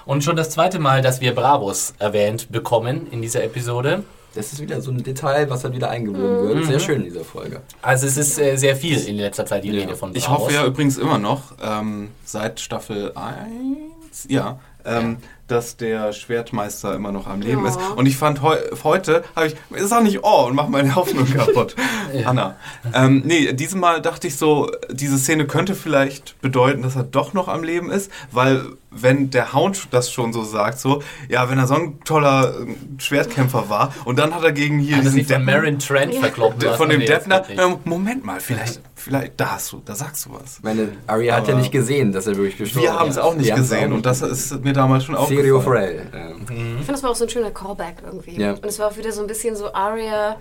Und 0.07 0.25
schon 0.25 0.37
das 0.37 0.51
zweite 0.51 0.79
Mal, 0.79 1.03
dass 1.03 1.21
wir 1.21 1.35
Bravos 1.35 1.95
erwähnt 1.99 2.51
bekommen 2.51 3.07
in 3.11 3.21
dieser 3.23 3.45
Episode. 3.45 4.03
Das 4.35 4.53
ist 4.53 4.61
wieder 4.61 4.81
so 4.81 4.91
ein 4.93 5.03
Detail, 5.03 5.51
was 5.51 5.63
dann 5.63 5.73
wieder 5.73 5.91
eingewoben 5.91 6.49
wird. 6.49 6.67
Sehr 6.67 6.79
schön 6.79 6.99
in 7.01 7.05
dieser 7.05 7.25
Folge. 7.25 7.63
Also 7.83 8.07
es 8.07 8.17
ist 8.17 8.39
äh, 8.39 8.57
sehr 8.57 8.77
viel 8.77 8.97
in 9.07 9.17
letzter 9.17 9.45
Zeit 9.45 9.65
die 9.65 9.71
Ja. 9.73 9.81
Rede 9.83 9.97
von 9.97 10.13
Bravos. 10.13 10.23
Ich 10.23 10.29
hoffe 10.29 10.53
ja 10.55 10.65
übrigens 10.65 10.99
immer 10.99 11.19
noch, 11.19 11.55
ähm, 11.63 12.09
seit 12.25 12.61
Staffel 12.61 13.13
1, 13.17 14.27
ja, 14.29 14.61
ähm, 14.85 15.17
dass 15.49 15.77
der 15.77 16.13
Schwertmeister 16.13 16.95
immer 16.95 17.11
noch 17.11 17.27
am 17.27 17.41
Leben 17.41 17.65
Ja. 17.65 17.71
ist. 17.71 17.79
Und 17.97 18.07
ich 18.07 18.17
fand 18.17 18.41
heu 18.41 18.57
heute, 18.85 19.25
habe 19.35 19.49
ich, 19.49 19.57
sag 19.79 20.05
nicht 20.05 20.21
oh 20.23 20.47
und 20.47 20.55
mach 20.55 20.69
meine 20.69 20.95
Hoffnung 20.95 21.29
kaputt. 21.35 21.75
Anna. 22.25 22.55
Ähm, 22.95 23.23
nee, 23.25 23.53
diesmal 23.53 24.01
dachte 24.01 24.29
ich 24.29 24.37
so, 24.37 24.71
diese 24.91 25.19
Szene 25.19 25.47
könnte 25.49 25.75
vielleicht 25.75 26.41
bedeuten, 26.41 26.83
dass 26.83 26.95
er 26.95 27.03
doch 27.03 27.33
noch 27.33 27.49
am 27.49 27.65
Leben 27.65 27.91
ist, 27.91 28.13
weil 28.31 28.65
wenn 28.93 29.31
der 29.31 29.53
Hound 29.53 29.89
das 29.91 30.13
schon 30.13 30.33
so 30.33 30.45
sagt, 30.45 30.79
so, 30.79 31.03
ja, 31.29 31.49
wenn 31.51 31.59
er 31.59 31.67
so 31.67 31.75
ein 31.75 31.99
toller 32.05 32.55
äh, 32.61 32.75
Schwertkämpfer 33.01 33.69
war 33.69 33.93
und 34.05 34.19
dann 34.21 34.35
hat 34.35 34.45
er 34.45 34.53
gegen 34.53 34.79
hier 34.79 34.97
er 34.97 35.03
diesen 35.03 35.15
sich 35.15 35.27
von 35.27 35.37
Deppen- 35.43 35.47
Marin 35.47 35.79
Trent 35.81 36.15
lassen? 36.15 36.61
von 36.77 36.89
dem 36.89 37.01
Nee, 37.01 37.07
Deppner. 37.07 37.43
Ähm, 37.51 37.77
Moment 37.85 38.25
mal, 38.25 38.39
vielleicht, 38.41 38.81
vielleicht, 39.01 39.41
da 39.41 39.53
hast 39.53 39.73
du, 39.73 39.83
da 39.85 39.95
sagst 39.95 40.27
du 40.27 40.33
was. 40.33 40.59
Ich 40.59 40.63
meine, 40.63 40.93
Arya 41.07 41.37
hat 41.37 41.49
ja 41.49 41.55
nicht 41.55 41.73
gesehen, 41.73 42.13
dass 42.13 42.27
er 42.27 42.37
wirklich 42.37 42.57
gestorben 42.59 42.87
Wir 42.87 42.99
haben 42.99 43.11
es 43.11 43.17
ist. 43.17 43.23
auch 43.23 43.35
nicht 43.35 43.55
gesehen 43.55 43.93
auch 43.93 43.97
und 43.97 44.07
das 44.07 44.23
ist 44.23 44.63
mir 44.63 44.73
damals 44.73 45.05
schon 45.05 45.15
aufgefallen. 45.17 45.45
Sirio 45.47 45.61
Frey. 45.61 45.97
Ja. 45.97 46.31
Ich 46.31 46.47
finde, 46.47 46.85
das 46.87 47.03
war 47.03 47.11
auch 47.11 47.17
so 47.17 47.25
ein 47.25 47.31
schöner 47.31 47.51
Callback 47.51 47.97
irgendwie. 48.05 48.41
Ja. 48.41 48.53
Und 48.53 48.65
es 48.65 48.79
war 48.79 48.89
auch 48.89 48.97
wieder 48.97 49.13
so 49.13 49.21
ein 49.21 49.27
bisschen 49.27 49.57
so, 49.57 49.73
Arya 49.73 50.37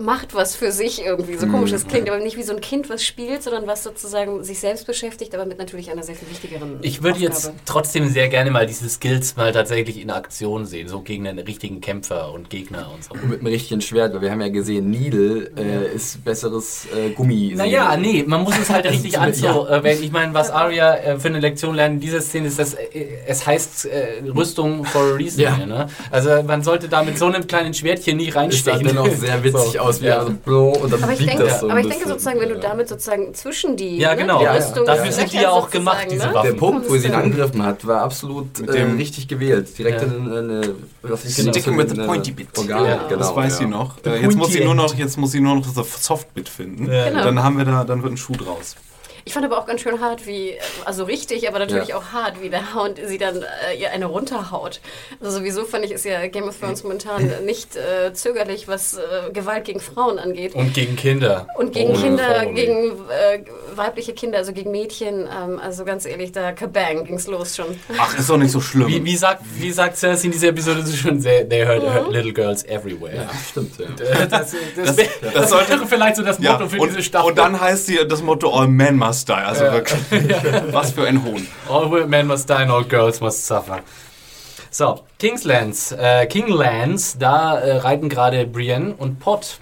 macht 0.00 0.34
was 0.34 0.54
für 0.56 0.72
sich 0.72 1.04
irgendwie. 1.04 1.36
So 1.36 1.46
komisch 1.46 1.70
das 1.70 1.86
klingt, 1.86 2.08
aber 2.08 2.18
nicht 2.18 2.36
wie 2.36 2.42
so 2.42 2.52
ein 2.54 2.60
Kind, 2.60 2.88
was 2.90 3.04
spielt, 3.04 3.42
sondern 3.42 3.66
was 3.66 3.82
sozusagen 3.84 4.44
sich 4.44 4.58
selbst 4.60 4.86
beschäftigt, 4.86 5.34
aber 5.34 5.44
mit 5.46 5.58
natürlich 5.58 5.90
einer 5.90 6.02
sehr 6.02 6.14
viel 6.14 6.28
wichtigeren 6.30 6.78
Ich 6.82 7.02
würde 7.02 7.18
jetzt 7.20 7.46
Aufgabe. 7.48 7.58
trotzdem 7.66 8.08
sehr 8.08 8.28
gerne 8.28 8.50
mal 8.50 8.66
diese 8.66 8.88
Skills 8.88 9.36
mal 9.36 9.52
tatsächlich 9.52 10.00
in 10.00 10.10
Aktion 10.10 10.66
sehen, 10.66 10.88
so 10.88 11.00
gegen 11.00 11.26
einen 11.26 11.38
richtigen 11.40 11.80
Kämpfer 11.80 12.32
und 12.32 12.50
Gegner 12.50 12.90
und 12.94 13.04
so. 13.04 13.12
Und 13.12 13.28
mit 13.28 13.40
einem 13.40 13.48
richtigen 13.48 13.80
Schwert, 13.80 14.14
weil 14.14 14.20
wir 14.22 14.30
haben 14.30 14.40
ja 14.40 14.48
gesehen, 14.48 14.90
Needle 14.90 15.50
äh, 15.56 15.94
ist 15.94 16.24
besseres 16.24 16.86
äh, 16.96 17.10
Gummi. 17.10 17.52
Naja, 17.56 17.96
nee, 17.96 18.24
man 18.26 18.42
muss 18.42 18.58
es 18.58 18.70
halt 18.70 18.84
richtig 18.90 19.12
Ja. 19.12 19.20
anzuwenden. 19.20 20.02
Ich 20.02 20.12
meine, 20.12 20.34
was 20.34 20.50
Arya 20.50 20.94
äh, 20.96 21.18
für 21.18 21.28
eine 21.28 21.40
Lektion 21.40 21.74
lernt 21.74 21.94
in 21.94 22.00
dieser 22.00 22.20
Szene 22.20 22.48
ist, 22.48 22.58
dass 22.58 22.74
äh, 22.74 22.86
es 23.26 23.46
heißt 23.46 23.86
äh, 23.86 24.22
Rüstung 24.34 24.84
for 24.84 25.02
a 25.02 25.14
reason. 25.14 25.40
Ja. 25.40 25.56
Ne? 25.66 25.88
Also 26.10 26.42
man 26.42 26.62
sollte 26.62 26.88
da 26.88 27.02
mit 27.02 27.18
so 27.18 27.26
einem 27.26 27.46
kleinen 27.46 27.74
Schwertchen 27.74 28.16
nicht 28.16 28.28
Es 28.28 28.34
sah 28.34 28.40
reinstechen. 28.40 28.86
dennoch 28.86 29.08
sehr 29.08 29.42
witzig 29.44 29.72
So, 29.72 29.78
aus, 29.78 29.87
wie 30.00 30.06
ja. 30.06 30.16
er 30.16 30.26
so 30.26 30.32
blo 30.44 30.70
und 30.70 30.92
dann 30.92 31.02
Aber 31.02 31.12
ich, 31.12 31.18
biegt 31.18 31.30
denke, 31.30 31.44
das 31.44 31.60
so 31.60 31.70
aber 31.70 31.80
ich 31.80 31.88
denke 31.88 32.08
sozusagen, 32.08 32.40
wenn 32.40 32.48
du 32.50 32.58
damit 32.58 32.88
sozusagen 32.88 33.34
zwischen 33.34 33.76
die, 33.76 33.98
Ja, 33.98 34.10
ne, 34.10 34.16
genau. 34.22 34.38
die 34.38 34.44
Ja, 34.44 34.54
ja. 34.54 34.58
Rüstung 34.58 34.84
Dafür 34.86 35.12
sind 35.12 35.32
die 35.32 35.36
ja 35.38 35.50
auch 35.50 35.70
gemacht, 35.70 36.06
diese 36.10 36.26
ne? 36.26 36.34
Waffen. 36.34 36.50
Der 36.52 36.58
Punkt, 36.58 36.88
wo 36.90 36.96
sie 36.96 37.08
ihn 37.08 37.14
angegriffen 37.14 37.62
hat, 37.62 37.86
war 37.86 38.02
absolut 38.02 38.60
äh, 38.60 38.82
richtig 38.82 39.28
gewählt. 39.28 39.76
Direkt 39.78 40.02
Ja. 40.02 40.06
in 40.08 40.32
eine, 40.32 40.74
was 41.02 41.24
ich 41.24 41.36
Genau. 41.36 41.52
Sticking 41.52 41.78
with 41.78 41.90
the 41.90 41.96
pointy 42.02 42.30
bit. 42.32 42.48
Organ, 42.56 42.84
Ja, 42.84 42.96
genau. 43.08 43.18
das 43.20 43.34
weiß 43.34 43.52
ja. 43.52 43.58
sie 43.58 43.66
noch. 43.66 43.96
Äh, 44.04 44.22
jetzt, 44.22 44.36
muss 44.36 44.52
sie 44.52 44.64
nur 44.64 44.74
noch 44.74 44.94
jetzt 44.94 45.16
muss 45.18 45.32
sie 45.32 45.40
nur 45.40 45.56
noch 45.56 45.66
das 45.74 46.04
Softbit 46.04 46.48
finden. 46.48 46.90
Ja. 46.90 47.08
Genau. 47.08 47.24
Dann 47.24 47.42
haben 47.42 47.58
wir 47.58 47.64
da, 47.64 47.84
dann 47.84 48.02
wird 48.02 48.12
ein 48.12 48.16
Schuh 48.16 48.34
draus. 48.34 48.76
Ich 49.28 49.34
fand 49.34 49.44
aber 49.44 49.58
auch 49.58 49.66
ganz 49.66 49.82
schön 49.82 50.00
hart, 50.00 50.26
wie, 50.26 50.54
also 50.86 51.04
richtig, 51.04 51.46
aber 51.48 51.58
natürlich 51.58 51.88
Ja. 51.88 51.98
auch 51.98 52.12
hart, 52.14 52.40
wie 52.40 52.48
der 52.48 52.74
Hound 52.74 52.98
sie 53.04 53.18
dann 53.18 53.42
äh, 53.42 53.78
ihr 53.78 53.90
eine 53.90 54.06
runterhaut. 54.06 54.80
Also 55.20 55.38
sowieso 55.40 55.66
fand 55.66 55.84
ich, 55.84 55.90
ist 55.90 56.06
ja 56.06 56.26
Game 56.28 56.44
of 56.48 56.58
Thrones 56.58 56.82
momentan 56.82 57.30
nicht 57.44 57.76
äh, 57.76 58.14
zögerlich, 58.14 58.68
was 58.68 58.94
äh, 58.94 59.30
Gewalt 59.34 59.64
gegen 59.66 59.80
Frauen 59.80 60.18
angeht. 60.18 60.54
Und 60.54 60.72
gegen 60.72 60.96
Kinder. 60.96 61.46
Und 61.58 61.74
gegen 61.74 61.90
Oh, 61.90 62.00
Kinder, 62.00 62.44
oh, 62.46 62.54
gegen 62.54 62.92
äh, 63.10 63.44
weibliche 63.76 64.14
Kinder, 64.14 64.38
also 64.38 64.54
gegen 64.54 64.70
Mädchen, 64.70 65.28
ähm, 65.30 65.60
also 65.62 65.84
ganz 65.84 66.06
ehrlich, 66.06 66.32
da 66.32 66.52
kabang 66.52 67.04
ging's 67.04 67.26
los 67.26 67.54
schon. 67.54 67.78
Ach, 67.98 68.18
ist 68.18 68.30
doch 68.30 68.38
nicht 68.38 68.50
so 68.52 68.62
schlimm. 68.62 68.88
Wie, 68.88 69.04
wie, 69.04 69.16
sagt, 69.18 69.42
wie 69.56 69.70
sagt 69.72 69.98
Cersei 69.98 70.24
in 70.28 70.32
dieser 70.32 70.48
Episode 70.48 70.80
so 70.86 70.96
schön, 70.96 71.22
they 71.22 71.46
they 71.46 71.66
hurt, 71.66 71.82
hurt 71.82 72.10
little 72.10 72.32
girls 72.32 72.64
everywhere. 72.64 73.14
Ja, 73.14 73.30
stimmt. 73.50 73.78
Ja. 73.78 73.86
Das, 74.26 74.54
das, 74.76 74.96
Das- 74.96 75.32
das 75.34 75.50
sollte- 75.50 75.86
vielleicht 75.86 76.16
so 76.16 76.22
das 76.22 76.38
ja, 76.40 76.52
Motto 76.52 76.68
für 76.70 76.80
und, 76.80 76.88
diese 76.88 77.02
Staffel. 77.02 77.28
und 77.28 77.38
dann 77.38 77.60
heißt 77.60 77.84
sie 77.86 77.98
das 78.08 78.22
Motto 78.22 78.50
All 78.52 78.68
Men 78.68 78.96
Must 78.96 79.17
Die. 79.24 79.32
Also 79.32 79.64
wirklich, 79.64 80.00
was 80.72 80.92
für 80.92 81.06
ein 81.06 81.24
Hohn. 81.24 81.46
All 81.68 82.06
men 82.06 82.26
must 82.26 82.48
die 82.48 82.54
and 82.54 82.70
all 82.70 82.84
girls 82.84 83.20
must 83.20 83.46
suffer. 83.46 83.80
So, 84.70 85.00
Kingslands, 85.18 85.92
äh, 85.92 86.26
Kinglands, 86.26 87.16
da 87.18 87.58
äh, 87.58 87.78
reiten 87.78 88.08
gerade 88.08 88.46
Brienne 88.46 88.94
und 88.96 89.18
Pot. 89.18 89.58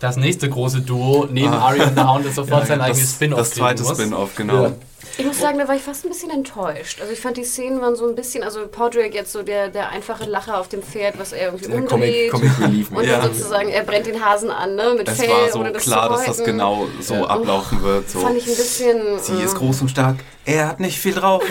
Das 0.00 0.16
nächste 0.16 0.50
große 0.50 0.82
Duo 0.82 1.26
neben 1.30 1.48
Ah. 1.54 1.68
Arya 1.68 1.84
und 1.84 1.96
the 1.96 2.02
Hound, 2.04 2.26
das 2.26 2.34
sofort 2.36 2.66
sein 2.66 2.80
eigenes 2.80 3.12
Spin-off 3.12 3.38
das 3.38 3.50
zweite. 3.52 3.84
Spin-off, 3.84 4.34
genau. 4.36 4.64
Ja. 4.64 4.72
Ich 5.18 5.24
muss 5.24 5.38
sagen, 5.40 5.58
da 5.58 5.68
war 5.68 5.74
ich 5.76 5.82
fast 5.82 6.04
ein 6.04 6.08
bisschen 6.08 6.30
enttäuscht. 6.30 7.00
Also 7.00 7.12
ich 7.12 7.20
fand 7.20 7.36
die 7.36 7.44
Szenen 7.44 7.80
waren 7.80 7.96
so 7.96 8.06
ein 8.08 8.14
bisschen, 8.14 8.42
also 8.42 8.66
Podrick 8.66 9.14
jetzt 9.14 9.32
so 9.32 9.42
der, 9.42 9.68
der 9.68 9.90
einfache 9.90 10.24
Lacher 10.24 10.58
auf 10.58 10.68
dem 10.68 10.82
Pferd, 10.82 11.18
was 11.18 11.32
er 11.32 11.46
irgendwie 11.46 11.66
Der 11.66 11.76
umdreht. 11.76 11.88
Comic, 11.90 12.30
Comic 12.30 12.60
Relief. 12.60 12.90
und 12.90 13.04
Ja. 13.04 13.20
dann 13.20 13.34
sozusagen, 13.34 13.68
er 13.68 13.82
brennt 13.82 14.06
den 14.06 14.24
Hasen 14.24 14.50
an, 14.50 14.74
ne, 14.76 14.94
mit 14.96 15.08
Es 15.08 15.18
Fell, 15.18 15.28
war 15.28 15.48
so 15.50 15.58
ohne 15.60 15.72
das 15.72 15.82
klar, 15.84 16.08
dass 16.08 16.24
das 16.24 16.44
genau 16.44 16.86
so 17.00 17.14
Ja. 17.14 17.24
ablaufen 17.26 17.82
wird. 17.82 18.08
So. 18.10 18.20
Fand 18.20 18.36
ich 18.36 18.44
ein 18.46 18.56
bisschen... 18.56 19.18
Sie 19.20 19.34
äh, 19.40 19.44
ist 19.44 19.54
groß 19.56 19.82
und 19.82 19.88
stark. 19.90 20.16
Er 20.46 20.68
hat 20.68 20.80
nicht 20.80 20.98
viel 20.98 21.14
drauf. 21.14 21.42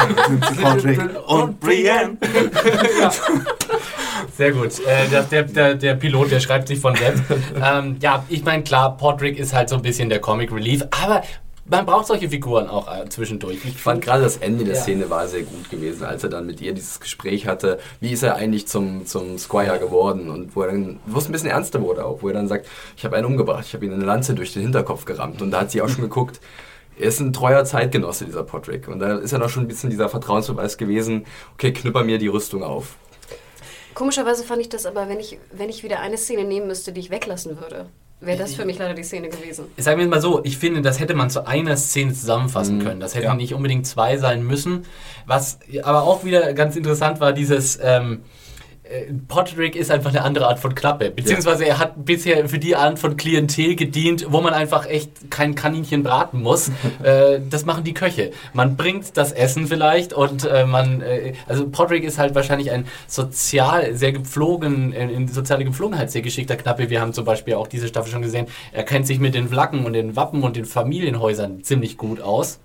Patrick 0.62 1.00
und 1.26 1.60
Brienne. 1.60 2.16
Sehr 4.36 4.52
gut. 4.52 4.78
Äh, 4.86 5.08
der, 5.08 5.22
der, 5.24 5.42
der, 5.44 5.74
der 5.74 5.94
Pilot, 5.94 6.30
der 6.30 6.40
schreibt 6.40 6.68
sich 6.68 6.78
von 6.78 6.94
selbst. 6.96 7.22
ähm, 7.62 7.96
ja, 8.00 8.24
ich 8.28 8.44
meine, 8.44 8.62
klar, 8.62 8.96
Podrick 8.96 9.38
ist 9.38 9.52
halt 9.52 9.68
so 9.68 9.76
ein 9.76 9.82
bisschen 9.82 10.08
der 10.08 10.20
Comic 10.20 10.52
Relief, 10.52 10.82
aber 11.02 11.22
man 11.70 11.86
braucht 11.86 12.06
solche 12.06 12.28
Figuren 12.28 12.68
auch 12.68 12.92
äh, 12.94 13.08
zwischendurch. 13.08 13.58
Ich 13.64 13.76
Ich 13.76 13.80
fand 13.80 14.02
gerade 14.02 14.22
das 14.22 14.36
Ende 14.38 14.64
der 14.64 14.74
Ja. 14.74 14.80
Szene 14.80 15.08
war 15.08 15.26
sehr 15.28 15.42
gut 15.42 15.70
gewesen, 15.70 16.04
als 16.04 16.22
er 16.24 16.30
dann 16.30 16.46
mit 16.46 16.60
ihr 16.60 16.72
dieses 16.72 17.00
Gespräch 17.00 17.46
hatte. 17.46 17.78
Wie 18.00 18.10
ist 18.10 18.22
er 18.22 18.34
eigentlich 18.36 18.66
zum, 18.66 19.06
zum 19.06 19.38
Squire 19.38 19.78
geworden? 19.78 20.28
Und 20.30 20.54
wo 20.56 20.62
er 20.62 20.68
dann, 20.72 21.00
wo 21.06 21.18
es 21.18 21.26
ein 21.26 21.32
bisschen 21.32 21.50
ernster 21.50 21.80
wurde 21.80 22.04
auch, 22.04 22.22
wo 22.22 22.28
er 22.28 22.34
dann 22.34 22.48
sagt, 22.48 22.66
ich 22.96 23.04
habe 23.04 23.16
einen 23.16 23.26
umgebracht, 23.26 23.64
ich 23.66 23.74
habe 23.74 23.86
ihm 23.86 23.92
eine 23.92 24.04
Lanze 24.04 24.34
durch 24.34 24.52
den 24.52 24.62
Hinterkopf 24.62 25.04
gerammt. 25.04 25.40
Und 25.42 25.50
da 25.52 25.60
hat 25.60 25.70
sie 25.70 25.80
auch 25.80 25.88
schon 25.88 26.02
geguckt, 26.02 26.40
er 26.98 27.06
ist 27.08 27.20
ein 27.20 27.32
treuer 27.32 27.64
Zeitgenosse, 27.64 28.26
dieser 28.26 28.42
Podrick. 28.42 28.88
Und 28.88 28.98
da 28.98 29.16
ist 29.16 29.30
ja 29.30 29.38
noch 29.38 29.48
schon 29.48 29.64
ein 29.64 29.68
bisschen 29.68 29.88
dieser 29.90 30.08
Vertrauensbeweis 30.08 30.76
gewesen, 30.76 31.24
okay, 31.54 31.72
knüpper 31.72 32.04
mir 32.04 32.18
die 32.18 32.28
Rüstung 32.28 32.62
auf. 32.62 32.96
Komischerweise 33.94 34.44
fand 34.44 34.60
ich 34.60 34.68
das 34.68 34.86
aber, 34.86 35.08
wenn 35.08 35.18
ich, 35.20 35.38
wenn 35.52 35.68
ich 35.68 35.82
wieder 35.82 36.00
eine 36.00 36.16
Szene 36.16 36.44
nehmen 36.44 36.66
müsste, 36.66 36.92
die 36.92 37.00
ich 37.00 37.10
weglassen 37.10 37.60
würde, 37.60 37.86
wäre 38.20 38.38
das 38.38 38.54
für 38.54 38.64
mich 38.64 38.78
leider 38.78 38.94
die 38.94 39.02
Szene 39.02 39.28
gewesen. 39.28 39.66
Sagen 39.76 39.98
wir 39.98 40.06
mal 40.06 40.20
so, 40.20 40.42
ich 40.44 40.58
finde, 40.58 40.82
das 40.82 41.00
hätte 41.00 41.14
man 41.14 41.30
zu 41.30 41.46
einer 41.46 41.76
Szene 41.76 42.12
zusammenfassen 42.12 42.80
können. 42.82 43.00
Das 43.00 43.14
hätten 43.14 43.24
Ja. 43.26 43.34
nicht 43.34 43.54
unbedingt 43.54 43.86
zwei 43.86 44.16
sein 44.18 44.42
müssen. 44.44 44.84
Was 45.26 45.58
aber 45.82 46.02
auch 46.02 46.24
wieder 46.24 46.52
ganz 46.54 46.76
interessant 46.76 47.20
war, 47.20 47.32
dieses 47.32 47.78
ähm, 47.82 48.22
äh, 48.22 48.39
Podrick 49.28 49.76
ist 49.76 49.90
einfach 49.90 50.10
eine 50.10 50.22
andere 50.22 50.48
Art 50.48 50.58
von 50.58 50.74
Klappe. 50.74 51.10
Beziehungsweise 51.10 51.64
er 51.64 51.78
hat 51.78 52.04
bisher 52.04 52.48
für 52.48 52.58
die 52.58 52.74
Art 52.74 52.98
von 52.98 53.16
Klientel 53.16 53.76
gedient, 53.76 54.26
wo 54.28 54.40
man 54.40 54.52
einfach 54.52 54.86
echt 54.86 55.30
kein 55.30 55.54
Kaninchen 55.54 56.02
braten 56.02 56.42
muss. 56.42 56.70
äh, 57.02 57.40
das 57.48 57.64
machen 57.64 57.84
die 57.84 57.94
Köche. 57.94 58.32
Man 58.52 58.76
bringt 58.76 59.16
das 59.16 59.32
Essen 59.32 59.66
vielleicht 59.66 60.12
und 60.12 60.44
äh, 60.44 60.66
man, 60.66 61.02
äh, 61.02 61.34
also 61.46 61.68
Podrick 61.68 62.04
ist 62.04 62.18
halt 62.18 62.34
wahrscheinlich 62.34 62.70
ein 62.70 62.86
sozial 63.06 63.94
sehr 63.94 64.12
gepflogen, 64.12 64.92
in, 64.92 65.28
soziale 65.28 65.64
Gepflogenheit 65.64 66.10
sehr 66.10 66.22
geschickter 66.22 66.56
Knappe. 66.56 66.90
Wir 66.90 67.00
haben 67.00 67.12
zum 67.12 67.24
Beispiel 67.24 67.54
auch 67.54 67.68
diese 67.68 67.86
Staffel 67.86 68.10
schon 68.10 68.22
gesehen, 68.22 68.46
er 68.72 68.82
kennt 68.82 69.06
sich 69.06 69.20
mit 69.20 69.34
den 69.34 69.48
Flaggen 69.48 69.84
und 69.84 69.92
den 69.92 70.16
Wappen 70.16 70.42
und 70.42 70.56
den 70.56 70.64
Familienhäusern 70.64 71.62
ziemlich 71.62 71.96
gut 71.96 72.20
aus. 72.20 72.58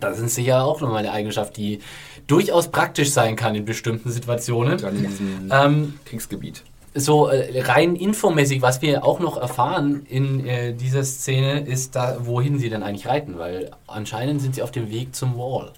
Das 0.00 0.18
ist 0.18 0.34
sicher 0.34 0.64
auch 0.64 0.80
nochmal 0.80 0.98
eine 0.98 1.12
Eigenschaft, 1.12 1.56
die 1.56 1.80
durchaus 2.26 2.68
praktisch 2.68 3.10
sein 3.12 3.36
kann 3.36 3.54
in 3.54 3.64
bestimmten 3.64 4.10
Situationen. 4.10 4.76
Gerade 4.78 4.96
in 4.96 5.06
diesem 5.08 5.50
Ähm, 5.52 5.94
Kriegsgebiet. 6.04 6.62
so 6.94 7.28
äh, 7.28 7.60
rein 7.62 7.94
infomäßig, 7.96 8.62
was 8.62 8.82
wir 8.82 9.04
auch 9.04 9.20
noch 9.20 9.36
erfahren 9.36 10.06
in 10.08 10.46
äh, 10.46 10.72
dieser 10.74 11.04
Szene, 11.04 11.60
ist 11.60 11.94
da, 11.94 12.18
wohin 12.20 12.58
sie 12.58 12.70
denn 12.70 12.82
eigentlich 12.82 13.06
reiten, 13.06 13.38
weil 13.38 13.70
anscheinend 13.86 14.40
sind 14.42 14.54
sie 14.54 14.62
auf 14.62 14.70
dem 14.70 14.90
Weg 14.90 15.14
zum 15.14 15.36
Wall. 15.36 15.72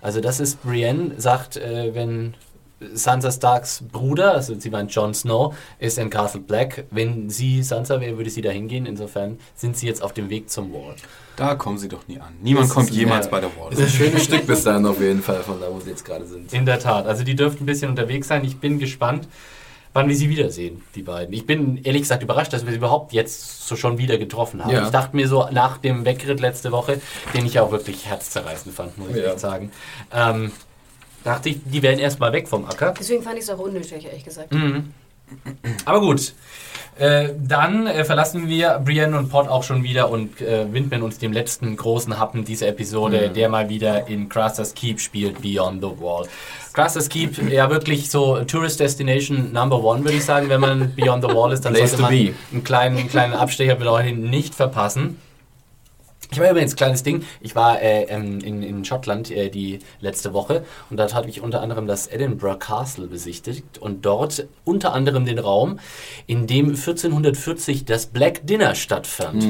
Also 0.00 0.20
das 0.20 0.40
ist 0.40 0.62
Brienne, 0.62 1.12
sagt, 1.18 1.56
äh, 1.56 1.94
wenn 1.94 2.34
Sansa 2.94 3.30
Starks 3.30 3.82
Bruder, 3.90 4.34
also 4.34 4.58
sie 4.58 4.70
meint 4.70 4.94
Jon 4.94 5.14
Snow, 5.14 5.54
ist 5.78 5.98
in 5.98 6.10
Castle 6.10 6.40
Black. 6.40 6.84
Wenn 6.90 7.30
sie 7.30 7.62
Sansa 7.62 8.00
wäre, 8.00 8.16
würde 8.16 8.30
sie 8.30 8.42
da 8.42 8.50
hingehen. 8.50 8.86
Insofern 8.86 9.38
sind 9.54 9.76
sie 9.76 9.86
jetzt 9.86 10.02
auf 10.02 10.12
dem 10.12 10.30
Weg 10.30 10.50
zum 10.50 10.72
Wall. 10.72 10.94
Da 11.36 11.54
kommen 11.54 11.78
sie 11.78 11.88
doch 11.88 12.06
nie 12.08 12.18
an. 12.20 12.34
Niemand 12.42 12.66
Das 12.66 12.74
kommt 12.74 12.90
jemals 12.90 13.28
bei 13.30 13.40
der 13.40 13.50
Wall. 13.56 13.72
Ist 13.72 13.80
ein 13.80 13.88
schönes 13.88 14.24
Stück 14.24 14.46
bis 14.46 14.64
dahin 14.64 14.84
auf 14.86 15.00
jeden 15.00 15.22
Fall, 15.22 15.42
von 15.42 15.60
da, 15.60 15.66
wo 15.70 15.80
sie 15.80 15.90
jetzt 15.90 16.04
gerade 16.04 16.26
sind. 16.26 16.52
In 16.52 16.66
der 16.66 16.78
Tat. 16.78 17.06
Also 17.06 17.24
die 17.24 17.34
dürften 17.34 17.62
ein 17.62 17.66
bisschen 17.66 17.88
unterwegs 17.90 18.28
sein. 18.28 18.44
Ich 18.44 18.58
bin 18.58 18.78
gespannt. 18.78 19.26
wann 19.94 20.08
wir 20.08 20.16
sie 20.16 20.30
wiedersehen, 20.30 20.82
die 20.94 21.02
beiden. 21.02 21.34
Ich 21.34 21.44
bin 21.46 21.76
ehrlich 21.84 22.00
gesagt 22.02 22.22
überrascht, 22.22 22.52
dass 22.54 22.64
wir 22.64 22.70
sie 22.72 22.78
überhaupt 22.78 23.12
jetzt 23.12 23.68
so 23.68 23.76
schon 23.76 23.98
wieder 23.98 24.16
getroffen 24.16 24.64
haben. 24.64 24.70
Ja. 24.70 24.84
Ich 24.84 24.90
dachte 24.90 25.14
mir 25.14 25.28
so 25.28 25.46
nach 25.52 25.76
dem 25.76 26.06
Wegritt 26.06 26.40
letzte 26.40 26.72
Woche, 26.72 26.98
den 27.34 27.44
ich 27.44 27.54
ja 27.54 27.62
auch 27.62 27.72
wirklich 27.72 28.06
herzzerreißend 28.06 28.74
fand, 28.74 28.96
muss 28.96 29.10
ich 29.10 29.16
Ja. 29.16 29.32
echt 29.32 29.40
sagen, 29.40 29.70
ähm, 30.14 30.50
dachte 31.24 31.48
ich, 31.50 31.58
die 31.64 31.82
wären 31.82 31.98
erstmal 31.98 32.32
weg 32.32 32.48
vom 32.48 32.64
Acker. 32.64 32.94
Deswegen 32.98 33.22
fand 33.22 33.36
ich 33.36 33.42
es 33.44 33.50
auch 33.50 33.58
unnötig, 33.58 34.04
ehrlich 34.04 34.24
gesagt. 34.24 34.52
Mhm. 34.52 34.92
Aber 35.84 36.00
gut. 36.00 36.34
Äh, 36.98 37.30
dann 37.42 37.86
äh, 37.86 38.04
verlassen 38.04 38.48
wir 38.48 38.78
Brienne 38.84 39.16
und 39.16 39.30
Pod 39.30 39.48
auch 39.48 39.62
schon 39.62 39.82
wieder 39.82 40.10
und 40.10 40.42
äh, 40.42 40.70
widmen 40.74 41.00
uns 41.02 41.16
dem 41.18 41.32
letzten 41.32 41.74
großen 41.74 42.18
Happen 42.18 42.44
dieser 42.44 42.68
Episode, 42.68 43.28
Mhm. 43.30 43.34
der 43.34 43.48
mal 43.48 43.70
wieder 43.70 44.08
in 44.08 44.28
Craster's 44.28 44.74
Keep 44.74 45.00
spielt, 45.00 45.40
Beyond 45.40 45.80
the 45.82 45.88
Wall. 45.98 46.26
Craster's 46.74 47.08
Keep, 47.08 47.50
ja 47.50 47.70
wirklich 47.70 48.10
so 48.10 48.44
Tourist 48.44 48.78
Destination 48.78 49.52
Number 49.54 49.82
One, 49.82 50.04
würde 50.04 50.18
ich 50.18 50.24
sagen, 50.24 50.50
wenn 50.50 50.60
man 50.60 50.94
Beyond 50.94 51.24
the 51.26 51.34
Wall 51.34 51.50
ist, 51.52 51.64
dann 51.64 51.72
Place 51.72 51.92
sollte 51.92 52.02
to 52.02 52.10
man 52.10 52.26
be. 52.26 52.34
einen 52.52 52.62
kleinen, 52.64 52.98
einen 52.98 53.08
kleinen 53.08 53.32
Abstecher 53.32 53.76
Leute 53.76 54.12
nicht 54.12 54.54
verpassen. 54.54 55.16
Ich 56.32 56.40
war 56.40 56.50
übrigens 56.50 56.76
kleines 56.76 57.02
Ding. 57.02 57.24
Ich 57.42 57.54
war 57.54 57.82
äh, 57.82 58.04
ähm, 58.04 58.40
in, 58.40 58.62
in 58.62 58.86
Schottland 58.86 59.30
äh, 59.30 59.50
die 59.50 59.80
letzte 60.00 60.32
Woche 60.32 60.64
und 60.88 60.98
dort 60.98 61.14
habe 61.14 61.28
ich 61.28 61.42
unter 61.42 61.60
anderem 61.60 61.86
das 61.86 62.06
Edinburgh 62.06 62.58
Castle 62.58 63.06
besichtigt 63.06 63.76
und 63.78 64.06
dort 64.06 64.48
unter 64.64 64.94
anderem 64.94 65.26
den 65.26 65.38
Raum, 65.38 65.78
in 66.26 66.46
dem 66.46 66.68
1440 66.68 67.84
das 67.84 68.06
Black 68.06 68.46
Dinner 68.46 68.74
stattfand. 68.74 69.44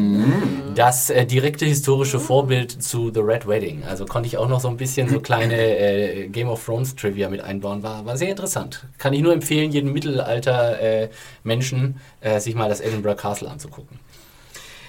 Das 0.75 1.09
äh, 1.09 1.25
direkte 1.25 1.67
historische 1.67 2.19
Vorbild 2.19 2.83
zu 2.83 3.13
The 3.15 3.21
Red 3.21 3.47
Wedding. 3.47 3.85
Also 3.85 4.05
konnte 4.05 4.27
ich 4.27 4.37
auch 4.37 4.49
noch 4.49 4.59
so 4.59 4.67
ein 4.67 4.77
bisschen 4.77 5.09
so 5.09 5.21
kleine 5.21 5.55
äh, 5.55 6.29
Game 6.29 6.49
of 6.49 6.65
Thrones 6.65 6.97
Trivia 6.97 7.29
mit 7.29 7.43
einbauen. 7.43 7.85
War, 7.85 8.05
war 8.07 8.17
sehr 8.17 8.31
interessant. 8.31 8.87
Kann 8.99 9.13
ich 9.13 9.21
nur 9.21 9.33
empfehlen, 9.33 9.71
jedem 9.71 9.93
Mittelalter 9.93 10.81
äh, 10.81 11.11
Menschen 11.45 12.01
äh, 12.21 12.41
sich 12.41 12.57
mal 12.57 12.69
das 12.69 12.81
Edinburgh 12.81 13.21
Castle 13.21 13.49
anzugucken. 13.49 14.01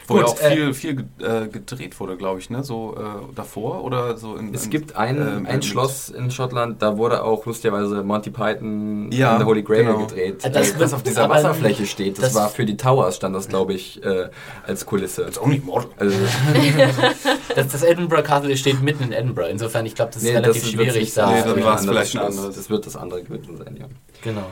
Wo 0.08 0.18
ja 0.18 0.24
Gut, 0.24 0.32
auch 0.34 0.42
äh, 0.42 0.52
viel, 0.56 0.74
viel 0.74 0.96
ge- 0.96 1.06
äh, 1.26 1.48
gedreht 1.48 1.98
wurde, 2.00 2.18
glaube 2.18 2.40
ich, 2.40 2.50
ne? 2.50 2.64
So 2.64 2.96
äh, 2.98 3.34
davor 3.36 3.84
oder 3.84 4.18
so 4.18 4.36
in. 4.36 4.54
Es 4.54 4.66
in- 4.66 4.70
gibt 4.70 4.96
ein, 4.96 5.16
ähm, 5.18 5.46
ein 5.50 5.62
Schloss 5.62 6.10
in 6.10 6.30
Schottland, 6.32 6.82
da 6.82 6.98
wurde 6.98 7.24
auch 7.24 7.46
lustigerweise 7.46 8.04
Monty 8.04 8.30
Python 8.30 9.10
Ja, 9.12 9.32
and 9.32 9.40
the 9.42 9.46
Holy 9.46 9.64
Grail 9.64 9.86
genau. 9.86 10.00
gedreht. 10.06 10.44
Das 10.44 10.52
Das, 10.52 10.68
wird- 10.70 10.80
was 10.82 10.94
auf 10.94 11.04
dieser 11.04 11.30
Wasserfläche 11.30 11.86
steht, 11.86 12.18
das, 12.18 12.26
das- 12.26 12.36
war 12.36 12.50
für 12.50 12.66
die 12.66 12.76
Towers, 12.78 13.16
stand 13.16 13.36
das, 13.36 13.48
glaube 13.48 13.74
ich, 13.74 14.04
äh, 14.04 14.30
als 14.68 14.86
Kulisse. 14.86 15.22
Ist 15.24 15.40
auch 15.40 15.48
nicht 15.48 15.64
Mord. 15.66 15.88
Also, 15.98 16.16
Das, 17.56 17.68
das 17.68 17.84
Edinburgh 17.84 18.24
Castle 18.24 18.56
steht 18.58 18.82
mitten 18.82 19.04
in 19.06 19.12
Edinburgh. 19.12 19.50
Insofern, 19.50 19.86
ich 19.86 19.96
glaube, 19.96 20.12
das 20.14 20.24
ist 20.24 20.30
nee, 20.30 20.36
relativ 20.38 20.62
das 20.64 20.72
schwierig. 20.72 21.14
da- 21.14 21.32
Nee, 21.32 21.42
dann 21.46 21.64
war 21.64 21.76
es 21.78 21.86
vielleicht 21.86 22.16
ein 22.18 22.26
anderes-. 22.26 22.56
Das 22.56 22.70
wird 22.70 22.86
das 22.86 22.96
andere 22.96 23.24
gewesen 23.24 23.58
sein, 23.58 23.78
ja. 23.80 23.86
Genau. 24.24 24.48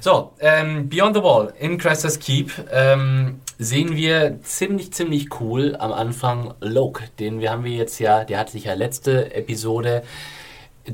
So, 0.00 0.32
ähm, 0.40 0.88
Beyond 0.88 1.16
the 1.16 1.22
Wall 1.22 1.52
in 1.58 1.76
Craster's 1.76 2.18
Keep 2.18 2.50
ähm, 2.72 3.40
sehen 3.60 3.94
wir 3.94 4.40
ziemlich, 4.42 4.90
ziemlich 4.90 5.38
cool 5.38 5.76
am 5.78 5.92
Anfang 5.92 6.54
Loke. 6.60 7.04
Den 7.18 7.40
wir 7.40 7.50
haben 7.50 7.62
wir 7.62 7.72
jetzt 7.72 8.00
ja, 8.00 8.24
der 8.24 8.38
hat 8.38 8.48
sich 8.48 8.64
ja 8.64 8.74
letzte 8.74 9.34
Episode 9.34 10.02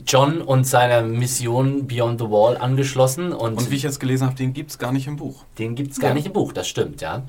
John 0.05 0.43
und 0.43 0.67
seiner 0.67 1.03
Mission 1.03 1.87
Beyond 1.87 2.21
the 2.21 2.27
Wall 2.27 2.57
angeschlossen. 2.57 3.33
Und, 3.33 3.57
Und 3.57 3.71
wie 3.71 3.77
ich 3.77 3.85
jetzt 3.85 4.01
gelesen 4.01 4.27
habe, 4.27 4.37
den 4.37 4.53
gibt 4.53 4.71
es 4.71 4.79
gar 4.79 4.93
nicht 4.93 5.07
im 5.07 5.17
Buch. 5.17 5.45
den 5.61 5.77
gibt 5.77 5.93
es 5.93 6.01
gar 6.01 6.12
nicht 6.12 6.27
im 6.27 6.33
Buch, 6.33 6.53
das 6.53 6.69
stimmt, 6.69 7.01
ja. 7.01 7.23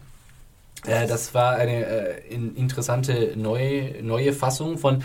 Äh, 0.87 1.07
das 1.07 1.35
war 1.35 1.55
eine 1.55 1.85
äh, 1.85 2.33
in, 2.33 2.55
interessante 2.55 3.33
neue, 3.35 4.01
neue 4.01 4.33
Fassung 4.33 4.79
von. 4.79 5.03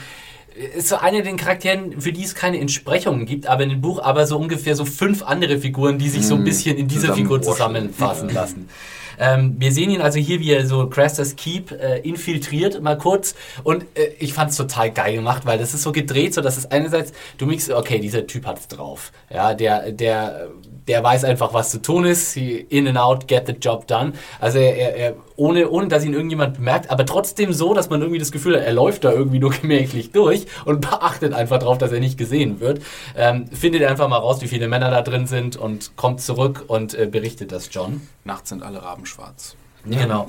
Ist 0.76 0.88
so 0.88 0.96
eine 0.96 1.22
den 1.22 1.36
Charakteren, 1.36 2.00
für 2.00 2.12
die 2.12 2.24
es 2.24 2.34
keine 2.34 2.58
Entsprechungen 2.58 3.26
gibt, 3.26 3.46
aber 3.46 3.64
in 3.64 3.70
dem 3.70 3.80
Buch 3.82 4.02
aber 4.02 4.26
so 4.26 4.38
ungefähr 4.38 4.76
so 4.76 4.84
fünf 4.84 5.22
andere 5.22 5.58
Figuren, 5.58 5.98
die 5.98 6.10
sich 6.10 6.26
so 6.26 6.34
ein 6.34 6.44
bisschen 6.44 6.76
in 6.76 6.88
diese 6.88 7.14
Figur 7.14 7.40
zusammenfassen 7.40 8.30
lassen. 8.30 8.68
Ähm, 9.18 9.56
wir 9.58 9.72
sehen 9.72 9.90
ihn 9.90 10.00
also 10.00 10.18
hier, 10.18 10.40
wie 10.40 10.52
er 10.52 10.66
so 10.66 10.88
Craster's 10.88 11.36
Keep 11.36 11.72
äh, 11.72 11.98
infiltriert, 12.00 12.82
mal 12.82 12.98
kurz. 12.98 13.34
Und 13.64 13.84
äh, 13.94 14.12
ich 14.18 14.32
fand 14.32 14.50
es 14.50 14.56
total 14.56 14.90
geil 14.90 15.14
gemacht, 15.14 15.46
weil 15.46 15.58
das 15.58 15.74
ist 15.74 15.82
so 15.82 15.92
gedreht, 15.92 16.34
so 16.34 16.40
dass 16.40 16.56
es 16.56 16.70
einerseits, 16.70 17.12
du 17.38 17.46
merkst, 17.46 17.70
okay, 17.70 17.98
dieser 17.98 18.26
Typ 18.26 18.46
hat's 18.46 18.68
drauf. 18.68 19.12
Ja, 19.30 19.54
der, 19.54 19.92
der, 19.92 20.50
der 20.88 21.02
weiß 21.02 21.24
einfach, 21.24 21.54
was 21.54 21.70
zu 21.70 21.80
tun 21.80 22.04
ist. 22.04 22.36
In 22.36 22.88
and 22.88 22.98
out, 22.98 23.28
get 23.28 23.46
the 23.46 23.52
job 23.52 23.86
done. 23.86 24.12
Also 24.40 24.58
er, 24.58 24.96
er, 24.96 25.14
ohne, 25.36 25.68
ohne 25.68 25.88
dass 25.88 26.04
ihn 26.04 26.12
irgendjemand 26.12 26.54
bemerkt, 26.54 26.90
aber 26.90 27.06
trotzdem 27.06 27.52
so, 27.52 27.74
dass 27.74 27.90
man 27.90 28.00
irgendwie 28.00 28.18
das 28.18 28.32
Gefühl 28.32 28.56
hat, 28.56 28.64
er 28.64 28.72
läuft 28.72 29.04
da 29.04 29.12
irgendwie 29.12 29.38
nur 29.38 29.50
gemächlich 29.62 30.12
durch 30.12 30.46
und 30.64 30.80
beachtet 30.80 31.32
einfach 31.32 31.58
drauf, 31.58 31.78
dass 31.78 31.92
er 31.92 32.00
nicht 32.00 32.18
gesehen 32.18 32.60
wird. 32.60 32.82
Ähm, 33.16 33.46
findet 33.48 33.82
einfach 33.84 34.08
mal 34.08 34.18
raus, 34.18 34.42
wie 34.42 34.48
viele 34.48 34.68
Männer 34.68 34.90
da 34.90 35.02
drin 35.02 35.26
sind 35.26 35.56
und 35.56 35.96
kommt 35.96 36.20
zurück 36.20 36.64
und 36.66 36.94
äh, 36.94 37.06
berichtet 37.06 37.52
das 37.52 37.68
John. 37.72 38.06
Nachts 38.24 38.50
sind 38.50 38.62
alle 38.62 38.82
Raben 38.82 39.06
schwarz. 39.06 39.56
Genau. 39.84 40.26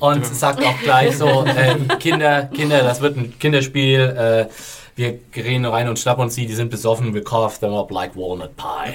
Und 0.00 0.26
sagt 0.26 0.62
auch 0.62 0.78
gleich 0.82 1.16
so, 1.16 1.44
äh, 1.46 1.76
Kinder, 1.98 2.44
Kinder, 2.44 2.82
das 2.82 3.00
wird 3.00 3.16
ein 3.16 3.38
Kinderspiel. 3.38 4.00
Äh, 4.00 4.46
wir 4.96 5.12
gehen 5.32 5.64
rein 5.64 5.88
und 5.88 5.98
schnappen 5.98 6.22
uns 6.24 6.34
die, 6.34 6.46
die 6.46 6.54
sind 6.54 6.70
besoffen, 6.70 7.14
we 7.14 7.22
carve 7.22 7.58
them 7.58 7.72
up 7.72 7.90
like 7.90 8.14
walnut 8.14 8.56
pie. 8.56 8.94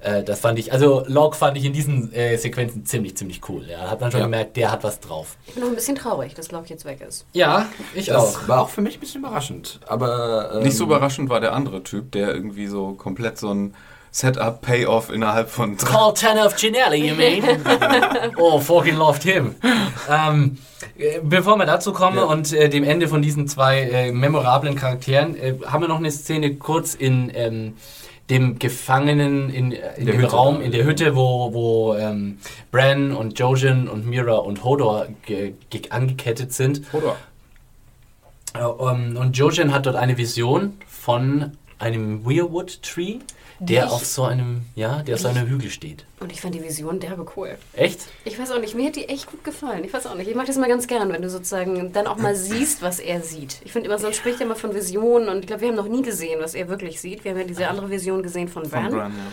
Äh, 0.00 0.22
das 0.22 0.40
fand 0.40 0.58
ich, 0.58 0.72
also 0.72 1.04
Locke 1.06 1.36
fand 1.36 1.56
ich 1.58 1.64
in 1.64 1.72
diesen 1.72 2.12
äh, 2.12 2.36
Sequenzen 2.36 2.86
ziemlich, 2.86 3.16
ziemlich 3.16 3.40
cool. 3.48 3.64
Ja, 3.68 3.90
hat 3.90 4.00
man 4.00 4.10
schon 4.10 4.20
Ja. 4.20 4.26
gemerkt, 4.26 4.56
der 4.56 4.72
hat 4.72 4.82
was 4.82 5.00
drauf. 5.00 5.36
Ich 5.46 5.54
bin 5.54 5.62
noch 5.62 5.68
ein 5.70 5.74
bisschen 5.74 5.94
traurig, 5.96 6.34
dass 6.34 6.50
Locke 6.52 6.68
jetzt 6.70 6.84
weg 6.84 7.00
ist. 7.06 7.26
Ja, 7.32 7.66
ich 7.94 8.06
Das 8.06 8.48
war 8.48 8.60
auch 8.62 8.68
für 8.70 8.80
mich 8.80 8.96
ein 8.96 9.00
bisschen 9.00 9.20
überraschend. 9.22 9.80
Aber 9.86 10.52
ähm, 10.54 10.62
Nicht 10.62 10.76
so 10.76 10.84
überraschend 10.84 11.28
war 11.28 11.40
der 11.40 11.52
andere 11.52 11.82
Typ, 11.82 12.12
der 12.12 12.34
irgendwie 12.34 12.66
so 12.66 12.92
komplett 12.94 13.38
so 13.38 13.52
ein 13.52 13.74
Setup, 14.12 14.60
Payoff 14.60 15.08
innerhalb 15.12 15.48
von. 15.50 15.76
Call 15.76 16.12
Tanner 16.14 16.44
of 16.46 16.56
Ginelli, 16.56 17.08
you 17.10 17.14
mean? 17.14 17.44
oh, 18.38 18.58
fucking 18.58 18.96
loved 18.96 19.22
him. 19.22 19.54
Ähm, 20.10 20.58
äh, 20.98 21.20
bevor 21.22 21.56
wir 21.58 21.66
dazu 21.66 21.92
kommen 21.92 22.16
Ja. 22.16 22.24
und 22.24 22.52
äh, 22.52 22.68
dem 22.68 22.82
Ende 22.82 23.06
von 23.06 23.22
diesen 23.22 23.46
zwei 23.46 23.82
äh, 23.82 24.12
memorablen 24.12 24.74
Charakteren, 24.74 25.36
äh, 25.36 25.54
haben 25.64 25.82
wir 25.82 25.88
noch 25.88 25.98
eine 25.98 26.10
Szene 26.10 26.56
kurz 26.56 26.94
in 26.94 27.30
ähm, 27.34 27.76
dem 28.30 28.58
Gefangenen, 28.58 29.50
in, 29.50 29.72
in 29.72 30.06
dem 30.06 30.18
Hütte. 30.18 30.30
Raum, 30.30 30.62
in 30.62 30.72
der 30.72 30.84
Hütte, 30.84 31.16
wo, 31.16 31.52
wo 31.52 31.94
ähm, 31.94 32.38
Bran 32.70 33.12
und 33.12 33.38
Jojen 33.38 33.88
und 33.88 34.06
Mira 34.06 34.36
und 34.36 34.64
Hodor 34.64 35.08
ge 35.26 35.54
ge 35.68 35.82
angekettet 35.90 36.52
sind. 36.52 36.82
Oder? 36.92 37.16
Äh, 38.54 38.64
um, 38.64 39.16
und 39.16 39.36
Jojen 39.36 39.74
hat 39.74 39.86
dort 39.86 39.96
eine 39.96 40.16
Vision 40.16 40.74
von 40.86 41.52
einem 41.78 42.24
Weirwood 42.24 42.82
Tree, 42.82 43.18
der 43.60 43.92
auf 43.92 44.04
so 44.04 44.24
einem, 44.24 44.62
ja, 44.74 45.02
der 45.02 45.14
auf 45.14 45.20
so 45.20 45.28
einem 45.28 45.46
Hügel 45.46 45.70
steht. 45.70 46.06
Und 46.18 46.32
ich 46.32 46.40
fand 46.40 46.54
die 46.54 46.62
Vision 46.62 46.98
derbe 46.98 47.26
cool. 47.36 47.56
Echt? 47.74 48.00
Ich 48.24 48.38
weiß 48.38 48.50
auch 48.50 48.58
nicht, 48.58 48.74
mir 48.74 48.88
hat 48.88 48.96
die 48.96 49.08
echt 49.08 49.30
gut 49.30 49.44
gefallen. 49.44 49.84
Ich 49.84 49.92
weiß 49.92 50.06
auch 50.06 50.14
nicht. 50.14 50.28
Ich 50.28 50.34
mag 50.34 50.46
das 50.46 50.56
immer 50.56 50.68
ganz 50.68 50.86
gern, 50.86 51.12
wenn 51.12 51.22
du 51.22 51.30
sozusagen 51.30 51.92
dann 51.92 52.06
auch 52.06 52.16
mal 52.16 52.34
siehst, 52.34 52.82
was 52.82 52.98
er 52.98 53.20
sieht. 53.22 53.60
Ich 53.64 53.72
finde 53.72 53.88
immer, 53.88 53.98
sonst 53.98 54.16
spricht 54.16 54.40
er 54.40 54.46
immer 54.46 54.56
von 54.56 54.74
Visionen 54.74 55.28
und 55.28 55.40
ich 55.40 55.46
glaube, 55.46 55.62
wir 55.62 55.68
haben 55.68 55.76
noch 55.76 55.88
nie 55.88 56.02
gesehen, 56.02 56.40
was 56.40 56.54
er 56.54 56.68
wirklich 56.68 57.00
sieht. 57.00 57.24
Wir 57.24 57.32
haben 57.32 57.38
ja 57.38 57.44
diese 57.44 57.68
andere 57.68 57.90
Vision 57.90 58.22
gesehen 58.22 58.48
von 58.48 58.64
Von 58.64 58.70
Bran. 58.70 58.90
Bran, 58.90 59.12
ja. 59.12 59.32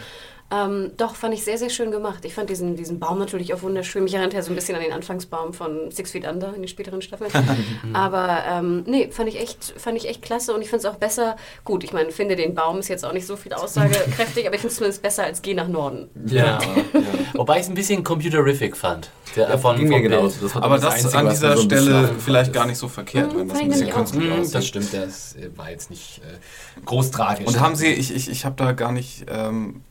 Ähm, 0.50 0.92
doch, 0.96 1.16
fand 1.16 1.34
ich 1.34 1.44
sehr, 1.44 1.58
sehr 1.58 1.70
schön 1.70 1.92
gemacht. 1.92 2.24
Ich 2.24 2.34
fand 2.34 2.50
diesen, 2.50 2.78
diesen 2.78 3.00
Baum 3.00 3.20
natürlich 3.20 3.54
auch 3.54 3.62
wunderschön. 3.64 4.04
Mich 4.04 4.14
erinnert 4.14 4.34
ja 4.34 4.42
so 4.42 4.52
ein 4.52 4.56
bisschen 4.56 4.76
an 4.78 4.82
den 4.82 4.94
Anfangsbaum 4.94 5.54
von 5.54 5.92
Six 5.92 6.12
Feet 6.12 6.26
Under 6.26 6.54
in 6.56 6.62
den 6.62 6.70
späteren 6.70 7.02
Staffeln. 7.02 7.30
Aber 7.94 8.44
ähm, 8.50 8.84
nee, 8.88 9.10
fand 9.12 9.28
ich, 9.28 9.40
echt, 9.42 9.74
fand 9.78 9.98
ich 9.98 10.08
echt 10.08 10.22
klasse 10.22 10.54
und 10.54 10.62
ich 10.62 10.70
finde 10.70 10.88
es 10.88 10.94
auch 10.94 10.98
besser. 10.98 11.36
Gut, 11.66 11.84
ich 11.84 11.92
meine, 11.92 12.12
finde 12.12 12.38
den 12.38 12.56
Baum 12.56 12.80
ist 12.80 12.88
jetzt 12.88 13.06
auch 13.06 13.12
nicht 13.12 13.26
so 13.28 13.36
viel 13.36 13.52
aussagekräftig, 13.54 14.46
aber 14.46 14.56
ich 14.56 14.62
finde 14.62 14.72
es 14.72 14.76
zumindest 14.78 15.02
besser 15.02 15.24
als 15.24 15.42
Geh 15.42 15.54
nach 15.54 15.68
Norden. 15.68 16.10
Ja. 16.28 16.60
Wobei 17.34 17.56
ich 17.58 17.64
es 17.64 17.68
ein 17.70 17.76
bisschen 17.76 18.04
computerific 18.06 18.78
fand. 18.78 19.10
Der, 19.36 19.50
Ja, 19.50 19.58
von, 19.58 19.76
ging 19.78 19.90
mir 19.90 20.02
genauso. 20.02 20.48
Das 20.48 20.56
Aber 20.56 20.76
das 20.80 20.84
das 21.04 21.14
Einzige, 21.14 21.18
an 21.18 21.30
dieser 21.30 21.58
so 21.58 21.64
Stelle 21.64 22.10
vielleicht 22.20 22.52
ist. 22.52 22.54
gar 22.56 22.66
nicht 22.66 22.78
so 22.78 22.88
verkehrt, 22.88 23.34
Mhm, 23.34 23.40
wenn 23.40 23.48
das 23.50 23.58
fand 23.58 23.64
ein 23.74 23.80
bisschen 23.80 23.90
künstlich 23.94 24.30
Mm, 24.30 24.40
aussieht. 24.40 24.56
das 24.56 24.66
stimmt, 24.68 24.94
das 24.94 25.36
äh, 25.36 25.50
war 25.58 25.70
jetzt 25.72 25.90
nicht 25.90 26.22
äh, 26.24 26.82
groß 26.86 27.12
tragisch. 27.12 27.46
Und 27.48 27.60
haben 27.60 27.76
Sie, 27.76 27.88
ich, 27.88 28.16
ich, 28.16 28.30
ich 28.30 28.46
habe 28.46 28.56
da 28.56 28.72
gar 28.72 28.94
nicht, 28.94 29.26
ähm, 29.30 29.82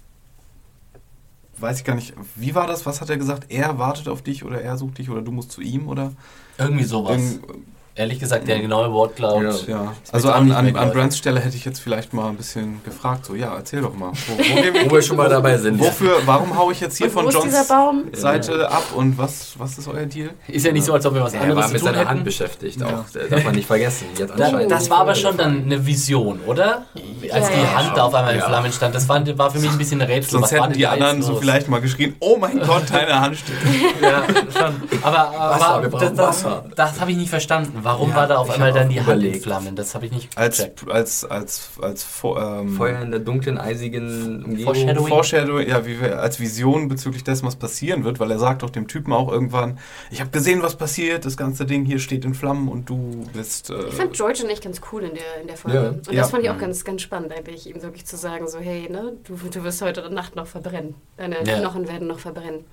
weiß 1.61 1.79
ich 1.79 1.85
gar 1.85 1.95
nicht, 1.95 2.15
wie 2.35 2.55
war 2.55 2.67
das? 2.67 2.87
Was 2.87 3.01
hat 3.01 3.11
er 3.11 3.17
gesagt? 3.17 3.47
Er 3.51 3.79
wartet 3.79 4.09
auf 4.09 4.23
dich 4.23 4.45
oder 4.45 4.61
er 4.61 4.77
sucht 4.77 4.99
dich 4.99 5.11
oder 5.11 5.23
du 5.23 5.33
musst 5.33 5.53
zu 5.53 5.61
ihm 5.61 5.89
oder? 5.89 6.13
Irgendwie 6.59 6.85
sowas. 6.85 7.17
Irgend- 7.41 7.67
Ehrlich 7.99 8.19
gesagt, 8.19 8.47
der 8.47 8.61
genaue 8.61 8.93
Wortlaut. 8.93 9.67
Ja. 9.67 9.75
ja. 9.85 9.93
Also 10.13 10.31
an, 10.31 10.53
an, 10.53 10.77
an. 10.77 10.93
Brands 10.93 11.17
Stelle 11.17 11.41
hätte 11.41 11.57
ich 11.57 11.65
jetzt 11.65 11.79
vielleicht 11.79 12.13
mal 12.13 12.29
ein 12.29 12.37
bisschen 12.37 12.83
gefragt, 12.85 13.25
so 13.25 13.35
ja, 13.35 13.55
erzähl 13.57 13.81
doch 13.81 13.95
mal. 13.97 14.13
Wo, 14.27 14.35
wo 14.35 14.43
gehen 14.63 14.91
Wo 14.91 14.95
wir 14.95 15.01
schon 15.01 15.17
mal 15.17 15.31
dabei 15.31 15.57
sind. 15.57 15.81
Wofür, 15.81 16.19
warum 16.27 16.59
haue 16.59 16.75
ich 16.75 16.81
jetzt 16.81 16.99
hier 16.99 17.11
von 17.11 17.31
Johns 17.31 17.67
Baum? 17.69 18.05
Seite 18.13 18.71
ab 18.71 18.85
und 18.95 19.17
was, 19.17 19.55
was 19.57 19.79
ist 19.79 19.89
euer 19.89 20.05
Deal? 20.05 20.29
Ist 20.47 20.67
ja 20.67 20.73
nicht 20.73 20.85
so, 20.85 20.93
als 20.93 21.07
ob 21.07 21.15
wir 21.15 21.23
was 21.23 21.33
Er 21.33 21.41
anderes 21.41 21.57
war 21.57 21.67
zu 21.69 21.73
mit 21.73 21.83
seiner 21.85 22.07
Hand 22.07 22.23
beschäftigt 22.23 22.83
auch. 22.83 23.05
Das 23.13 23.29
darf 23.31 23.45
man 23.45 23.55
nicht 23.55 23.67
vergessen. 23.67 24.09
Jetzt 24.19 24.39
Da, 24.39 24.45
anscheinend 24.45 24.71
das 24.71 24.91
war 24.91 24.99
aber 24.99 25.15
schon 25.15 25.37
dann 25.39 25.65
eine 25.65 25.87
Vision, 25.87 26.41
oder? 26.47 26.85
als 27.33 27.49
Ja, 27.49 27.55
die 27.55 27.63
ja, 27.63 27.75
Hand 27.77 27.97
da 27.97 28.03
auf 28.05 28.15
einmal 28.15 28.35
in 28.35 28.41
Ja. 28.41 28.47
Flammen 28.47 28.73
stand. 28.73 28.95
Das 28.95 29.09
war, 29.09 29.39
war 29.39 29.51
für 29.51 29.59
mich 29.59 29.71
ein 29.71 29.79
bisschen 29.79 30.03
ein 30.03 30.07
Rätsel. 30.07 30.33
Sonst 30.33 30.53
Was 30.53 30.59
war 30.59 30.67
hätten 30.67 30.79
die 30.79 30.87
anderen 30.87 31.23
so 31.23 31.37
vielleicht 31.37 31.69
mal 31.69 31.81
geschrien, 31.81 32.15
oh 32.21 32.37
mein 32.39 32.61
Gott, 32.61 32.85
deine 32.93 33.19
Hand 33.19 33.39
steht. 33.39 33.57
Ja, 34.03 34.23
schon. 34.53 34.75
Aber, 35.03 35.33
Wasser, 35.33 35.67
aber 35.67 35.83
wir 35.83 35.89
das, 35.89 36.01
brauchen 36.01 36.17
das, 36.17 36.45
Wasser. 36.45 36.65
das 36.77 37.01
habe 37.01 37.11
ich 37.11 37.17
nicht 37.17 37.31
verstanden. 37.31 37.86
Warum 37.87 38.11
Ja, 38.11 38.17
war 38.17 38.27
da 38.27 38.37
auf 38.39 38.51
einmal 38.51 38.71
hab 38.71 38.79
dann 38.79 38.89
die 38.89 39.01
Hand 39.01 39.09
in 39.09 39.15
überlegt. 39.21 39.45
Flammen? 39.45 39.77
Das 39.77 39.95
habe 39.95 40.07
ich 40.07 40.13
nicht 40.13 40.37
Als, 40.37 40.57
gecheckt. 40.59 40.91
als, 40.91 41.25
als, 41.25 41.71
als, 41.81 42.03
vor- 42.03 42.43
ähm, 42.43 42.71
Feuer 42.77 43.01
in 43.01 43.13
der 43.13 43.21
dunklen, 43.21 43.59
eisigen 43.59 44.45
Umgebung. 44.45 44.65
Foreshadowing. 44.75 45.07
Foreshadowing, 45.09 45.69
ja, 45.69 45.87
wie 45.87 46.01
wir, 46.01 46.21
als 46.21 46.41
Vision 46.41 46.89
bezüglich 46.89 47.23
dessen, 47.23 47.47
was 47.47 47.55
passieren 47.57 48.03
wird, 48.05 48.19
weil 48.19 48.31
er 48.31 48.39
sagt 48.39 48.63
doch 48.63 48.71
dem 48.71 48.89
Typen 48.89 49.13
auch 49.13 49.31
irgendwann, 49.31 49.79
ich 50.11 50.21
habe 50.21 50.31
gesehen, 50.31 50.63
was 50.63 50.77
passiert, 50.77 51.25
das 51.25 51.37
ganze 51.37 51.65
Ding 51.65 51.85
hier 51.85 51.99
steht 52.01 52.25
in 52.25 52.35
Flammen 52.35 52.69
und 52.69 52.91
du 52.91 53.25
bist... 53.33 53.71
Äh, 53.71 53.85
Ich 53.89 53.95
fand 53.95 54.13
George 54.15 54.45
echt 54.49 54.65
ganz 54.65 54.81
cool 54.93 55.05
in 55.05 55.15
der, 55.15 55.41
in 55.41 55.47
der 55.47 55.57
Folge. 55.57 55.79
Ja. 55.79 55.89
Und 55.91 56.07
Ja. 56.13 56.23
das 56.23 56.31
fand 56.31 56.43
ich 56.43 56.51
auch 56.51 56.59
ganz, 56.59 56.85
ganz 56.85 57.03
spannend, 57.03 57.33
eigentlich, 57.33 57.69
ihm 57.69 57.81
wirklich 57.83 58.05
zu 58.07 58.17
sagen, 58.17 58.49
so, 58.49 58.59
hey, 58.59 58.89
ne, 58.91 59.13
du, 59.25 59.37
du 59.37 59.63
wirst 59.63 59.81
heute 59.83 60.11
Nacht 60.11 60.35
noch 60.35 60.47
verbrennen. 60.49 60.95
Deine 61.17 61.37
Ja. 61.45 61.59
Knochen 61.61 61.87
werden 61.89 62.09
noch 62.09 62.19
verbrennen. 62.19 62.65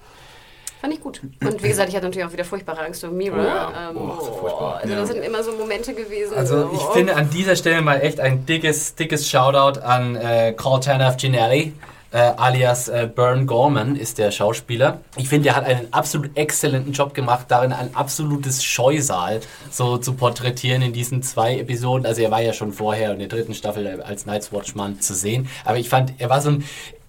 Fand 0.83 0.93
ich 0.93 0.99
gut. 0.99 1.21
Und 1.39 1.63
wie 1.63 1.69
gesagt, 1.69 1.87
ich 1.87 1.95
hatte 1.95 2.07
natürlich 2.07 2.27
auch 2.27 2.33
wieder 2.33 2.43
furchtbare 2.43 2.81
Angst 2.81 3.05
um 3.05 3.15
Mira. 3.15 3.37
Oh 3.37 3.41
ja. 3.41 3.89
Ähm, 3.91 3.97
Oh, 3.97 4.19
so 4.19 4.33
furchtbar. 4.33 4.81
Also 4.83 4.93
das 4.93 5.07
sind 5.07 5.23
immer 5.23 5.41
so 5.41 5.53
Momente 5.53 5.93
gewesen. 5.93 6.33
Also 6.35 6.63
so, 6.63 6.71
ich 6.73 6.81
oh. 6.81 6.91
finde 6.91 7.15
an 7.15 7.29
dieser 7.29 7.55
Stelle 7.55 7.81
mal 7.81 8.01
echt 8.01 8.19
ein 8.19 8.45
dickes, 8.45 8.93
dickes 8.95 9.29
Shoutout 9.29 9.79
an 9.79 10.17
äh, 10.17 10.53
Carl 10.57 10.81
Tanaf 10.81 11.15
Ginelli. 11.15 11.71
Äh, 12.11 12.17
alias 12.35 12.89
äh, 12.89 13.07
Bern 13.07 13.47
Gorman 13.47 13.95
ist 13.95 14.17
der 14.17 14.31
Schauspieler. 14.31 14.99
Ich 15.15 15.29
finde, 15.29 15.49
er 15.49 15.55
hat 15.55 15.63
einen 15.63 15.87
absolut 15.93 16.35
exzellenten 16.35 16.91
Job 16.91 17.13
gemacht, 17.13 17.45
darin 17.47 17.71
ein 17.71 17.95
absolutes 17.95 18.61
Scheusal 18.61 19.39
so 19.71 19.97
zu 19.97 20.15
porträtieren 20.15 20.81
in 20.81 20.91
diesen 20.91 21.23
zwei 21.23 21.59
Episoden. 21.59 22.05
Also 22.05 22.21
er 22.21 22.29
war 22.29 22.41
ja 22.41 22.51
schon 22.51 22.73
vorher 22.73 23.13
in 23.13 23.19
der 23.19 23.29
dritten 23.29 23.53
Staffel 23.53 24.01
als 24.01 24.25
Night's 24.25 24.51
Watchman 24.51 24.99
zu 24.99 25.13
sehen. 25.13 25.47
Aber 25.63 25.77
ich 25.77 25.87
fand, 25.87 26.15
er 26.17 26.29
war 26.29 26.41
so 26.41 26.49
ein 26.49 26.65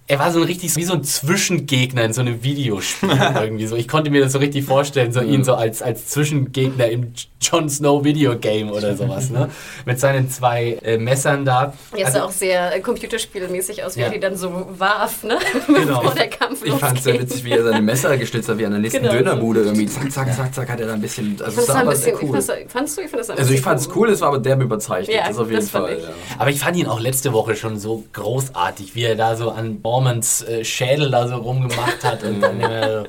er 0.07 0.19
war 0.19 0.31
so 0.31 0.39
ein 0.39 0.45
richtig, 0.45 0.75
wie 0.75 0.83
so 0.83 0.93
ein 0.93 1.03
Zwischengegner 1.03 2.03
in 2.03 2.13
so 2.13 2.21
einem 2.21 2.43
Videospiel 2.43 3.09
irgendwie 3.41 3.65
so. 3.67 3.75
Ich 3.75 3.87
konnte 3.87 4.11
mir 4.11 4.21
das 4.21 4.33
so 4.33 4.39
richtig 4.39 4.63
vorstellen, 4.65 5.11
so 5.11 5.21
ihn 5.21 5.43
so 5.43 5.55
als, 5.55 5.81
als 5.81 6.07
Zwischengegner 6.07 6.87
im 6.89 7.13
Jon 7.41 7.69
Snow 7.69 8.03
Videogame 8.03 8.71
oder 8.71 8.95
sowas, 8.95 9.29
ne? 9.29 9.49
Mit 9.85 9.99
seinen 9.99 10.29
zwei 10.29 10.77
äh, 10.83 10.97
Messern 10.97 11.43
da. 11.45 11.73
Jetzt 11.95 12.07
Also- 12.07 12.17
sah 12.19 12.25
auch 12.25 12.31
sehr 12.31 12.75
äh, 12.75 12.79
computerspielmäßig 12.81 13.83
aus, 13.83 13.95
wie 13.95 14.01
Ja. 14.01 14.07
er 14.07 14.13
die 14.13 14.19
dann 14.19 14.35
so 14.35 14.67
warf, 14.77 15.23
ne? 15.23 15.37
Genau. 15.67 15.99
Bevor 16.01 16.15
der 16.15 16.27
Kampf 16.27 16.63
Ich 16.63 16.73
fand 16.73 16.97
es 16.99 17.03
sehr 17.03 17.19
witzig, 17.19 17.43
wie 17.43 17.51
er 17.51 17.63
seine 17.63 17.81
Messer 17.81 18.17
geschnitzt 18.17 18.49
hat, 18.49 18.57
wie 18.57 18.65
an 18.65 18.71
der 18.71 18.81
nächsten 18.81 19.01
Genau. 19.01 19.13
Dönerbude 19.13 19.61
irgendwie. 19.61 19.87
Zack, 19.87 20.11
zack, 20.11 20.35
zack, 20.35 20.53
zack, 20.53 20.69
hat 20.69 20.79
er 20.79 20.87
da 20.87 20.93
ein 20.93 21.01
bisschen. 21.01 21.35
Also, 21.43 21.61
Ich 21.61 21.67
es 21.67 21.69
ein 21.75 21.87
bisschen, 21.87 22.03
sehr 22.03 22.23
cool. 22.23 22.37
ich 22.65 22.71
fandst 22.71 22.97
du? 22.97 23.01
Ich 23.01 23.09
fand 23.09 23.19
das 23.21 23.29
ein 23.31 23.37
Also, 23.37 23.53
ich 23.53 23.61
fand 23.61 23.79
es 23.79 23.89
cool, 23.95 24.09
es 24.09 24.21
war 24.21 24.29
aber 24.29 24.39
derbe 24.39 24.63
überzeichnet. 24.63 25.15
Ja, 25.15 25.27
das 25.27 25.37
auf 25.37 25.47
jeden 25.49 25.61
das 25.61 25.69
fand 25.71 25.85
Fall. 25.87 25.97
ich. 25.97 26.03
Ja. 26.03 26.09
Aber 26.37 26.49
ich 26.51 26.59
fand 26.59 26.77
ihn 26.77 26.87
auch 26.87 26.99
letzte 26.99 27.33
Woche 27.33 27.55
schon 27.55 27.79
so 27.79 28.03
großartig, 28.13 28.95
wie 28.95 29.03
er 29.03 29.15
da 29.15 29.35
so 29.35 29.49
an 29.51 29.81
Bormans 29.81 29.94
äh, 30.47 30.63
Schädel 30.63 31.11
da 31.11 31.27
so 31.27 31.35
rumgemacht 31.35 32.03
hat 32.03 32.23
und 32.23 32.41
dann 32.41 32.59
äh, 32.59 33.03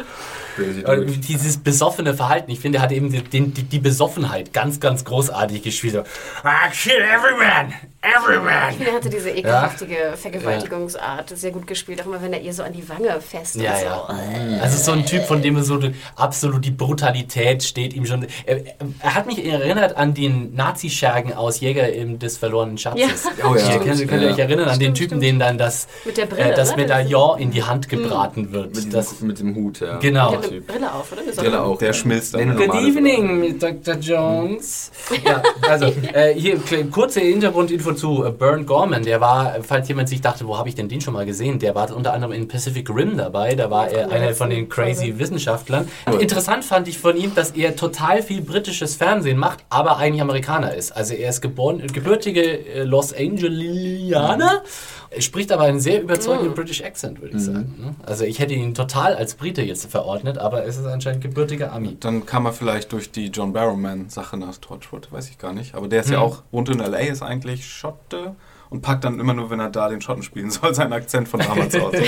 äh, 0.58 1.04
dieses 1.04 1.58
besoffene 1.58 2.14
Verhalten. 2.14 2.50
Ich 2.50 2.60
finde, 2.60 2.78
er 2.78 2.82
hat 2.82 2.92
eben 2.92 3.10
die, 3.10 3.22
den, 3.22 3.52
die, 3.52 3.62
die 3.64 3.78
Besoffenheit 3.78 4.52
ganz, 4.52 4.80
ganz 4.80 5.04
großartig 5.04 5.62
gespielt. 5.62 5.94
So, 5.94 6.02
ah, 6.42 6.72
shit, 6.72 6.94
everyone, 6.94 7.74
everyone. 8.16 8.74
Er 8.86 8.92
hatte 8.94 9.10
diese 9.10 9.30
ekelhaftige 9.30 10.14
Vergewaltigungsart 10.16 11.30
sehr 11.36 11.50
gut 11.50 11.66
gespielt, 11.66 12.00
auch 12.02 12.06
immer 12.06 12.22
wenn 12.22 12.32
er 12.32 12.40
ihr 12.40 12.52
so 12.52 12.62
an 12.62 12.72
die 12.72 12.88
Wange 12.88 13.20
fest 13.20 13.56
Ja, 13.56 13.72
und 13.72 13.78
so. 13.78 13.84
ja. 13.86 14.60
Also 14.60 14.78
so 14.82 14.92
ein 14.92 15.04
Typ, 15.06 15.24
von 15.24 15.42
dem 15.42 15.60
so 15.62 15.78
absolut 16.16 16.64
die 16.64 16.70
Brutalität 16.70 17.62
steht 17.62 17.94
ihm 17.94 18.06
schon. 18.06 18.26
Er, 18.44 18.60
er 19.02 19.14
hat 19.14 19.26
mich 19.26 19.44
erinnert 19.44 19.96
an 19.96 20.14
den 20.14 20.54
Nazi-Schergen 20.54 21.32
aus 21.34 21.60
Jäger 21.60 21.92
im, 21.92 22.18
des 22.18 22.38
verlorenen 22.38 22.78
Schatzes. 22.78 23.24
Ja. 23.24 23.30
Oh 23.46 23.54
ja. 23.54 23.74
Ihr 23.74 23.78
könnt, 23.80 24.08
könnt 24.08 24.22
ihr 24.22 24.30
euch 24.30 24.36
Ja. 24.38 24.44
erinnern 24.44 24.68
an 24.68 24.78
den 24.78 24.94
Stimmt, 24.94 24.96
Typen, 24.96 25.08
stimmt. 25.08 25.22
den 25.22 25.38
dann 25.38 25.58
das, 25.58 25.86
Mit 26.04 26.16
der 26.16 26.26
Brille, 26.26 26.52
äh, 26.52 26.54
das 26.56 26.70
ne? 26.70 26.76
Medaillon 26.82 27.38
in 27.38 27.50
die 27.50 27.62
Hand 27.62 27.88
gebraten 27.88 28.52
wird. 28.52 28.74
Mit, 28.74 28.92
Das, 28.94 29.20
mit 29.20 29.38
dem 29.38 29.54
Hut, 29.54 29.80
ja. 29.80 29.98
genau. 29.98 30.30
Der 30.30 30.38
hat 30.40 30.66
Brille 30.66 30.92
auf, 30.92 31.12
oder? 31.12 31.22
Brille 31.22 31.62
auch. 31.62 31.78
der 31.78 31.88
ja. 31.88 31.92
schmilzt 31.94 32.34
dann. 32.34 32.56
Good 32.56 32.74
evening, 32.74 33.58
Dr. 33.58 33.94
Jones. 33.96 34.90
Ja, 35.24 35.42
also 35.68 35.86
äh, 36.12 36.34
hier 36.34 36.58
kurze 36.90 37.20
Hintergrundinfo 37.20 37.92
zu 37.96 38.24
äh, 38.24 38.30
Bern 38.30 38.66
Gorman. 38.66 39.02
Der 39.02 39.20
war, 39.20 39.56
falls 39.62 39.88
jemand 39.88 40.08
sich 40.08 40.20
dachte, 40.20 40.46
wo 40.46 40.58
habe 40.58 40.68
ich 40.68 40.74
denn 40.74 40.88
den 40.88 41.00
schon 41.00 41.14
mal 41.14 41.26
gesehen? 41.26 41.58
Der 41.58 41.74
war 41.74 41.94
unter 41.94 42.12
anderem 42.12 42.32
in 42.32 42.48
Pacific 42.48 42.88
Rim 42.90 43.16
dabei. 43.16 43.54
Da 43.54 43.70
war 43.70 43.88
er 43.88 44.10
einer 44.10 44.34
von 44.34 44.50
den 44.50 44.68
crazy 44.68 45.18
Wissenschaftlern. 45.18 45.88
Interessant 46.20 46.64
fand 46.64 46.88
ich 46.88 46.98
von 46.98 47.16
ihm, 47.16 47.34
dass 47.34 47.50
er 47.52 47.76
total 47.76 48.22
viel 48.22 48.40
britisches 48.42 48.96
Fernsehen 48.96 49.38
macht, 49.38 49.64
aber 49.68 49.96
eigentlich 49.96 50.22
Amerikaner 50.22 50.74
ist. 50.74 50.92
Also 50.92 51.14
er 51.14 51.30
ist 51.30 51.40
geboren, 51.40 51.82
gebürtige 51.92 52.42
äh, 52.42 52.84
Los 52.84 53.12
Angelianer. 53.12 54.62
Er 55.10 55.22
spricht 55.22 55.52
aber 55.52 55.62
einen 55.62 55.80
sehr 55.80 56.02
überzeugenden 56.02 56.54
British 56.54 56.82
Accent, 56.82 57.22
würde 57.22 57.36
ich 57.36 57.44
sagen. 57.44 57.74
ne? 57.78 57.94
Also 58.04 58.24
ich 58.24 58.38
hätte 58.38 58.54
ihn 58.54 58.74
total 58.74 59.14
als 59.14 59.34
Brite 59.34 59.62
jetzt 59.62 59.90
verordnet, 59.90 60.36
aber 60.36 60.64
es 60.66 60.76
ist 60.76 60.86
anscheinend 60.86 61.22
gebürtiger 61.22 61.72
Ami. 61.72 61.96
Dann 62.00 62.26
kam 62.26 62.44
er 62.44 62.52
vielleicht 62.52 62.92
durch 62.92 63.10
die 63.12 63.26
John 63.28 63.52
Barrowman-Sache 63.52 64.36
nach 64.36 64.56
Torchwood, 64.58 65.12
weiß 65.12 65.30
ich 65.30 65.38
gar 65.38 65.52
nicht. 65.52 65.74
Aber 65.74 65.88
der 65.88 66.00
ist 66.00 66.10
ja 66.10 66.18
auch, 66.18 66.42
wohnt 66.50 66.68
in 66.68 66.80
L.A., 66.80 66.98
ist 66.98 67.22
eigentlich 67.22 67.66
Schotte 67.86 68.34
und 68.70 68.82
packt 68.82 69.04
dann 69.04 69.20
immer 69.20 69.34
nur, 69.34 69.50
wenn 69.50 69.60
er 69.60 69.70
da 69.70 69.88
den 69.88 70.00
Schotten 70.00 70.22
spielen 70.22 70.50
soll, 70.52 70.74
seinen 70.74 70.92
Akzent 70.92 71.28
von 71.28 71.40
damals 71.40 71.74
aus. 71.76 71.94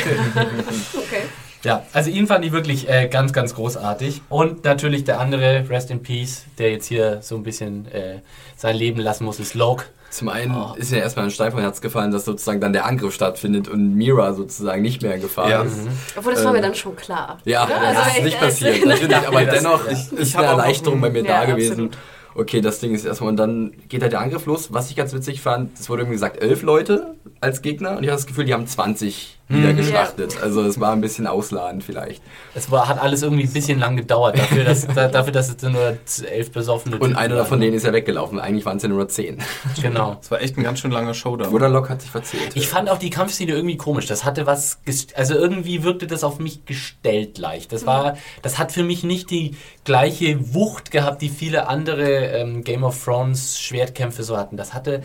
Okay. 0.95 1.23
Ja, 1.65 1.83
also 1.93 2.09
ihn 2.11 2.29
fand 2.29 2.45
ich 2.45 2.53
wirklich 2.53 2.89
äh, 2.89 3.09
ganz, 3.09 3.33
ganz 3.33 3.55
großartig. 3.55 4.23
Und 4.29 4.65
natürlich 4.65 5.03
der 5.05 5.19
andere, 5.19 5.69
Rest 5.69 5.91
in 5.91 6.03
Peace, 6.05 6.45
der 6.59 6.71
jetzt 6.71 6.87
hier 6.87 7.19
so 7.21 7.35
ein 7.37 7.43
bisschen 7.43 7.91
äh, 7.91 8.21
sein 8.57 8.77
Leben 8.77 9.01
lassen 9.01 9.25
muss, 9.25 9.41
ist 9.41 9.55
Loke. 9.55 9.87
Zum 10.11 10.29
einen 10.29 10.55
Oh. 10.55 10.75
ist 10.77 10.93
ja 10.93 10.99
erstmal 10.99 11.25
ein 11.25 11.31
Stein 11.33 11.51
vom 11.51 11.61
Herz 11.61 11.81
gefallen, 11.81 12.13
dass 12.13 12.25
sozusagen 12.25 12.61
dann 12.61 12.73
der 12.73 12.87
Angriff 12.87 13.13
stattfindet 13.13 13.67
und 13.67 13.97
Mira 13.97 14.33
sozusagen 14.35 14.83
nicht 14.83 15.03
mehr 15.03 15.17
in 15.17 15.21
Gefahr 15.21 15.51
Ja. 15.51 15.63
ist. 15.63 15.79
Obwohl, 16.17 16.33
das 16.35 16.45
war 16.45 16.53
mir 16.53 16.59
Ähm, 16.59 16.63
dann 16.63 16.75
schon 16.77 16.95
klar. 16.95 17.39
Ja, 17.45 17.65
Oder? 17.67 17.81
das 17.93 18.07
ist 18.07 18.19
ich- 18.19 18.25
nicht 18.25 18.43
also- 18.43 18.65
passiert, 18.65 18.87
natürlich, 18.87 19.17
aber 19.17 19.45
dennoch 19.45 19.85
ja. 19.87 19.93
ist, 19.93 20.37
eine 20.37 20.47
Erleichterung 20.47 21.01
bei 21.01 21.11
mir 21.11 21.25
Ja, 21.25 21.41
da 21.41 21.45
gewesen. 21.47 21.73
absolut. 21.73 21.99
Okay, 22.39 22.61
das 22.61 22.79
Ding 22.79 22.95
ist 22.95 23.05
erstmal, 23.05 23.31
und 23.31 23.37
dann 23.37 23.73
geht 23.89 24.01
halt 24.01 24.13
der 24.13 24.21
Angriff 24.21 24.47
los. 24.47 24.73
Was 24.73 24.91
ich 24.91 24.95
ganz 24.95 25.13
witzig 25.13 25.41
fand, 25.41 25.77
es 25.77 25.89
wurde 25.89 26.03
irgendwie 26.03 26.15
gesagt, 26.15 26.41
elf 26.41 26.63
Leute 26.63 27.17
als 27.41 27.63
Gegner 27.63 27.97
und 27.97 28.05
ich 28.05 28.11
habe 28.11 28.17
das 28.17 28.29
Gefühl, 28.29 28.45
die 28.45 28.55
haben 28.55 28.65
20 28.65 29.38
wieder 29.49 29.73
geschlachtet. 29.73 30.41
Also 30.43 30.63
es 30.63 30.79
war 30.79 30.93
ein 30.93 31.01
bisschen 31.01 31.27
ausladend 31.27 31.83
vielleicht. 31.83 32.23
Es 32.55 32.71
war, 32.71 32.89
hat 32.89 33.01
alles 33.01 33.23
irgendwie 33.23 33.45
ein 33.45 33.53
bisschen 33.53 33.79
lang 33.79 33.97
gedauert, 33.97 34.39
dafür, 34.39 34.65
dass, 34.65 34.87
da, 34.87 35.09
dafür, 35.09 35.33
dass 35.33 35.49
es 35.49 35.63
nur 35.63 35.97
elf 36.31 36.51
besoffene 36.53 36.97
Und 36.97 37.09
Typen 37.09 37.17
einer 37.17 37.37
waren, 37.37 37.47
von 37.47 37.59
ne? 37.59 37.67
denen 37.67 37.77
ist 37.77 37.87
ja 37.87 37.93
weggelaufen. 37.93 38.39
Eigentlich 38.41 38.67
waren 38.67 38.77
es 38.77 38.83
ja 38.83 38.89
nur 38.89 39.09
10. 39.09 39.39
Genau. 39.83 40.17
Das 40.17 40.31
war 40.31 40.43
echt 40.43 40.59
ein 40.59 40.65
ganz 40.65 40.81
schön 40.81 40.91
langer 40.91 41.15
Showdown. 41.15 41.53
Wurderlock 41.53 41.89
hat 41.89 42.03
sich 42.03 42.11
verzählt. 42.11 42.51
Ich 42.55 42.69
fand 42.69 42.91
auch 42.91 42.99
die 42.99 43.11
Kampfszene 43.11 43.53
irgendwie 43.53 43.77
komisch. 43.77 44.07
Das 44.07 44.25
hatte 44.25 44.47
was, 44.47 44.81
also 45.15 45.35
irgendwie 45.35 45.83
wirkte 45.83 46.07
das 46.07 46.25
auf 46.25 46.39
mich 46.39 46.67
gestellt 46.67 47.39
leicht. 47.39 47.73
Das 47.73 47.87
war, 47.87 48.17
das 48.43 48.59
hat 48.59 48.73
für 48.73 48.83
mich 48.83 49.05
nicht 49.05 49.31
die 49.31 49.57
gleiche 49.85 50.55
Wucht 50.55 50.91
gehabt, 50.91 51.23
die 51.23 51.29
viele 51.29 51.69
andere 51.69 52.09
ähm, 52.09 52.65
Game 52.65 52.85
of 52.85 53.03
Thrones 53.03 53.59
Schwertkämpfe 53.59 54.23
so 54.23 54.37
hatten. 54.37 54.57
Das 54.57 54.75
hatte, 54.75 55.03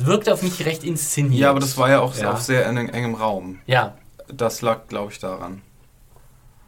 es 0.00 0.06
wirkte 0.06 0.32
auf 0.32 0.42
mich 0.42 0.64
recht 0.66 0.84
inszeniert. 0.84 1.40
ja, 1.40 1.50
aber 1.50 1.60
das 1.60 1.76
war 1.78 1.88
ja 1.90 2.00
auch 2.00 2.14
Ja. 2.16 2.32
auf 2.32 2.40
sehr 2.42 2.66
eng, 2.66 2.88
engem 2.88 3.14
Raum. 3.14 3.58
Ja, 3.66 3.94
Das 4.32 4.62
lag, 4.62 4.86
glaube 4.88 5.10
ich, 5.12 5.18
daran. 5.18 5.60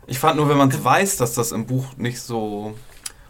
Ich 0.09 0.19
fand 0.19 0.37
nur, 0.37 0.49
wenn 0.49 0.57
man 0.59 0.73
weiß, 0.85 1.17
dass 1.19 1.35
das 1.35 1.53
im 1.53 1.65
Buch 1.67 1.97
nicht 1.97 2.21
so. 2.21 2.75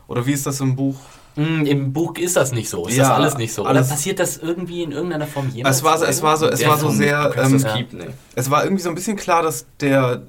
Oder 0.08 0.24
wie 0.26 0.32
ist 0.32 0.46
das 0.46 0.58
im 0.60 0.74
Buch? 0.74 0.96
Mm, 1.36 1.64
Im 1.66 1.92
Buch 1.92 2.16
ist 2.16 2.36
das 2.36 2.52
nicht 2.52 2.68
so. 2.70 2.86
Ist 2.86 2.96
Ja, 2.96 3.04
das 3.08 3.12
alles 3.12 3.36
nicht 3.36 3.52
so. 3.52 3.64
alles- 3.64 3.86
Oder 3.88 3.94
passiert 3.94 4.18
das 4.18 4.38
irgendwie 4.38 4.82
in 4.82 4.92
irgendeiner 4.92 5.26
Form 5.26 5.48
jemals? 5.50 5.76
Es 5.76 5.82
war, 5.82 5.98
so- 5.98 6.04
es 6.06 6.22
war 6.22 6.36
so, 6.38 6.46
es 6.48 6.60
Der 6.60 6.68
war 6.70 6.78
so 6.78 6.88
sehr. 6.90 7.34
Ähm, 7.36 7.62
keep, 7.74 7.92
ne? 7.92 8.12
es 8.34 8.50
war 8.50 8.64
irgendwie 8.64 8.82
so 8.82 8.88
ein 8.88 8.94
bisschen 8.94 9.16
klar, 9.16 9.42
dass 9.42 9.66
der 9.80 10.22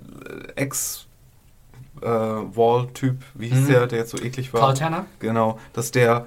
äh, 0.55 0.61
Ex 0.61 1.05
äh, 2.01 2.05
Wall-Typ, 2.07 3.17
wie 3.35 3.47
hieß 3.47 3.59
Mhm. 3.61 3.67
der, 3.67 3.87
der 3.87 3.99
jetzt 3.99 4.11
so 4.11 4.17
eklig 4.17 4.53
war? 4.53 4.59
Carl 4.61 4.73
Tanner? 4.73 5.05
Genau, 5.19 5.57
dass 5.71 5.91
der 5.91 6.25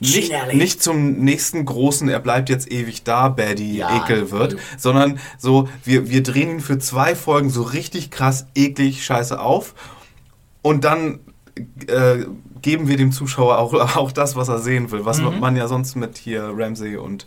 nicht, 0.00 0.32
nicht 0.52 0.82
zum 0.82 1.12
nächsten 1.24 1.64
großen, 1.64 2.08
er 2.08 2.20
bleibt 2.20 2.48
jetzt 2.48 2.70
ewig 2.70 3.02
da, 3.02 3.28
Baddy, 3.28 3.78
Ja. 3.78 4.02
Ekel 4.04 4.30
wird, 4.30 4.56
sondern 4.78 5.18
so, 5.38 5.68
wir, 5.84 6.10
wir 6.10 6.22
drehen 6.22 6.50
ihn 6.50 6.60
für 6.60 6.78
zwei 6.78 7.14
Folgen 7.14 7.50
so 7.50 7.62
richtig 7.62 8.10
krass, 8.10 8.46
eklig, 8.54 9.04
scheiße 9.04 9.40
auf 9.40 9.74
und 10.62 10.84
dann 10.84 11.20
äh, 11.86 12.24
geben 12.62 12.88
wir 12.88 12.96
dem 12.96 13.10
Zuschauer 13.12 13.58
auch, 13.58 13.72
auch 13.96 14.12
das, 14.12 14.36
was 14.36 14.48
er 14.48 14.58
sehen 14.58 14.90
will, 14.90 15.04
was 15.04 15.20
man 15.20 15.56
ja 15.56 15.66
sonst 15.68 15.96
mit 15.96 16.18
hier 16.18 16.52
Ramsey 16.54 16.96
und 16.96 17.26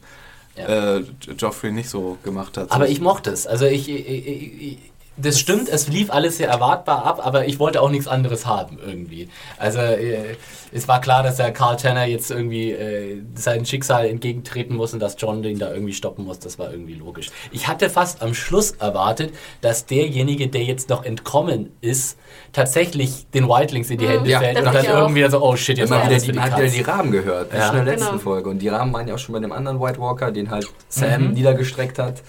Mhm. 0.55 0.61
Ja. 0.61 0.97
äh, 0.97 1.03
Joffrey 1.35 1.71
nicht 1.71 1.89
so 1.89 2.19
gemacht 2.23 2.57
hat. 2.57 2.71
Aber 2.71 2.87
ich 2.87 3.01
mochte 3.01 3.31
es. 3.31 3.47
Also 3.47 3.65
ich, 3.65 3.89
ich, 3.89 4.27
ich, 4.27 4.77
das 5.15 5.39
stimmt, 5.39 5.69
es 5.69 5.87
lief 5.87 6.09
alles 6.11 6.37
sehr 6.37 6.49
erwartbar 6.49 7.05
ab, 7.05 7.21
aber 7.23 7.45
ich 7.45 7.59
wollte 7.59 7.81
auch 7.81 7.89
nichts 7.91 8.07
anderes 8.07 8.45
haben 8.47 8.79
irgendwie. 8.83 9.29
Also 9.59 9.77
äh, 9.79 10.35
es 10.71 10.87
war 10.87 11.01
klar, 11.01 11.21
dass 11.21 11.37
der 11.37 11.51
Carl 11.51 11.77
Tanner 11.77 12.05
jetzt 12.05 12.31
irgendwie 12.31 12.71
äh, 12.71 13.21
sein 13.35 13.63
Schicksal 13.65 14.07
entgegentreten 14.07 14.75
muss 14.75 14.91
und 14.93 14.99
dass 14.99 15.15
John 15.19 15.43
den 15.43 15.59
da 15.59 15.71
irgendwie 15.71 15.93
stoppen 15.93 16.25
muss. 16.25 16.39
Das 16.39 16.57
war 16.57 16.71
irgendwie 16.71 16.95
logisch. 16.95 17.29
Ich 17.51 17.67
hatte 17.67 17.91
fast 17.91 18.23
am 18.23 18.33
Schluss 18.33 18.71
erwartet, 18.71 19.33
dass 19.61 19.85
derjenige, 19.85 20.47
der 20.47 20.63
jetzt 20.63 20.89
noch 20.89 21.03
entkommen 21.05 21.71
ist, 21.81 22.17
tatsächlich 22.51 23.27
den 23.35 23.47
Wildlings 23.47 23.91
in 23.91 23.99
die 23.99 24.07
Hände 24.07 24.29
Ja, 24.31 24.39
fällt 24.39 24.57
das 24.57 24.65
und 24.65 24.73
dann 24.73 24.87
auch. 24.87 25.01
irgendwie 25.01 25.29
so, 25.29 25.43
oh 25.43 25.55
shit, 25.55 25.77
jetzt 25.77 25.91
hat 25.91 26.05
wieder 26.09 26.19
die, 26.19 26.31
die 26.31 26.39
hat 26.39 26.57
wieder 26.57 26.67
die 26.69 26.81
Rahmen 26.81 27.11
gehört, 27.11 27.51
bis 27.51 27.59
Ja. 27.59 27.69
in 27.69 27.75
der 27.75 27.85
letzten 27.85 28.07
Genau. 28.09 28.19
Folge. 28.19 28.49
Und 28.49 28.59
die 28.59 28.69
Rahmen 28.69 28.91
waren 28.93 29.07
ja 29.07 29.13
auch 29.13 29.19
schon 29.19 29.33
bei 29.33 29.39
dem 29.39 29.51
anderen 29.51 29.79
White 29.79 29.99
Walker, 29.99 30.31
den 30.31 30.49
halt 30.49 30.67
Sam 30.89 31.33
niedergestreckt 31.33 31.99
hat. 31.99 32.23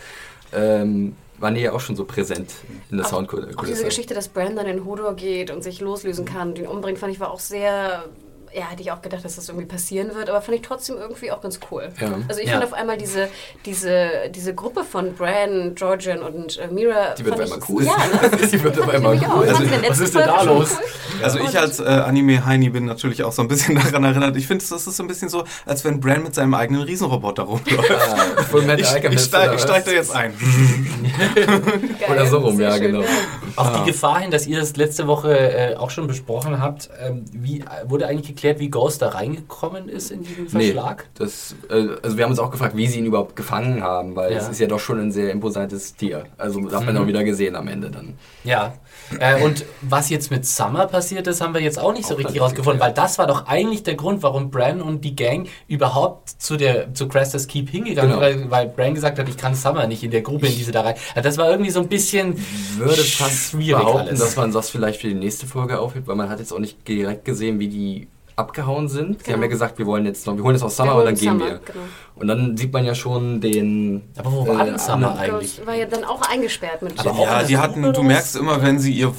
Ähm, 0.55 1.17
waren 1.39 1.55
die 1.55 1.61
ja 1.63 1.73
auch 1.73 1.81
schon 1.81 1.97
so 1.97 2.05
präsent 2.05 2.51
in 2.91 2.97
der 2.99 3.07
Auch 3.07 3.11
diese 3.11 3.17
Soundkulisse. 3.17 3.85
Geschichte, 3.85 4.15
dass 4.15 4.29
Brandon 4.29 4.67
in 4.67 4.85
Hodor 4.85 5.15
geht 5.15 5.51
und 5.51 5.63
sich 5.65 5.81
loslösen 5.81 6.25
kann 6.25 6.51
und 6.51 6.59
ihn 6.59 6.67
umbringt, 6.67 6.99
fand 6.99 7.13
ich 7.13 7.21
war 7.21 7.31
auch 7.31 7.41
sehr. 7.41 8.05
Ja, 8.57 8.67
hätte 8.71 8.83
ich 8.83 8.93
auch 8.93 9.03
gedacht, 9.03 9.25
dass 9.25 9.35
das 9.35 9.49
irgendwie 9.49 9.67
passieren 9.67 10.15
wird, 10.15 10.31
aber 10.31 10.41
fand 10.41 10.55
ich 10.55 10.63
trotzdem 10.63 10.97
irgendwie 10.97 11.33
auch 11.33 11.41
ganz 11.41 11.59
cool. 11.73 11.89
Ja. 12.01 12.19
Also 12.29 12.41
ich 12.41 12.47
Ja. 12.47 12.53
fand 12.53 12.65
auf 12.67 12.73
einmal 12.73 12.97
diese, 12.97 13.29
diese, 13.67 14.31
diese 14.33 14.55
Gruppe 14.55 14.85
von 14.85 15.13
Bran, 15.17 15.75
Georgian 15.75 16.21
und 16.21 16.57
äh, 16.59 16.69
Mira. 16.69 17.15
Die 17.19 17.25
wird 17.25 17.35
auf 17.35 17.41
einmal 17.41 17.59
cool. 17.69 17.83
Ja, 17.85 17.97
ne? 18.31 18.47
Die 18.47 18.63
wird 18.63 18.79
auf 18.79 18.89
einmal 18.89 19.17
cool. 19.17 19.49
Also, 19.49 19.65
was 19.89 19.99
ist 19.99 20.15
denn 20.15 20.23
da 20.29 20.43
los? 20.43 20.71
cool. 20.71 21.25
Also 21.25 21.39
ich 21.41 21.59
als 21.59 21.81
äh, 21.81 21.85
Anime-Heini 21.85 22.71
bin 22.71 22.85
natürlich 22.85 23.25
auch 23.25 23.33
so 23.33 23.43
ein 23.43 23.49
bisschen 23.49 23.75
daran 23.91 24.05
erinnert. 24.05 24.37
Ich 24.37 24.47
finde, 24.47 24.65
das 24.69 24.87
ist 24.87 24.97
so 24.97 25.03
ein 25.03 25.09
bisschen 25.09 25.29
so, 25.29 25.43
als 25.67 25.85
wenn 25.85 25.99
Bran 25.99 26.23
mit 26.23 26.37
seinem 26.37 26.55
eigenen 26.55 26.83
Riesenroboter 26.83 27.43
rumläuft. 27.43 27.91
Ah, 27.91 28.43
Full 28.53 28.63
Metal 28.63 28.79
Ich, 28.81 29.13
ich 29.15 29.21
steige 29.21 29.59
steig 29.59 29.85
da 29.85 29.91
jetzt 29.91 30.15
ein. 30.15 30.33
Geil, 31.35 31.49
Oder 32.11 32.27
so 32.27 32.39
rum, 32.39 32.61
ja, 32.61 32.73
schön, 32.73 32.83
genau. 32.93 33.01
Auf 33.57 33.67
Ah. 33.69 33.79
die 33.79 33.91
Gefahr 33.91 34.21
hin, 34.21 34.31
dass 34.31 34.47
ihr 34.47 34.59
das 34.59 34.77
letzte 34.77 35.07
Woche 35.07 35.37
äh, 35.37 35.77
auch 35.77 35.91
schon 35.91 36.07
besprochen 36.07 36.61
habt, 36.61 36.91
ähm, 37.01 37.25
wie 37.33 37.61
äh, 37.61 37.65
wurde 37.87 38.07
eigentlich 38.09 38.27
geklärt, 38.29 38.59
wie 38.59 38.69
Ghost 38.69 39.01
da 39.03 39.11
reingekommen 39.11 39.89
ist 39.89 40.11
in 40.11 40.23
diesen 40.25 40.45
Nee, 40.53 40.73
Verschlag? 40.73 41.07
das, 41.15 41.55
äh, 41.71 41.87
also 42.03 42.17
wir 42.17 42.25
haben 42.25 42.31
uns 42.33 42.41
auch 42.41 42.51
gefragt, 42.51 42.77
wie 42.77 42.87
sie 42.89 42.99
ihn 42.99 43.07
überhaupt 43.07 43.37
gefangen 43.37 43.83
haben, 43.83 44.17
weil 44.17 44.33
Ja. 44.33 44.39
es 44.39 44.49
ist 44.49 44.59
ja 44.61 44.67
doch 44.67 44.81
schon 44.81 44.99
ein 45.01 45.13
sehr 45.13 45.31
imposantes 45.31 45.95
Tier. 45.95 46.25
Also 46.37 46.61
das 46.61 46.75
hat 46.75 46.87
man 46.87 46.97
Mhm. 46.97 47.03
auch 47.03 47.07
wieder 47.07 47.23
gesehen 47.25 47.55
am 47.55 47.69
Ende 47.69 47.91
dann. 47.91 48.15
Ja. 48.43 48.75
Äh, 49.21 49.43
und 49.43 49.65
was 49.83 50.11
jetzt 50.11 50.31
mit 50.31 50.47
Summer 50.47 50.87
passiert 50.87 51.27
ist, 51.27 51.41
haben 51.41 51.55
wir 51.55 51.61
jetzt 51.61 51.79
auch 51.79 51.93
nicht 51.93 52.07
so 52.07 52.15
Auch 52.15 52.19
richtig 52.19 52.41
rausgefunden, 52.41 52.81
weil 52.81 52.93
das 52.93 53.19
war 53.19 53.27
doch 53.27 53.47
eigentlich 53.47 53.83
der 53.83 53.95
Grund, 53.95 54.23
warum 54.23 54.51
Bran 54.51 54.81
und 54.83 55.05
die 55.05 55.15
Gang 55.15 55.47
überhaupt 55.69 56.31
zu 56.43 56.57
der 56.57 56.93
zu 56.95 57.07
Crestas 57.09 57.47
Keep 57.47 57.71
hingegangen 57.71 58.13
Genau. 58.15 58.27
sind, 58.27 58.51
weil, 58.51 58.67
weil 58.67 58.69
Bran 58.69 58.95
gesagt 58.95 59.19
hat, 59.19 59.29
ich 59.29 59.37
kann 59.37 59.55
Summer 59.55 59.87
nicht 59.87 60.03
in 60.03 60.11
der 60.11 60.23
Gruppe, 60.23 60.47
in 60.47 60.55
diese 60.57 60.73
da 60.73 60.81
rein. 60.83 60.95
Das 61.23 61.39
war 61.39 61.51
irgendwie 61.51 61.71
so 61.71 61.81
ein 61.81 61.89
bisschen 61.89 62.37
würde 62.77 63.03
fast 63.03 63.51
schwierig 63.51 63.83
behaupten, 63.83 64.09
alles. 64.09 64.21
dass 64.21 64.37
man 64.37 64.53
das 64.53 64.71
vielleicht 64.71 65.01
für 65.01 65.09
die 65.09 65.15
nächste 65.15 65.47
Folge 65.47 65.79
aufhebt, 65.79 66.07
weil 66.07 66.17
man 66.17 66.29
hat 66.29 66.39
jetzt 66.39 66.53
auch 66.53 66.59
nicht 66.59 66.87
direkt 66.89 67.25
gesehen, 67.25 67.59
wie 67.59 67.69
die 67.69 68.09
abgehauen 68.37 68.89
sind. 68.89 69.21
Die 69.21 69.25
Genau. 69.25 69.37
haben 69.37 69.43
ja 69.43 69.49
gesagt, 69.49 69.79
wir 69.79 69.87
wollen 69.87 70.07
jetzt 70.07 70.27
noch, 70.27 70.37
wir 70.37 70.43
holen 70.43 70.57
jetzt 70.57 70.65
aus 70.65 70.77
Summer 70.77 70.97
und 70.97 71.05
dann 71.05 71.15
gehen 71.15 71.39
Summer, 71.39 71.45
wir. 71.47 71.61
genau. 71.65 71.81
Und 72.17 72.27
dann 72.29 72.57
sieht 72.57 72.73
man 72.73 72.85
ja 72.85 72.95
schon 72.95 73.41
den. 73.41 74.03
Aber 74.17 74.33
wo 74.33 74.47
war 74.47 74.65
denn 74.65 74.79
Summer 74.79 75.17
eigentlich? 75.17 75.61
War 75.65 75.75
ja 75.75 75.87
dann 75.87 76.03
auch 76.05 76.21
eingesperrt 76.29 76.83
mit 76.83 76.99
Aber 76.99 77.17
Ja, 77.23 77.43
die 77.45 77.59
hatten, 77.59 77.93
du 77.93 78.03
merkst 78.03 78.35
immer, 78.37 78.61
wenn 78.63 78.79
sie 78.81 78.93
ihr 78.93 79.13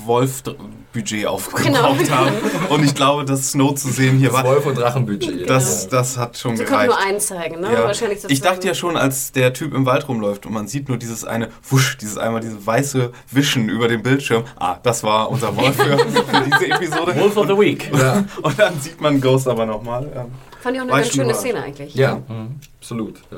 Wolf-Budget 0.96 1.26
aufgebraucht 1.28 1.64
Genau. 1.64 2.16
haben. 2.16 2.32
Und 2.70 2.84
ich 2.84 2.96
glaube, 2.96 3.26
das 3.26 3.52
Snow 3.52 3.76
zu 3.76 3.90
sehen 3.90 4.18
hier 4.18 4.30
Das 4.30 4.38
war, 4.38 4.46
Wolf- 4.46 4.66
und 4.66 4.78
Drachenbudget. 4.78 5.50
das, 5.50 5.88
das 5.90 6.18
hat 6.18 6.38
schon 6.38 6.58
Sie 6.58 6.64
gereicht. 6.66 6.88
nur 6.88 6.98
einen 7.00 7.20
zeigen, 7.20 7.60
ne? 7.60 7.74
Ja. 7.74 7.84
Wahrscheinlich 7.84 8.20
Ich 8.28 8.42
dachte 8.42 8.68
ja 8.68 8.74
schon, 8.74 8.98
als 8.98 9.32
der 9.32 9.54
Typ 9.54 9.74
im 9.74 9.86
Wald 9.86 10.08
rumläuft 10.08 10.46
und 10.46 10.54
man 10.54 10.68
sieht 10.68 10.88
nur 10.90 10.98
dieses 10.98 11.26
eine 11.26 11.50
Wusch, 11.70 11.98
dieses 11.98 12.18
einmal 12.18 12.42
diese 12.42 12.66
weiße 12.66 13.12
Wischen 13.32 13.70
über 13.70 13.88
dem 13.88 14.02
Bildschirm. 14.04 14.44
Ah, 14.58 14.78
das 14.82 15.04
war 15.04 15.30
unser 15.30 15.56
Wolf 15.56 15.76
für, 15.76 15.98
für 15.98 16.42
diese 16.46 16.68
Episode. 16.72 17.16
Wolf 17.20 17.38
of 17.38 17.48
the 17.48 17.58
Week. 17.58 17.92
Ja, 17.98 18.24
Und 18.42 18.58
dann 18.60 18.80
sieht 18.80 19.00
man 19.02 19.20
Ghost 19.22 19.48
aber 19.48 19.66
nochmal. 19.66 20.04
Ähm, 20.16 20.26
Fand 20.62 20.76
ich 20.76 20.82
auch 20.82 20.88
eine 20.88 20.96
ganz 21.02 21.14
schöne. 21.14 21.34
Szene 21.34 21.64
eigentlich. 21.64 21.94
ja 21.96 22.22
absolut. 22.80 23.20
Ja. 23.32 23.38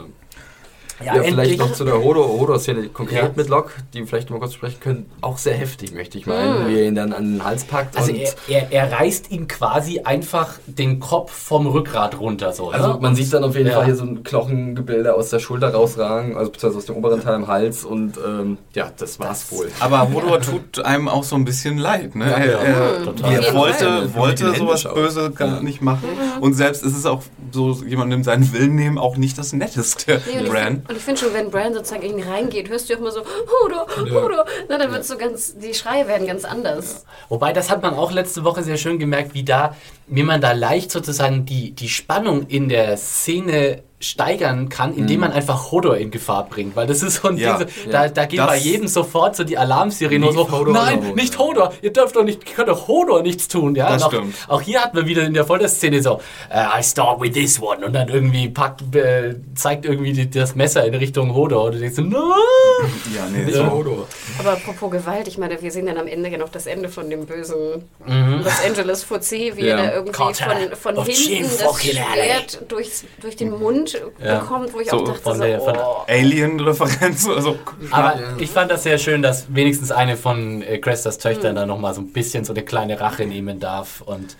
Ja, 0.99 1.15
Ja, 1.15 1.23
vielleicht 1.23 1.51
endlich. 1.51 1.57
noch 1.59 1.73
zu 1.73 1.85
der 1.85 1.95
Hodor- 1.95 2.27
Hodor-Szene 2.39 2.89
konkret 2.89 3.17
Ja. 3.23 3.31
mit 3.35 3.49
Locke, 3.49 3.71
die 3.93 3.99
wir 3.99 4.07
vielleicht 4.07 4.29
mal 4.29 4.39
kurz 4.39 4.53
sprechen 4.53 4.79
können. 4.79 5.05
Auch 5.21 5.37
sehr 5.37 5.53
heftig, 5.55 5.93
möchte 5.93 6.17
ich 6.17 6.25
meinen, 6.25 6.67
wie 6.67 6.79
er 6.79 6.87
ihn 6.87 6.95
dann 6.95 7.13
an 7.13 7.33
den 7.33 7.43
Hals 7.43 7.63
packt. 7.65 7.95
Also 7.97 8.11
und 8.11 8.17
er, 8.19 8.33
er, 8.47 8.71
er 8.71 8.91
reißt 8.99 9.31
ihm 9.31 9.47
quasi 9.47 9.99
einfach 10.01 10.55
den 10.65 10.99
Kopf 10.99 11.31
vom 11.31 11.67
Rückgrat 11.67 12.19
runter 12.19 12.51
so. 12.53 12.71
Also 12.71 12.93
ne? 12.93 12.97
man 12.99 13.15
sieht 13.15 13.31
dann 13.33 13.43
auf 13.43 13.55
jeden 13.55 13.67
Ja. 13.69 13.75
Fall 13.75 13.85
hier 13.85 13.95
so 13.95 14.03
ein 14.05 14.23
Knochengebilde 14.23 15.13
aus 15.13 15.29
der 15.29 15.39
Schulter 15.39 15.73
rausragen, 15.73 16.35
also 16.35 16.51
beziehungsweise 16.51 16.79
aus 16.79 16.85
dem 16.85 16.95
oberen 16.95 17.21
Teil 17.21 17.35
am 17.35 17.47
Hals 17.47 17.83
und 17.85 18.17
ähm, 18.17 18.57
ja, 18.73 18.91
das 18.97 19.19
war's 19.19 19.51
wohl. 19.51 19.69
aber 19.79 20.11
Hodor 20.11 20.41
tut 20.41 20.83
einem 20.83 21.07
auch 21.07 21.23
so 21.23 21.35
ein 21.35 21.45
bisschen 21.45 21.77
leid. 21.77 22.15
Ne? 22.15 22.25
er 22.25 22.59
er, 22.59 23.03
total. 23.03 23.33
er 23.33 23.53
wollte, 23.53 24.15
wollte 24.15 24.53
sowas. 24.55 24.83
Böse 24.93 25.31
gar 25.31 25.61
nicht 25.61 25.81
machen. 25.81 26.07
Und 26.41 26.53
selbst 26.53 26.83
ist 26.83 26.97
es 26.97 27.05
auch 27.05 27.21
so, 27.51 27.71
jemandem 27.85 28.23
seinen 28.23 28.51
Willen 28.53 28.75
nehmen, 28.75 28.97
auch 28.97 29.17
nicht 29.17 29.37
das 29.37 29.53
Netteste, 29.53 30.21
Bran. 30.49 30.83
Und 30.87 30.95
ich 30.95 31.03
finde 31.03 31.19
schon, 31.19 31.33
wenn 31.33 31.51
Bran 31.51 31.73
sozusagen 31.73 32.03
irgendwie 32.03 32.27
reingeht, 32.27 32.69
hörst 32.69 32.89
du 32.89 32.95
auch 32.95 32.99
immer 32.99 33.11
so, 33.11 33.21
Hodor, 33.21 33.87
Hodor. 33.97 34.45
Na, 34.69 34.77
dann 34.77 34.91
wird 34.91 35.05
so 35.05 35.17
ganz, 35.17 35.57
die 35.57 35.73
Schreie 35.73 36.07
werden 36.07 36.27
ganz 36.27 36.45
anders. 36.45 37.05
Wobei, 37.29 37.53
das 37.53 37.69
hat 37.69 37.81
man 37.81 37.93
auch 37.93 38.11
letzte 38.11 38.43
Woche 38.43 38.63
sehr 38.63 38.77
schön 38.77 38.99
gemerkt, 38.99 39.33
wie 39.33 39.43
da, 39.43 39.75
wie 40.07 40.23
man 40.23 40.41
da 40.41 40.53
leicht 40.53 40.91
sozusagen 40.91 41.45
die, 41.45 41.71
die 41.71 41.89
Spannung 41.89 42.47
in 42.47 42.69
der 42.69 42.97
Szene 42.97 43.83
steigern 43.99 44.69
kann, 44.69 44.95
indem 44.95 45.21
man 45.21 45.31
einfach 45.31 45.71
Hodor 45.71 45.97
in 45.97 46.11
Gefahr 46.11 46.45
bringt. 46.47 46.75
Weil 46.75 46.85
das 46.85 47.01
ist 47.01 47.21
so 47.21 47.29
ein 47.29 47.33
Mhm. 47.35 47.39
Ja. 47.41 47.57
Ding, 47.57 47.67
so, 47.85 47.91
da, 47.91 48.07
da 48.07 48.25
geht 48.25 48.39
Das- 48.39 48.47
bei 48.47 48.57
jedem 48.57 48.87
sofort 48.87 49.35
so 49.35 49.43
die 49.43 49.57
Alarmsirene 49.57 50.31
so, 50.31 50.51
Hodor 50.51 50.71
nein, 50.73 50.99
alone. 50.99 51.15
nicht 51.15 51.37
Hodor, 51.39 51.73
ihr 51.81 51.91
dürft 51.91 52.15
doch 52.15 52.23
nicht, 52.23 52.47
ihr 52.47 52.55
könnt 52.55 52.69
doch 52.69 52.87
Hodor 52.87 53.23
nichts 53.23 53.47
tun. 53.47 53.73
Ja? 53.75 53.89
Das 53.89 54.03
auch, 54.03 54.11
stimmt. 54.11 54.35
auch 54.47 54.61
hier 54.61 54.81
hat 54.83 54.93
man 54.93 55.07
wieder 55.07 55.23
in 55.23 55.33
der 55.33 55.45
Folterszene 55.45 56.01
so, 56.03 56.21
äh, 56.51 56.79
I 56.79 56.83
start 56.83 57.19
with 57.21 57.31
this 57.33 57.59
one 57.61 57.83
und 57.85 57.93
dann 57.93 58.07
irgendwie 58.09 58.49
packt, 58.49 58.95
äh, 58.95 59.35
zeigt 59.55 59.85
irgendwie 59.85 60.13
die, 60.13 60.29
das 60.29 60.53
Messer 60.55 60.85
in 60.85 60.93
Richtung 60.93 61.33
Hodor 61.33 61.65
und 61.65 61.73
du 61.75 61.79
denkst 61.79 61.95
so, 61.95 62.03
nein! 62.03 62.21
Ja, 63.15 63.25
nee, 63.31 63.45
Nicht 63.45 63.57
mal 63.57 63.71
Hodor. 63.71 64.07
Aber 64.37 64.51
apropos 64.51 64.91
Gewalt, 64.91 65.27
ich 65.27 65.39
meine, 65.39 65.59
wir 65.59 65.71
sehen 65.71 65.87
dann 65.87 65.97
am 65.97 66.05
Ende 66.07 66.29
ja 66.29 66.37
noch 66.37 66.49
das 66.49 66.67
Ende 66.67 66.89
von 66.89 67.09
dem 67.09 67.25
bösen 67.25 67.57
Mhm. 68.05 68.41
Los 68.43 68.53
Angeles 68.65 69.03
Fuzzy, 69.03 69.53
wie 69.55 69.65
Ja. 69.65 69.77
er 69.77 69.87
da 69.87 69.93
irgendwie 69.93 70.11
Carter 70.13 70.51
von, 70.75 70.95
von 70.95 71.05
hinten 71.05 71.49
das. 71.59 71.81
Schwert 71.81 72.59
durchs, 72.67 73.03
durch 73.21 73.35
den 73.35 73.49
Mund 73.57 73.86
Ja. 73.93 74.39
bekommt, 74.39 74.73
wo 74.73 74.79
ich 74.79 74.89
So, 74.89 74.97
auch 74.97 75.05
dachte, 75.05 75.19
von 75.21 75.37
so, 75.37 75.43
der- 75.43 75.61
von- 75.61 75.77
oh. 75.77 76.03
Alien-Referenz 76.07 77.27
oder 77.27 77.41
so. 77.41 77.59
Aber 77.91 78.15
ich 78.39 78.49
fand 78.51 78.71
das 78.71 78.83
sehr 78.83 78.97
schön, 78.97 79.21
dass 79.21 79.53
wenigstens 79.53 79.91
eine 79.91 80.17
von 80.17 80.61
äh, 80.61 80.77
Crestas 80.79 81.17
Töchtern 81.17 81.55
da 81.55 81.65
nochmal 81.65 81.93
so 81.93 82.01
ein 82.01 82.11
bisschen 82.11 82.45
so 82.45 82.53
eine 82.53 82.63
kleine 82.63 82.99
Rache 82.99 83.25
nehmen 83.25 83.59
darf 83.59 84.01
und 84.01 84.37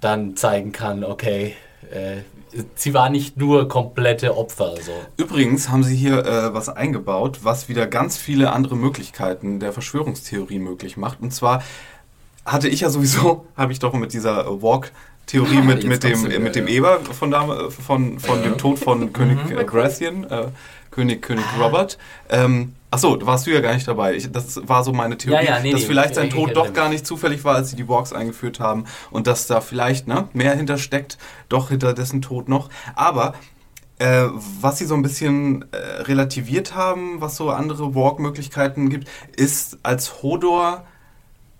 dann 0.00 0.36
zeigen 0.36 0.72
kann, 0.72 1.04
okay, 1.04 1.54
äh, 1.92 2.22
sie 2.74 2.92
war 2.92 3.08
nicht 3.08 3.36
nur 3.36 3.68
komplette 3.68 4.36
Opfer. 4.36 4.74
So. 4.80 4.92
Übrigens 5.16 5.68
haben 5.68 5.84
sie 5.84 5.96
hier 5.96 6.18
äh, 6.26 6.52
was 6.54 6.68
eingebaut, 6.68 7.40
was 7.42 7.68
wieder 7.68 7.86
ganz 7.86 8.16
viele 8.16 8.52
andere 8.52 8.76
Möglichkeiten 8.76 9.60
der 9.60 9.72
Verschwörungstheorie 9.72 10.58
möglich 10.58 10.96
macht. 10.96 11.20
Und 11.20 11.32
zwar 11.32 11.62
hatte 12.44 12.68
ich 12.68 12.80
ja 12.80 12.90
sowieso, 12.90 13.46
habe 13.56 13.72
ich 13.72 13.78
doch 13.78 13.92
mit 13.94 14.12
dieser 14.12 14.44
Walk-Theorie 15.26 15.62
mit, 15.62 15.84
mit, 15.84 16.02
dem, 16.04 16.22
mit 16.42 16.54
dem 16.56 16.66
ja. 16.68 16.74
Eber 16.74 17.00
von, 17.00 17.32
von, 17.70 18.18
von 18.18 18.42
dem 18.42 18.58
Tod 18.58 18.78
von 18.78 19.12
König 19.12 19.38
äh, 19.50 19.64
Baratheon, 19.64 20.24
äh, 20.24 20.46
König, 20.90 21.22
König 21.22 21.44
Robert. 21.58 21.98
Ähm, 22.28 22.74
Achso, 22.90 23.16
da 23.16 23.24
warst 23.24 23.46
du 23.46 23.50
ja 23.50 23.60
gar 23.60 23.72
nicht 23.72 23.88
dabei. 23.88 24.14
Ich, 24.14 24.30
das 24.30 24.60
war 24.68 24.84
so 24.84 24.92
meine 24.92 25.16
Theorie, 25.16 25.46
Ja, 25.46 25.56
ja, 25.56 25.60
nee, 25.62 25.72
dass 25.72 25.80
nee, 25.80 25.86
vielleicht 25.86 26.14
sein 26.14 26.26
ich- 26.28 26.34
ich 26.34 26.38
Tod 26.38 26.54
doch 26.56 26.74
gar 26.74 26.90
nicht 26.90 27.06
zufällig 27.06 27.42
war, 27.44 27.54
als 27.54 27.70
sie 27.70 27.76
die 27.76 27.88
Walks 27.88 28.12
eingeführt 28.12 28.60
haben 28.60 28.84
und 29.10 29.26
dass 29.26 29.46
da 29.46 29.62
vielleicht 29.62 30.08
ne, 30.08 30.28
mehr 30.34 30.54
hintersteckt, 30.54 31.16
doch 31.48 31.70
hinter 31.70 31.94
dessen 31.94 32.20
Tod 32.20 32.50
noch. 32.50 32.68
Aber 32.94 33.32
äh, 33.98 34.24
was 34.60 34.76
sie 34.76 34.84
so 34.84 34.94
ein 34.94 35.00
bisschen 35.00 35.64
äh, 35.72 35.76
relativiert 36.02 36.74
haben, 36.74 37.22
was 37.22 37.36
so 37.36 37.48
andere 37.50 37.94
Walk-Möglichkeiten 37.94 38.90
gibt, 38.90 39.08
ist, 39.36 39.78
als 39.82 40.22
Hodor 40.22 40.84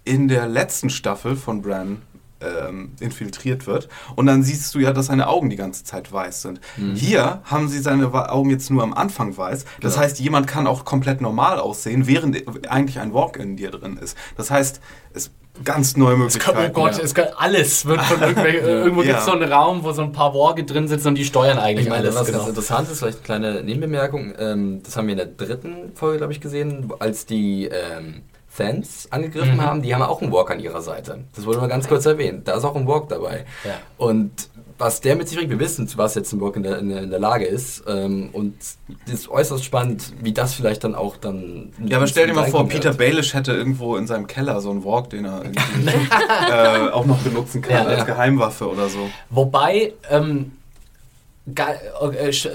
in 0.04 0.28
der 0.28 0.46
letzten 0.48 0.90
Staffel 0.90 1.36
von 1.36 1.62
Bran 1.62 2.02
ähm, 2.42 2.92
infiltriert 3.00 3.66
wird 3.66 3.88
und 4.16 4.26
dann 4.26 4.42
siehst 4.42 4.74
du 4.74 4.78
ja, 4.78 4.92
dass 4.92 5.06
seine 5.06 5.28
Augen 5.28 5.50
die 5.50 5.56
ganze 5.56 5.84
Zeit 5.84 6.12
weiß 6.12 6.42
sind. 6.42 6.60
Hier 6.94 7.40
haben 7.44 7.68
sie 7.68 7.78
seine 7.80 8.12
Augen 8.30 8.50
jetzt 8.50 8.70
nur 8.70 8.82
am 8.82 8.92
Anfang 8.94 9.36
weiß. 9.36 9.64
Das 9.80 9.94
Genau. 9.94 10.04
heißt, 10.04 10.18
jemand 10.20 10.46
kann 10.46 10.66
auch 10.66 10.84
komplett 10.84 11.20
normal 11.20 11.58
aussehen, 11.58 12.06
während 12.06 12.42
eigentlich 12.70 12.98
ein 13.00 13.12
Walk 13.14 13.36
in 13.36 13.56
dir 13.56 13.70
drin 13.70 13.96
ist. 14.02 14.16
Das 14.36 14.50
heißt, 14.50 14.80
es 15.14 15.30
ganz 15.64 15.96
neue 15.98 16.14
Oh 16.14 16.18
Möglichkeiten. 16.18 16.72
Gott, 16.72 16.96
ja. 16.96 17.04
es 17.04 17.14
kann, 17.14 17.26
alles 17.36 17.84
wird 17.84 18.00
von 18.00 18.20
irgendwelchen, 18.22 18.64
irgendwo 18.64 19.02
Ja. 19.02 19.08
gibt 19.08 19.18
es 19.18 19.24
so 19.26 19.32
einen 19.32 19.52
Raum, 19.52 19.84
wo 19.84 19.92
so 19.92 20.00
ein 20.02 20.12
paar 20.12 20.32
Worge 20.32 20.64
drin 20.64 20.88
sitzen 20.88 21.08
und 21.08 21.14
die 21.16 21.26
steuern 21.26 21.58
eigentlich 21.58 21.84
Ich 21.86 21.90
meine, 21.90 22.04
alles. 22.04 22.14
was 22.14 22.26
Genau. 22.26 22.38
ganz 22.38 22.48
interessant 22.48 22.90
ist, 22.90 23.00
vielleicht 23.00 23.18
eine 23.18 23.24
kleine 23.42 23.62
Nebenbemerkung, 23.62 24.32
ähm, 24.38 24.82
das 24.82 24.96
haben 24.96 25.06
wir 25.08 25.12
in 25.12 25.18
der 25.18 25.26
dritten 25.26 25.92
Folge, 25.94 26.18
glaube 26.18 26.32
ich, 26.32 26.40
gesehen, 26.40 26.90
als 27.00 27.26
die 27.26 27.66
ähm, 27.66 28.22
Thans 28.56 29.08
angegriffen 29.10 29.56
Mhm. 29.56 29.60
haben, 29.62 29.82
die 29.82 29.94
haben 29.94 30.02
auch 30.02 30.20
einen 30.22 30.32
Walk 30.32 30.50
an 30.50 30.60
ihrer 30.60 30.82
Seite. 30.82 31.24
Das 31.34 31.46
wurde 31.46 31.58
mal 31.60 31.68
ganz 31.68 31.88
kurz 31.88 32.04
erwähnt. 32.06 32.46
Da 32.48 32.54
ist 32.56 32.64
auch 32.64 32.76
ein 32.76 32.86
Walk 32.86 33.08
dabei. 33.08 33.44
Ja. 33.64 33.74
Und 33.96 34.30
was 34.78 35.00
der 35.00 35.14
mit 35.16 35.28
sich 35.28 35.38
bringt, 35.38 35.50
wir 35.50 35.60
wissen, 35.60 35.86
zu 35.86 35.96
was 35.96 36.14
jetzt 36.16 36.32
ein 36.32 36.40
Walk 36.40 36.56
in 36.56 36.64
der, 36.64 36.78
in 36.78 36.88
der, 36.88 37.02
in 37.02 37.10
der 37.10 37.20
Lage 37.20 37.44
ist. 37.44 37.84
Ähm, 37.86 38.30
und 38.32 38.56
es 38.58 38.78
ist 39.12 39.28
äußerst 39.28 39.64
spannend, 39.64 40.12
wie 40.20 40.32
das 40.32 40.54
vielleicht 40.54 40.82
dann 40.84 40.94
auch 40.96 41.16
dann. 41.16 41.72
Ja, 41.86 41.98
aber 41.98 42.06
stell 42.08 42.26
dir 42.26 42.34
mal 42.34 42.48
vor. 42.50 42.66
Peter 42.68 42.92
Baelish 42.92 43.32
hätte 43.34 43.52
irgendwo 43.52 43.96
in 43.96 44.06
seinem 44.06 44.26
Keller 44.26 44.60
so 44.60 44.70
einen 44.70 44.84
Walk, 44.84 45.10
den 45.10 45.24
er 45.24 45.42
äh, 46.86 46.90
auch 46.90 47.06
noch 47.06 47.18
benutzen 47.18 47.62
kann 47.62 47.72
Ja, 47.72 47.84
als 47.84 47.98
ja. 47.98 48.04
Geheimwaffe 48.04 48.68
oder 48.68 48.88
so. 48.88 49.08
Wobei, 49.30 49.92
ähm, 50.10 50.52
äh, 50.52 50.61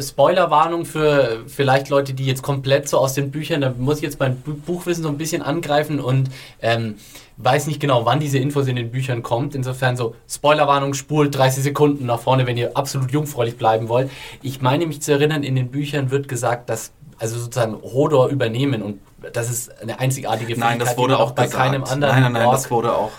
Spoilerwarnung 0.01 0.85
für 0.85 1.43
vielleicht 1.47 1.89
Leute, 1.89 2.13
die 2.13 2.25
jetzt 2.25 2.41
komplett 2.41 2.87
so 2.89 2.97
aus 2.97 3.13
den 3.13 3.31
Büchern, 3.31 3.61
da 3.61 3.73
muss 3.77 3.97
ich 3.97 4.03
jetzt 4.03 4.19
mein 4.19 4.37
Bu- 4.41 4.53
Buchwissen 4.53 5.03
so 5.03 5.09
ein 5.09 5.17
bisschen 5.17 5.41
angreifen 5.41 5.99
und 5.99 6.29
ähm, 6.61 6.95
weiß 7.37 7.67
nicht 7.67 7.79
genau, 7.79 8.05
wann 8.05 8.19
diese 8.19 8.37
Infos 8.39 8.67
in 8.67 8.75
den 8.75 8.91
Büchern 8.91 9.23
kommt. 9.23 9.55
Insofern 9.55 9.95
so 9.97 10.15
Spoilerwarnung, 10.29 10.93
spult 10.93 11.35
30 11.37 11.63
Sekunden 11.63 12.05
nach 12.05 12.19
vorne, 12.19 12.47
wenn 12.47 12.57
ihr 12.57 12.75
absolut 12.75 13.11
jungfräulich 13.11 13.57
bleiben 13.57 13.89
wollt. 13.89 14.09
Ich 14.41 14.61
meine 14.61 14.85
mich 14.87 15.01
zu 15.01 15.11
erinnern, 15.11 15.43
in 15.43 15.55
den 15.55 15.69
Büchern 15.69 16.09
wird 16.11 16.27
gesagt, 16.27 16.69
dass 16.69 16.91
also 17.19 17.37
sozusagen 17.39 17.75
Hodor 17.81 18.27
übernehmen 18.29 18.81
und 18.83 18.99
das 19.33 19.49
ist 19.49 19.81
eine 19.81 19.99
einzigartige 19.99 20.57
Nein, 20.59 20.77
das 20.79 20.97
wurde 20.97 21.17
auch 21.19 21.31
bei 21.31 21.45
gesagt. 21.45 21.63
keinem 21.63 21.83
anderen 21.83 22.13
nein, 22.13 22.23
nein, 22.23 22.31
nein, 22.33 22.45
Ork- 22.45 22.55
das 22.55 22.69
wurde 22.71 22.93
auch 22.95 23.09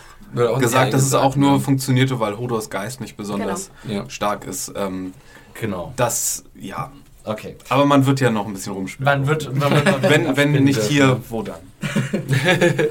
gesagt, 0.61 0.93
dass 0.95 1.03
es 1.03 1.15
auch 1.15 1.35
nur 1.37 1.59
funktionierte, 1.61 2.21
weil 2.21 2.39
Hodors 2.39 2.71
Geist 2.71 3.01
nicht 3.01 3.17
besonders 3.17 3.71
Genau. 3.87 4.09
Stark 4.09 4.47
ist. 4.47 4.73
Ähm, 4.77 5.15
Genau. 5.61 5.93
das, 5.97 6.45
ja. 6.59 6.91
Okay. 7.25 7.57
Aber 7.69 7.85
man 7.85 8.07
wird 8.07 8.21
ja 8.21 8.31
noch 8.31 8.47
ein 8.47 8.55
bisschen 8.55 8.73
rumspielen. 8.73 9.05
Man 9.05 9.27
wird, 9.27 9.55
man 9.55 9.71
wird 9.71 10.03
wenn 10.09 10.37
wenn 10.37 10.65
nicht 10.65 10.83
hier, 10.83 11.21
wo 11.29 11.43
dann? 11.43 11.61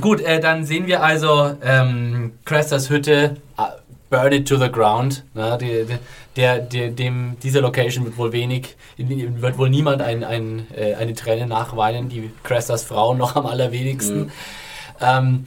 Gut, 0.00 0.20
äh, 0.20 0.38
dann 0.38 0.64
sehen 0.64 0.86
wir 0.86 1.02
also 1.02 1.56
ähm, 1.62 2.32
Crestas 2.44 2.90
Hütte, 2.90 3.36
äh, 3.56 3.62
burn 4.10 4.32
it 4.32 4.46
to 4.46 4.56
the 4.56 4.70
ground. 4.70 5.24
Na, 5.34 5.56
die, 5.56 5.86
die, 5.86 5.98
der, 6.36 6.60
der, 6.60 6.90
dem, 6.90 7.36
dieser 7.42 7.62
Location 7.62 8.04
wird 8.04 8.16
wohl 8.16 8.32
wenig, 8.32 8.76
wird 8.96 9.58
wohl 9.58 9.70
niemand 9.70 10.02
ein, 10.02 10.22
ein, 10.22 10.66
äh, 10.76 10.94
eine 10.94 11.14
Träne 11.14 11.46
nachweinen, 11.46 12.08
die 12.08 12.30
Crestas 12.44 12.84
Frau 12.84 13.14
noch 13.14 13.34
am 13.34 13.46
allerwenigsten. 13.46 14.30
Ähm, 15.00 15.46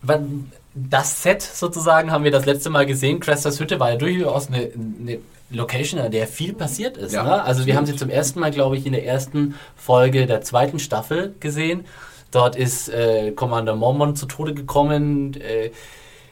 wann, 0.00 0.52
das 0.74 1.22
Set 1.22 1.42
sozusagen 1.42 2.10
haben 2.10 2.24
wir 2.24 2.30
das 2.30 2.46
letzte 2.46 2.70
Mal 2.70 2.86
gesehen. 2.86 3.20
Crestas 3.20 3.60
Hütte 3.60 3.78
war 3.78 3.90
ja 3.90 3.96
durchaus 3.96 4.48
eine, 4.48 4.70
eine 5.00 5.18
Location, 5.50 6.00
an 6.00 6.10
der 6.10 6.26
viel 6.26 6.54
passiert 6.54 6.96
ist. 6.96 7.12
Ja, 7.12 7.22
ne? 7.24 7.42
Also 7.42 7.66
wir 7.66 7.76
haben 7.76 7.86
sie 7.86 7.96
zum 7.96 8.08
ersten 8.08 8.40
Mal, 8.40 8.50
glaube 8.50 8.76
ich, 8.76 8.86
in 8.86 8.92
der 8.92 9.04
ersten 9.04 9.54
Folge 9.76 10.26
der 10.26 10.40
zweiten 10.40 10.78
Staffel 10.78 11.34
gesehen. 11.40 11.84
Dort 12.30 12.56
ist 12.56 12.88
äh, 12.88 13.32
Commander 13.32 13.76
Mormon 13.76 14.16
zu 14.16 14.26
Tode 14.26 14.54
gekommen. 14.54 15.34
Äh, 15.34 15.70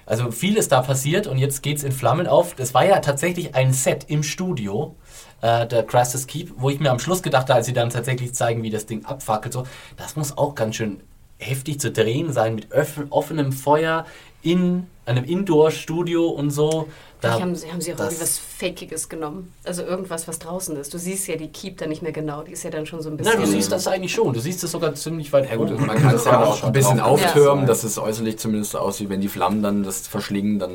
also 0.06 0.30
viel 0.30 0.56
ist 0.56 0.72
da 0.72 0.80
passiert 0.80 1.26
und 1.26 1.38
jetzt 1.38 1.62
geht's 1.62 1.82
in 1.82 1.92
Flammen 1.92 2.26
auf. 2.26 2.54
Das 2.54 2.72
war 2.72 2.84
ja 2.84 2.98
tatsächlich 3.00 3.54
ein 3.54 3.72
Set 3.74 4.06
im 4.08 4.22
Studio, 4.22 4.96
äh, 5.42 5.66
der 5.66 5.82
Crassus 5.82 6.26
Keep, 6.26 6.54
wo 6.56 6.70
ich 6.70 6.80
mir 6.80 6.90
am 6.90 6.98
Schluss 6.98 7.22
gedacht 7.22 7.48
habe, 7.48 7.54
als 7.54 7.66
sie 7.66 7.74
dann 7.74 7.90
tatsächlich 7.90 8.34
zeigen, 8.34 8.62
wie 8.62 8.70
das 8.70 8.86
Ding 8.86 9.04
abfackelt, 9.04 9.52
so, 9.52 9.64
das 9.98 10.16
muss 10.16 10.36
auch 10.36 10.54
ganz 10.54 10.76
schön 10.76 11.00
heftig 11.38 11.80
zu 11.80 11.90
drehen 11.90 12.32
sein 12.32 12.54
mit 12.54 12.68
offenem 13.10 13.52
Feuer 13.52 14.04
in 14.42 14.86
einem 15.06 15.24
Indoor-Studio 15.24 16.28
und 16.28 16.50
so. 16.50 16.88
Da- 17.20 17.28
Vielleicht 17.32 17.42
haben 17.42 17.54
sie, 17.54 17.70
haben 17.72 17.80
sie 17.82 17.92
auch 17.92 17.98
das- 17.98 18.06
irgendwie 18.14 18.22
was 18.22 18.38
Fakiges 18.38 19.08
genommen. 19.10 19.52
Also 19.64 19.82
irgendwas, 19.82 20.26
was 20.26 20.38
draußen 20.38 20.74
ist. 20.76 20.94
Du 20.94 20.98
siehst 20.98 21.26
ja 21.28 21.36
die 21.36 21.48
Keep 21.48 21.76
dann 21.78 21.90
nicht 21.90 22.00
mehr 22.00 22.12
genau. 22.12 22.42
Die 22.42 22.52
ist 22.52 22.62
ja 22.62 22.70
dann 22.70 22.86
schon 22.86 23.02
so 23.02 23.10
ein 23.10 23.18
bisschen. 23.18 23.34
Nein, 23.34 23.42
du 23.44 23.50
siehst 23.50 23.70
das 23.70 23.86
eigentlich 23.86 24.12
schon. 24.14 24.32
Du 24.32 24.40
siehst 24.40 24.64
es 24.64 24.70
sogar 24.70 24.94
ziemlich 24.94 25.30
weit 25.32 25.50
Ja 25.50 25.56
gut, 25.56 25.70
oben. 25.70 25.84
man 25.84 25.98
kann 25.98 26.14
es 26.14 26.24
ja 26.24 26.42
auch 26.42 26.62
ein 26.62 26.72
bisschen 26.72 26.96
Ja. 26.96 27.04
auftürmen, 27.04 27.66
dass 27.66 27.84
es 27.84 27.98
äußerlich 27.98 28.38
zumindest 28.38 28.70
so 28.72 28.78
aussieht, 28.78 29.10
wenn 29.10 29.20
die 29.20 29.28
Flammen 29.28 29.62
dann 29.62 29.82
das 29.82 30.06
verschlingen, 30.06 30.58
dann 30.58 30.70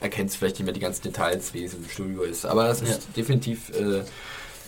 erkennst 0.00 0.36
du 0.36 0.38
vielleicht 0.38 0.56
nicht 0.56 0.64
mehr 0.64 0.72
die 0.72 0.80
ganzen 0.80 1.02
Details, 1.02 1.52
wie 1.52 1.64
es 1.64 1.74
im 1.74 1.86
Studio 1.86 2.22
ist. 2.22 2.46
Aber 2.46 2.64
das 2.68 2.80
ist 2.80 2.88
Ja. 2.88 2.96
definitiv 3.16 3.68
äh, 3.78 4.00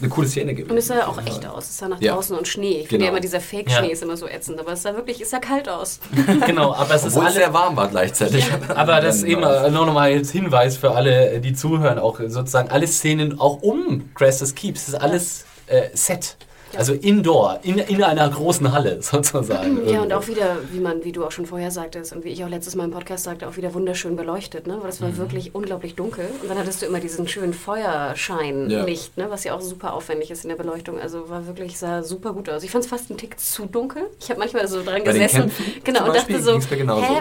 eine 0.01 0.09
coole 0.09 0.27
Szene 0.27 0.55
gewesen. 0.55 0.71
Und 0.73 0.79
es 0.79 0.89
sah 0.89 0.97
ja 0.97 1.07
auch 1.07 1.19
echt 1.25 1.47
aus. 1.47 1.65
Es 1.71 1.79
sah 1.79 1.89
nach 1.89 2.01
Ja. 2.01 2.15
draußen 2.15 2.37
und 2.37 2.49
Schnee. 2.49 2.81
Ich 2.81 2.89
finde 2.89 2.89
Genau. 2.97 3.05
ja 3.05 3.11
immer, 3.11 3.21
dieser 3.21 3.41
Fake-Schnee 3.41 3.87
Ja. 3.87 3.93
ist 3.93 4.03
immer 4.03 4.17
so 4.17 4.27
ätzend. 4.29 4.59
Aber 4.61 4.73
es 4.73 4.83
sah 4.83 4.95
wirklich, 4.95 5.21
es 5.21 5.31
sah 5.31 5.39
kalt 5.39 5.69
aus. 5.69 6.01
genau, 6.47 6.75
aber 6.75 6.95
es 6.95 7.05
ist 7.05 7.17
Obwohl 7.17 7.29
es 7.29 7.35
alles 7.35 7.35
sehr 7.37 7.53
warm 7.55 7.77
war 7.77 7.89
gleichzeitig. 7.89 8.45
Aber 8.75 9.01
das 9.01 9.23
eben 9.23 9.43
äh, 9.43 9.71
nur 9.71 9.87
nochmal 9.87 10.13
als 10.13 10.31
Hinweis 10.33 10.77
für 10.77 10.91
alle, 10.93 11.41
die 11.41 11.53
zuhören, 11.55 11.99
auch 11.99 12.19
sozusagen 12.27 12.71
alle 12.71 12.87
Szenen 12.87 13.39
auch 13.39 13.63
um 13.63 14.11
Crestus 14.15 14.55
Keeps, 14.55 14.87
das 14.87 14.95
ist 14.95 15.01
alles 15.01 15.45
äh, 15.67 15.83
Set. 15.95 16.37
Also 16.79 16.93
indoor, 16.93 17.59
in, 17.63 17.79
in 17.79 18.03
einer 18.03 18.29
großen 18.29 18.73
Halle 18.73 18.99
sozusagen. 19.03 19.77
Ja, 19.87 20.01
und 20.03 20.11
irgendwo. 20.11 20.17
auch 20.17 20.29
wieder, 20.29 20.57
wie 20.73 20.81
man, 20.81 21.05
wie 21.05 21.13
du 21.13 21.25
auch 21.25 21.31
schon 21.31 21.47
vorher 21.47 21.71
sagtest 21.71 22.13
und 22.15 22.25
wie 22.25 22.29
ich 22.31 22.45
auch 22.45 22.49
letztes 22.49 22.75
Mal 22.75 22.85
im 22.85 22.91
Podcast 22.91 23.25
sagte, 23.25 23.49
auch 23.49 23.57
wieder 23.57 23.73
wunderschön 23.75 24.17
beleuchtet, 24.17 24.67
ne? 24.67 24.77
Weil 24.81 24.87
das 24.89 25.01
war 25.01 25.09
Mhm. 25.09 25.19
wirklich 25.19 25.55
unglaublich 25.55 25.95
dunkel. 25.95 26.27
Und 26.43 26.49
dann 26.51 26.59
hattest 26.59 26.83
du 26.83 26.87
immer 26.87 27.01
diesen 27.01 27.29
schönen 27.29 27.53
Feuerscheinlicht, 27.55 29.17
ne? 29.17 29.27
Was 29.31 29.45
ja 29.45 29.55
auch 29.55 29.61
super 29.61 29.95
aufwendig 29.95 30.31
ist 30.31 30.45
in 30.45 30.49
der 30.51 30.57
Beleuchtung. 30.57 30.99
Also 31.01 31.29
war 31.29 31.47
wirklich, 31.47 31.79
sah 31.79 32.03
super 32.03 32.33
gut 32.33 32.49
aus. 32.49 32.63
Ich 32.63 32.71
fand 32.71 32.85
es 32.85 32.91
fast 32.91 33.11
einen 33.11 33.19
Tick 33.19 33.39
zu 33.39 33.67
dunkel. 33.67 34.03
Ich 34.21 34.31
habe 34.31 34.39
manchmal 34.41 34.67
so 34.69 34.83
dran 34.83 35.03
Bei 35.05 35.13
gesessen. 35.13 35.51
Genau, 35.85 36.07
und 36.07 36.15
dachte 36.17 36.41
so, 36.43 36.53
hä, 36.59 36.61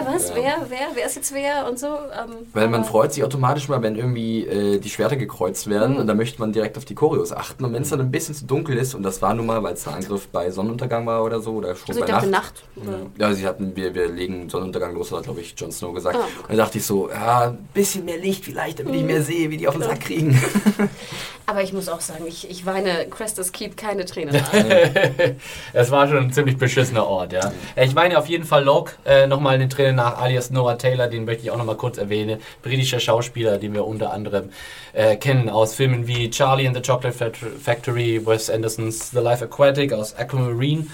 was, 0.06 0.28
Ja. 0.30 0.34
wer, 0.34 0.56
wer, 0.68 0.78
wer 0.94 1.06
ist 1.06 1.16
jetzt 1.16 1.34
wer 1.34 1.68
und 1.68 1.78
so. 1.78 1.86
Ähm, 1.86 2.46
Weil 2.52 2.68
man 2.68 2.84
freut 2.84 3.12
sich 3.12 3.22
automatisch 3.24 3.68
mal, 3.68 3.82
wenn 3.82 3.96
irgendwie 3.96 4.46
äh, 4.46 4.78
die 4.78 4.88
Schwerter 4.90 5.16
gekreuzt 5.16 5.68
werden 5.68 5.96
und 5.96 6.06
da 6.06 6.14
möchte 6.14 6.40
man 6.40 6.52
direkt 6.52 6.76
auf 6.78 6.84
die 6.84 6.94
Choreos 6.94 7.32
achten. 7.32 7.64
Und 7.64 7.72
wenn 7.72 7.82
es 7.82 7.90
dann 7.90 8.00
ein 8.00 8.10
bisschen 8.10 8.34
zu 8.34 8.44
dunkel 8.46 8.76
ist, 8.76 8.94
und 8.94 9.02
das 9.02 9.22
war 9.22 9.34
nun 9.34 9.43
mal, 9.44 9.62
weil 9.62 9.74
es 9.74 9.86
ein 9.86 9.94
Angriff 9.94 10.28
bei 10.28 10.50
Sonnenuntergang 10.50 11.06
war 11.06 11.22
oder 11.24 11.40
so, 11.40 11.52
oder 11.52 11.74
schon 11.76 11.88
Also 11.88 12.00
ich 12.00 12.06
bei 12.06 12.12
dachte 12.12 12.28
Nacht. 12.28 12.62
Nacht. 12.76 12.88
oder- 12.88 13.06
Ja, 13.18 13.32
sie 13.34 13.46
hatten, 13.46 13.74
wir, 13.76 13.94
wir 13.94 14.08
legen 14.08 14.48
Sonnenuntergang 14.48 14.94
los, 14.94 15.12
hat 15.12 15.24
glaube 15.24 15.40
ich 15.40 15.54
Jon 15.56 15.70
Snow 15.72 15.94
gesagt. 15.94 16.16
Ah. 16.16 16.24
Und 16.42 16.48
dann 16.50 16.56
dachte 16.58 16.78
ich 16.78 16.84
so, 16.86 17.08
ja, 17.10 17.48
ein 17.50 17.68
bisschen 17.72 18.04
mehr 18.04 18.18
Licht 18.18 18.44
vielleicht, 18.44 18.80
damit 18.80 18.94
ich 18.94 19.02
mehr 19.02 19.22
sehe, 19.22 19.50
wie 19.50 19.56
die 19.56 19.68
auf 19.68 19.74
den 19.74 19.82
Sack 19.84 20.00
kriegen. 20.00 20.40
Aber 21.46 21.62
ich 21.62 21.74
muss 21.74 21.90
auch 21.90 22.00
sagen, 22.00 22.24
ich, 22.26 22.48
ich 22.48 22.64
weine 22.64 23.06
Crestus 23.10 23.52
Keep 23.52 23.76
keine 23.76 24.06
Tränen. 24.06 24.34
nach. 24.34 24.50
Es 25.72 25.90
war 25.90 26.08
schon 26.08 26.16
ein 26.18 26.32
ziemlich 26.32 26.56
beschissener 26.56 27.06
Ort, 27.06 27.32
ja. 27.32 27.52
Ich 27.76 27.94
meine 27.94 28.18
auf 28.18 28.26
jeden 28.28 28.44
Fall 28.44 28.64
Locke, 28.64 28.92
äh, 29.04 29.26
nochmal 29.26 29.58
den 29.58 29.68
Tränen 29.68 29.96
nach, 29.96 30.18
alias 30.20 30.50
Noah 30.50 30.78
Taylor, 30.78 31.08
den 31.08 31.24
möchte 31.26 31.42
ich 31.42 31.50
auch 31.50 31.56
nochmal 31.58 31.76
kurz 31.76 31.98
erwähnen. 31.98 32.40
Britischer 32.62 33.00
Schauspieler, 33.00 33.58
den 33.58 33.74
wir 33.74 33.84
unter 33.86 34.12
anderem 34.12 34.50
äh, 34.94 35.16
kennen 35.16 35.48
aus 35.50 35.74
Filmen 35.74 36.06
wie 36.06 36.30
Charlie 36.30 36.66
and 36.66 36.76
the 36.76 36.82
Chocolate 36.82 37.12
Fact- 37.16 37.36
Factory, 37.62 38.24
Wes 38.24 38.48
Andersons 38.48 39.10
The 39.10 39.18
Life 39.18 39.33
Aquatic, 39.42 39.92
aus 39.92 40.14
Aquamarine, 40.16 40.86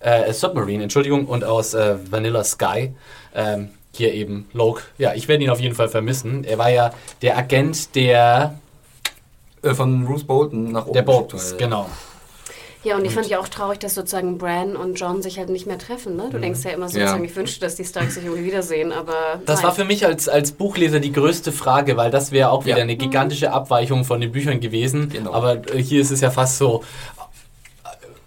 äh, 0.00 0.32
Submarine, 0.32 0.82
Entschuldigung, 0.84 1.26
und 1.26 1.44
aus 1.44 1.74
äh, 1.74 1.96
Vanilla 2.10 2.44
Sky. 2.44 2.92
Ähm, 3.34 3.70
hier 3.94 4.14
eben 4.14 4.48
Locke. 4.52 4.82
Ja, 4.98 5.12
ich 5.14 5.28
werde 5.28 5.44
ihn 5.44 5.50
auf 5.50 5.60
jeden 5.60 5.74
Fall 5.74 5.88
vermissen. 5.88 6.44
Er 6.44 6.56
war 6.58 6.70
ja 6.70 6.92
der 7.20 7.36
Agent 7.36 7.94
der, 7.94 8.58
Äh, 9.62 9.74
Von 9.74 10.04
Bruce 10.06 10.24
Bolton 10.24 10.72
nach 10.72 10.86
oben. 10.86 10.94
der 10.94 11.02
Boltons, 11.02 11.54
genau. 11.56 11.86
Ja, 12.84 12.96
und 12.96 13.04
ich 13.04 13.12
fand 13.12 13.28
ja 13.28 13.38
auch 13.38 13.46
traurig, 13.46 13.78
dass 13.78 13.94
sozusagen 13.94 14.38
Bran 14.38 14.74
und 14.74 14.98
John 14.98 15.22
sich 15.22 15.38
halt 15.38 15.50
nicht 15.50 15.66
mehr 15.68 15.78
treffen. 15.78 16.16
Ne? 16.16 16.30
Du 16.32 16.38
denkst 16.40 16.64
ja 16.64 16.72
immer 16.72 16.88
sozusagen, 16.88 17.22
Ja. 17.22 17.30
ich 17.30 17.36
wünschte, 17.36 17.60
dass 17.60 17.76
die 17.76 17.84
Starks 17.84 18.14
sich 18.16 18.24
irgendwie 18.24 18.42
wiedersehen, 18.44 18.90
aber. 18.90 19.40
Das 19.46 19.58
nein. 19.60 19.66
war 19.68 19.74
für 19.76 19.84
mich 19.84 20.04
als, 20.04 20.28
als 20.28 20.50
Buchleser 20.50 20.98
die 20.98 21.12
größte 21.12 21.52
Frage, 21.52 21.96
weil 21.96 22.10
das 22.10 22.32
wäre 22.32 22.50
auch 22.50 22.64
wieder 22.64 22.78
Ja. 22.78 22.82
eine 22.82 22.96
gigantische 22.96 23.52
Abweichung 23.52 24.04
von 24.04 24.20
den 24.20 24.32
Büchern 24.32 24.58
gewesen. 24.58 25.10
Genau. 25.10 25.32
Aber 25.32 25.58
äh, 25.72 25.80
hier 25.80 26.00
ist 26.00 26.10
es 26.10 26.20
ja 26.22 26.32
fast 26.32 26.58
so, 26.58 26.82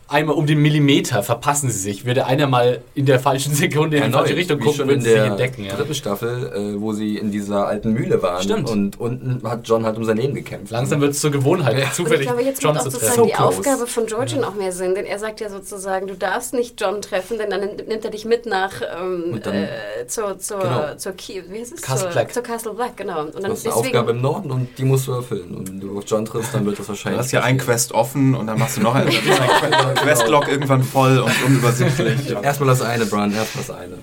einmal 0.07 0.36
um 0.36 0.45
den 0.45 0.61
Millimeter 0.61 1.23
verpassen 1.23 1.69
sie 1.69 1.80
sich. 1.80 2.06
Würde 2.06 2.26
einer 2.26 2.48
mal 2.48 2.82
in 2.94 3.06
der 3.06 3.19
falschen 3.19 3.53
Sekunde 3.56 3.98
in 3.98 4.03
die 4.03 4.06
Erneut, 4.07 4.22
falsche 4.22 4.36
Richtung 4.38 4.60
gucken, 4.60 4.76
schon 4.77 4.88
würden 4.88 4.99
in 4.99 5.03
sie 5.03 5.10
sich 5.10 5.18
der 5.19 5.26
entdecken. 5.32 5.65
Ja. 5.65 5.76
dritten 5.76 5.94
Staffel, 5.95 6.52
äh, 6.77 6.82
wo 6.82 6.94
sie 6.94 7.18
in 7.18 7.32
dieser 7.32 7.68
alten 7.68 7.94
Mühle 7.94 8.22
waren. 8.22 8.41
Stimmt. 8.44 8.69
Und 8.69 8.99
unten 8.99 9.41
hat 9.49 9.68
John 9.68 9.86
halt 9.86 9.98
um 9.98 10.03
sein 10.06 10.18
Leben 10.18 10.36
gekämpft. 10.36 10.72
Langsam 10.72 11.02
wird 11.02 11.11
es 11.11 11.22
zur 11.22 11.32
Gewohnheit, 11.32 11.73
Ja. 11.77 11.80
Und 11.86 11.88
ich 11.90 11.94
zufällig 11.94 12.27
glaube, 12.27 12.44
jetzt 12.44 12.61
John 12.61 12.73
macht 12.76 12.82
auch 12.88 12.91
zu 12.91 12.99
sozusagen 12.99 13.15
treffen. 13.15 13.27
die 13.30 13.32
So 13.36 13.38
close. 13.38 13.57
Aufgabe 13.60 13.88
von 13.88 14.06
Georgian 14.06 14.44
auch 14.44 14.56
mehr 14.56 14.72
Sinn, 14.72 14.95
denn 14.95 15.06
er 15.06 15.19
sagt 15.19 15.41
ja 15.41 15.49
sozusagen, 15.49 16.07
du 16.07 16.15
darfst 16.15 16.53
nicht 16.53 16.80
John 16.80 17.02
treffen, 17.02 17.38
denn 17.38 17.49
dann 17.49 17.61
nimmt 17.61 18.06
er 18.06 18.11
dich 18.11 18.26
mit 18.26 18.45
nach 18.45 18.82
ähm, 18.99 19.40
dann- 19.44 19.53
äh, 19.56 19.68
zur, 20.07 20.38
zur, 20.40 20.60
Genau. 20.60 20.95
zur, 20.98 21.11
Key, 21.14 21.41
wie 21.49 21.60
heißt 21.61 21.73
es? 21.73 21.82
Castle 21.82 22.02
zur, 22.07 22.11
Black. 22.11 22.34
Zur 22.34 22.44
Castle 22.44 22.73
Black, 22.73 22.98
genau. 22.98 23.22
Und 23.22 23.36
Du 23.36 23.40
dann 23.40 23.52
hast 23.52 23.65
eine 23.65 23.76
Aufgabe 23.76 24.11
im 24.11 24.22
Norden 24.22 24.52
und 24.52 24.68
die 24.77 24.84
musst 24.84 25.07
du 25.07 25.14
erfüllen. 25.14 25.56
Und 25.56 25.68
wenn 25.69 25.80
du 25.80 25.98
auf 25.98 26.03
John 26.06 26.26
triffst, 26.26 26.53
dann 26.53 26.65
wird 26.65 26.77
das 26.77 26.86
Du 26.86 26.90
wahrscheinlich. 26.90 27.19
hast 27.19 27.32
ja 27.32 27.41
ein 27.41 27.57
Quest 27.57 27.91
offen 27.94 28.36
und 28.36 28.48
dann 28.48 28.60
machst 28.60 28.77
du 28.77 28.82
noch 28.82 28.94
einen. 28.95 29.10
Questlog 29.95 30.47
irgendwann 30.47 30.84
voll 30.84 31.19
und 31.19 31.43
unübersichtlich. 31.45 32.31
Erstmal 32.43 32.69
das 32.69 32.81
eine, 32.81 33.05
Brian, 33.05 33.34
erstmal 33.34 33.65
das 33.65 33.76
eine. 33.76 33.97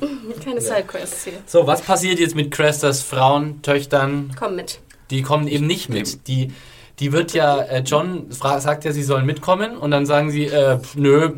keine 0.45 0.61
Sidequests 0.61 1.25
hier. 1.25 1.35
So, 1.47 1.67
was 1.67 1.83
passiert 1.83 2.19
jetzt 2.19 2.35
mit 2.35 2.51
Crestas 2.51 3.03
Frauen, 3.03 3.63
Töchtern? 3.63 4.35
Komm 4.39 4.57
mit. 4.57 4.81
Die 5.11 5.23
kommen 5.23 5.47
eben 5.47 5.67
nicht 5.67 5.89
mit. 5.89 6.27
Die, 6.27 6.53
die 7.01 7.13
wird 7.13 7.33
ja, 7.33 7.59
äh, 7.63 7.81
John 7.81 8.27
sagt 8.31 8.85
ja, 8.85 8.93
sie 8.93 9.03
sollen 9.03 9.27
mitkommen 9.27 9.77
und 9.77 9.91
dann 9.91 10.07
sagen 10.07 10.31
sie, 10.31 10.47
äh, 10.47 10.79
pf, 10.79 10.95
nö, 10.97 11.31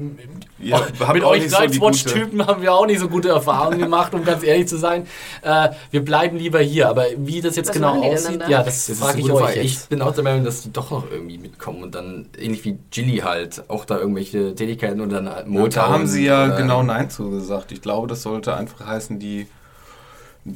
habt 0.73 1.15
mit 1.15 1.25
euch 1.25 1.43
nicht 1.43 1.51
so 1.51 1.59
Nightwatch-Typen 1.59 2.47
haben 2.47 2.63
wir 2.63 2.73
auch 2.75 2.87
nicht 2.87 2.99
so 3.01 3.09
gute 3.09 3.29
Erfahrungen 3.29 3.79
gemacht, 3.79 4.15
um 4.15 4.25
ganz 4.25 4.43
ehrlich 4.43 4.67
zu 4.67 4.79
sein. 4.79 5.07
Äh, 5.43 5.71
wir 5.91 6.05
bleiben 6.05 6.37
lieber 6.39 6.61
hier. 6.61 6.89
Aber 6.89 7.05
wie 7.19 7.41
das 7.41 7.57
jetzt 7.57 7.69
Was 7.69 7.75
genau 7.75 8.03
aussieht, 8.03 8.41
ja, 8.49 8.63
das, 8.63 8.87
Das 8.87 8.99
frage 8.99 9.21
ich 9.21 9.31
euch 9.31 9.41
Frage. 9.41 9.61
jetzt. 9.61 9.65
Ich 9.83 9.89
bin 9.89 10.01
auch 10.03 10.15
der 10.15 10.25
Meinung, 10.25 10.45
dass 10.45 10.63
die 10.63 10.73
doch 10.73 10.91
noch 10.91 11.11
irgendwie 11.11 11.39
mitkommen 11.39 11.83
und 11.83 11.95
dann 11.95 12.27
ähnlich 12.39 12.65
wie 12.65 12.79
Gilly 12.91 13.19
halt 13.19 13.65
auch 13.69 13.85
da 13.85 13.99
irgendwelche 13.99 14.55
Tätigkeiten 14.55 15.01
und 15.01 15.11
dann 15.13 15.29
Motor. 15.47 15.69
da 15.69 15.89
haben 15.91 16.07
sie 16.07 16.25
ja 16.25 16.47
oder- 16.47 16.57
genau 16.57 16.83
Nein 16.83 17.11
zugesagt. 17.11 17.71
Ich 17.73 17.83
glaube, 17.83 18.07
das 18.09 18.23
sollte 18.23 18.55
einfach 18.57 18.87
heißen, 18.87 19.19
die 19.19 19.47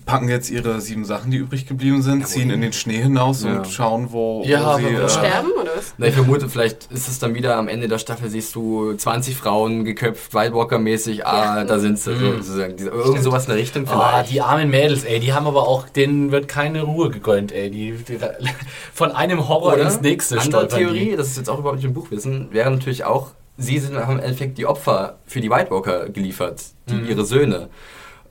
packen 0.05 0.29
jetzt 0.29 0.51
ihre 0.51 0.81
sieben 0.83 1.07
Sachen, 1.07 1.31
die 1.31 1.39
übrig 1.39 1.67
geblieben 1.67 2.03
sind, 2.03 2.27
ziehen 2.29 2.51
in 2.51 2.61
den 2.61 2.75
Schnee 2.75 2.99
hinaus 2.99 3.43
Ja. 3.43 3.57
und 3.57 3.67
schauen, 3.69 4.09
wo, 4.13 4.43
Ja, 4.45 4.75
wo 4.75 4.79
sie... 4.79 4.85
Äh, 4.95 5.09
Sterben 5.09 5.51
oder 5.53 5.71
was? 5.77 5.95
Na, 5.97 6.07
ich 6.09 6.15
vermute, 6.15 6.49
vielleicht 6.51 6.93
ist 6.93 7.09
es 7.09 7.19
dann 7.19 7.35
wieder 7.35 7.57
am 7.57 7.69
Ende 7.69 7.89
der 7.89 7.99
Staffel, 7.99 8.29
siehst 8.29 8.55
du 8.55 8.93
20 8.93 9.35
Frauen 9.35 9.87
geköpft, 9.87 10.35
White 10.35 10.53
Walker-mäßig, 10.55 11.27
ah, 11.27 11.65
da 11.65 11.79
sind 11.79 11.99
sie. 11.99 12.15
Sozusagen. 12.17 12.77
Diese- 12.77 12.91
Irgend 12.91 13.23
sowas 13.23 13.45
in 13.45 13.49
der 13.51 13.57
Richtung 13.59 13.89
Ah, 13.89 14.11
vielleicht. 14.11 14.31
die 14.33 14.43
armen 14.43 14.69
Mädels, 14.69 15.05
ey, 15.05 15.21
die 15.21 15.33
haben 15.33 15.47
aber 15.47 15.67
auch, 15.67 15.89
denen 15.89 16.33
wird 16.33 16.49
keine 16.49 16.83
Ruhe 16.83 17.09
gegönnt, 17.09 17.51
ey. 17.53 17.71
Die, 17.71 17.93
die 17.93 18.19
von 18.93 19.13
einem 19.13 19.49
Horror 19.49 19.79
ins 19.79 20.03
nächste 20.03 20.39
Andere 20.39 20.69
Theorie, 20.69 21.11
die. 21.11 21.17
das 21.17 21.29
ist 21.29 21.39
jetzt 21.39 21.49
auch 21.49 21.61
überhaupt 21.61 21.77
nicht 21.77 21.87
im 21.87 21.95
Buchwissen, 21.95 22.49
wäre 22.53 22.71
natürlich 22.71 23.05
auch, 23.05 23.29
sie 23.57 23.79
sind 23.79 23.97
haben 23.97 24.19
im 24.19 24.21
Endeffekt 24.21 24.59
die 24.59 24.67
Opfer 24.67 25.19
für 25.25 25.41
die 25.41 25.51
White 25.51 25.71
Walker 25.71 26.11
geliefert, 26.11 26.63
die, 26.91 26.95
Mhm. 26.95 27.09
ihre 27.09 27.25
Söhne. 27.25 27.69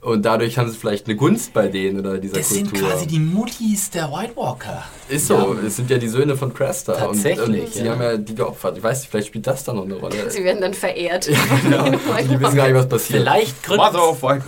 Und 0.02 0.24
dadurch 0.26 0.58
haben 0.58 0.70
sie 0.70 0.78
vielleicht 0.78 1.08
eine 1.08 1.16
Gunst 1.16 1.54
bei 1.54 1.68
denen 1.68 2.00
oder 2.00 2.18
dieser 2.18 2.38
Das 2.38 2.50
sind 2.50 2.70
Kultur. 2.72 2.90
quasi 2.90 3.08
die 3.08 3.20
Muttis 3.20 3.90
der 3.90 4.10
White 4.12 4.36
Walker. 4.36 4.84
Ist 5.10 5.28
so, 5.28 5.56
es 5.66 5.76
sind 5.76 5.90
ja 5.90 5.98
die 5.98 6.08
Söhne 6.08 6.38
von 6.38 6.54
Cresta. 6.54 6.94
Tatsächlich, 6.94 7.48
Und, 7.48 7.60
und 7.66 7.74
sie 7.74 7.84
ja. 7.86 7.92
haben 7.92 8.02
ja 8.02 8.18
die 8.18 8.36
geopfert. 8.36 8.78
Ich 8.78 8.84
weiß 8.84 9.00
nicht, 9.02 9.10
vielleicht 9.12 9.28
spielt 9.28 9.48
das 9.48 9.64
dann 9.64 9.76
noch 9.78 9.86
eine 9.86 9.96
Rolle. 9.96 10.30
Sie 10.30 10.44
werden 10.44 10.62
dann 10.62 10.74
verehrt. 10.74 11.28
genau. 11.64 11.86
Die 12.28 12.40
wissen 12.40 12.56
gar 12.56 12.68
nicht, 12.68 12.76
was 12.76 12.88
passiert. 12.90 13.20
Vielleicht 13.22 13.64
gründen. 13.64 13.84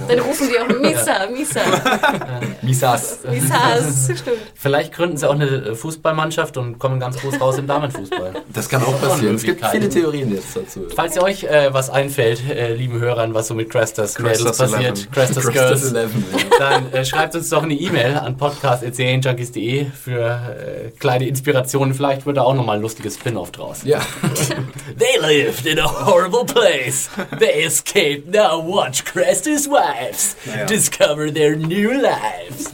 Dann 0.07 0.19
rufen 0.19 0.49
die 0.49 0.59
auch 0.59 0.79
Misa, 0.79 1.27
Misa, 1.31 1.61
Misas. 2.61 3.19
Misas. 3.29 4.05
Stimmt. 4.19 4.37
Vielleicht 4.55 4.93
gründen 4.93 5.17
sie 5.17 5.27
auch 5.27 5.33
eine 5.33 5.45
äh, 5.47 5.75
Fußballmannschaft 5.75 6.57
und 6.57 6.77
kommen 6.79 6.99
ganz 6.99 7.17
groß 7.17 7.39
raus 7.39 7.57
im 7.57 7.67
Damenfußball. 7.67 8.33
Das 8.53 8.67
kann 8.67 8.83
auch 8.83 8.99
passieren. 8.99 9.35
Es 9.35 9.43
gibt 9.43 9.63
viele 9.65 9.87
Theorien 9.89 10.33
jetzt 10.33 10.55
dazu. 10.55 10.87
Falls 10.95 11.15
ihr 11.15 11.23
euch 11.23 11.43
äh, 11.43 11.73
was 11.73 11.89
einfällt, 11.89 12.41
äh, 12.49 12.73
lieben 12.73 12.99
Hörern, 12.99 13.33
was 13.33 13.47
so 13.47 13.53
mit 13.53 13.69
Crestas 13.69 14.17
Mädels 14.19 14.57
passiert, 14.57 15.07
11. 15.15 15.48
Girls, 15.51 15.91
11, 15.91 16.11
dann 16.57 16.93
äh, 16.93 17.05
schreibt 17.05 17.35
uns 17.35 17.49
doch 17.49 17.63
eine 17.63 17.73
E-Mail 17.73 18.15
an 18.15 18.37
podcast.junkies.de 18.37 19.85
für 19.85 20.21
äh, 20.21 20.89
kleine 20.99 21.27
Inspirationen. 21.27 21.93
Vielleicht 21.93 22.25
wird 22.25 22.37
da 22.37 22.43
auch 22.43 22.53
nochmal 22.53 22.77
ein 22.77 22.81
lustiges 22.81 23.15
Spin-off 23.15 23.51
draus. 23.51 23.81
Ja. 23.83 23.99
They 24.97 25.17
lived 25.19 25.65
in 25.65 25.79
a 25.79 26.05
horrible 26.05 26.45
place. 26.45 27.09
They 27.39 27.63
escaped. 27.63 28.33
Now 28.33 28.61
watch 28.61 29.05
Crestas 29.05 29.67
wives 29.67 30.35
discover 30.67 31.33
their 31.33 31.55
new 31.55 31.91
lives. 31.91 32.71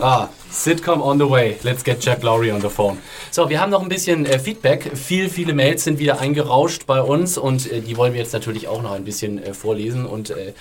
Ah, 0.00 0.28
Sitcom 0.54 1.02
on 1.02 1.18
the 1.18 1.28
way. 1.28 1.56
Let's 1.64 1.82
get 1.82 2.00
Jack 2.00 2.22
Lowry 2.22 2.52
on 2.52 2.60
the 2.60 2.70
phone. 2.70 2.98
So, 3.32 3.50
wir 3.50 3.60
haben 3.60 3.70
noch 3.70 3.82
ein 3.82 3.88
bisschen 3.88 4.24
äh, 4.24 4.38
Feedback. 4.38 4.96
Viel, 4.96 5.28
viele 5.28 5.52
Mails 5.52 5.82
sind 5.82 5.98
wieder 5.98 6.20
eingerauscht 6.20 6.86
bei 6.86 7.02
uns 7.02 7.36
und 7.36 7.70
äh, 7.70 7.80
die 7.80 7.96
wollen 7.96 8.12
wir 8.12 8.20
jetzt 8.20 8.32
natürlich 8.32 8.68
auch 8.68 8.80
noch 8.80 8.92
ein 8.92 9.04
bisschen 9.04 9.42
äh, 9.42 9.52
vorlesen 9.52 10.06
und 10.06 10.30
äh, 10.30 10.52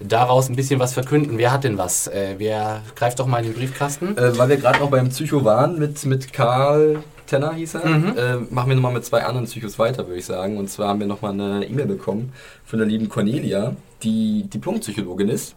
daraus 0.00 0.48
ein 0.48 0.56
bisschen 0.56 0.80
was 0.80 0.94
verkünden. 0.94 1.38
Wer 1.38 1.52
hat 1.52 1.64
denn 1.64 1.78
was? 1.78 2.06
Äh, 2.06 2.34
wer 2.38 2.82
greift 2.94 3.18
doch 3.18 3.26
mal 3.26 3.38
in 3.38 3.52
den 3.52 3.54
Briefkasten? 3.54 4.16
Äh, 4.16 4.36
weil 4.38 4.48
wir 4.48 4.56
gerade 4.56 4.80
noch 4.80 4.90
beim 4.90 5.08
Psycho 5.08 5.44
waren 5.44 5.78
mit, 5.78 6.04
mit 6.04 6.32
Karl 6.32 7.02
Tenner 7.26 7.54
hieß 7.54 7.74
er, 7.74 7.84
äh, 7.84 8.36
machen 8.50 8.68
wir 8.68 8.76
nochmal 8.76 8.92
mit 8.92 9.04
zwei 9.04 9.24
anderen 9.24 9.46
Psychos 9.46 9.78
weiter, 9.78 10.06
würde 10.06 10.18
ich 10.18 10.26
sagen. 10.26 10.56
Und 10.56 10.70
zwar 10.70 10.88
haben 10.88 11.00
wir 11.00 11.06
nochmal 11.06 11.32
eine 11.32 11.66
E-Mail 11.66 11.86
bekommen 11.86 12.32
von 12.64 12.78
der 12.78 12.88
lieben 12.88 13.08
Cornelia, 13.08 13.74
die 14.02 14.44
Diplompsychologin 14.44 15.28
ist. 15.28 15.54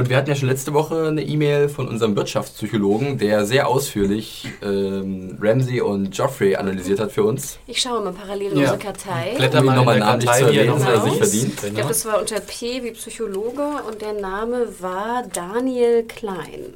Und 0.00 0.08
wir 0.08 0.16
hatten 0.16 0.30
ja 0.30 0.34
schon 0.34 0.48
letzte 0.48 0.72
Woche 0.72 1.08
eine 1.08 1.22
E-Mail 1.22 1.68
von 1.68 1.86
unserem 1.86 2.16
Wirtschaftspsychologen, 2.16 3.18
der 3.18 3.44
sehr 3.44 3.68
ausführlich 3.68 4.48
ähm, 4.62 5.36
Ramsey 5.38 5.82
und 5.82 6.16
Joffrey 6.16 6.56
analysiert 6.56 7.00
hat 7.00 7.12
für 7.12 7.22
uns. 7.24 7.58
Ich 7.66 7.82
schaue 7.82 8.02
mal 8.02 8.14
parallel 8.14 8.52
in 8.52 8.56
Ja. 8.60 8.72
unsere 8.72 8.78
Kartei. 8.78 9.34
Blätter 9.36 9.60
mal 9.62 9.76
nochmal 9.76 9.98
namentlich 9.98 10.30
zu 10.30 10.44
er 10.44 10.46
erwähnen, 10.54 10.80
weil 10.82 10.94
er 10.94 11.00
Genau. 11.00 11.04
sich 11.04 11.16
verdient. 11.18 11.62
Ich 11.64 11.74
glaube, 11.74 11.88
das 11.88 12.06
war 12.06 12.18
unter 12.18 12.40
P 12.40 12.82
wie 12.82 12.92
Psychologe 12.92 13.60
und 13.86 14.00
der 14.00 14.14
Name 14.14 14.68
war 14.80 15.22
Daniel 15.30 16.04
Klein. 16.04 16.72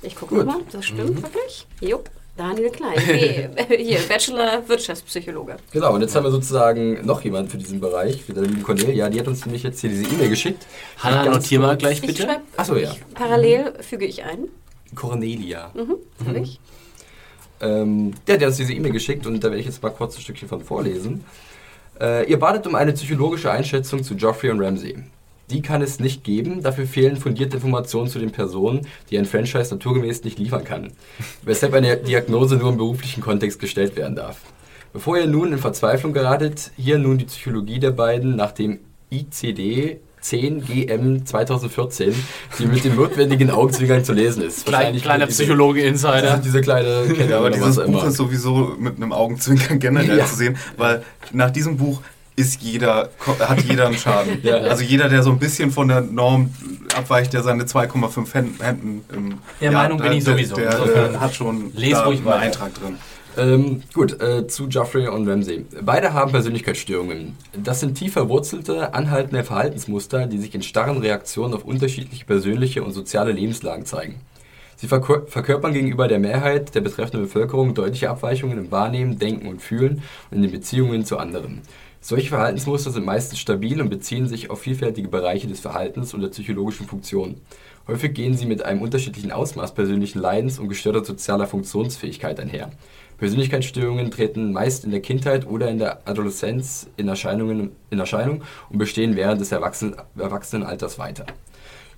Ich 0.00 0.16
gucke 0.16 0.36
mal, 0.36 0.56
das 0.72 0.86
stimmt 0.86 1.22
wirklich? 1.22 1.66
Jupp, 1.82 2.08
Daniel 2.36 2.70
Klein. 2.70 2.94
B, 3.06 3.76
hier, 3.82 3.98
Bachelor 4.08 4.68
Wirtschaftspsychologe. 4.68 5.56
Genau, 5.72 5.94
und 5.94 6.02
jetzt 6.02 6.14
haben 6.14 6.24
wir 6.24 6.30
sozusagen 6.30 7.04
noch 7.06 7.22
jemand 7.22 7.50
für 7.50 7.56
diesen 7.56 7.80
Bereich, 7.80 8.22
für 8.22 8.34
der 8.34 8.42
lieben 8.44 8.62
Cornelia. 8.62 9.08
Die 9.08 9.18
hat 9.18 9.26
uns 9.28 9.44
nämlich 9.46 9.62
jetzt 9.62 9.80
hier 9.80 9.90
diese 9.90 10.04
E-Mail 10.04 10.28
geschickt. 10.28 10.66
Hanna, 10.98 11.24
notier 11.24 11.60
mal 11.60 11.76
gleich 11.76 12.00
Ich 12.00 12.06
bitte. 12.06 12.24
schreibe 12.24 12.42
Achso, 12.56 12.76
ja. 12.76 12.94
parallel, 13.14 13.72
füge 13.80 14.04
ich 14.04 14.22
ein. 14.24 14.48
Cornelia. 14.94 15.72
Füge 16.24 16.40
ich. 16.40 16.60
Ähm, 17.60 18.12
ja, 18.28 18.36
der 18.36 18.46
hat 18.46 18.48
uns 18.48 18.56
diese 18.58 18.72
E-Mail 18.74 18.92
geschickt 18.92 19.26
und 19.26 19.42
da 19.42 19.48
werde 19.48 19.60
ich 19.60 19.66
jetzt 19.66 19.82
mal 19.82 19.90
kurz 19.90 20.16
ein 20.16 20.20
Stückchen 20.20 20.48
von 20.48 20.62
vorlesen. 20.62 21.24
Äh, 21.98 22.30
ihr 22.30 22.38
badet 22.38 22.66
um 22.66 22.74
eine 22.74 22.92
psychologische 22.92 23.50
Einschätzung 23.50 24.02
zu 24.02 24.14
Joffrey 24.14 24.50
und 24.50 24.60
Ramsey. 24.60 24.96
Die 25.50 25.62
kann 25.62 25.80
es 25.80 26.00
nicht 26.00 26.24
geben, 26.24 26.62
dafür 26.62 26.86
fehlen 26.86 27.16
fundierte 27.16 27.56
Informationen 27.58 28.08
zu 28.08 28.18
den 28.18 28.32
Personen, 28.32 28.80
die 29.10 29.18
ein 29.18 29.26
Franchise 29.26 29.72
naturgemäß 29.72 30.24
nicht 30.24 30.38
liefern 30.40 30.64
kann. 30.64 30.92
Weshalb 31.44 31.72
eine 31.74 31.96
Diagnose 31.96 32.56
nur 32.56 32.70
im 32.70 32.76
beruflichen 32.78 33.22
Kontext 33.22 33.60
gestellt 33.60 33.94
werden 33.96 34.16
darf. 34.16 34.38
Bevor 34.92 35.18
ihr 35.18 35.26
nun 35.26 35.52
in 35.52 35.58
Verzweiflung 35.58 36.12
geratet, 36.12 36.72
hier 36.76 36.98
nun 36.98 37.18
die 37.18 37.26
Psychologie 37.26 37.78
der 37.78 37.90
beiden 37.92 38.34
nach 38.34 38.52
dem 38.52 38.80
ICD 39.10 39.98
10 40.20 40.64
GM 40.64 41.24
2014, 41.24 42.12
die 42.58 42.66
mit 42.66 42.82
dem 42.82 42.96
notwendigen 42.96 43.48
Augenzwinkern 43.50 44.04
zu 44.04 44.12
lesen 44.12 44.42
ist. 44.42 44.66
Klein, 44.66 44.96
kleiner 45.00 45.26
Psychologe-Insider. 45.28 46.38
diese 46.44 46.60
kleine 46.62 47.04
Kette 47.14 47.30
Ja, 47.30 47.38
aber 47.38 47.50
dieses 47.50 47.76
Buch 47.76 47.84
immer. 47.84 48.04
ist 48.06 48.16
sowieso 48.16 48.74
mit 48.80 48.96
einem 48.96 49.12
Augenzwinkern 49.12 49.78
generell 49.78 50.18
Ja. 50.18 50.26
zu 50.26 50.34
sehen, 50.34 50.56
weil 50.76 51.04
nach 51.32 51.52
diesem 51.52 51.76
Buch 51.76 52.00
ist 52.36 52.62
jeder, 52.62 53.10
hat 53.40 53.62
jeder 53.62 53.86
einen 53.86 53.96
Schaden. 53.96 54.38
Ja. 54.42 54.56
Also 54.58 54.84
jeder, 54.84 55.08
der 55.08 55.22
so 55.22 55.30
ein 55.30 55.38
bisschen 55.38 55.70
von 55.70 55.88
der 55.88 56.02
Norm 56.02 56.50
abweicht, 56.96 57.32
der 57.32 57.42
seine 57.42 57.64
2,5 57.64 58.32
Händen 58.34 58.62
Händen 58.62 59.04
im 59.12 59.38
Der 59.60 59.72
Meinung 59.72 59.98
bin 59.98 60.12
ich 60.12 60.24
der, 60.24 60.34
sowieso. 60.34 60.56
Der, 60.56 60.72
Insofern 60.72 61.14
äh, 61.14 61.18
hat 61.18 61.34
schon 61.34 61.72
les 61.74 61.92
da 61.92 62.04
ruhig 62.04 62.18
einen 62.18 62.26
weiter. 62.26 62.40
Eintrag 62.42 62.74
drin. 62.74 62.96
Ähm, 63.38 63.82
gut, 63.92 64.20
äh, 64.20 64.46
zu 64.46 64.66
Joffrey 64.68 65.08
und 65.08 65.28
Ramsey. 65.28 65.66
Beide 65.82 66.14
haben 66.14 66.30
Persönlichkeitsstörungen. 66.30 67.36
Das 67.52 67.80
sind 67.80 67.96
tief 67.96 68.14
verwurzelte, 68.14 68.94
anhaltende 68.94 69.44
Verhaltensmuster, 69.44 70.26
die 70.26 70.38
sich 70.38 70.54
in 70.54 70.62
starren 70.62 70.98
Reaktionen 70.98 71.54
auf 71.54 71.64
unterschiedliche 71.64 72.24
persönliche 72.24 72.82
und 72.82 72.92
soziale 72.92 73.32
Lebenslagen 73.32 73.84
zeigen. 73.84 74.20
Sie 74.76 74.88
verkör 74.88 75.26
verkörpern 75.26 75.72
gegenüber 75.72 76.06
der 76.06 76.18
Mehrheit 76.18 76.74
der 76.74 76.82
betreffenden 76.82 77.22
Bevölkerung 77.22 77.74
deutliche 77.74 78.10
Abweichungen 78.10 78.58
im 78.58 78.70
Wahrnehmen, 78.70 79.18
Denken 79.18 79.48
und 79.48 79.62
Fühlen 79.62 80.02
und 80.30 80.36
in 80.36 80.42
den 80.42 80.52
Beziehungen 80.52 81.04
zu 81.04 81.18
anderen. 81.18 81.62
Solche 82.08 82.28
Verhaltensmuster 82.28 82.92
sind 82.92 83.04
meistens 83.04 83.40
stabil 83.40 83.80
und 83.80 83.90
beziehen 83.90 84.28
sich 84.28 84.48
auf 84.48 84.60
vielfältige 84.60 85.08
Bereiche 85.08 85.48
des 85.48 85.58
Verhaltens 85.58 86.14
und 86.14 86.20
der 86.20 86.28
psychologischen 86.28 86.86
Funktion. 86.86 87.40
Häufig 87.88 88.14
gehen 88.14 88.36
sie 88.36 88.46
mit 88.46 88.62
einem 88.62 88.80
unterschiedlichen 88.80 89.32
Ausmaß 89.32 89.74
persönlichen 89.74 90.20
Leidens 90.20 90.60
und 90.60 90.68
gestörter 90.68 91.04
sozialer 91.04 91.48
Funktionsfähigkeit 91.48 92.38
einher. 92.38 92.70
Persönlichkeitsstörungen 93.18 94.12
treten 94.12 94.52
meist 94.52 94.84
in 94.84 94.92
der 94.92 95.00
Kindheit 95.00 95.48
oder 95.48 95.68
in 95.68 95.78
der 95.78 96.06
Adoleszenz 96.06 96.88
in, 96.96 97.08
Erscheinungen, 97.08 97.72
in 97.90 97.98
Erscheinung 97.98 98.42
und 98.70 98.78
bestehen 98.78 99.16
während 99.16 99.40
des 99.40 99.50
Erwachsenen, 99.50 99.96
Erwachsenenalters 100.16 101.00
weiter. 101.00 101.26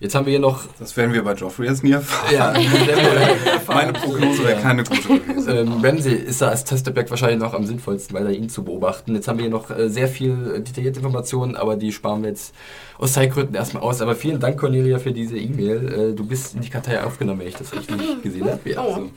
Jetzt 0.01 0.15
haben 0.15 0.27
wir 0.27 0.31
hier 0.31 0.39
noch. 0.41 0.61
Das 0.79 0.97
werden 0.97 1.13
wir 1.13 1.25
bei 1.25 1.33
Joffrey 1.35 1.67
jetzt 1.67 1.83
nie 1.83 1.91
erfahren. 1.91 2.33
Ja, 2.33 2.55
Meine 3.67 3.93
Prognose 3.93 4.45
wäre 4.45 4.61
keine 4.61 4.85
gute 4.85 5.19
gewesen. 5.19 5.49
ähm, 5.57 5.73
Ramsey 5.85 6.15
ist 6.15 6.41
da 6.41 6.49
als 6.51 6.63
Testobjekt 6.65 7.11
wahrscheinlich 7.11 7.41
noch 7.41 7.53
am 7.53 7.67
sinnvollsten, 7.67 8.17
weil 8.17 8.27
er 8.27 8.33
ihn 8.33 8.49
zu 8.49 8.63
beobachten. 8.63 9.17
Jetzt 9.17 9.27
haben 9.27 9.39
wir 9.39 9.47
hier 9.47 9.51
noch 9.51 9.71
äh, 9.71 9.89
sehr 9.89 10.07
viel 10.07 10.55
äh, 10.57 10.61
detaillierte 10.61 11.01
Informationen, 11.01 11.57
aber 11.57 11.75
die 11.75 11.91
sparen 11.91 12.23
wir 12.23 12.29
jetzt 12.31 12.55
aus 12.97 13.15
Zeitgründen 13.15 13.57
erstmal 13.57 13.83
aus. 13.83 14.01
Aber 14.01 14.15
vielen 14.15 14.39
Dank, 14.39 14.61
Cornelia, 14.61 15.01
für 15.01 15.11
diese 15.13 15.37
E-Mail. 15.37 16.11
Äh, 16.13 16.15
du 16.15 16.25
bist 16.25 16.55
in 16.55 16.61
die 16.61 16.71
Kartei 16.71 17.03
aufgenommen, 17.03 17.41
wenn 17.41 17.49
ich 17.49 17.57
das 17.57 17.73
richtig 17.75 17.97
gesehen 18.23 18.45
habe. 18.49 18.71
Ja, 18.71 18.81
Oh. 18.85 18.95
so. 18.95 19.11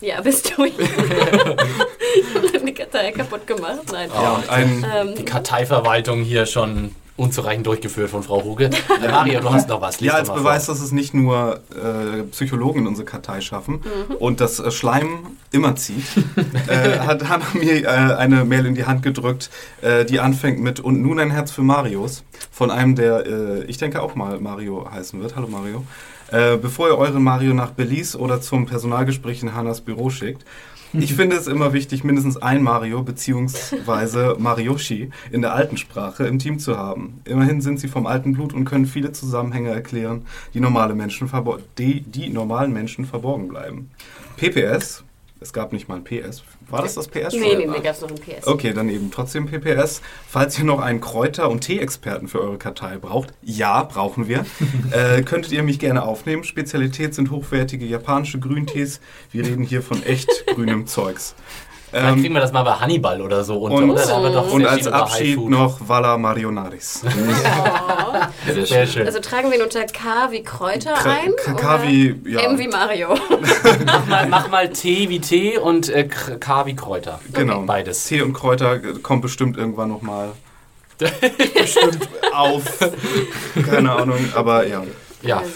Ja, 0.00 0.20
bist 0.20 0.52
du. 0.58 0.64
ich 0.64 0.74
habe 0.78 2.66
die 2.66 2.74
Kartei 2.74 3.12
kaputt 3.12 3.46
gemacht. 3.46 3.80
Nein. 3.92 4.10
Ja, 4.12 4.42
ein, 4.48 4.84
Ähm, 4.94 5.14
Die 5.16 5.24
Karteiverwaltung 5.24 6.22
hier 6.22 6.44
schon 6.46 6.90
unzureichend 7.16 7.66
durchgeführt 7.66 8.10
von 8.10 8.22
Frau 8.22 8.44
Huge. 8.44 8.66
Äh, 8.66 9.08
Mario, 9.10 9.40
du 9.40 9.50
hast 9.50 9.68
noch 9.68 9.80
was. 9.80 10.00
Lies 10.00 10.12
ja, 10.12 10.18
als 10.18 10.28
Beweis, 10.32 10.66
vor. 10.66 10.74
dass 10.74 10.82
es 10.82 10.92
nicht 10.92 11.14
nur 11.14 11.60
äh, 11.70 12.22
Psychologen 12.24 12.80
in 12.80 12.86
unsere 12.86 13.06
Kartei 13.06 13.40
schaffen 13.40 13.74
Mhm. 13.76 14.14
und 14.16 14.40
das 14.40 14.58
äh, 14.58 14.70
Schleim 14.70 15.08
immer 15.52 15.76
zieht, 15.76 16.04
äh, 16.68 16.98
hat 17.00 17.28
Hannah 17.28 17.46
mir 17.54 17.84
äh, 17.84 17.86
eine 17.86 18.44
Mail 18.44 18.66
in 18.66 18.74
die 18.74 18.84
Hand 18.84 19.02
gedrückt, 19.02 19.50
äh, 19.82 20.04
die 20.04 20.20
anfängt 20.20 20.60
mit 20.60 20.80
Und 20.80 21.00
nun 21.02 21.18
ein 21.18 21.30
Herz 21.30 21.50
für 21.50 21.62
Marius 21.62 22.24
von 22.50 22.70
einem, 22.70 22.94
der, 22.96 23.26
äh, 23.26 23.64
ich 23.64 23.78
denke, 23.78 24.02
auch 24.02 24.14
mal 24.14 24.38
Mario 24.40 24.86
heißen 24.90 25.20
wird. 25.20 25.36
Hallo 25.36 25.48
Mario. 25.48 25.84
Äh, 26.32 26.56
bevor 26.56 26.88
ihr 26.88 26.98
euren 26.98 27.22
Mario 27.22 27.54
nach 27.54 27.70
Belize 27.70 28.18
oder 28.18 28.40
zum 28.40 28.66
Personalgespräch 28.66 29.42
in 29.42 29.54
Hannas 29.54 29.80
Büro 29.80 30.10
schickt, 30.10 30.44
ich 30.92 31.14
finde 31.14 31.36
es 31.36 31.46
immer 31.46 31.72
wichtig, 31.72 32.04
mindestens 32.04 32.36
ein 32.36 32.62
Mario 32.62 33.02
bzw. 33.02 34.38
Marioshi 34.38 35.10
in 35.30 35.42
der 35.42 35.54
alten 35.54 35.76
Sprache 35.76 36.26
im 36.26 36.38
Team 36.38 36.58
zu 36.58 36.76
haben. 36.76 37.20
Immerhin 37.24 37.60
sind 37.60 37.80
sie 37.80 37.88
vom 37.88 38.06
alten 38.06 38.32
Blut 38.32 38.52
und 38.52 38.64
können 38.64 38.86
viele 38.86 39.12
Zusammenhänge 39.12 39.70
erklären, 39.70 40.26
die, 40.54 40.60
normale 40.60 40.94
Menschen 40.94 41.30
die, 41.78 42.00
die 42.00 42.28
normalen 42.30 42.72
Menschen 42.72 43.04
verborgen 43.04 43.48
bleiben. 43.48 43.90
PPS, 44.36 45.04
es 45.40 45.52
gab 45.52 45.72
nicht 45.72 45.88
mal 45.88 45.96
ein 45.96 46.04
PS. 46.04 46.42
War 46.68 46.82
das 46.82 46.94
das 46.94 47.06
PS? 47.06 47.32
Nee, 47.32 47.54
nee, 47.56 47.66
nee, 47.66 47.80
gab 47.80 47.94
es 47.94 48.00
noch 48.00 48.10
ein 48.10 48.16
PS. 48.16 48.46
Okay, 48.46 48.72
dann 48.72 48.88
eben 48.88 49.10
trotzdem 49.10 49.46
PPS. 49.46 50.02
Falls 50.28 50.58
ihr 50.58 50.64
noch 50.64 50.80
einen 50.80 51.00
Kräuter- 51.00 51.48
und 51.48 51.60
Tee-Experten 51.60 52.26
für 52.26 52.40
eure 52.40 52.58
Kartei 52.58 52.98
braucht, 52.98 53.32
ja, 53.42 53.84
brauchen 53.84 54.26
wir, 54.26 54.44
äh, 54.90 55.22
könntet 55.22 55.52
ihr 55.52 55.62
mich 55.62 55.78
gerne 55.78 56.02
aufnehmen. 56.02 56.42
Spezialität 56.42 57.14
sind 57.14 57.30
hochwertige 57.30 57.86
japanische 57.86 58.40
Grüntees. 58.40 59.00
Wir 59.30 59.44
reden 59.44 59.62
hier 59.62 59.82
von 59.82 60.02
echt 60.02 60.46
grünem 60.46 60.86
Zeugs. 60.86 61.34
Vielleicht 61.90 62.08
Ähm, 62.16 62.20
kriegen 62.20 62.34
wir 62.34 62.40
das 62.40 62.52
mal 62.52 62.62
bei 62.64 62.72
Hannibal 62.72 63.22
oder 63.22 63.44
so 63.44 63.58
unter. 63.58 63.76
und, 63.76 63.90
oder? 63.90 64.52
Und 64.52 64.66
als 64.66 64.86
Abschied 64.88 65.38
noch 65.48 65.78
Vala 65.86 66.18
Marionaris. 66.18 67.00
Sehr 68.46 68.54
Sehr 68.54 68.66
schön. 68.66 68.86
schön. 68.88 69.06
Also 69.06 69.20
tragen 69.20 69.50
wir 69.50 69.56
ihn 69.58 69.62
unter 69.62 69.84
K 69.86 70.30
wie 70.30 70.42
Kräuter 70.42 70.94
K- 70.94 71.10
ein? 71.10 71.32
K- 71.36 71.52
K 71.54 71.82
wie, 71.84 72.20
ja. 72.26 72.40
M 72.40 72.58
wie 72.58 72.68
Mario. 72.68 73.14
mach, 73.86 74.06
mal, 74.06 74.26
mach 74.28 74.48
mal 74.50 74.68
T 74.70 75.08
wie 75.08 75.20
Tee 75.20 75.58
und 75.58 75.88
äh, 75.88 76.04
K 76.04 76.66
wie 76.66 76.74
Kräuter. 76.74 77.20
Genau. 77.32 77.62
Beides. 77.62 78.04
Tee 78.06 78.22
und 78.22 78.32
Kräuter 78.32 78.78
kommt 79.02 79.22
bestimmt 79.22 79.56
irgendwann 79.56 79.88
nochmal 79.90 80.30
bestimmt 80.98 82.08
auf. 82.32 82.62
Keine 83.70 83.92
Ahnung, 83.92 84.18
aber 84.34 84.66
ja. 84.66 84.82
Ja. 85.22 85.38
Also 85.38 85.52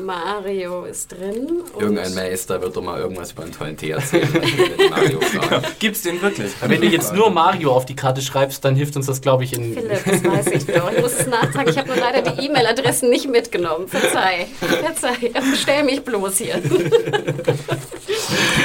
Mario 0.00 0.84
ist 0.84 1.12
drin. 1.12 1.62
Irgendein 1.78 2.14
Meister 2.14 2.60
wird 2.60 2.76
doch 2.76 2.82
mal 2.82 2.98
irgendwas 3.00 3.32
über 3.32 3.42
einen 3.42 3.52
tollen 3.52 3.76
Tee 3.76 3.90
erzählen. 3.90 4.28
fragen. 5.30 5.64
Gibt's 5.78 6.02
den 6.02 6.20
wirklich? 6.22 6.52
Wenn 6.60 6.80
du 6.80 6.86
jetzt 6.86 7.14
nur 7.14 7.30
Mario 7.30 7.72
auf 7.72 7.86
die 7.86 7.96
Karte 7.96 8.22
schreibst, 8.22 8.64
dann 8.64 8.74
hilft 8.74 8.96
uns 8.96 9.06
das, 9.06 9.20
glaube 9.20 9.44
ich, 9.44 9.52
in. 9.52 9.74
Philipp, 9.74 10.04
das 10.04 10.24
weiß 10.24 10.46
ich 10.48 10.66
doch. 10.66 10.92
Ich 10.92 11.00
muss 11.00 11.12
es 11.12 11.26
nachtragen. 11.26 11.70
Ich 11.70 11.78
habe 11.78 11.88
nur 11.88 11.96
leider 11.96 12.22
die 12.22 12.46
E-Mail-Adressen 12.46 13.10
nicht 13.10 13.28
mitgenommen. 13.28 13.88
Verzeih. 13.88 14.46
Verzeih. 14.60 15.32
Stell 15.54 15.84
mich 15.84 16.02
bloß 16.04 16.38
hier. 16.38 16.60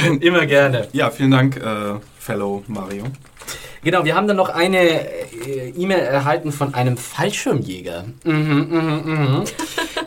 Immer 0.22 0.46
gerne. 0.46 0.88
Ja, 0.92 1.10
vielen 1.10 1.32
Dank, 1.32 1.58
äh, 1.58 2.00
Fellow 2.20 2.64
Mario. 2.68 3.06
Genau, 3.86 4.04
wir 4.04 4.16
haben 4.16 4.28
dann 4.28 4.38
noch 4.38 4.50
eine 4.50 4.80
äh, 4.80 5.70
E-Mail 5.78 6.00
erhalten 6.00 6.52
von 6.52 6.74
einem 6.74 6.98
Fallschirmjäger. 6.98 8.06
Mhm, 8.24 8.68
mhm, 8.72 9.02
mhm. 9.06 9.44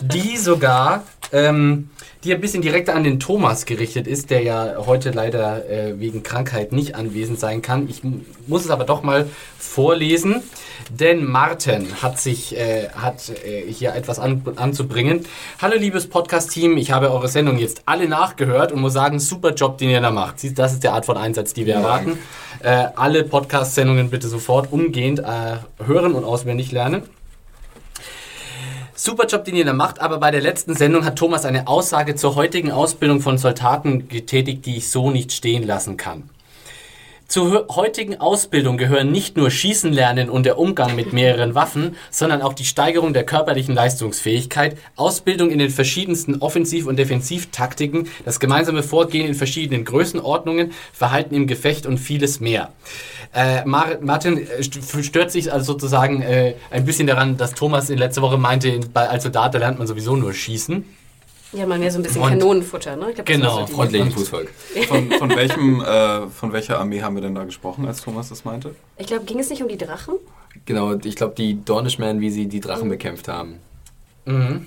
Die 0.01 0.37
sogar, 0.37 1.05
ähm, 1.31 1.89
die 2.25 2.35
ein 2.35 2.41
bisschen 2.41 2.63
direkter 2.63 2.95
an 2.95 3.05
den 3.05 3.21
Thomas 3.21 3.65
gerichtet 3.65 4.09
ist, 4.09 4.31
der 4.31 4.43
ja 4.43 4.75
heute 4.87 5.11
leider 5.11 5.69
äh, 5.71 6.01
wegen 6.01 6.23
Krankheit 6.23 6.73
nicht 6.73 6.97
anwesend 6.97 7.39
sein 7.39 7.63
kann. 7.63 7.89
Ich 7.89 8.03
muss 8.47 8.65
es 8.65 8.71
aber 8.71 8.85
doch 8.85 9.03
mal 9.03 9.29
vorlesen, 9.59 10.43
denn 10.91 11.25
Martin 11.25 12.03
hat 12.03 12.19
sich 12.19 12.57
äh, 12.57 12.89
hat 12.89 13.31
äh, 13.45 13.71
hier 13.71 13.95
etwas 13.95 14.19
an, 14.19 14.43
anzubringen. 14.57 15.27
Hallo 15.63 15.77
liebes 15.77 16.09
Podcast-Team, 16.09 16.77
ich 16.77 16.91
habe 16.91 17.13
eure 17.13 17.29
Sendung 17.29 17.57
jetzt 17.59 17.83
alle 17.87 18.09
nachgehört 18.09 18.73
und 18.73 18.81
muss 18.81 18.95
sagen, 18.95 19.21
super 19.21 19.55
Job, 19.55 19.79
den 19.79 19.91
ihr 19.91 20.01
da 20.01 20.11
macht. 20.11 20.59
Das 20.59 20.73
ist 20.73 20.83
der 20.83 20.95
Art 20.95 21.07
von 21.07 21.17
Einsatz, 21.17 21.55
die 21.55 21.67
wir 21.67 21.75
erwarten. 21.75 22.19
Äh, 22.61 22.87
alle 22.97 23.23
Podcast-Sendungen 23.23 24.11
bitte 24.11 24.27
sofort 24.27 24.73
umgehend 24.73 25.21
äh, 25.21 25.85
hören 25.85 26.15
und 26.15 26.25
auswendig 26.25 26.73
lernen. 26.73 27.03
Super 29.01 29.29
Job, 29.29 29.45
den 29.45 29.55
ihr 29.55 29.65
da 29.65 29.75
macht, 29.75 30.01
aber 30.01 30.19
bei 30.19 30.33
der 30.33 30.41
letzten 30.41 30.75
Sendung 30.75 31.05
hat 31.05 31.15
Thomas 31.15 31.45
eine 31.45 31.69
Aussage 31.69 32.17
zur 32.17 32.35
heutigen 32.35 32.73
Ausbildung 32.73 33.21
von 33.21 33.39
Soldaten 33.39 34.09
getätigt, 34.09 34.67
die 34.67 34.79
ich 34.79 34.91
so 34.91 35.13
nicht 35.13 35.33
stehen 35.33 35.63
lassen 35.63 35.97
kann. 35.97 36.29
Zur 37.29 37.67
heutigen 37.77 38.19
Ausbildung 38.23 38.79
gehören 38.79 39.13
nicht 39.13 39.37
nur 39.37 39.51
Schießen 39.51 39.93
lernen 39.93 40.31
und 40.31 40.47
der 40.47 40.59
Umgang 40.59 40.97
mit 40.97 41.13
mehreren 41.13 41.55
Waffen, 41.55 41.95
sondern 42.11 42.41
auch 42.41 42.55
die 42.55 42.65
Steigerung 42.65 43.13
der 43.13 43.25
körperlichen 43.25 43.75
Leistungsfähigkeit, 43.75 44.79
Ausbildung 44.97 45.51
in 45.51 45.59
den 45.59 45.69
verschiedensten 45.69 46.37
Offensiv- 46.41 46.87
und 46.87 46.97
Defensivtaktiken, 46.99 48.09
das 48.25 48.41
gemeinsame 48.41 48.83
Vorgehen 48.83 49.27
in 49.27 49.35
verschiedenen 49.35 49.85
Größenordnungen, 49.85 50.73
Verhalten 50.95 51.35
im 51.35 51.47
Gefecht 51.47 51.85
und 51.85 51.99
vieles 51.99 52.41
mehr. 52.41 52.73
Äh, 53.35 53.63
Mar 53.67 53.99
Martin 54.01 54.39
äh, 54.39 54.61
st- 54.63 55.03
stört 55.03 55.31
sich 55.31 55.53
also 55.53 55.75
sozusagen 55.75 56.23
äh, 56.23 56.55
ein 56.71 56.87
bisschen 56.87 57.07
daran, 57.07 57.37
dass 57.37 57.53
Thomas 57.53 57.91
in 57.91 57.99
letzter 57.99 58.23
Woche 58.23 58.39
meinte, 58.39 58.71
in- 58.71 58.91
bei, 58.91 59.07
als 59.07 59.25
Soldat 59.25 59.53
da 59.53 59.59
lernt 59.59 59.77
man 59.77 59.87
sowieso 59.87 60.17
nur 60.17 60.33
Schießen. 60.33 60.83
Ja, 61.53 61.67
mal 61.67 61.79
mehr 61.79 61.91
so 61.91 61.99
ein 61.99 62.03
bisschen 62.03 62.23
Und- 62.23 62.29
Kanonenfutter, 62.29 62.97
ne? 62.97 63.09
Ich 63.09 63.15
glaub, 63.15 63.27
das 63.27 63.37
Genau, 63.37 63.67
so 63.67 63.75
Freundlichen 63.75 64.11
Fußvolk. 64.11 64.51
Von, 64.89 65.11
von, 65.13 65.31
welchem, 65.35 65.81
äh, 65.81 66.27
von 66.29 66.53
welcher 66.53 66.79
Armee 66.79 67.01
haben 67.01 67.15
wir 67.15 67.23
denn 67.23 67.35
da 67.35 67.45
gesprochen, 67.45 67.87
als 67.87 68.03
Thomas 68.03 68.29
das 68.29 68.45
meinte? 68.45 68.75
Ich 68.99 69.07
glaube, 69.07 69.25
ging 69.25 69.39
es 69.39 69.49
nicht 69.49 69.63
um 69.63 69.69
die 69.69 69.79
Drachen? 69.79 70.15
Genau, 70.67 70.95
ich 70.95 71.17
glaube, 71.17 71.35
die 71.37 71.65
Dornishmen, 71.65 72.21
wie 72.21 72.31
sie 72.31 72.47
die 72.47 72.61
Drachen 72.61 72.89
bekämpft 72.89 73.29
haben. 73.29 73.61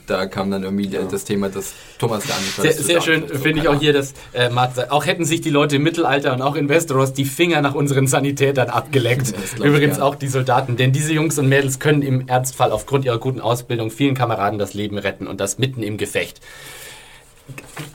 Da 0.07 0.25
kam 0.25 0.49
dann 0.49 0.63
irgendwie 0.63 0.89
das 0.89 1.23
Thema, 1.23 1.49
dass 1.49 1.73
Thomas 1.99 2.27
gar 2.27 2.39
nicht 2.39 2.55
Sehr, 2.55 2.73
sehr 2.73 3.01
schön 3.01 3.27
finde 3.27 3.61
ich 3.61 3.67
auch 3.67 3.79
hier, 3.79 3.93
dass 3.93 4.13
äh, 4.33 4.49
Martin 4.49 4.77
sagt, 4.77 4.91
auch 4.91 5.05
hätten 5.05 5.23
sich 5.23 5.41
die 5.41 5.51
Leute 5.51 5.75
im 5.75 5.83
Mittelalter 5.83 6.33
und 6.33 6.41
auch 6.41 6.55
in 6.55 6.67
Westeros 6.67 7.13
die 7.13 7.25
Finger 7.25 7.61
nach 7.61 7.75
unseren 7.75 8.07
Sanitätern 8.07 8.69
abgeleckt. 8.69 9.33
Das 9.33 9.63
Übrigens 9.63 9.99
auch 9.99 10.15
die 10.15 10.27
Soldaten, 10.27 10.77
denn 10.77 10.91
diese 10.91 11.13
Jungs 11.13 11.37
und 11.37 11.47
Mädels 11.47 11.79
können 11.79 12.01
im 12.01 12.27
Ernstfall 12.27 12.71
aufgrund 12.71 13.05
ihrer 13.05 13.19
guten 13.19 13.39
Ausbildung 13.39 13.91
vielen 13.91 14.15
Kameraden 14.15 14.57
das 14.57 14.73
Leben 14.73 14.97
retten 14.97 15.27
und 15.27 15.39
das 15.39 15.59
mitten 15.59 15.83
im 15.83 15.97
Gefecht. 15.97 16.41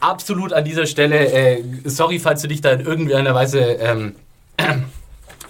Absolut 0.00 0.52
an 0.52 0.64
dieser 0.64 0.86
Stelle, 0.86 1.32
äh, 1.32 1.62
sorry, 1.84 2.18
falls 2.18 2.42
du 2.42 2.48
dich 2.48 2.60
da 2.60 2.72
in 2.72 2.80
irgendeiner 2.80 3.34
Weise 3.34 3.60
ähm, 3.60 4.14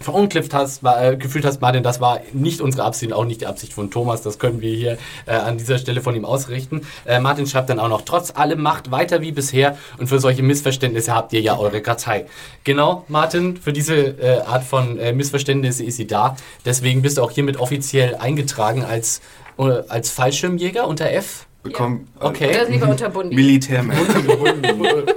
verunklippt 0.00 0.54
hast, 0.54 0.82
war, 0.82 1.02
äh, 1.02 1.16
gefühlt 1.16 1.44
hast, 1.44 1.60
Martin, 1.60 1.82
das 1.82 2.00
war 2.00 2.20
nicht 2.32 2.60
unsere 2.60 2.84
Absicht, 2.84 3.12
auch 3.12 3.24
nicht 3.24 3.40
die 3.40 3.46
Absicht 3.46 3.72
von 3.72 3.90
Thomas, 3.90 4.22
das 4.22 4.38
können 4.38 4.60
wir 4.60 4.74
hier 4.74 4.98
äh, 5.26 5.32
an 5.32 5.58
dieser 5.58 5.78
Stelle 5.78 6.00
von 6.00 6.14
ihm 6.14 6.24
ausrichten. 6.24 6.82
Äh, 7.04 7.20
Martin 7.20 7.46
schreibt 7.46 7.70
dann 7.70 7.78
auch 7.78 7.88
noch, 7.88 8.02
trotz 8.02 8.32
allem 8.36 8.62
macht 8.62 8.90
weiter 8.90 9.20
wie 9.20 9.32
bisher 9.32 9.76
und 9.98 10.08
für 10.08 10.18
solche 10.18 10.42
Missverständnisse 10.42 11.14
habt 11.14 11.32
ihr 11.32 11.40
ja 11.40 11.58
eure 11.58 11.80
Kartei. 11.80 12.26
Genau, 12.64 13.04
Martin, 13.08 13.56
für 13.56 13.72
diese 13.72 13.94
äh, 13.94 14.40
Art 14.40 14.64
von 14.64 14.98
äh, 14.98 15.12
Missverständnisse 15.12 15.84
ist 15.84 15.96
sie 15.96 16.06
da. 16.06 16.36
Deswegen 16.64 17.02
bist 17.02 17.18
du 17.18 17.22
auch 17.22 17.30
hiermit 17.30 17.58
offiziell 17.58 18.16
eingetragen 18.16 18.84
als, 18.84 19.20
äh, 19.58 19.62
als 19.88 20.10
Fallschirmjäger 20.10 20.86
unter 20.86 21.10
F. 21.10 21.46
Bekommen, 21.62 22.06
Okay. 22.20 22.50
Oder 22.50 22.68
lieber 22.68 22.88
unter 22.88 23.08
Bundi? 23.08 23.34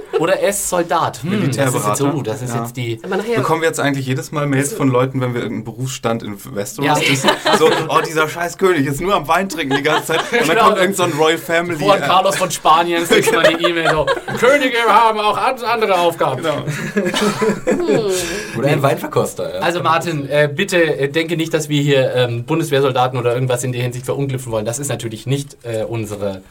Oder 0.20 0.40
S 0.42 0.68
Soldat. 0.70 1.22
Hm, 1.22 1.30
das 1.30 1.40
ist 1.40 1.56
jetzt, 1.56 1.56
Militärberater. 1.72 2.14
oh, 2.16 2.22
das 2.22 2.42
ist 2.42 2.54
Ja. 2.54 2.62
jetzt 2.62 2.76
die. 2.76 2.96
Bekommen 3.34 3.62
wir 3.62 3.68
jetzt 3.68 3.80
eigentlich 3.80 4.06
jedes 4.06 4.30
Mal 4.32 4.46
Mails 4.46 4.72
von 4.72 4.88
Leuten, 4.88 5.20
wenn 5.20 5.34
wir 5.34 5.40
irgendeinen 5.42 5.64
Berufsstand 5.64 6.22
in 6.22 6.36
Westeros 6.54 6.86
Ja. 6.86 7.10
wissen? 7.10 7.30
So, 7.58 7.68
oh, 7.88 7.98
dieser 8.06 8.28
scheiß 8.28 8.56
König 8.58 8.86
ist 8.86 9.00
nur 9.00 9.14
am 9.14 9.26
Wein 9.28 9.48
trinken 9.48 9.76
die 9.76 9.82
ganze 9.82 10.08
Zeit. 10.08 10.20
Und 10.32 10.40
dann 10.40 10.48
Genau. 10.48 10.64
kommt 10.66 10.78
irgend 10.78 10.96
so 10.96 11.02
ein 11.02 11.12
Royal 11.12 11.38
Family. 11.38 11.84
Juan 11.84 12.00
äh, 12.02 12.06
Carlos 12.06 12.36
von 12.36 12.50
Spanien 12.50 13.04
kriegst 13.04 13.32
mal 13.32 13.44
eine 13.44 13.60
E-Mail 13.60 13.90
so, 13.90 14.06
Könige 14.38 14.76
haben 14.86 15.18
auch 15.20 15.36
an- 15.36 15.62
andere 15.64 15.98
Aufgaben. 15.98 16.42
Genau. 16.42 18.10
Oder 18.58 18.68
ein 18.68 18.82
Weinverkoster. 18.82 19.54
Ja. 19.56 19.60
Also 19.60 19.82
Martin, 19.82 20.28
äh, 20.28 20.48
bitte 20.54 20.76
äh, 20.98 21.08
denke 21.08 21.36
nicht, 21.36 21.52
dass 21.54 21.68
wir 21.68 21.80
hier 21.82 22.14
ähm, 22.14 22.44
Bundeswehrsoldaten 22.44 23.18
oder 23.18 23.34
irgendwas 23.34 23.64
in 23.64 23.72
der 23.72 23.82
Hinsicht 23.82 24.04
verunglüpfen 24.06 24.52
wollen. 24.52 24.64
Das 24.64 24.78
ist 24.78 24.88
natürlich 24.88 25.26
nicht 25.26 25.56
äh, 25.64 25.84
unsere 25.84 26.42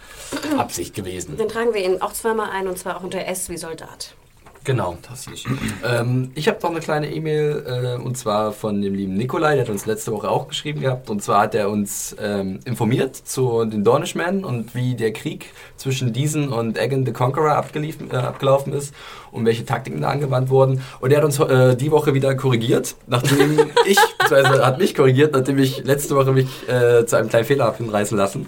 Absicht 0.59 0.93
gewesen. 0.93 1.37
dann 1.37 1.47
tragen 1.47 1.73
wir 1.73 1.83
ihn 1.83 2.01
auch 2.01 2.13
zweimal 2.13 2.49
ein 2.51 2.67
und 2.67 2.77
zwar 2.77 2.97
auch 2.97 3.03
unter 3.03 3.25
S 3.25 3.49
wie 3.49 3.57
Soldat. 3.59 4.15
Genau. 4.63 4.91
Fantastisch. 4.91 5.45
ähm, 5.83 6.31
ich 6.35 6.47
habe 6.47 6.59
noch 6.61 6.71
eine 6.71 6.79
kleine 6.79 7.11
E-Mail 7.11 7.97
äh, 7.97 8.03
und 8.03 8.17
zwar 8.17 8.51
von 8.51 8.81
dem 8.81 8.93
lieben 8.93 9.13
Nikolai, 9.13 9.55
der 9.55 9.63
hat 9.63 9.69
uns 9.69 9.85
letzte 9.85 10.11
Woche 10.11 10.29
auch 10.29 10.47
geschrieben 10.47 10.81
gehabt. 10.81 11.09
Und 11.09 11.23
zwar 11.23 11.43
hat 11.43 11.55
er 11.55 11.69
uns 11.69 12.15
ähm, 12.21 12.59
informiert 12.65 13.15
zu 13.15 13.65
den 13.65 13.83
Dornishmen 13.83 14.43
und 14.43 14.75
wie 14.75 14.95
der 14.95 15.13
Krieg 15.13 15.47
zwischen 15.77 16.13
diesen 16.13 16.49
und 16.49 16.77
Egan 16.77 17.05
the 17.05 17.13
Conqueror 17.13 17.51
äh, 17.51 18.15
abgelaufen 18.15 18.73
ist 18.73 18.93
und 19.31 19.45
welche 19.45 19.65
Taktiken 19.65 20.01
da 20.01 20.09
angewandt 20.09 20.49
wurden. 20.49 20.83
Und 20.99 21.11
er 21.11 21.17
hat 21.17 21.25
uns 21.25 21.39
äh, 21.39 21.75
die 21.75 21.91
Woche 21.91 22.13
wieder 22.13 22.35
korrigiert, 22.35 22.95
nachdem 23.07 23.59
ich, 23.87 23.97
beziehungsweise 24.19 24.65
hat 24.65 24.77
mich 24.77 24.93
korrigiert, 24.93 25.33
nachdem 25.33 25.57
ich 25.57 25.83
letzte 25.83 26.15
Woche 26.15 26.31
mich 26.31 26.47
äh, 26.67 27.05
zu 27.05 27.15
einem 27.15 27.29
kleinen 27.29 27.45
Fehler 27.45 27.65
habe 27.65 27.77
hinreißen 27.77 28.17
lassen. 28.17 28.47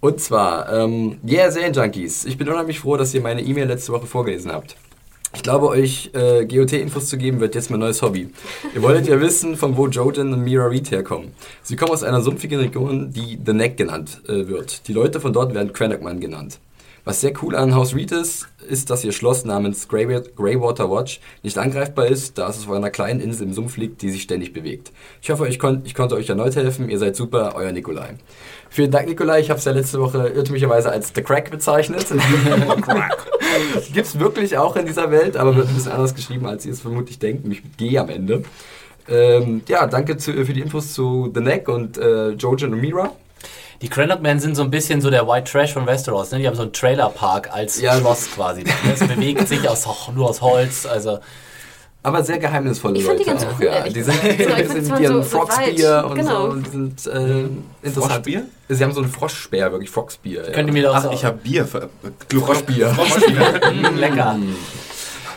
Und 0.00 0.20
zwar, 0.20 0.72
ähm, 0.72 1.18
yeah, 1.28 1.50
Serienjunkies, 1.50 2.24
ich 2.24 2.38
bin 2.38 2.48
unheimlich 2.48 2.78
froh, 2.80 2.96
dass 2.96 3.12
ihr 3.14 3.20
meine 3.20 3.42
E-Mail 3.42 3.66
letzte 3.66 3.92
Woche 3.92 4.06
vorgelesen 4.06 4.52
habt. 4.52 4.76
Ich 5.34 5.42
glaube, 5.42 5.68
euch 5.68 6.10
äh, 6.14 6.46
GOT-Infos 6.46 7.08
zu 7.08 7.18
geben, 7.18 7.40
wird 7.40 7.54
jetzt 7.54 7.70
mein 7.70 7.80
neues 7.80 8.00
Hobby. 8.00 8.30
Ihr 8.74 8.82
wolltet 8.82 9.08
ja 9.08 9.20
wissen, 9.20 9.56
von 9.56 9.76
wo 9.76 9.86
Jojen 9.88 10.32
und 10.32 10.42
Mira 10.42 10.66
Reed 10.66 10.90
herkommen. 10.90 11.32
Sie 11.62 11.76
kommen 11.76 11.90
aus 11.90 12.02
einer 12.02 12.22
sumpfigen 12.22 12.60
Region, 12.60 13.12
die 13.12 13.38
The 13.44 13.52
Neck 13.52 13.76
genannt 13.76 14.22
äh, 14.26 14.46
wird. 14.48 14.88
Die 14.88 14.92
Leute 14.92 15.20
von 15.20 15.32
dort 15.32 15.52
werden 15.52 15.72
Cranachman 15.72 16.20
genannt. 16.20 16.60
Was 17.04 17.20
sehr 17.22 17.32
cool 17.42 17.56
an 17.56 17.74
House 17.74 17.94
Reed 17.94 18.12
ist, 18.12 18.48
ist, 18.68 18.90
dass 18.90 19.02
ihr 19.02 19.12
Schloss 19.12 19.44
namens 19.46 19.88
Grey- 19.88 20.22
Greywater 20.36 20.90
Watch 20.90 21.20
nicht 21.42 21.56
angreifbar 21.56 22.06
ist, 22.06 22.36
da 22.36 22.48
es 22.50 22.58
auf 22.66 22.70
einer 22.70 22.90
kleinen 22.90 23.20
Insel 23.20 23.44
im 23.46 23.54
Sumpf 23.54 23.78
liegt, 23.78 24.02
die 24.02 24.10
sich 24.10 24.22
ständig 24.22 24.52
bewegt. 24.52 24.92
Ich 25.22 25.30
hoffe, 25.30 25.48
ich, 25.48 25.58
kon 25.58 25.82
ich 25.84 25.94
konnte 25.94 26.16
euch 26.16 26.28
erneut 26.28 26.54
helfen. 26.56 26.90
Ihr 26.90 26.98
seid 26.98 27.16
super, 27.16 27.52
euer 27.54 27.72
Nikolai. 27.72 28.16
Vielen 28.70 28.90
Dank, 28.90 29.08
Nikolai. 29.08 29.40
Ich 29.40 29.50
habe 29.50 29.58
es 29.58 29.64
ja 29.64 29.72
letzte 29.72 30.00
Woche 30.00 30.28
irrtümlicherweise 30.28 30.90
als 30.90 31.12
The 31.14 31.22
Crack 31.22 31.50
bezeichnet. 31.50 32.06
Gibt 33.92 34.06
es 34.06 34.18
wirklich 34.18 34.56
auch 34.56 34.76
in 34.76 34.86
dieser 34.86 35.10
Welt, 35.10 35.36
aber 35.36 35.56
wird 35.56 35.68
ein 35.68 35.74
bisschen 35.74 35.92
anders 35.92 36.14
geschrieben, 36.14 36.46
als 36.46 36.66
ihr 36.66 36.72
es 36.72 36.80
vermutlich 36.80 37.18
denkt, 37.18 37.42
nämlich 37.42 37.64
mit 37.64 37.78
G 37.78 37.98
am 37.98 38.08
Ende. 38.08 38.42
Ähm, 39.08 39.62
ja, 39.68 39.86
danke 39.86 40.18
zu, 40.18 40.32
für 40.32 40.52
die 40.52 40.60
Infos 40.60 40.92
zu 40.92 41.30
The 41.34 41.40
Neck 41.40 41.68
und 41.68 41.96
äh, 41.96 42.30
Jojen 42.30 42.74
und 42.74 42.80
Mira. 42.80 43.12
Die 43.80 43.88
Cranlock 43.88 44.20
Men 44.20 44.40
sind 44.40 44.56
so 44.56 44.62
ein 44.62 44.70
bisschen 44.70 45.00
so 45.00 45.08
der 45.08 45.26
White 45.26 45.50
Trash 45.50 45.72
von 45.72 45.86
Westeros. 45.86 46.32
Ne? 46.32 46.40
Die 46.40 46.46
haben 46.46 46.56
so 46.56 46.62
einen 46.62 46.72
Trailerpark 46.72 47.50
als 47.52 47.80
Ja. 47.80 47.96
Schloss 47.96 48.28
quasi. 48.34 48.64
Es 48.92 48.98
bewegt 49.06 49.46
sich 49.48 49.68
aus, 49.68 49.86
nur 50.14 50.28
aus 50.28 50.42
Holz. 50.42 50.84
Also 50.84 51.20
Aber 52.02 52.22
sehr 52.22 52.38
geheimnisvolle 52.38 52.98
Ich 52.98 53.04
fand 53.04 53.18
die 53.18 53.24
Leute 53.24 53.30
ganz 53.30 53.44
auch, 53.44 53.58
cool, 53.58 53.66
ja. 53.66 53.82
Die 53.88 54.02
sind, 54.02 54.22
gesagt. 54.22 54.22
So, 54.22 54.28
ich 54.28 54.56
die 54.56 54.64
sind 54.66 54.82
mit 54.82 54.90
war 54.90 55.00
ihren 55.00 55.12
so- 55.14 55.22
so 55.22 55.28
Frogspear 55.38 56.04
weit. 56.04 56.10
und 56.10 56.14
Genau. 56.18 56.30
so. 56.46 56.50
Und 56.52 56.66
die 56.66 56.70
sind 56.70 57.06
äh, 57.06 57.40
interessant. 57.82 58.12
Froschbier? 58.12 58.42
Sie 58.68 58.84
haben 58.84 58.92
so 58.92 59.00
einen 59.00 59.10
Froschspeer, 59.10 59.72
wirklich 59.72 59.90
Frogspear. 59.90 60.44
Ja. 60.46 60.52
könnt 60.52 60.68
ihr 60.68 60.72
mir 60.72 60.82
doch 60.84 60.94
Ach, 60.94 61.02
so 61.04 61.10
ich 61.10 61.24
habe 61.24 61.36
Bier. 61.38 61.66
Für, 61.66 61.82
äh, 61.84 62.38
Froschbier. 62.40 62.94
Mm, 62.94 63.96
lecker. 63.98 64.36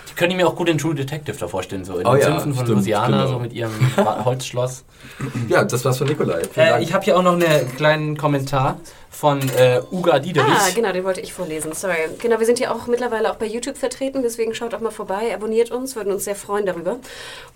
Die 0.09 0.13
können 0.15 0.37
mir 0.37 0.47
auch 0.47 0.55
gut 0.55 0.67
den 0.67 0.77
True 0.77 0.93
Detective 0.93 1.35
da 1.39 1.47
vorstellen, 1.47 1.83
so 1.83 1.97
in 1.97 2.05
Oh 2.05 2.11
den 2.13 2.21
ja, 2.21 2.27
Sümpfen 2.27 2.53
von 2.53 2.65
stimmt, 2.65 2.77
Louisiana, 2.79 3.07
genau. 3.23 3.27
so 3.27 3.39
mit 3.39 3.53
ihrem 3.53 3.71
Holzschloss. 4.25 4.83
Ja, 5.49 5.63
das 5.63 5.83
war's 5.83 5.97
von 5.97 6.07
Nikolai. 6.07 6.41
Äh, 6.41 6.69
Dank. 6.69 6.83
ich 6.83 6.93
habe 6.93 7.03
hier 7.03 7.17
auch 7.17 7.23
noch 7.23 7.33
einen 7.33 7.75
kleinen 7.75 8.17
Kommentar 8.17 8.77
von 9.11 9.41
äh, 9.49 9.81
Uga 9.91 10.19
Diederich. 10.19 10.51
Ah, 10.51 10.69
genau, 10.73 10.91
den 10.93 11.03
wollte 11.03 11.21
ich 11.21 11.33
vorlesen. 11.33 11.73
Sorry. 11.73 11.95
Genau, 12.19 12.39
wir 12.39 12.45
sind 12.45 12.57
hier 12.57 12.73
auch 12.73 12.87
mittlerweile 12.87 13.29
auch 13.29 13.35
bei 13.35 13.45
YouTube 13.45 13.77
vertreten, 13.77 14.23
deswegen 14.23 14.55
schaut 14.55 14.73
auch 14.73 14.79
mal 14.79 14.89
vorbei, 14.89 15.33
abonniert 15.33 15.69
uns, 15.69 15.95
würden 15.95 16.13
uns 16.13 16.23
sehr 16.23 16.35
freuen 16.35 16.65
darüber. 16.65 16.97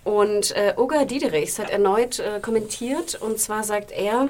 Und 0.04 0.54
äh, 0.54 0.74
Oga 0.76 1.06
Diederichs 1.06 1.58
hat 1.58 1.70
erneut 1.70 2.18
äh, 2.18 2.40
kommentiert 2.40 3.16
und 3.20 3.40
zwar 3.40 3.64
sagt 3.64 3.90
er, 3.90 4.28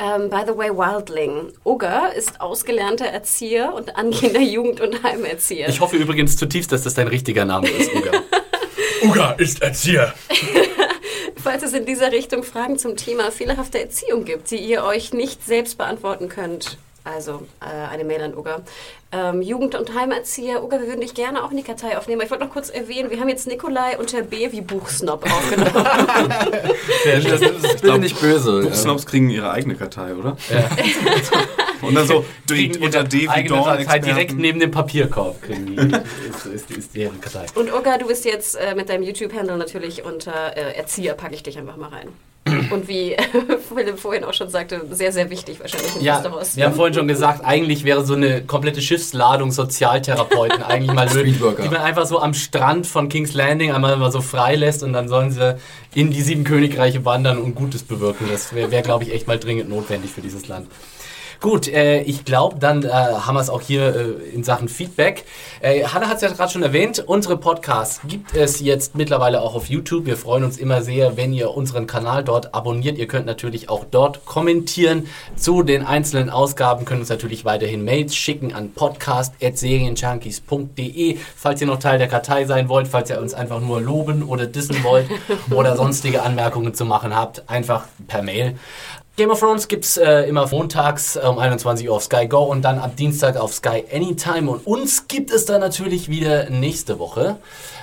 ähm, 0.00 0.28
by 0.28 0.42
the 0.44 0.56
way, 0.56 0.68
Wildling. 0.70 1.52
Oga 1.62 2.08
ist 2.08 2.40
ausgelernter 2.40 3.06
Erzieher 3.06 3.72
und 3.72 3.96
angehender 3.96 4.40
Jugend- 4.42 4.80
und 4.80 5.02
Heimerzieher. 5.04 5.68
Ich 5.68 5.80
hoffe 5.80 5.96
übrigens 5.96 6.36
zutiefst, 6.36 6.72
dass 6.72 6.82
das 6.82 6.94
dein 6.94 7.06
richtiger 7.06 7.44
Name 7.44 7.68
ist, 7.68 7.94
Uga. 7.94 8.10
Uga 9.04 9.30
ist 9.38 9.62
Erzieher. 9.62 10.12
Falls 11.36 11.62
es 11.62 11.72
in 11.74 11.84
dieser 11.84 12.12
Richtung 12.12 12.42
Fragen 12.42 12.78
zum 12.78 12.96
Thema 12.96 13.30
fehlerhafte 13.30 13.80
Erziehung 13.80 14.24
gibt, 14.24 14.50
die 14.50 14.56
ihr 14.56 14.84
euch 14.84 15.12
nicht 15.12 15.44
selbst 15.44 15.76
beantworten 15.76 16.28
könnt, 16.28 16.78
also 17.04 17.46
äh, 17.60 17.88
eine 17.88 18.04
Mail 18.04 18.22
an 18.22 18.36
Uga. 18.36 18.62
Ähm, 19.12 19.40
Jugend- 19.40 19.76
und 19.76 19.94
Heimerzieher, 19.94 20.64
Uga, 20.64 20.80
wir 20.80 20.88
würden 20.88 21.02
dich 21.02 21.14
gerne 21.14 21.44
auch 21.44 21.52
in 21.52 21.56
die 21.56 21.62
Kartei 21.62 21.96
aufnehmen. 21.96 22.22
Ich 22.22 22.30
wollte 22.30 22.44
noch 22.44 22.52
kurz 22.52 22.68
erwähnen, 22.70 23.10
wir 23.10 23.20
haben 23.20 23.28
jetzt 23.28 23.46
Nikolai 23.46 23.96
unter 23.98 24.22
B 24.22 24.50
wie 24.50 24.60
Buchsnob 24.60 25.24
aufgenommen. 25.24 25.72
das, 27.04 27.24
das, 27.24 27.62
das 27.62 27.80
bin 27.80 28.00
nicht 28.00 28.20
böse. 28.20 28.62
ja. 28.66 28.74
Snobs 28.74 29.06
kriegen 29.06 29.30
ihre 29.30 29.52
eigene 29.52 29.76
Kartei, 29.76 30.14
oder? 30.14 30.36
Und 31.82 31.94
dann 31.94 32.06
so 32.06 32.24
Kriegen 32.46 32.82
unter 32.82 33.04
D 33.04 33.22
wie 33.22 33.44
Datei 33.44 33.76
Experten. 33.78 34.04
direkt 34.04 34.38
neben 34.38 34.60
dem 34.60 34.70
Papierkorb. 34.70 35.42
Kriegen 35.42 35.66
die. 35.66 35.76
ist, 35.76 36.46
ist, 36.46 36.70
ist 36.70 36.96
deren 36.96 37.20
Kartei. 37.20 37.46
und 37.54 37.72
Uga, 37.72 37.98
du 37.98 38.06
bist 38.06 38.24
jetzt 38.24 38.56
äh, 38.56 38.74
mit 38.74 38.88
deinem 38.88 39.02
YouTube-Handle 39.02 39.56
natürlich 39.56 40.04
unter 40.04 40.56
äh, 40.56 40.76
Erzieher, 40.76 41.14
packe 41.14 41.34
ich 41.34 41.42
dich 41.42 41.58
einfach 41.58 41.76
mal 41.76 41.88
rein. 41.88 42.08
Und 42.70 42.86
wie 42.86 43.16
Philipp 43.74 43.98
vorhin 43.98 44.24
auch 44.24 44.32
schon 44.32 44.48
sagte, 44.48 44.82
sehr, 44.90 45.10
sehr 45.10 45.30
wichtig 45.30 45.58
wahrscheinlich 45.58 45.96
in 45.96 46.02
Ja, 46.02 46.22
wir 46.54 46.64
haben 46.64 46.74
vorhin 46.74 46.94
schon 46.94 47.08
gesagt, 47.08 47.44
eigentlich 47.44 47.82
wäre 47.82 48.04
so 48.04 48.14
eine 48.14 48.42
komplette 48.42 48.80
Schiffsladung 48.80 49.50
Sozialtherapeuten 49.50 50.62
eigentlich 50.68 50.92
mal 50.92 51.12
möglich, 51.12 51.38
die 51.38 51.68
man 51.68 51.78
einfach 51.78 52.06
so 52.06 52.20
am 52.20 52.34
Strand 52.34 52.86
von 52.86 53.08
King's 53.08 53.34
Landing 53.34 53.72
einmal 53.72 53.96
mal 53.96 54.12
so 54.12 54.20
freilässt 54.20 54.84
und 54.84 54.92
dann 54.92 55.08
sollen 55.08 55.32
sie 55.32 55.56
in 55.94 56.10
die 56.12 56.22
sieben 56.22 56.44
Königreiche 56.44 57.04
wandern 57.04 57.38
und 57.38 57.56
Gutes 57.56 57.82
bewirken. 57.82 58.28
Das 58.30 58.54
wäre, 58.54 58.70
wär, 58.70 58.82
glaube 58.82 59.02
ich, 59.04 59.12
echt 59.12 59.26
mal 59.26 59.38
dringend 59.38 59.68
notwendig 59.68 60.12
für 60.12 60.20
dieses 60.20 60.46
Land. 60.46 60.68
Gut, 61.40 61.68
äh, 61.68 62.00
ich 62.02 62.24
glaube, 62.24 62.56
dann 62.58 62.82
äh, 62.82 62.88
haben 62.88 63.34
wir 63.34 63.40
es 63.40 63.50
auch 63.50 63.60
hier 63.60 63.94
äh, 63.94 64.34
in 64.34 64.42
Sachen 64.42 64.68
Feedback. 64.68 65.24
Äh, 65.60 65.84
Hanna 65.84 66.08
hat 66.08 66.16
es 66.16 66.22
ja 66.22 66.30
gerade 66.30 66.50
schon 66.50 66.62
erwähnt, 66.62 67.04
unsere 67.06 67.36
Podcasts 67.36 68.00
gibt 68.08 68.34
es 68.34 68.60
jetzt 68.60 68.94
mittlerweile 68.94 69.42
auch 69.42 69.54
auf 69.54 69.68
YouTube. 69.68 70.06
Wir 70.06 70.16
freuen 70.16 70.44
uns 70.44 70.56
immer 70.56 70.82
sehr, 70.82 71.16
wenn 71.16 71.32
ihr 71.32 71.50
unseren 71.50 71.86
Kanal 71.86 72.24
dort 72.24 72.54
abonniert. 72.54 72.98
Ihr 72.98 73.06
könnt 73.06 73.26
natürlich 73.26 73.68
auch 73.68 73.84
dort 73.90 74.24
kommentieren 74.24 75.06
zu 75.36 75.62
den 75.62 75.84
einzelnen 75.84 76.30
Ausgaben, 76.30 76.84
könnt 76.84 77.00
uns 77.00 77.10
natürlich 77.10 77.44
weiterhin 77.44 77.84
Mails 77.84 78.16
schicken 78.16 78.54
an 78.54 78.72
podcast.serienjunkies.de, 78.72 81.18
falls 81.36 81.60
ihr 81.60 81.66
noch 81.66 81.78
Teil 81.78 81.98
der 81.98 82.08
Kartei 82.08 82.46
sein 82.46 82.68
wollt, 82.68 82.88
falls 82.88 83.10
ihr 83.10 83.20
uns 83.20 83.34
einfach 83.34 83.60
nur 83.60 83.80
loben 83.80 84.22
oder 84.22 84.46
dissen 84.46 84.82
wollt 84.82 85.06
oder 85.50 85.76
sonstige 85.76 86.22
Anmerkungen 86.22 86.74
zu 86.74 86.86
machen 86.86 87.14
habt, 87.14 87.48
einfach 87.48 87.84
per 88.06 88.22
Mail. 88.22 88.56
Game 89.16 89.30
of 89.30 89.40
Thrones 89.40 89.66
gibt's 89.66 89.96
äh, 89.96 90.28
immer 90.28 90.46
montags 90.46 91.16
um 91.16 91.38
21 91.38 91.88
Uhr 91.88 91.96
auf 91.96 92.02
Sky 92.02 92.28
Go 92.28 92.42
und 92.42 92.60
dann 92.60 92.78
ab 92.78 92.96
Dienstag 92.96 93.38
auf 93.38 93.54
Sky 93.54 93.82
Anytime. 93.90 94.50
Und 94.50 94.66
uns 94.66 95.08
gibt 95.08 95.30
es 95.30 95.46
dann 95.46 95.62
natürlich 95.62 96.10
wieder 96.10 96.50
nächste 96.50 96.98
Woche, 96.98 97.38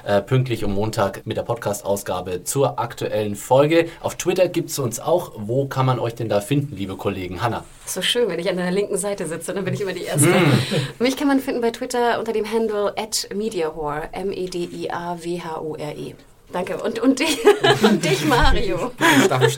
äh, 0.06 0.22
pünktlich 0.22 0.64
um 0.64 0.76
Montag 0.76 1.26
mit 1.26 1.38
der 1.38 1.42
Podcast-Ausgabe 1.42 2.44
zur 2.44 2.78
aktuellen 2.78 3.36
Folge. 3.36 3.88
Auf 4.02 4.14
Twitter 4.14 4.48
gibt's 4.48 4.78
uns 4.78 5.00
auch. 5.00 5.32
Wo 5.36 5.66
kann 5.66 5.88
man 5.88 5.98
euch 5.98 6.14
denn 6.14 6.30
da 6.30 6.40
finden, 6.40 6.76
liebe 6.76 6.98
Kollegen? 6.98 7.42
Hanna. 7.42 7.64
So 7.88 8.04
schön, 8.04 8.30
wenn 8.30 8.38
ich 8.38 8.48
an 8.48 8.58
deiner 8.58 8.70
linken 8.70 9.00
Seite 9.00 9.26
sitze, 9.26 9.56
dann 9.56 9.66
bin 9.66 9.74
ich 9.74 9.82
immer 9.82 9.94
die 9.94 10.04
Erste. 10.04 10.36
Hm. 10.36 10.54
Mich 11.00 11.18
kann 11.18 11.28
man 11.28 11.40
finden 11.40 11.62
bei 11.62 11.72
Twitter 11.72 12.20
unter 12.20 12.34
dem 12.34 12.46
Handle 12.46 12.94
at 12.96 13.28
MediaHore, 13.34 14.10
M-E-D-I-A-W-H-O-R-E. 14.12 16.14
Danke. 16.54 16.78
Und, 16.78 17.00
und, 17.00 17.20
dich, 17.20 17.40
und 17.84 18.06
dich, 18.06 18.26
Mario. 18.26 18.92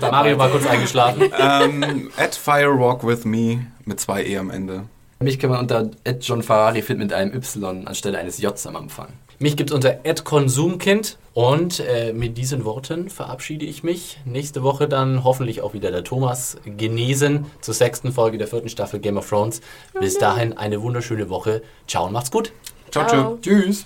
Mario 0.02 0.38
war 0.40 0.50
kurz 0.50 0.66
eingeschlafen. 0.66 1.30
ähm, 1.38 2.10
at 2.18 2.34
Firewalk 2.36 3.06
with 3.06 3.26
me 3.26 3.68
mit 3.84 4.00
zwei 4.00 4.26
E 4.26 4.38
am 4.38 4.50
Ende. 4.50 4.86
Mich 5.20 5.38
kann 5.40 5.50
man 5.50 5.60
unter 5.60 5.90
John 6.22 6.42
Ferrari 6.42 6.82
finden 6.82 7.04
mit 7.04 7.14
einem 7.14 7.34
Y 7.34 7.88
anstelle 7.88 8.18
eines 8.18 8.40
J 8.40 8.54
am 8.66 8.76
Anfang. 8.76 9.10
Mich 9.40 9.58
gibt's 9.58 9.74
unter 9.74 9.92
@konsumkind 10.24 11.18
und 11.34 11.82
äh, 11.82 12.14
mit 12.14 12.38
diesen 12.38 12.64
Worten 12.64 13.10
verabschiede 13.10 13.66
ich 13.66 13.84
mich. 13.84 14.18
Nächste 14.24 14.64
Woche 14.64 14.88
dann 14.88 15.26
hoffentlich 15.26 15.62
auch 15.62 15.74
wieder 15.74 15.92
der 15.92 16.06
Thomas 16.06 16.58
genesen 16.66 17.46
zur 17.60 17.74
sechsten 17.74 18.14
Folge 18.14 18.38
der 18.38 18.48
vierten 18.48 18.70
Staffel 18.70 19.02
Game 19.02 19.18
of 19.18 19.28
Thrones. 19.28 19.60
Bis 20.00 20.18
dahin 20.18 20.58
eine 20.58 20.82
wunderschöne 20.82 21.30
Woche. 21.30 21.62
Ciao 21.88 22.06
und 22.06 22.14
macht's 22.14 22.32
gut. 22.32 22.54
Ciao, 22.92 23.06
Ciao. 23.06 23.22
ciao. 23.22 23.38
Tschüss. 23.42 23.86